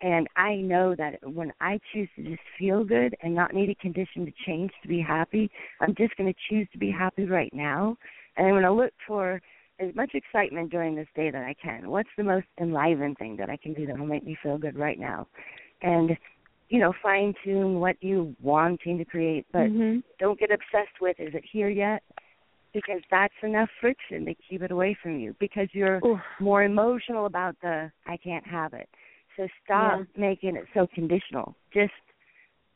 And 0.00 0.28
I 0.36 0.56
know 0.56 0.94
that 0.96 1.18
when 1.22 1.52
I 1.60 1.80
choose 1.92 2.08
to 2.16 2.22
just 2.22 2.42
feel 2.58 2.84
good 2.84 3.16
and 3.22 3.34
not 3.34 3.52
need 3.52 3.70
a 3.70 3.74
condition 3.74 4.24
to 4.26 4.32
change 4.46 4.70
to 4.82 4.88
be 4.88 5.00
happy, 5.00 5.50
I'm 5.80 5.94
just 5.96 6.16
going 6.16 6.32
to 6.32 6.38
choose 6.48 6.68
to 6.72 6.78
be 6.78 6.90
happy 6.90 7.24
right 7.24 7.52
now. 7.52 7.96
And 8.36 8.46
I'm 8.46 8.52
going 8.52 8.62
to 8.62 8.72
look 8.72 8.92
for 9.06 9.40
as 9.80 9.94
much 9.94 10.12
excitement 10.14 10.70
during 10.70 10.94
this 10.94 11.08
day 11.16 11.30
that 11.30 11.42
I 11.42 11.54
can. 11.60 11.90
What's 11.90 12.08
the 12.16 12.24
most 12.24 12.46
enlivened 12.60 13.18
thing 13.18 13.36
that 13.38 13.50
I 13.50 13.56
can 13.56 13.74
do 13.74 13.86
that 13.86 13.98
will 13.98 14.06
make 14.06 14.24
me 14.24 14.36
feel 14.40 14.58
good 14.58 14.78
right 14.78 14.98
now? 14.98 15.26
And, 15.82 16.16
you 16.68 16.78
know, 16.78 16.92
fine 17.02 17.34
tune 17.44 17.80
what 17.80 17.96
you 18.00 18.36
wanting 18.40 18.98
to 18.98 19.04
create, 19.04 19.46
but 19.52 19.62
mm-hmm. 19.62 20.00
don't 20.20 20.38
get 20.38 20.50
obsessed 20.50 21.00
with 21.00 21.16
is 21.18 21.34
it 21.34 21.44
here 21.50 21.68
yet? 21.68 22.02
Because 22.72 23.00
that's 23.10 23.34
enough 23.42 23.68
friction 23.80 24.26
to 24.26 24.34
keep 24.48 24.62
it 24.62 24.70
away 24.70 24.96
from 25.02 25.18
you 25.18 25.34
because 25.40 25.68
you're 25.72 26.00
Oof. 26.06 26.20
more 26.38 26.62
emotional 26.62 27.26
about 27.26 27.56
the 27.62 27.90
I 28.06 28.16
can't 28.18 28.46
have 28.46 28.74
it. 28.74 28.88
So 29.38 29.48
stop 29.64 30.00
Yeah. 30.00 30.04
making 30.16 30.56
it 30.56 30.66
so 30.74 30.86
conditional. 30.88 31.54
Just 31.72 31.94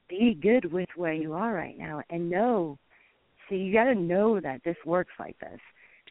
be 0.08 0.34
good 0.34 0.72
with 0.72 0.88
where 0.96 1.12
you 1.12 1.32
are 1.32 1.52
right 1.52 1.76
now 1.76 2.02
and 2.08 2.30
know. 2.30 2.78
See, 3.48 3.56
you 3.56 3.72
got 3.72 3.84
to 3.84 3.94
know 3.94 4.40
that 4.40 4.62
this 4.62 4.76
works 4.86 5.12
like 5.18 5.36
this. 5.40 5.60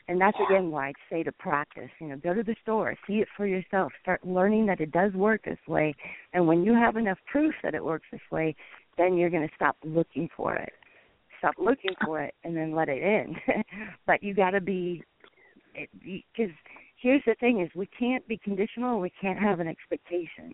And 0.08 0.20
that's 0.20 0.38
again 0.46 0.72
why 0.72 0.90
I 0.90 0.94
say 1.10 1.24
to 1.24 1.32
practice. 1.32 1.90
You 2.00 2.08
know, 2.08 2.18
go 2.18 2.34
to 2.34 2.44
the 2.44 2.56
store, 2.62 2.98
see 3.08 3.22
it 3.22 3.30
for 3.38 3.46
yourself, 3.46 3.94
start 4.02 4.26
learning 4.26 4.66
that 4.66 4.82
it 4.82 4.92
does 4.92 5.14
work 5.14 5.44
this 5.46 5.60
way. 5.68 5.96
And 6.34 6.46
when 6.48 6.66
you 6.66 6.74
have 6.74 6.98
enough 6.98 7.20
proof 7.32 7.54
that 7.64 7.76
it 7.76 7.84
works 7.84 8.08
this 8.12 8.20
way, 8.30 8.56
then 8.98 9.16
you're 9.16 9.30
going 9.30 9.48
to 9.48 9.56
stop 9.56 9.78
looking 9.86 10.28
for 10.36 10.56
it. 10.56 10.74
Stop 11.40 11.56
looking 11.58 11.96
for 12.04 12.20
it 12.22 12.36
and 12.44 12.58
then 12.58 12.76
let 12.76 12.90
it 12.90 13.02
in. 13.02 13.36
but 14.06 14.22
you 14.22 14.34
got 14.34 14.52
to 14.52 14.60
be, 14.60 15.02
because 16.04 16.52
here's 17.02 17.24
the 17.26 17.36
thing: 17.36 17.62
is 17.62 17.70
we 17.76 17.88
can't 17.88 18.26
be 18.28 18.38
conditional. 18.38 19.00
We 19.00 19.12
can't 19.22 19.40
have 19.40 19.60
an 19.60 19.68
expectation 19.68 20.54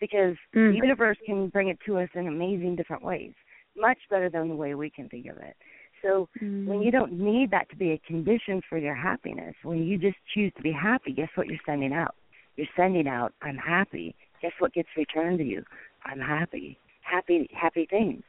because 0.00 0.36
Mm. 0.54 0.70
the 0.70 0.76
universe 0.76 1.18
can 1.24 1.48
bring 1.48 1.68
it 1.68 1.78
to 1.86 1.98
us 1.98 2.08
in 2.14 2.26
amazing 2.26 2.76
different 2.76 3.02
ways, 3.02 3.34
much 3.76 3.98
better 4.08 4.28
than 4.30 4.48
the 4.48 4.56
way 4.56 4.74
we 4.74 4.90
can 4.90 5.08
think 5.08 5.26
of 5.26 5.36
it. 5.38 5.56
So 6.02 6.28
Mm. 6.40 6.66
when 6.66 6.82
you 6.82 6.90
don't 6.90 7.12
need 7.12 7.50
that 7.50 7.68
to 7.68 7.76
be 7.76 7.92
a 7.92 7.98
condition 7.98 8.62
for 8.62 8.78
your 8.78 8.94
happiness, 8.94 9.54
when 9.62 9.82
you 9.84 9.98
just 9.98 10.18
choose 10.32 10.52
to 10.54 10.62
be 10.62 10.72
happy, 10.72 11.12
guess 11.12 11.28
what 11.34 11.46
you're 11.46 11.60
sending 11.66 11.92
out? 11.92 12.14
You're 12.56 12.66
sending 12.74 13.06
out, 13.06 13.34
I'm 13.42 13.58
happy. 13.58 14.14
Guess 14.40 14.52
what 14.58 14.72
gets 14.72 14.88
returned 14.96 15.38
to 15.38 15.44
you? 15.44 15.62
I'm 16.04 16.20
happy. 16.20 16.78
Happy 17.02 17.48
happy 17.52 17.86
things. 17.86 18.22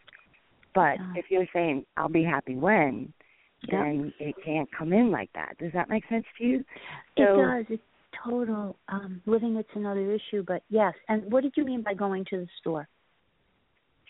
But 0.73 0.99
Yeah. 0.99 1.13
if 1.15 1.31
you're 1.31 1.47
saying, 1.53 1.85
I'll 1.97 2.09
be 2.09 2.23
happy 2.23 2.55
when, 2.55 3.13
Yeah. 3.67 3.83
then 3.83 4.13
it 4.19 4.35
can't 4.43 4.69
come 4.75 4.93
in 4.93 5.11
like 5.11 5.29
that. 5.33 5.57
Does 5.59 5.71
that 5.73 5.89
make 5.89 6.03
sense 6.09 6.25
to 6.37 6.43
you? 6.43 6.63
It 7.15 7.25
does. 7.25 7.65
It's 7.69 7.83
total 8.23 8.75
um 8.89 9.21
living 9.25 9.55
it's 9.55 9.69
another 9.75 10.11
issue, 10.11 10.43
but 10.45 10.63
yes. 10.69 10.93
And 11.09 11.31
what 11.31 11.43
did 11.43 11.53
you 11.55 11.65
mean 11.65 11.81
by 11.81 11.93
going 11.93 12.25
to 12.31 12.37
the 12.37 12.47
store? 12.59 12.87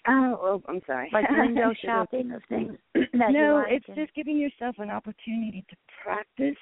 Oh, 0.07 0.39
oh 0.41 0.63
I'm 0.67 0.81
sorry. 0.87 1.09
Like 1.13 1.29
window 1.37 1.73
shopping 1.83 2.31
of 2.31 2.41
things 2.49 2.77
that 2.93 3.31
no, 3.31 3.63
it's 3.67 3.85
and- 3.87 3.97
just 3.97 4.13
giving 4.15 4.37
yourself 4.37 4.75
an 4.79 4.89
opportunity 4.89 5.65
to 5.69 5.75
practice 6.03 6.57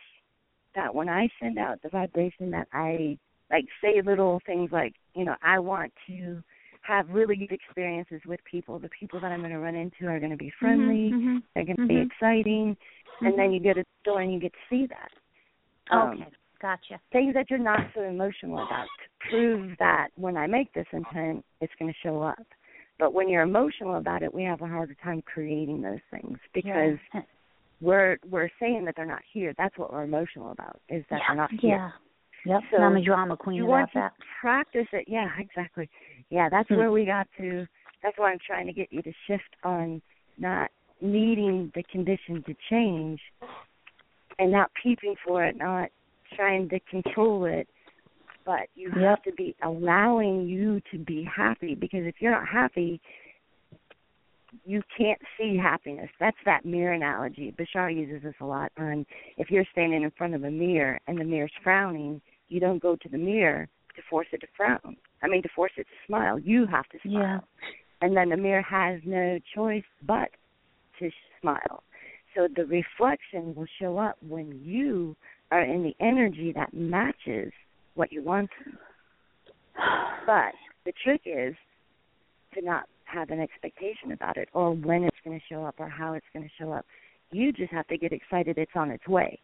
that 0.76 0.94
when 0.94 1.10
I 1.10 1.28
send 1.42 1.58
out 1.58 1.82
the 1.82 1.90
vibration 1.90 2.52
that 2.52 2.68
I 2.74 3.18
like 3.50 3.66
say 3.82 4.02
little 4.04 4.40
things 4.46 4.70
like, 4.72 4.94
you 5.16 5.26
know, 5.26 5.36
I 5.42 5.60
want 5.60 5.92
to 6.08 6.44
have 6.90 7.08
really 7.10 7.36
good 7.36 7.52
experiences 7.52 8.20
with 8.26 8.40
people. 8.50 8.80
The 8.80 8.90
people 8.90 9.20
that 9.20 9.32
I'm 9.32 9.40
going 9.40 9.52
to 9.52 9.60
run 9.60 9.76
into 9.76 10.08
are 10.08 10.20
going 10.20 10.32
to 10.32 10.38
be 10.38 10.52
friendly. 10.60 11.12
Mhm, 11.12 11.24
mhm, 11.24 11.44
They're 11.54 11.66
going 11.66 11.78
to 11.78 11.88
be 11.88 11.96
mhm. 11.96 12.06
exciting. 12.08 12.78
And 13.22 13.38
then 13.38 13.52
you 13.52 13.60
go 13.60 13.74
to 13.74 13.82
the 13.82 14.00
store 14.02 14.22
and 14.22 14.34
you 14.34 14.40
get 14.40 14.54
to 14.54 14.60
see 14.70 14.88
that. 14.88 15.12
Um, 15.92 16.12
Okay, 16.12 16.32
gotcha. 16.62 17.00
things 17.12 17.34
that 17.36 17.50
you're 17.50 17.60
not 17.60 17.82
so 17.94 18.02
emotional 18.02 18.64
about 18.64 18.88
to 19.04 19.30
prove 19.30 19.78
that 19.78 20.10
when 20.16 20.36
I 20.36 20.48
make 20.48 20.74
this 20.74 20.88
intent, 20.92 21.46
it's 21.62 21.74
going 21.78 21.92
to 21.92 22.00
show 22.02 22.22
up. 22.22 22.46
But 22.98 23.14
when 23.14 23.30
you're 23.30 23.44
emotional 23.44 23.96
about 23.96 24.24
it, 24.24 24.34
we 24.34 24.44
have 24.44 24.62
a 24.62 24.68
harder 24.68 24.96
time 25.04 25.22
creating 25.22 25.82
those 25.82 26.02
things 26.12 26.38
because 26.54 26.98
yeah. 27.14 27.22
we're 27.82 28.18
we're 28.30 28.50
saying 28.60 28.86
that 28.86 28.96
they're 28.96 29.06
not 29.06 29.22
here. 29.32 29.54
That's 29.58 29.78
what 29.78 29.94
we're 29.94 30.04
emotional 30.04 30.52
about 30.52 30.82
is 30.90 31.06
that 31.10 31.18
yeah. 31.18 31.26
they're 31.28 31.38
not 31.38 31.52
here. 31.52 31.94
Yeah. 32.46 32.54
Yep. 32.54 32.64
So, 32.72 32.78
I'm 32.78 32.98
a 32.98 33.02
drama 33.02 33.38
queen 33.38 33.58
you 33.58 33.66
want 33.66 33.92
to 33.94 34.00
that. 34.00 34.14
practice 34.42 34.88
it. 34.94 35.06
Yeah, 35.08 35.30
exactly. 35.38 35.90
Yeah, 36.30 36.50
that's 36.50 36.70
Hmm. 36.70 36.78
where 36.78 36.92
we 36.92 37.06
got 37.06 37.28
to. 37.38 37.68
That's 38.02 38.18
why 38.18 38.32
I'm 38.32 38.40
trying 38.46 38.68
to 38.68 38.74
get 38.74 38.92
you 38.92 39.02
to 39.02 39.12
shift 39.28 39.56
on 39.64 40.02
not 40.38 40.72
needing 41.02 41.72
the 41.76 41.84
condition 41.84 42.44
to 42.44 42.56
change 42.70 43.20
and 44.38 44.52
not 44.52 44.72
peeping 44.82 45.16
for 45.26 45.44
it, 45.44 45.58
not 45.58 45.90
trying 46.36 46.70
to 46.70 46.80
control 46.82 47.46
it, 47.46 47.68
but 48.46 48.68
you 48.76 48.90
have 48.92 49.22
to 49.24 49.32
be 49.34 49.56
allowing 49.64 50.48
you 50.48 50.82
to 50.92 50.98
be 50.98 51.24
happy 51.24 51.76
because 51.76 52.06
if 52.06 52.16
you're 52.20 52.32
not 52.32 52.48
happy, 52.48 53.02
you 54.66 54.82
can't 54.98 55.20
see 55.38 55.58
happiness. 55.58 56.10
That's 56.20 56.38
that 56.46 56.66
mirror 56.66 56.94
analogy. 56.94 57.54
Bashar 57.58 57.96
uses 57.96 58.24
this 58.24 58.36
a 58.42 58.46
lot 58.46 58.72
on 58.78 59.06
if 59.38 59.50
you're 59.50 59.66
standing 59.72 60.04
in 60.04 60.12
front 60.12 60.36
of 60.36 60.44
a 60.44 60.52
mirror 60.52 61.00
and 61.08 61.20
the 61.20 61.24
mirror's 61.24 61.52
frowning, 61.64 62.22
you 62.48 62.60
don't 62.60 62.82
go 62.82 62.96
to 62.96 63.10
the 63.10 63.18
mirror 63.18 63.68
to 63.96 64.02
force 64.10 64.28
it 64.32 64.42
to 64.42 64.48
frown. 64.56 64.98
I 65.22 65.28
mean 65.28 65.44
to 65.44 65.50
force 65.56 65.72
it 65.78 65.84
to 65.84 66.08
smile. 66.08 66.40
You 66.40 66.66
have 66.68 66.88
to 66.90 67.00
smile. 67.04 67.22
Yeah. 67.22 67.40
And 68.02 68.16
then 68.16 68.30
the 68.30 68.38
mirror 68.38 68.62
has 68.62 69.02
no 69.06 69.40
choice 69.54 69.84
but 70.06 70.30
to 71.00 71.10
smile. 71.42 71.84
So 72.36 72.48
the 72.56 72.66
reflection 72.66 73.56
will 73.56 73.68
show 73.82 73.98
up 73.98 74.18
when 74.28 74.62
you 74.64 75.16
are 75.52 75.64
in 75.64 75.84
the 75.84 75.96
energy 76.00 76.54
that 76.56 76.74
matches 76.74 77.52
what 77.96 78.12
you 78.12 78.24
want. 78.24 78.50
But 80.26 80.54
the 80.86 80.94
trick 81.04 81.22
is 81.26 81.56
to 82.54 82.62
not 82.62 82.84
have 83.10 83.30
an 83.30 83.40
expectation 83.40 84.12
about 84.12 84.38
it 84.38 84.50
or 84.54 84.74
when 84.74 85.04
it's 85.04 85.18
going 85.24 85.40
to 85.40 85.46
show 85.54 85.66
up 85.66 85.76
or 85.80 85.90
how 85.90 86.14
it's 86.14 86.26
going 86.34 86.46
to 86.46 86.64
show 86.64 86.72
up. 86.72 86.86
You 87.32 87.52
just 87.52 87.72
have 87.72 87.88
to 87.88 87.98
get 87.98 88.12
excited 88.12 88.58
it's 88.58 88.72
on 88.76 88.92
its 88.92 89.08
way. 89.08 89.40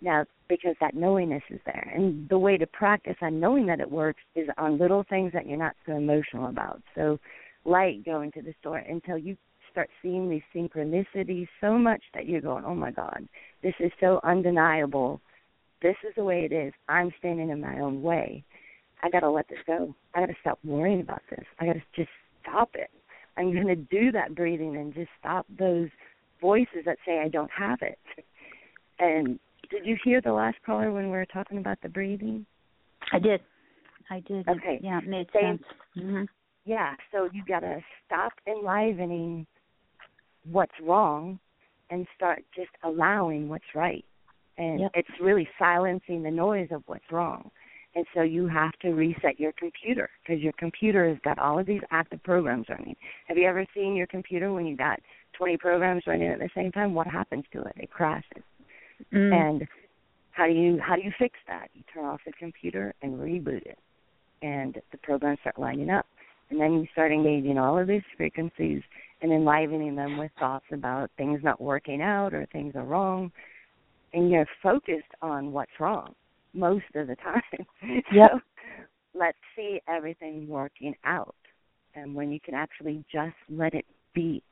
Now, 0.00 0.24
because 0.48 0.76
that 0.80 0.94
knowingness 0.94 1.42
is 1.50 1.60
there. 1.66 1.92
And 1.94 2.28
the 2.28 2.38
way 2.38 2.56
to 2.56 2.66
practice 2.66 3.16
on 3.20 3.40
knowing 3.40 3.66
that 3.66 3.80
it 3.80 3.90
works 3.90 4.20
is 4.36 4.48
on 4.56 4.78
little 4.78 5.04
things 5.10 5.32
that 5.32 5.46
you're 5.46 5.58
not 5.58 5.74
so 5.86 5.96
emotional 5.96 6.46
about. 6.46 6.80
So, 6.94 7.18
like 7.64 8.04
going 8.04 8.30
to 8.32 8.42
the 8.42 8.54
store 8.60 8.78
until 8.78 9.18
you 9.18 9.36
start 9.70 9.90
seeing 10.00 10.30
these 10.30 10.42
synchronicities 10.54 11.48
so 11.60 11.76
much 11.76 12.00
that 12.14 12.26
you're 12.26 12.40
going, 12.40 12.64
oh 12.64 12.74
my 12.74 12.90
God, 12.90 13.28
this 13.62 13.74
is 13.80 13.90
so 14.00 14.20
undeniable. 14.22 15.20
This 15.82 15.96
is 16.08 16.14
the 16.16 16.24
way 16.24 16.48
it 16.50 16.52
is. 16.52 16.72
I'm 16.88 17.12
standing 17.18 17.50
in 17.50 17.60
my 17.60 17.80
own 17.80 18.00
way. 18.02 18.44
I 19.02 19.10
got 19.10 19.20
to 19.20 19.30
let 19.30 19.48
this 19.48 19.58
go. 19.66 19.94
I 20.14 20.20
got 20.20 20.26
to 20.26 20.36
stop 20.40 20.58
worrying 20.64 21.00
about 21.00 21.22
this. 21.30 21.44
I 21.60 21.66
got 21.66 21.74
to 21.74 21.82
just 21.94 22.08
stop 22.42 22.70
it. 22.74 22.90
I'm 23.38 23.52
going 23.52 23.68
to 23.68 23.76
do 23.76 24.10
that 24.12 24.34
breathing 24.34 24.76
and 24.76 24.92
just 24.92 25.10
stop 25.18 25.46
those 25.58 25.88
voices 26.40 26.84
that 26.84 26.98
say 27.06 27.20
I 27.20 27.28
don't 27.28 27.50
have 27.56 27.78
it. 27.82 27.98
And 28.98 29.38
did 29.70 29.86
you 29.86 29.96
hear 30.04 30.20
the 30.20 30.32
last 30.32 30.56
caller 30.66 30.90
when 30.92 31.04
we 31.04 31.10
were 31.10 31.26
talking 31.26 31.58
about 31.58 31.78
the 31.82 31.88
breathing? 31.88 32.44
I 33.12 33.18
did. 33.18 33.40
I 34.10 34.20
did. 34.20 34.48
Okay. 34.48 34.80
Yeah, 34.82 34.98
it 34.98 35.08
made 35.08 35.28
Same. 35.32 35.58
sense. 35.58 36.04
hmm 36.04 36.22
Yeah, 36.64 36.94
so 37.12 37.28
you 37.32 37.44
got 37.46 37.60
to 37.60 37.80
stop 38.06 38.32
enlivening 38.46 39.46
what's 40.50 40.72
wrong 40.82 41.38
and 41.90 42.06
start 42.16 42.42
just 42.54 42.70
allowing 42.82 43.48
what's 43.48 43.74
right. 43.74 44.04
And 44.56 44.80
Yep. 44.80 44.90
it's 44.94 45.20
really 45.20 45.48
silencing 45.58 46.22
the 46.22 46.30
noise 46.30 46.68
of 46.72 46.82
what's 46.86 47.10
wrong. 47.12 47.50
And 47.94 48.04
so 48.14 48.22
you 48.22 48.46
have 48.46 48.72
to 48.82 48.90
reset 48.90 49.40
your 49.40 49.52
computer 49.52 50.10
because 50.22 50.42
your 50.42 50.52
computer 50.58 51.08
has 51.08 51.18
got 51.24 51.38
all 51.38 51.58
of 51.58 51.66
these 51.66 51.80
active 51.90 52.22
programs 52.22 52.66
running. 52.68 52.94
Have 53.26 53.36
you 53.36 53.46
ever 53.46 53.66
seen 53.74 53.96
your 53.96 54.06
computer 54.06 54.52
when 54.52 54.66
you 54.66 54.76
got 54.76 55.00
20 55.36 55.56
programs 55.56 56.02
running 56.06 56.28
at 56.28 56.38
the 56.38 56.50
same 56.54 56.70
time? 56.70 56.94
What 56.94 57.06
happens 57.06 57.44
to 57.52 57.62
it? 57.62 57.72
It 57.76 57.90
crashes. 57.90 58.42
Mm. 59.12 59.32
And 59.32 59.68
how 60.32 60.46
do 60.46 60.52
you 60.52 60.78
how 60.80 60.96
do 60.96 61.02
you 61.02 61.12
fix 61.18 61.38
that? 61.48 61.68
You 61.74 61.82
turn 61.92 62.04
off 62.04 62.20
the 62.26 62.32
computer 62.32 62.94
and 63.02 63.18
reboot 63.18 63.66
it, 63.66 63.78
and 64.42 64.76
the 64.92 64.98
programs 64.98 65.40
start 65.40 65.58
lining 65.58 65.90
up, 65.90 66.06
and 66.50 66.60
then 66.60 66.74
you 66.74 66.86
start 66.92 67.10
engaging 67.10 67.58
all 67.58 67.78
of 67.78 67.88
these 67.88 68.02
frequencies, 68.16 68.82
and 69.22 69.32
enlivening 69.32 69.96
them 69.96 70.18
with 70.18 70.30
thoughts 70.38 70.66
about 70.72 71.10
things 71.16 71.40
not 71.42 71.60
working 71.60 72.02
out 72.02 72.34
or 72.34 72.46
things 72.52 72.74
are 72.76 72.84
wrong 72.84 73.32
and 74.12 74.30
you're 74.30 74.46
focused 74.62 75.12
on 75.22 75.52
what's 75.52 75.70
wrong 75.80 76.14
most 76.58 76.84
of 76.94 77.06
the 77.06 77.16
time. 77.16 77.42
Yep. 78.12 78.30
so 78.32 78.40
let's 79.14 79.38
see 79.56 79.80
everything 79.88 80.46
working 80.48 80.94
out. 81.04 81.34
And 81.94 82.14
when 82.14 82.30
you 82.30 82.40
can 82.40 82.54
actually 82.54 83.04
just 83.10 83.36
let 83.48 83.74
it 83.74 83.86
be. 84.14 84.42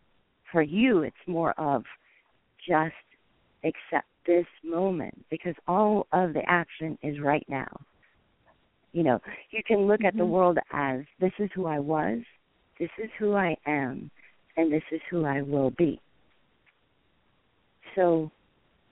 For 0.53 0.63
you 0.63 1.03
it's 1.03 1.17
more 1.27 1.53
of 1.59 1.83
just 2.67 2.95
accept 3.65 4.09
this 4.27 4.47
moment 4.65 5.25
because 5.31 5.55
all 5.67 6.07
of 6.13 6.33
the 6.33 6.43
action 6.47 6.99
is 7.03 7.21
right 7.21 7.45
now. 7.49 7.81
You 8.93 9.03
know, 9.03 9.21
you 9.51 9.63
can 9.67 9.87
look 9.87 10.01
mm-hmm. 10.01 10.07
at 10.07 10.15
the 10.15 10.23
mm-hmm. 10.23 10.31
world 10.31 10.59
as 10.73 11.01
this 11.21 11.33
is 11.39 11.51
who 11.55 11.67
I 11.67 11.79
was, 11.79 12.21
this 12.79 12.91
is 13.03 13.11
who 13.19 13.35
I 13.35 13.57
am, 13.67 14.11
and 14.57 14.73
this 14.73 14.83
is 14.91 15.01
who 15.11 15.25
I 15.25 15.43
will 15.43 15.71
be. 15.71 16.01
So 17.95 18.31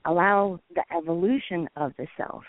allow 0.05 0.59
the 0.73 0.83
evolution 0.95 1.67
of 1.75 1.93
the 1.97 2.07
self. 2.17 2.43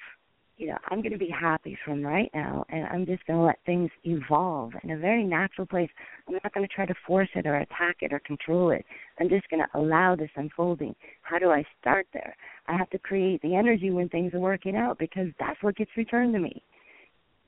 You 0.58 0.68
know, 0.68 0.78
I'm 0.88 1.02
going 1.02 1.12
to 1.12 1.18
be 1.18 1.28
happy 1.28 1.76
from 1.84 2.02
right 2.02 2.30
now, 2.34 2.64
and 2.70 2.86
I'm 2.86 3.04
just 3.04 3.26
going 3.26 3.38
to 3.38 3.44
let 3.44 3.58
things 3.66 3.90
evolve 4.04 4.72
in 4.82 4.90
a 4.92 4.96
very 4.96 5.22
natural 5.22 5.66
place. 5.66 5.90
I'm 6.26 6.34
not 6.34 6.54
going 6.54 6.66
to 6.66 6.74
try 6.74 6.86
to 6.86 6.94
force 7.06 7.28
it 7.34 7.46
or 7.46 7.56
attack 7.56 7.96
it 8.00 8.12
or 8.12 8.20
control 8.20 8.70
it. 8.70 8.84
I'm 9.20 9.28
just 9.28 9.48
going 9.50 9.62
to 9.62 9.78
allow 9.78 10.16
this 10.16 10.30
unfolding. 10.34 10.94
How 11.20 11.38
do 11.38 11.50
I 11.50 11.62
start 11.78 12.06
there? 12.14 12.34
I 12.68 12.76
have 12.76 12.88
to 12.90 12.98
create 12.98 13.42
the 13.42 13.54
energy 13.54 13.90
when 13.90 14.08
things 14.08 14.32
are 14.32 14.40
working 14.40 14.76
out 14.76 14.98
because 14.98 15.28
that's 15.38 15.62
what 15.62 15.76
gets 15.76 15.90
returned 15.94 16.32
to 16.32 16.40
me. 16.40 16.62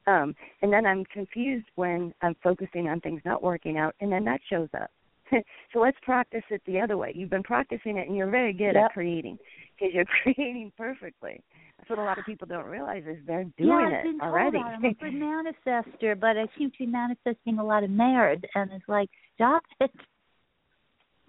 Um, 0.07 0.35
and 0.63 0.73
then 0.73 0.85
I'm 0.85 1.05
confused 1.07 1.67
when 1.77 2.13
I'm 2.21 2.37
focusing 2.43 2.89
on 2.89 3.01
things 3.01 3.23
not 3.25 3.43
working 3.43 3.79
out, 3.79 3.95
and 4.01 4.13
then 4.13 4.25
that 4.25 4.41
shows 4.51 4.69
up. 4.75 4.91
so 5.73 5.81
let's 5.81 5.99
practice 6.03 6.45
it 6.51 6.63
the 6.67 6.81
other 6.81 6.97
way. 6.97 7.13
You've 7.15 7.31
been 7.31 7.43
practicing 7.43 7.97
it, 7.97 8.07
and 8.07 8.17
you're 8.17 8.31
very 8.31 8.53
good 8.53 8.75
yep. 8.75 8.87
at 8.87 8.93
creating 8.93 9.39
because 9.79 9.95
you're 9.95 10.05
creating 10.23 10.73
perfectly. 10.77 11.43
That's 11.79 11.91
what 11.91 11.99
a 11.99 12.03
lot 12.03 12.19
of 12.19 12.25
people 12.25 12.47
don't 12.47 12.67
realize 12.67 13.05
is 13.09 13.19
they're 13.27 13.45
doing 13.57 13.69
yeah, 13.69 14.03
it 14.05 14.21
already. 14.21 14.59
I'm 14.59 14.85
a 14.85 14.95
good 14.95 15.15
manifester, 15.15 16.19
but 16.19 16.37
I 16.37 16.47
seem 16.59 16.71
to 16.73 16.79
be 16.79 16.87
manifesting 16.87 17.59
a 17.59 17.65
lot 17.65 17.85
of 17.85 17.91
merit, 17.91 18.45
and 18.55 18.71
it's 18.73 18.89
like, 18.89 19.09
stop 19.37 19.63
it. 19.81 19.91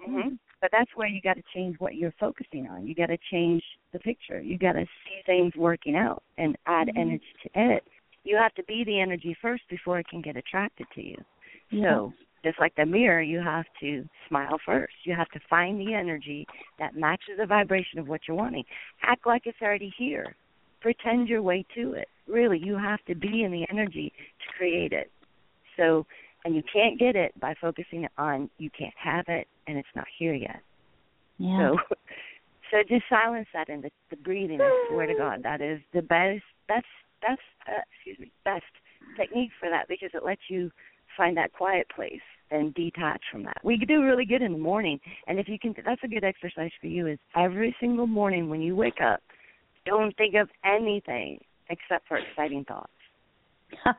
Mm-hmm. 0.08 0.36
But 0.62 0.72
that's 0.72 0.90
where 0.96 1.08
you 1.08 1.22
got 1.22 1.36
to 1.36 1.44
change 1.54 1.76
what 1.80 1.96
you're 1.96 2.14
focusing 2.20 2.68
on. 2.68 2.86
You 2.86 2.96
got 2.96 3.08
to 3.08 3.18
change 3.32 3.64
the 3.94 4.00
picture. 4.00 4.42
You 4.42 4.58
got 4.58 4.74
to 4.74 4.84
see 4.84 5.22
things 5.26 5.54
working 5.56 5.96
out 5.96 6.24
and 6.38 6.58
add 6.66 6.88
mm-hmm. 6.88 7.00
energy 7.00 7.24
to 7.44 7.50
it. 7.56 7.84
You 8.24 8.36
have 8.38 8.54
to 8.56 8.64
be 8.64 8.84
the 8.84 9.00
energy 9.00 9.38
first 9.42 9.64
before 9.70 10.00
it 10.00 10.08
can 10.08 10.22
get 10.22 10.36
attracted 10.36 10.88
to 10.96 11.02
you. 11.02 11.18
Yeah. 11.72 11.84
So 11.84 12.14
just 12.44 12.60
like 12.60 12.76
the 12.76 12.86
mirror, 12.86 13.22
you 13.22 13.40
have 13.40 13.66
to 13.82 14.08
smile 14.28 14.60
first. 14.66 14.94
You 15.04 15.16
have 15.16 15.30
to 15.30 15.40
find 15.50 15.80
the 15.80 15.94
energy 15.94 16.48
that 16.78 16.96
matches 16.96 17.38
the 17.38 17.46
vibration 17.46 18.00
of 18.00 18.08
what 18.08 18.22
you're 18.28 18.38
wanting. 18.38 18.64
Act 19.04 19.26
like 19.28 19.44
it's 19.46 19.62
already 19.62 19.94
here. 19.98 20.36
Pretend 20.82 21.28
your 21.28 21.42
way 21.42 21.66
to 21.76 21.94
it. 21.94 22.08
Really, 22.28 22.60
you 22.60 22.78
have 22.78 23.04
to 23.08 23.16
be 23.16 23.44
in 23.44 23.52
the 23.52 23.66
energy 23.70 24.14
to 24.40 24.58
create 24.58 24.94
it. 24.94 25.12
So, 25.76 26.06
and 26.46 26.56
you 26.56 26.64
can't 26.72 26.98
get 26.98 27.16
it 27.16 27.38
by 27.40 27.56
focusing 27.60 28.08
on 28.18 28.50
you 28.58 28.70
can't 28.78 28.94
have 28.98 29.26
it 29.28 29.48
and 29.68 29.78
it's 29.78 29.88
not 29.96 30.06
here 30.18 30.34
yet. 30.34 30.62
Yeah. 31.38 31.72
So, 31.72 31.78
so 32.72 32.78
just 32.88 33.04
silence 33.10 33.48
that 33.54 33.70
and 33.70 33.84
the, 33.84 33.90
the 34.10 34.18
breathing. 34.18 34.62
I 34.62 34.88
swear 34.90 35.08
to 35.08 35.16
God, 35.16 35.44
that 35.44 35.62
is 35.62 35.80
the 35.94 36.02
best. 36.02 36.44
That's 36.68 36.88
that's 37.22 37.42
uh, 37.68 37.82
excuse 37.94 38.18
me 38.20 38.32
best 38.46 38.64
technique 39.18 39.52
for 39.60 39.70
that 39.70 39.88
because 39.88 40.12
it 40.14 40.24
lets 40.24 40.42
you 40.50 40.72
find 41.20 41.36
that 41.36 41.52
quiet 41.52 41.86
place 41.94 42.22
and 42.50 42.74
detach 42.74 43.22
from 43.32 43.44
that. 43.44 43.58
We 43.64 43.78
do 43.78 44.02
really 44.02 44.26
good 44.26 44.42
in 44.42 44.54
the 44.54 44.58
morning, 44.58 45.00
and 45.28 45.38
if 45.38 45.48
you 45.48 45.60
can, 45.60 45.76
that's 45.86 46.02
a 46.04 46.08
good 46.08 46.24
exercise 46.24 46.72
for 46.82 46.88
you. 46.88 47.08
Is 47.08 47.20
every 47.36 47.76
single 47.80 48.08
morning 48.08 48.50
when 48.50 48.62
you 48.62 48.76
wake 48.76 49.02
up, 49.06 49.22
don't 49.86 50.16
think 50.18 50.34
of 50.36 50.50
anything 50.64 51.40
except 51.70 52.08
for 52.08 52.18
exciting 52.18 52.66
thoughts. 52.66 52.90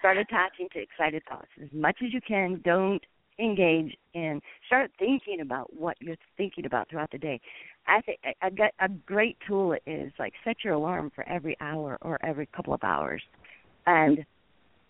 Start 0.00 0.18
attaching 0.18 0.68
to 0.74 0.80
excited 0.80 1.22
thoughts 1.28 1.48
as 1.62 1.68
much 1.72 1.96
as 2.04 2.12
you 2.12 2.20
can. 2.26 2.60
Don't 2.64 3.02
engage 3.38 3.96
in. 4.14 4.40
Start 4.66 4.90
thinking 4.98 5.40
about 5.40 5.72
what 5.74 5.96
you're 6.00 6.16
thinking 6.36 6.66
about 6.66 6.90
throughout 6.90 7.10
the 7.10 7.18
day. 7.18 7.40
I 7.86 8.00
think 8.02 8.18
a, 8.42 8.84
a 8.84 8.88
great 9.06 9.38
tool 9.46 9.76
is 9.86 10.12
like 10.18 10.34
set 10.44 10.56
your 10.64 10.74
alarm 10.74 11.10
for 11.14 11.26
every 11.28 11.56
hour 11.60 11.98
or 12.02 12.18
every 12.24 12.46
couple 12.46 12.74
of 12.74 12.84
hours, 12.84 13.22
and 13.86 14.24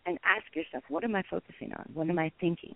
and 0.09 0.19
ask 0.25 0.45
yourself, 0.57 0.85
what 0.89 1.05
am 1.05 1.15
I 1.15 1.23
focusing 1.31 1.73
on? 1.77 1.85
What 1.93 2.09
am 2.09 2.19
I 2.19 2.33
thinking? 2.41 2.75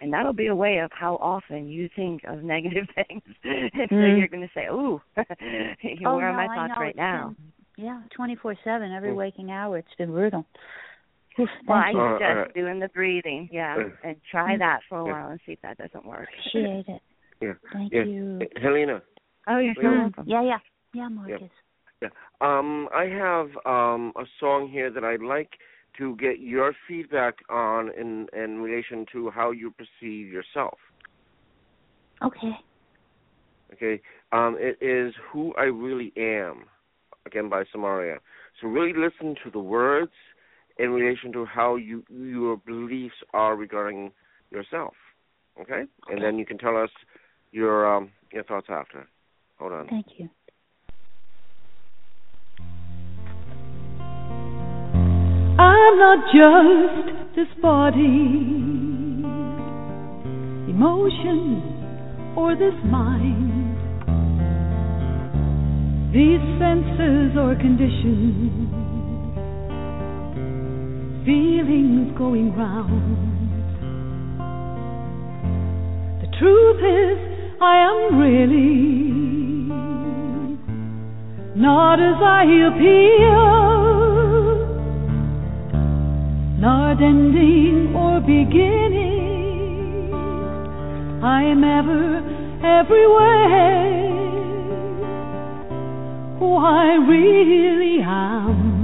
And 0.00 0.12
that'll 0.12 0.32
be 0.32 0.46
a 0.46 0.54
way 0.54 0.78
of 0.78 0.90
how 0.92 1.16
often 1.16 1.68
you 1.68 1.88
think 1.94 2.22
of 2.26 2.42
negative 2.42 2.86
things. 2.94 3.22
and 3.44 3.70
mm. 3.72 3.88
so 3.90 4.16
you're 4.18 4.28
going 4.28 4.42
to 4.42 4.50
say, 4.54 4.66
"Ooh, 4.66 5.00
oh, 5.16 5.22
where 5.22 6.00
no, 6.00 6.08
are 6.08 6.32
my 6.32 6.54
thoughts 6.54 6.78
right 6.78 6.96
now?" 6.96 7.34
Been, 7.76 7.84
yeah, 7.84 8.02
twenty 8.14 8.36
four 8.36 8.54
seven, 8.64 8.92
every 8.92 9.10
mm. 9.10 9.16
waking 9.16 9.50
hour. 9.50 9.78
It's 9.78 9.88
been 9.96 10.10
brutal. 10.10 10.44
well, 11.38 11.78
I 11.78 11.92
suggest 11.92 12.50
uh, 12.50 12.52
doing 12.54 12.80
the 12.80 12.88
breathing, 12.88 13.48
yeah, 13.52 13.76
uh, 13.78 14.08
and 14.08 14.16
try 14.30 14.56
that 14.58 14.80
for 14.88 14.98
a 14.98 15.04
while 15.04 15.30
and 15.30 15.40
see 15.46 15.52
if 15.52 15.62
that 15.62 15.78
doesn't 15.78 16.06
work. 16.06 16.28
Appreciate 16.40 16.88
it. 16.88 17.02
Yeah. 17.40 17.52
Thank 17.72 17.92
yeah. 17.92 18.04
you. 18.04 18.40
Helena. 18.62 19.02
Oh, 19.46 19.58
you're 19.58 19.74
so 19.76 19.90
welcome. 19.90 20.24
Yeah, 20.26 20.42
yeah, 20.42 20.58
yeah, 20.94 21.08
Marcus. 21.08 21.50
Yeah. 22.02 22.08
yeah. 22.08 22.08
Um, 22.40 22.88
I 22.94 23.04
have 23.04 23.48
um 23.64 24.12
a 24.16 24.24
song 24.40 24.68
here 24.70 24.90
that 24.90 25.04
I'd 25.04 25.22
like 25.22 25.50
to 25.98 26.16
get 26.16 26.40
your 26.40 26.72
feedback 26.86 27.36
on 27.48 27.90
in 27.98 28.26
in 28.32 28.60
relation 28.60 29.06
to 29.12 29.30
how 29.30 29.50
you 29.50 29.72
perceive 29.72 30.28
yourself. 30.32 30.78
Okay. 32.24 32.52
Okay. 33.72 34.00
Um, 34.32 34.56
it 34.58 34.78
is 34.80 35.14
who 35.32 35.54
I 35.54 35.64
really 35.64 36.12
am, 36.16 36.64
again 37.26 37.48
by 37.48 37.64
Samaria. 37.72 38.18
So 38.60 38.68
really 38.68 38.92
listen 38.92 39.34
to 39.44 39.50
the 39.50 39.58
words 39.58 40.12
in 40.78 40.90
relation 40.90 41.32
to 41.32 41.44
how 41.44 41.76
you 41.76 42.04
your 42.10 42.56
beliefs 42.56 43.16
are 43.32 43.56
regarding 43.56 44.12
yourself. 44.50 44.94
Okay? 45.60 45.72
okay. 45.72 45.86
And 46.10 46.22
then 46.22 46.38
you 46.38 46.46
can 46.46 46.58
tell 46.58 46.76
us 46.76 46.90
your 47.50 47.92
um, 47.92 48.10
your 48.32 48.44
thoughts 48.44 48.68
after. 48.70 49.08
Hold 49.58 49.72
on. 49.72 49.88
Thank 49.88 50.06
you. 50.18 50.28
I'm 55.86 55.98
not 55.98 56.18
just 56.34 57.36
this 57.36 57.46
body, 57.62 58.02
emotion, 60.68 61.62
or 62.36 62.56
this 62.56 62.74
mind. 62.90 63.76
These 66.12 66.42
senses 66.58 67.38
or 67.38 67.54
conditions, 67.54 68.50
feelings 71.24 72.18
going 72.18 72.52
round. 72.56 73.62
The 76.20 76.26
truth 76.36 76.82
is, 76.82 77.18
I 77.62 77.76
am 77.86 78.18
really 78.18 78.96
not 81.54 82.00
as 82.00 82.20
I 82.20 82.42
appear 82.74 83.75
not 86.58 87.02
ending 87.02 87.94
or 87.94 88.20
beginning. 88.20 90.12
I 91.22 91.42
am 91.42 91.62
ever, 91.62 92.22
everywhere. 92.64 94.06
Who 96.38 96.56
I 96.56 96.94
really 97.08 98.00
am. 98.02 98.74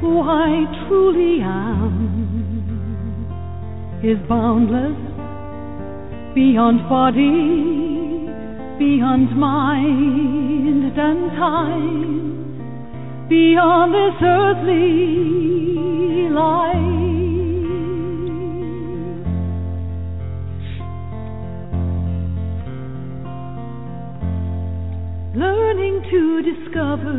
Who 0.00 0.20
I 0.20 0.64
truly 0.86 1.40
am 1.42 2.20
is 4.04 4.18
boundless, 4.28 4.96
beyond 6.34 6.88
body, 6.88 8.28
beyond 8.78 9.36
mind 9.36 10.98
and 10.98 11.30
time 11.32 12.31
beyond 13.28 13.94
this 13.94 14.22
earthly 14.22 14.82
life. 16.30 17.02
Learning 25.34 26.02
to 26.10 26.42
discover 26.42 27.18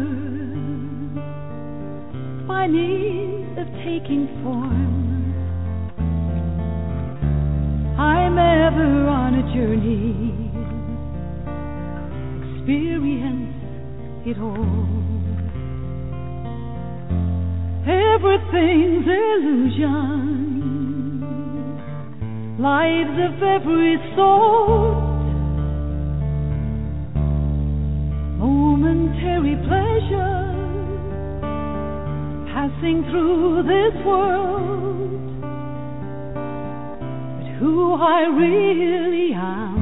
by 2.48 2.68
means 2.68 3.58
of 3.58 3.68
taking 3.86 4.28
form. 4.44 4.92
I'm 7.98 8.38
ever 8.38 9.08
on 9.08 9.36
a 9.36 9.44
journey, 9.54 10.52
experience 12.60 13.56
it 14.26 14.38
all. 14.40 15.03
Everything's 17.86 19.06
illusion. 19.06 20.54
lives 22.64 23.18
of 23.20 23.44
every 23.44 23.98
sort. 24.16 25.04
Momentary 28.40 29.56
pleasure 29.68 30.54
passing 32.54 33.04
through 33.10 33.64
this 33.64 33.96
world. 34.06 35.42
But 37.38 37.48
who 37.60 37.96
I 37.96 38.22
really 38.44 39.34
am, 39.34 39.76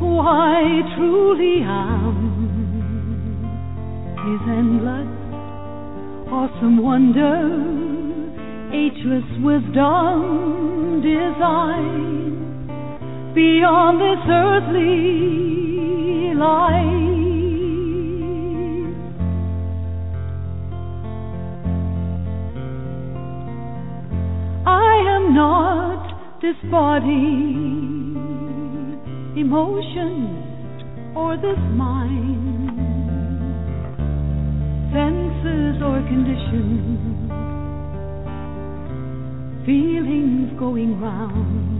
who 0.00 0.18
I 0.18 0.82
truly 0.96 1.62
am, 1.62 2.39
is 4.20 4.40
endless, 4.48 5.08
awesome 6.30 6.76
wonder 6.82 7.88
ageless 8.70 9.24
wisdom 9.42 11.00
design 11.00 12.36
beyond 13.34 13.98
this 13.98 14.22
earthly 14.28 16.34
life. 16.36 17.16
I 24.66 25.00
am 25.16 25.32
not 25.34 26.12
this 26.42 26.56
body, 26.70 27.56
emotions, 29.40 30.36
or 31.16 31.38
this 31.38 31.58
mind, 31.74 32.59
senses 34.92 35.82
or 35.82 36.02
conditions 36.08 37.30
feelings 39.64 40.50
going 40.58 41.00
round. 41.00 41.78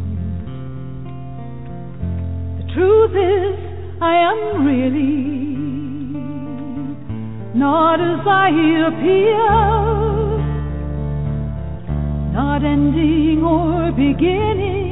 The 2.58 2.66
truth 2.74 3.10
is, 3.10 3.58
I 4.00 4.14
am 4.30 4.64
really 4.64 5.40
not 7.58 8.00
as 8.00 8.26
I 8.26 8.50
appear, 8.90 9.50
not 12.32 12.64
ending 12.64 13.42
or 13.42 13.90
beginning. 13.90 14.90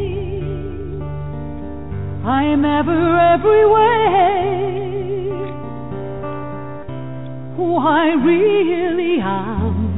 I 2.25 2.43
am 2.45 2.65
ever 2.65 3.17
every 3.35 3.65
who 7.59 7.77
I 7.77 8.15
really 8.25 9.19
am. 9.21 9.89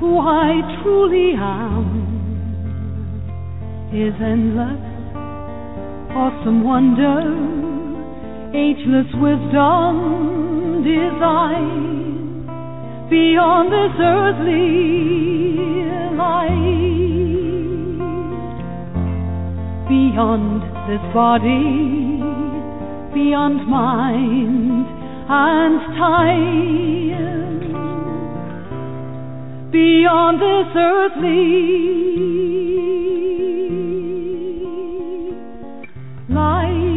who 0.00 0.18
I 0.18 0.80
truly 0.82 1.34
am 1.36 1.86
is 3.92 4.14
endless, 4.20 4.80
awesome 6.16 6.64
wonder, 6.64 7.20
ageless 8.56 9.12
wisdom, 9.20 10.82
design 10.82 12.04
beyond 13.10 13.70
this 13.70 13.94
earthly 14.00 15.04
life, 16.16 17.04
beyond 19.88 20.62
this 20.88 21.04
body, 21.12 22.23
beyond 23.14 23.66
mind 23.68 24.86
and 25.30 25.80
time 25.96 26.54
beyond 29.70 30.40
this 30.42 30.76
earthly 30.76 31.54
life. 36.28 36.94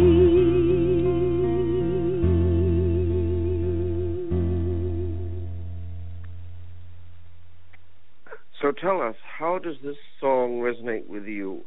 So 8.61 8.71
tell 8.71 9.01
us, 9.01 9.15
how 9.39 9.59
does 9.59 9.75
this 9.83 9.95
song 10.19 10.59
resonate 10.61 11.07
with 11.07 11.25
you, 11.25 11.63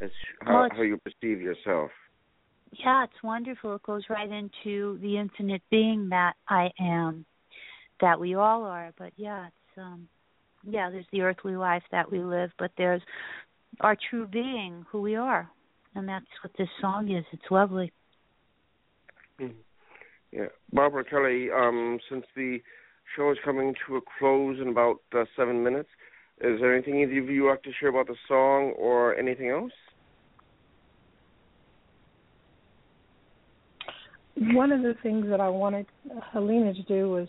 as 0.00 0.10
how, 0.42 0.68
how 0.70 0.82
you 0.82 0.98
perceive 0.98 1.40
yourself? 1.40 1.90
Yeah, 2.78 3.04
it's 3.04 3.22
wonderful. 3.22 3.74
It 3.76 3.82
goes 3.82 4.02
right 4.08 4.30
into 4.30 4.98
the 5.00 5.18
infinite 5.18 5.62
being 5.70 6.08
that 6.10 6.34
I 6.48 6.70
am, 6.80 7.24
that 8.00 8.18
we 8.18 8.34
all 8.34 8.64
are. 8.64 8.92
But 8.98 9.12
yeah, 9.16 9.46
it's 9.46 9.78
um 9.78 10.08
yeah, 10.66 10.90
there's 10.90 11.06
the 11.12 11.20
earthly 11.20 11.56
life 11.56 11.82
that 11.92 12.10
we 12.10 12.20
live, 12.20 12.50
but 12.58 12.70
there's 12.78 13.02
our 13.80 13.96
true 14.10 14.26
being, 14.26 14.84
who 14.90 15.00
we 15.02 15.14
are. 15.14 15.48
And 15.94 16.08
that's 16.08 16.24
what 16.42 16.52
this 16.58 16.68
song 16.80 17.10
is. 17.10 17.24
It's 17.32 17.50
lovely. 17.50 17.92
Mhm. 19.38 19.54
Yeah, 20.32 20.48
Barbara 20.72 21.04
Kelly. 21.04 21.50
Um, 21.50 22.00
since 22.08 22.26
the 22.34 22.60
show 23.14 23.30
is 23.30 23.38
coming 23.44 23.74
to 23.86 23.96
a 23.96 24.00
close 24.18 24.58
in 24.60 24.68
about 24.68 25.00
uh, 25.12 25.24
seven 25.36 25.62
minutes, 25.62 25.90
is 26.40 26.60
there 26.60 26.74
anything 26.74 27.00
either 27.00 27.20
of 27.20 27.30
you 27.30 27.48
like 27.48 27.62
to 27.62 27.72
share 27.72 27.90
about 27.90 28.08
the 28.08 28.16
song 28.26 28.72
or 28.76 29.14
anything 29.16 29.50
else? 29.50 29.72
One 34.36 34.72
of 34.72 34.82
the 34.82 34.94
things 35.02 35.26
that 35.28 35.40
I 35.40 35.48
wanted 35.48 35.86
Helena 36.32 36.74
to 36.74 36.82
do 36.82 37.10
was 37.10 37.28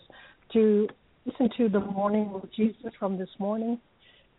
to 0.52 0.88
listen 1.24 1.50
to 1.56 1.68
the 1.68 1.80
morning 1.80 2.32
with 2.32 2.52
Jesus 2.54 2.92
from 2.98 3.18
this 3.18 3.28
morning 3.38 3.80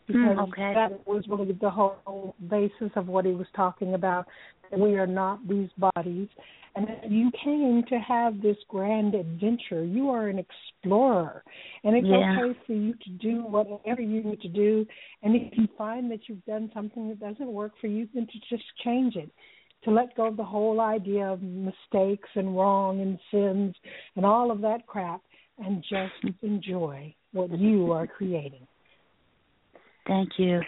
because 0.08 0.38
Mm, 0.38 0.50
okay. 0.50 0.74
that 0.74 1.08
was 1.08 1.24
really 1.28 1.52
the 1.52 1.70
whole 1.70 2.34
basis 2.50 2.92
of 2.96 3.08
what 3.08 3.26
he 3.26 3.34
was 3.34 3.48
talking 3.56 3.94
about. 3.94 4.26
That 4.72 4.80
we 4.80 4.96
are 4.98 5.08
not 5.08 5.48
these 5.48 5.70
bodies, 5.78 6.28
and 6.76 6.88
that 6.88 7.10
you 7.12 7.32
came 7.44 7.84
to 7.90 7.96
have 8.00 8.42
this 8.42 8.58
grand 8.68 9.16
adventure. 9.16 9.84
You 9.84 10.10
are 10.10 10.28
an 10.28 10.40
explorer, 10.40 11.44
and 11.84 11.96
it's 11.96 12.08
Yeah. 12.08 12.38
okay 12.38 12.60
for 12.66 12.74
you 12.74 12.94
to 12.94 13.10
do 13.12 13.44
whatever 13.44 14.02
you 14.02 14.24
need 14.24 14.42
to 14.42 14.50
do. 14.50 14.86
And 15.24 15.36
if 15.36 15.58
you 15.58 15.68
find 15.78 16.12
that 16.12 16.28
you've 16.28 16.46
done 16.46 16.70
something 16.74 17.10
that 17.10 17.20
doesn't 17.20 17.48
work 17.48 17.78
for 17.80 17.88
you, 17.88 18.08
then 18.14 18.28
to 18.28 18.40
just 18.50 18.66
change 18.84 19.16
it. 19.16 19.32
To 19.88 19.94
let 19.94 20.18
go 20.18 20.28
of 20.28 20.36
the 20.36 20.44
whole 20.44 20.82
idea 20.82 21.24
of 21.28 21.42
mistakes 21.42 22.28
and 22.36 22.58
wrong 22.58 23.00
and 23.00 23.18
sins 23.32 23.74
and 24.18 24.26
all 24.26 24.52
of 24.52 24.60
that 24.60 24.86
crap 24.86 25.22
and 25.60 25.82
just 25.82 26.36
enjoy 26.42 27.16
what 27.32 27.58
you 27.58 27.94
are 27.94 28.06
creating. 28.06 28.68
Thank 30.06 30.32
you. 30.38 30.60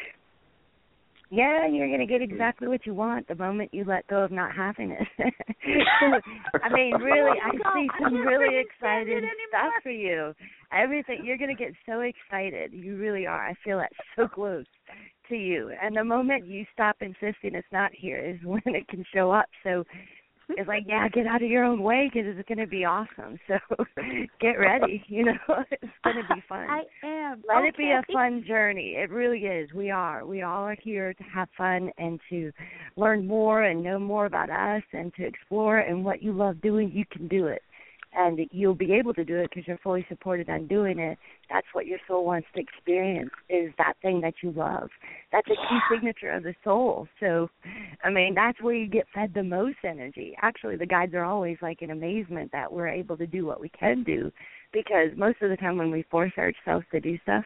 Yeah, 1.32 1.68
you're 1.68 1.88
going 1.88 2.00
to 2.00 2.06
get 2.06 2.22
exactly 2.22 2.70
what 2.70 2.86
you 2.86 2.94
want 2.94 3.28
the 3.28 3.36
moment 3.36 3.74
you 3.74 3.84
let 3.84 4.08
go 4.08 4.24
of 4.24 4.32
not 4.32 4.56
having 4.56 4.92
it. 4.92 5.08
I 6.64 6.70
mean, 6.74 6.94
really, 6.96 7.38
I 7.44 7.52
see 7.76 7.88
some 8.02 8.16
really 8.16 8.58
exciting 8.58 9.30
stuff 9.50 9.74
for 9.84 9.92
you. 9.92 10.34
Everything 10.72 11.26
you're 11.26 11.38
going 11.38 11.56
to 11.56 11.62
get 11.62 11.74
so 11.86 12.00
excited. 12.00 12.72
You 12.72 12.96
really 12.96 13.28
are. 13.28 13.48
I 13.50 13.54
feel 13.66 13.80
that 13.80 13.92
so 14.16 14.30
close 14.30 14.66
to 15.30 15.36
you. 15.36 15.72
And 15.82 15.96
the 15.96 16.04
moment 16.04 16.48
you 16.48 16.66
stop 16.74 16.98
insisting 17.02 17.56
it's 17.56 17.68
not 17.72 17.92
here 17.94 18.20
is 18.20 18.38
when 18.44 18.62
it 18.66 18.88
can 18.88 19.04
show 19.14 19.32
up. 19.32 19.46
So 19.64 19.84
it's 20.50 20.68
like, 20.68 20.84
yeah, 20.88 21.08
get 21.10 21.28
out 21.28 21.44
of 21.44 21.50
your 21.50 21.64
own 21.64 21.84
way 21.84 22.10
because 22.12 22.28
it's 22.28 22.48
going 22.48 22.58
to 22.58 22.68
be 22.68 22.86
awesome. 22.86 23.40
So 23.48 23.86
get 24.42 24.54
ready. 24.54 25.04
You 25.10 25.26
know, 25.26 25.64
it's 25.72 25.94
going 26.04 26.16
to 26.18 26.36
be 26.36 26.42
fun. 26.48 26.68
I 26.70 26.84
am. 27.04 27.44
Let 27.48 27.66
it 27.66 27.78
be 27.78 27.92
a 27.92 28.04
fun 28.14 28.44
journey. 28.48 28.96
It 28.98 29.10
really 29.10 29.40
is. 29.40 29.72
We 29.74 29.92
are. 29.92 30.26
We 30.26 30.44
all 30.44 30.64
are 30.64 30.78
here 30.82 31.14
to 31.14 31.24
have 31.24 31.50
fun 31.58 31.92
and 31.98 32.20
to 32.30 32.52
learn 32.96 33.28
more 33.28 33.64
and 33.64 33.84
know 33.84 34.00
more 34.00 34.26
about 34.26 34.50
us 34.50 34.84
and 34.94 35.14
to 35.16 35.26
explore. 35.26 35.80
And 35.80 36.06
what 36.06 36.22
you 36.22 36.32
love 36.32 36.62
doing, 36.62 36.92
you 36.92 37.06
can 37.12 37.28
do 37.28 37.48
it. 37.48 37.62
And 38.14 38.40
you'll 38.52 38.74
be 38.76 38.94
able 38.94 39.14
to 39.14 39.24
do 39.24 39.38
it 39.38 39.50
because 39.50 39.68
you're 39.68 39.78
fully 39.78 40.06
supported 40.10 40.50
on 40.50 40.68
doing 40.68 40.98
it. 40.98 41.18
That's 41.50 41.68
what 41.74 41.86
your 41.86 42.00
soul 42.08 42.26
wants 42.26 42.48
to 42.56 42.60
experience 42.62 43.30
is 43.50 43.72
that 43.78 43.94
thing 44.02 44.20
that 44.22 44.34
you 44.42 44.52
love. 44.52 44.90
That's 45.32 45.48
a 45.48 45.56
key 45.56 45.80
signature 45.92 46.32
of 46.32 46.44
the 46.44 46.56
soul. 46.64 47.08
So, 47.20 47.50
I 48.04 48.10
mean, 48.10 48.34
that's 48.34 48.60
where 48.62 48.74
you 48.74 48.88
get 48.88 49.06
fed 49.14 49.34
the 49.34 49.44
most 49.44 49.78
energy. 49.84 50.36
Actually, 50.42 50.76
the 50.76 50.88
guides 50.88 51.14
are 51.14 51.24
always 51.24 51.58
like 51.62 51.82
in 51.84 51.92
amazement 51.92 52.52
that 52.52 52.72
we're 52.72 52.88
able 52.88 53.16
to 53.18 53.28
do 53.28 53.46
what 53.46 53.62
we 53.62 53.70
can 53.70 54.04
do 54.04 54.32
because 54.74 55.10
most 55.16 55.42
of 55.42 55.50
the 55.50 55.58
time 55.58 55.78
when 55.78 55.92
we 55.92 56.04
force 56.04 56.34
ourselves 56.38 56.86
to 56.92 57.00
do 57.00 57.18
stuff, 57.24 57.44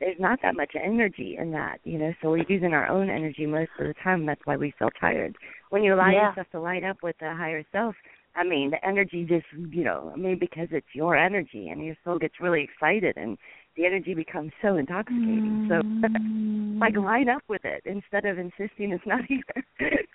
there's 0.00 0.18
not 0.18 0.40
that 0.42 0.56
much 0.56 0.72
energy 0.74 1.36
in 1.38 1.50
that, 1.52 1.78
you 1.84 1.98
know. 1.98 2.12
So 2.20 2.30
we're 2.30 2.44
using 2.48 2.74
our 2.74 2.88
own 2.88 3.08
energy 3.08 3.46
most 3.46 3.70
of 3.78 3.86
the 3.86 3.94
time. 4.02 4.26
That's 4.26 4.40
why 4.44 4.56
we 4.56 4.72
feel 4.78 4.90
tired. 5.00 5.36
When 5.70 5.84
you 5.84 5.94
allow 5.94 6.10
Yeah. 6.10 6.28
yourself 6.28 6.50
to 6.50 6.60
light 6.60 6.84
up 6.84 7.02
with 7.02 7.16
the 7.18 7.32
higher 7.32 7.64
self, 7.72 7.94
I 8.36 8.44
mean, 8.44 8.70
the 8.70 8.84
energy 8.84 9.24
just, 9.24 9.46
you 9.70 9.84
know, 9.84 10.10
I 10.12 10.16
mean, 10.16 10.38
because 10.38 10.68
it's 10.72 10.86
your 10.92 11.16
energy 11.16 11.68
and 11.68 11.84
your 11.84 11.96
soul 12.04 12.18
gets 12.18 12.34
really 12.40 12.62
excited 12.62 13.16
and 13.16 13.38
the 13.76 13.86
energy 13.86 14.14
becomes 14.14 14.52
so 14.60 14.76
intoxicating. 14.76 15.66
So, 15.68 15.76
like, 16.80 16.94
mm. 16.94 17.04
line 17.04 17.28
up 17.28 17.42
with 17.48 17.64
it 17.64 17.82
instead 17.84 18.24
of 18.24 18.38
insisting 18.38 18.92
it's 18.92 19.06
not 19.06 19.24
here. 19.28 19.42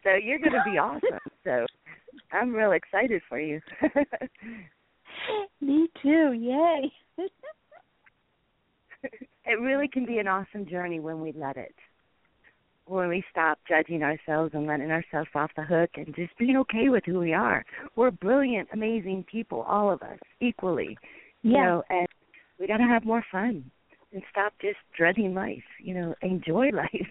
so 0.04 0.12
you're 0.22 0.40
going 0.40 0.52
to 0.52 0.64
be 0.70 0.78
awesome. 0.78 1.20
So 1.44 1.66
I'm 2.32 2.54
real 2.54 2.74
excited 2.74 3.22
for 3.30 3.40
you. 3.40 3.62
Me 5.62 5.88
too. 6.02 6.34
Yay. 6.34 6.92
it 9.46 9.60
really 9.62 9.88
can 9.88 10.06
be 10.06 10.18
an 10.20 10.28
awesome 10.28 10.66
journey 10.66 11.00
when 11.00 11.22
we 11.22 11.32
let 11.32 11.58
it. 11.58 11.76
When 12.90 13.08
we 13.08 13.24
stop 13.30 13.60
judging 13.68 14.02
ourselves 14.02 14.56
and 14.56 14.66
letting 14.66 14.90
ourselves 14.90 15.30
off 15.36 15.52
the 15.56 15.62
hook 15.64 15.92
and 15.94 16.08
just 16.16 16.36
being 16.40 16.58
okay 16.58 16.90
with 16.90 17.04
who 17.06 17.20
we 17.20 17.34
are. 17.34 17.64
We're 17.96 18.10
brilliant, 18.10 18.68
amazing 18.74 19.26
people, 19.32 19.62
all 19.62 19.92
of 19.92 20.02
us, 20.02 20.18
equally. 20.42 20.98
You 21.44 21.54
Yeah. 21.54 21.64
know, 21.66 21.84
and 21.92 22.08
we 22.60 22.66
gotta 22.66 22.86
have 22.86 23.06
more 23.06 23.24
fun 23.32 23.70
and 24.12 24.24
stop 24.32 24.54
just 24.60 24.80
dreading 24.98 25.36
life. 25.36 25.64
You 25.80 25.94
know, 25.94 26.16
enjoy 26.24 26.70
life. 26.74 27.08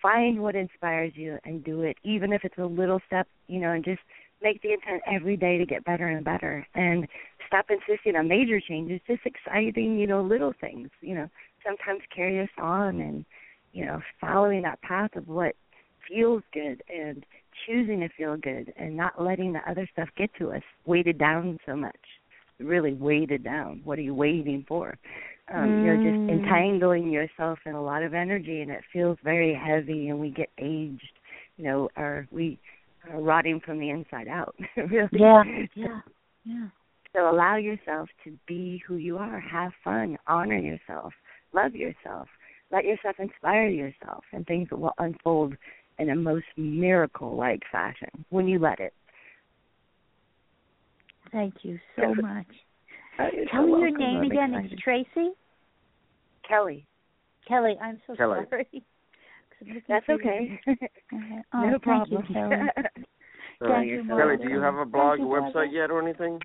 Find 0.00 0.40
what 0.42 0.56
inspires 0.56 1.12
you 1.16 1.38
and 1.44 1.62
do 1.62 1.82
it, 1.82 1.98
even 2.02 2.32
if 2.32 2.42
it's 2.42 2.56
a 2.56 2.64
little 2.64 3.00
step, 3.06 3.28
you 3.46 3.60
know, 3.60 3.72
and 3.72 3.84
just 3.84 4.00
make 4.40 4.62
the 4.62 4.72
intent 4.72 5.02
every 5.06 5.36
day 5.36 5.58
to 5.58 5.66
get 5.66 5.84
better 5.84 6.08
and 6.08 6.24
better 6.24 6.66
and 6.74 7.06
stop 7.46 7.66
insisting 7.68 8.16
on 8.16 8.26
major 8.26 8.58
changes, 8.58 9.02
just 9.06 9.26
exciting, 9.26 9.98
you 9.98 10.06
know, 10.06 10.22
little 10.22 10.54
things, 10.58 10.88
you 11.02 11.14
know, 11.14 11.28
sometimes 11.62 12.00
carry 12.08 12.40
us 12.40 12.48
on 12.56 13.02
and, 13.02 13.26
you 13.72 13.84
know, 13.86 14.00
following 14.20 14.62
that 14.62 14.80
path 14.82 15.14
of 15.16 15.28
what 15.28 15.54
feels 16.08 16.42
good 16.52 16.82
and 16.92 17.24
choosing 17.66 18.00
to 18.00 18.08
feel 18.16 18.36
good 18.36 18.72
and 18.76 18.96
not 18.96 19.22
letting 19.22 19.52
the 19.52 19.70
other 19.70 19.88
stuff 19.92 20.08
get 20.16 20.30
to 20.38 20.52
us, 20.52 20.62
weighted 20.86 21.18
down 21.18 21.58
so 21.66 21.76
much. 21.76 21.96
Really 22.58 22.94
weighted 22.94 23.42
down. 23.44 23.80
What 23.84 23.98
are 23.98 24.02
you 24.02 24.14
waiting 24.14 24.64
for? 24.68 24.98
Um, 25.52 25.80
You're 25.82 25.96
just 25.96 26.18
Mm. 26.28 26.40
entangling 26.40 27.10
yourself 27.10 27.58
in 27.66 27.74
a 27.74 27.82
lot 27.82 28.02
of 28.02 28.12
energy 28.14 28.60
and 28.60 28.70
it 28.70 28.84
feels 28.92 29.18
very 29.24 29.54
heavy 29.54 30.08
and 30.08 30.20
we 30.20 30.30
get 30.30 30.50
aged, 30.58 31.18
you 31.56 31.64
know, 31.64 31.88
or 31.96 32.26
we 32.30 32.58
are 33.10 33.20
rotting 33.20 33.60
from 33.60 33.78
the 33.78 33.90
inside 33.90 34.28
out. 34.28 34.54
really. 34.76 35.08
Yeah. 35.12 35.42
Yeah. 35.74 36.00
Yeah. 36.44 36.68
So 37.14 37.28
allow 37.30 37.56
yourself 37.56 38.08
to 38.24 38.38
be 38.46 38.78
who 38.86 38.96
you 38.96 39.18
are. 39.18 39.40
Have 39.40 39.72
fun. 39.82 40.16
Honor 40.26 40.58
yourself. 40.58 41.12
Love 41.52 41.74
yourself. 41.74 42.28
Let 42.72 42.84
yourself 42.84 43.16
inspire 43.18 43.68
yourself, 43.68 44.24
and 44.32 44.46
things 44.46 44.68
will 44.70 44.92
unfold 44.98 45.54
in 45.98 46.10
a 46.10 46.14
most 46.14 46.46
miracle 46.56 47.36
like 47.36 47.60
fashion 47.70 48.08
when 48.30 48.46
you 48.46 48.58
let 48.58 48.78
it. 48.80 48.94
Thank 51.32 51.54
you 51.62 51.78
so 51.96 52.14
much. 52.14 52.46
Oh, 53.18 53.28
Tell 53.52 53.62
so 53.62 53.66
me 53.66 53.80
your 53.80 53.96
name 53.96 54.18
I'm 54.20 54.30
again. 54.30 54.54
excited. 54.54 54.72
It's 54.72 54.82
Tracy. 54.82 55.30
Kelly. 56.48 56.86
Kelly. 57.46 57.76
I'm 57.82 58.00
so 58.06 58.14
Kelly. 58.16 58.40
sorry. 58.50 58.66
'Cause 59.58 59.82
That's 59.88 60.08
okay. 60.08 60.58
Okay. 61.12 61.42
Oh, 61.52 61.60
no 61.64 61.70
thank 61.70 61.82
problem. 61.82 62.24
you, 62.28 62.34
Kelly. 62.34 62.56
Uh, 63.60 63.68
Thank 63.68 63.88
you're 63.88 64.04
Kelly, 64.04 64.36
do 64.36 64.48
you 64.48 64.60
have 64.60 64.76
a 64.76 64.86
blog, 64.86 65.18
you, 65.18 65.26
a 65.26 65.40
Barbara. 65.40 65.50
website 65.66 65.72
yet 65.72 65.90
or 65.90 66.00
anything? 66.00 66.40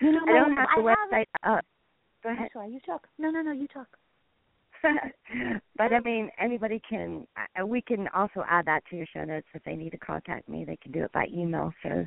You 0.00 0.12
know 0.12 0.22
I 0.28 0.32
don't 0.34 0.50
what? 0.50 0.58
have 0.58 0.68
the 0.76 0.82
have 0.82 0.96
website 1.10 1.26
up. 1.42 1.64
Go 2.22 2.28
I'm 2.28 2.36
ahead. 2.36 2.48
sorry. 2.52 2.70
You 2.70 2.80
talk. 2.80 3.08
No, 3.18 3.30
no, 3.30 3.40
no. 3.40 3.52
You 3.52 3.66
talk. 3.66 3.88
but 5.76 5.92
I 5.92 6.00
mean, 6.00 6.30
anybody 6.40 6.80
can. 6.88 7.26
We 7.66 7.80
can 7.80 8.08
also 8.14 8.44
add 8.48 8.66
that 8.66 8.82
to 8.90 8.96
your 8.96 9.06
show 9.12 9.24
notes 9.24 9.46
if 9.54 9.62
they 9.64 9.76
need 9.76 9.90
to 9.90 9.98
contact 9.98 10.48
me. 10.48 10.64
They 10.64 10.76
can 10.76 10.92
do 10.92 11.04
it 11.04 11.12
by 11.12 11.26
email. 11.32 11.72
So 11.82 12.06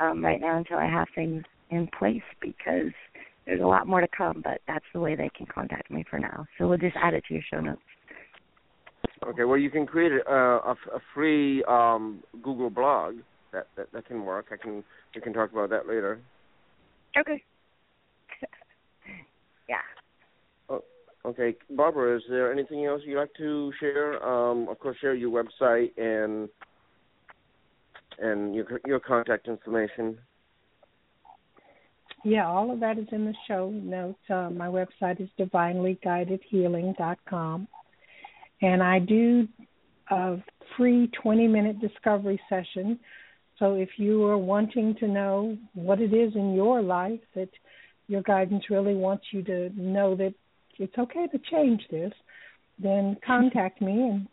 um, 0.00 0.24
right 0.24 0.40
now, 0.40 0.58
until 0.58 0.78
I 0.78 0.86
have 0.86 1.08
things 1.14 1.44
in 1.70 1.88
place, 1.98 2.22
because 2.40 2.92
there's 3.46 3.60
a 3.60 3.66
lot 3.66 3.86
more 3.86 4.00
to 4.00 4.08
come. 4.16 4.42
But 4.42 4.60
that's 4.66 4.84
the 4.92 5.00
way 5.00 5.16
they 5.16 5.30
can 5.36 5.46
contact 5.46 5.90
me 5.90 6.04
for 6.08 6.18
now. 6.18 6.46
So 6.56 6.68
we'll 6.68 6.78
just 6.78 6.96
add 6.96 7.14
it 7.14 7.24
to 7.28 7.34
your 7.34 7.42
show 7.50 7.60
notes. 7.60 7.80
Okay, 9.26 9.44
well, 9.44 9.58
you 9.58 9.70
can 9.70 9.86
create 9.86 10.12
a, 10.12 10.32
a, 10.32 10.72
a 10.72 11.00
free 11.14 11.64
um, 11.64 12.22
Google 12.42 12.70
blog. 12.70 13.16
That, 13.52 13.66
that 13.76 13.90
that 13.92 14.06
can 14.06 14.24
work. 14.24 14.46
I 14.52 14.56
can 14.56 14.84
we 15.14 15.20
can 15.22 15.32
talk 15.32 15.52
about 15.52 15.70
that 15.70 15.88
later. 15.88 16.20
Okay. 17.18 17.42
yeah. 19.68 19.76
Okay, 21.24 21.56
Barbara, 21.70 22.16
is 22.16 22.22
there 22.28 22.52
anything 22.52 22.84
else 22.86 23.02
you'd 23.04 23.18
like 23.18 23.34
to 23.38 23.72
share? 23.80 24.24
Um, 24.24 24.68
of 24.68 24.78
course, 24.78 24.96
share 25.00 25.14
your 25.14 25.30
website 25.30 25.90
and 25.98 26.48
and 28.18 28.54
your 28.54 28.80
your 28.86 29.00
contact 29.00 29.48
information. 29.48 30.18
Yeah, 32.24 32.48
all 32.48 32.72
of 32.72 32.80
that 32.80 32.98
is 32.98 33.06
in 33.12 33.24
the 33.24 33.34
show 33.46 33.70
notes. 33.70 34.18
Uh, 34.28 34.50
my 34.50 34.66
website 34.66 35.20
is 35.20 35.28
divinelyguidedhealing.com. 35.38 37.68
And 38.60 38.82
I 38.82 38.98
do 38.98 39.46
a 40.10 40.38
free 40.76 41.08
20 41.22 41.46
minute 41.46 41.80
discovery 41.80 42.40
session. 42.48 42.98
So 43.58 43.74
if 43.74 43.90
you 43.98 44.24
are 44.24 44.38
wanting 44.38 44.96
to 44.96 45.06
know 45.06 45.56
what 45.74 46.00
it 46.00 46.12
is 46.12 46.34
in 46.34 46.54
your 46.54 46.82
life 46.82 47.20
that 47.34 47.50
your 48.08 48.22
guidance 48.22 48.64
really 48.70 48.94
wants 48.94 49.26
you 49.32 49.42
to 49.44 49.70
know 49.76 50.16
that 50.16 50.34
it's 50.78 50.96
okay 50.98 51.26
to 51.26 51.38
change 51.50 51.82
this, 51.90 52.12
then 52.78 53.16
contact 53.26 53.80
me 53.80 53.92
and 53.92 54.28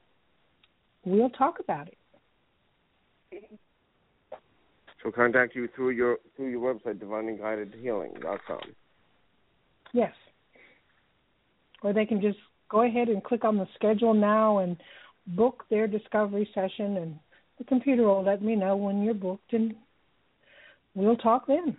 we'll 1.03 1.29
talk 1.29 1.59
about 1.59 1.87
it. 1.87 1.97
So 5.03 5.11
contact 5.11 5.55
you 5.55 5.69
through 5.75 5.91
your 5.91 6.17
through 6.35 6.49
your 6.49 6.73
website, 6.73 6.97
divinelyguidedhealing.com. 6.97 8.59
Yes. 9.93 10.13
Or 11.83 11.93
they 11.93 12.05
can 12.05 12.21
just 12.21 12.39
go 12.69 12.81
ahead 12.81 13.09
and 13.09 13.23
click 13.23 13.43
on 13.43 13.57
the 13.57 13.67
schedule 13.75 14.15
now 14.15 14.57
and 14.59 14.77
book 15.27 15.65
their 15.69 15.87
discovery 15.87 16.49
session, 16.55 16.97
and 16.97 17.19
the 17.59 17.63
computer 17.65 18.03
will 18.03 18.23
let 18.23 18.41
me 18.41 18.55
know 18.55 18.75
when 18.75 19.03
you're 19.03 19.13
booked, 19.13 19.53
and 19.53 19.75
we'll 20.95 21.15
talk 21.17 21.45
then. 21.47 21.77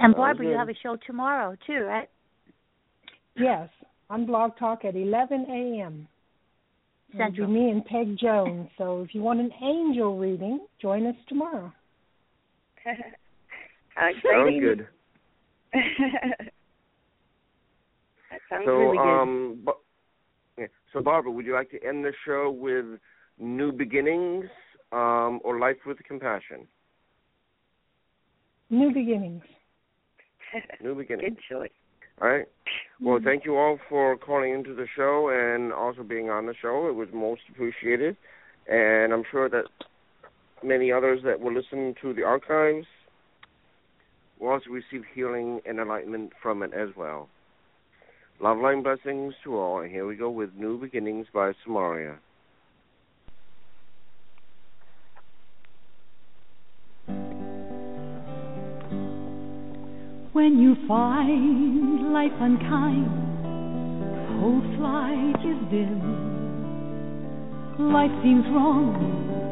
And 0.00 0.12
Sounds 0.12 0.16
Barbara, 0.16 0.46
you 0.46 0.56
have 0.56 0.70
a 0.70 0.74
show 0.82 0.96
tomorrow 1.06 1.56
too, 1.66 1.84
right? 1.84 2.08
Yes, 3.36 3.68
on 4.08 4.24
Blog 4.24 4.56
Talk 4.58 4.84
at 4.86 4.96
11 4.96 5.46
a.m. 5.48 6.08
It'll 7.12 7.26
Central. 7.26 7.46
be 7.48 7.52
me 7.52 7.70
and 7.70 7.84
Peg 7.84 8.16
Jones. 8.18 8.68
So 8.78 9.02
if 9.02 9.14
you 9.14 9.20
want 9.20 9.40
an 9.40 9.52
angel 9.62 10.18
reading, 10.18 10.60
join 10.80 11.06
us 11.06 11.16
tomorrow. 11.28 11.70
Sounds 13.94 14.60
good. 14.60 14.86
that 15.72 15.82
sounds 18.48 18.64
So 18.64 18.70
really 18.78 18.96
good. 18.96 19.02
um, 19.02 19.62
Ba- 19.64 20.66
so 20.92 21.02
Barbara, 21.02 21.30
would 21.30 21.44
you 21.44 21.52
like 21.52 21.70
to 21.70 21.84
end 21.86 22.04
the 22.04 22.12
show 22.24 22.50
with 22.50 22.86
new 23.38 23.70
beginnings 23.70 24.46
um, 24.92 25.40
or 25.44 25.58
life 25.58 25.76
with 25.86 25.98
compassion? 26.04 26.66
New 28.70 28.92
beginnings. 28.92 29.42
New 30.82 30.94
beginnings. 30.94 31.36
good 31.36 31.56
choice. 31.56 31.70
All 32.20 32.28
right. 32.28 32.46
Mm-hmm. 32.46 33.06
Well, 33.06 33.20
thank 33.24 33.44
you 33.44 33.56
all 33.56 33.78
for 33.88 34.16
calling 34.16 34.52
into 34.52 34.74
the 34.74 34.86
show 34.96 35.30
and 35.30 35.72
also 35.72 36.02
being 36.02 36.30
on 36.30 36.46
the 36.46 36.54
show. 36.60 36.88
It 36.88 36.94
was 36.94 37.08
most 37.14 37.42
appreciated, 37.50 38.16
and 38.68 39.12
I'm 39.12 39.24
sure 39.30 39.48
that 39.48 39.64
many 40.62 40.92
others 40.92 41.20
that 41.24 41.40
will 41.40 41.54
listen 41.54 41.94
to 42.02 42.12
the 42.12 42.22
archives 42.22 42.86
will 44.38 44.48
also 44.48 44.70
receive 44.70 45.04
healing 45.14 45.60
and 45.66 45.78
enlightenment 45.78 46.32
from 46.42 46.62
it 46.62 46.72
as 46.74 46.88
well. 46.96 47.28
Love, 48.40 48.58
light, 48.58 48.74
and 48.74 48.84
blessings 48.84 49.34
to 49.44 49.56
all. 49.56 49.80
And 49.80 49.90
here 49.90 50.06
we 50.06 50.16
go 50.16 50.30
with 50.30 50.50
New 50.56 50.78
Beginnings 50.78 51.26
by 51.32 51.52
Samaria. 51.64 52.18
When 60.32 60.60
you 60.60 60.76
find 60.86 62.12
life 62.12 62.30
unkind, 62.38 63.10
hope's 64.38 64.78
light 64.78 65.42
is 65.42 65.58
dim. 65.74 65.98
Life 67.90 68.12
seems 68.22 68.46
wrong, 68.54 68.94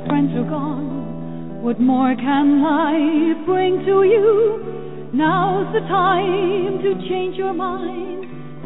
friends 0.07 0.31
are 0.39 0.49
gone. 0.49 1.65
What 1.65 1.81
more 1.81 2.15
can 2.15 2.63
life 2.63 3.45
bring 3.45 3.85
to 3.87 4.05
you? 4.07 5.11
Now's 5.13 5.67
the 5.75 5.81
time 5.81 6.79
to 6.79 6.95
change 7.09 7.35
your 7.35 7.55
mind, 7.55 8.23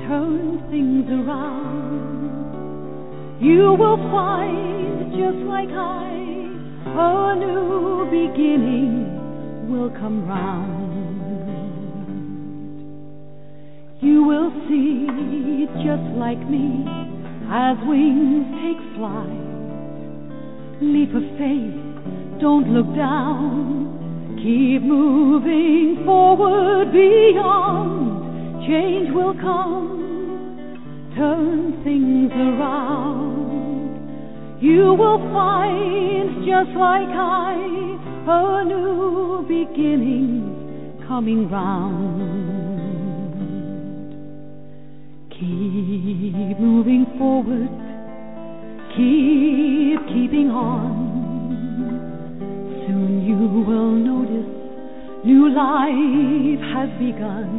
turn 0.06 0.60
things 0.68 1.08
around. 1.08 2.28
You 3.40 3.72
will 3.72 3.96
find, 4.12 5.16
just 5.16 5.38
like 5.48 5.72
I, 5.72 6.12
a 6.92 7.36
new 7.40 8.04
beginning 8.12 9.72
will 9.72 9.88
come 9.98 10.28
round. 10.28 10.91
You 14.02 14.24
will 14.24 14.50
see, 14.68 15.06
just 15.86 16.02
like 16.18 16.42
me, 16.50 16.82
as 17.46 17.78
wings 17.86 18.50
take 18.58 18.82
flight. 18.98 19.46
Leap 20.82 21.14
of 21.14 21.22
faith, 21.38 21.78
don't 22.40 22.66
look 22.74 22.96
down. 22.96 24.34
Keep 24.42 24.82
moving 24.82 26.02
forward 26.04 26.90
beyond. 26.90 28.66
Change 28.66 29.14
will 29.14 29.34
come, 29.34 31.12
turn 31.16 31.80
things 31.84 32.32
around. 32.32 33.38
You 34.60 34.94
will 34.94 35.18
find, 35.32 36.44
just 36.44 36.74
like 36.76 37.06
I, 37.06 37.54
a 38.26 38.64
new 38.64 39.44
beginning 39.46 41.04
coming 41.06 41.48
round. 41.48 42.71
Keep 45.42 46.60
moving 46.60 47.04
forward, 47.18 47.66
keep 48.94 49.98
keeping 50.14 50.50
on. 50.54 51.10
Soon 52.86 53.26
you 53.26 53.66
will 53.66 53.90
notice 53.90 54.46
new 55.26 55.50
life 55.50 56.62
has 56.70 56.90
begun. 56.94 57.50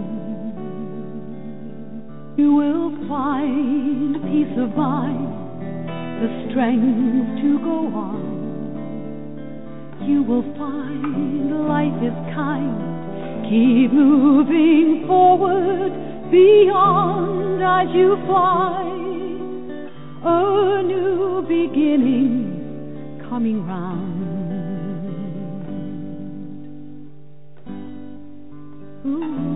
You 2.37 2.53
will 2.55 2.95
find 3.09 4.15
peace 4.31 4.55
of 4.57 4.77
mind, 4.77 5.27
the 6.23 6.29
strength 6.47 7.41
to 7.41 7.59
go 7.59 7.91
on. 7.99 8.23
You 10.07 10.23
will 10.23 10.43
find 10.55 11.67
life 11.67 12.01
is 12.01 12.15
kind. 12.33 12.79
Keep 13.43 13.91
moving 13.91 15.03
forward 15.05 16.12
beyond 16.33 17.61
as 17.61 17.93
you 17.93 18.17
fly. 18.25 18.81
A 20.25 20.81
new 20.81 21.43
beginning 21.47 23.21
coming 23.29 23.67
round. 23.67 24.23
You 29.05 29.52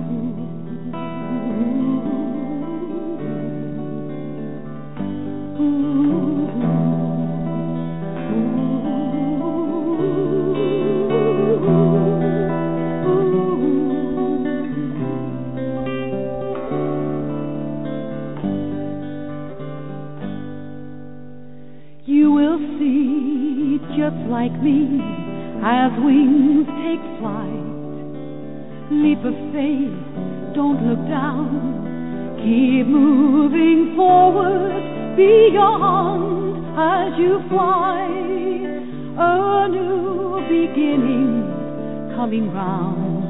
like 24.47 24.61
me 24.61 25.01
as 25.63 25.91
wings 26.03 26.67
take 26.79 27.03
flight. 27.19 27.67
Leap 28.91 29.19
of 29.25 29.35
faith, 29.51 30.55
don't 30.55 30.79
look 30.87 31.03
down. 31.09 32.37
Keep 32.37 32.87
moving 32.87 33.93
forward 33.95 35.17
beyond 35.17 36.63
as 36.79 37.19
you 37.19 37.41
fly. 37.49 38.07
A 39.19 39.67
new 39.67 40.39
beginning 40.47 41.43
coming 42.15 42.51
round. 42.53 43.23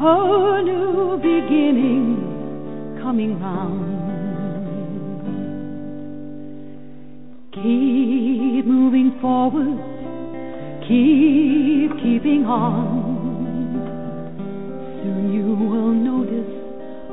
A 0.00 0.62
new 0.62 1.16
beginning 1.18 2.98
coming 3.02 3.38
round. 3.40 3.98
Keep 7.52 8.37
moving 8.68 9.18
forward, 9.18 9.80
keep 10.84 11.90
keeping 12.04 12.44
on. 12.44 13.16
Soon 15.02 15.32
you 15.32 15.48
will 15.56 15.92
notice 15.96 16.52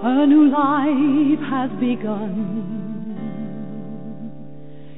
a 0.04 0.26
new 0.28 0.52
life 0.52 1.40
has 1.50 1.72
begun. 1.80 2.74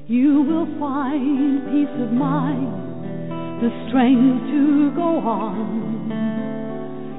You 0.07 0.41
will 0.41 0.65
find 0.79 1.61
peace 1.69 1.95
of 2.01 2.11
mind, 2.11 3.61
the 3.61 3.69
strength 3.87 4.49
to 4.49 4.91
go 4.95 5.19
on. 5.19 6.09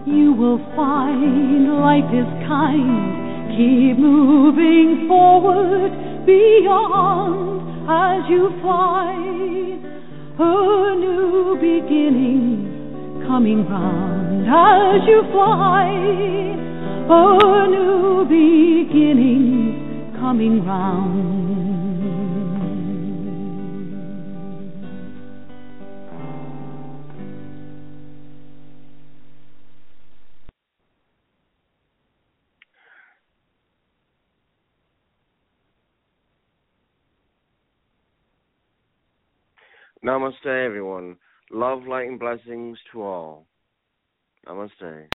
You 0.04 0.32
will 0.32 0.58
find 0.74 1.78
life 1.78 2.10
is 2.12 2.26
kind. 2.48 3.54
Keep 3.54 3.98
moving 3.98 5.06
forward 5.06 5.92
beyond 6.26 7.67
as 7.88 8.28
you 8.28 8.50
fly. 8.60 9.14
A 10.40 10.94
new 10.94 11.56
beginning 11.56 13.24
coming 13.26 13.66
round 13.66 14.46
as 14.46 15.08
you 15.08 15.22
fly. 15.32 15.88
A 17.10 17.66
new 17.68 18.24
beginning 18.28 20.14
coming 20.20 20.64
round. 20.64 21.87
Namaste, 40.04 40.46
everyone. 40.46 41.16
Love, 41.50 41.84
light, 41.86 42.08
and 42.08 42.20
blessings 42.20 42.78
to 42.92 43.02
all. 43.02 43.46
Namaste. 44.46 45.06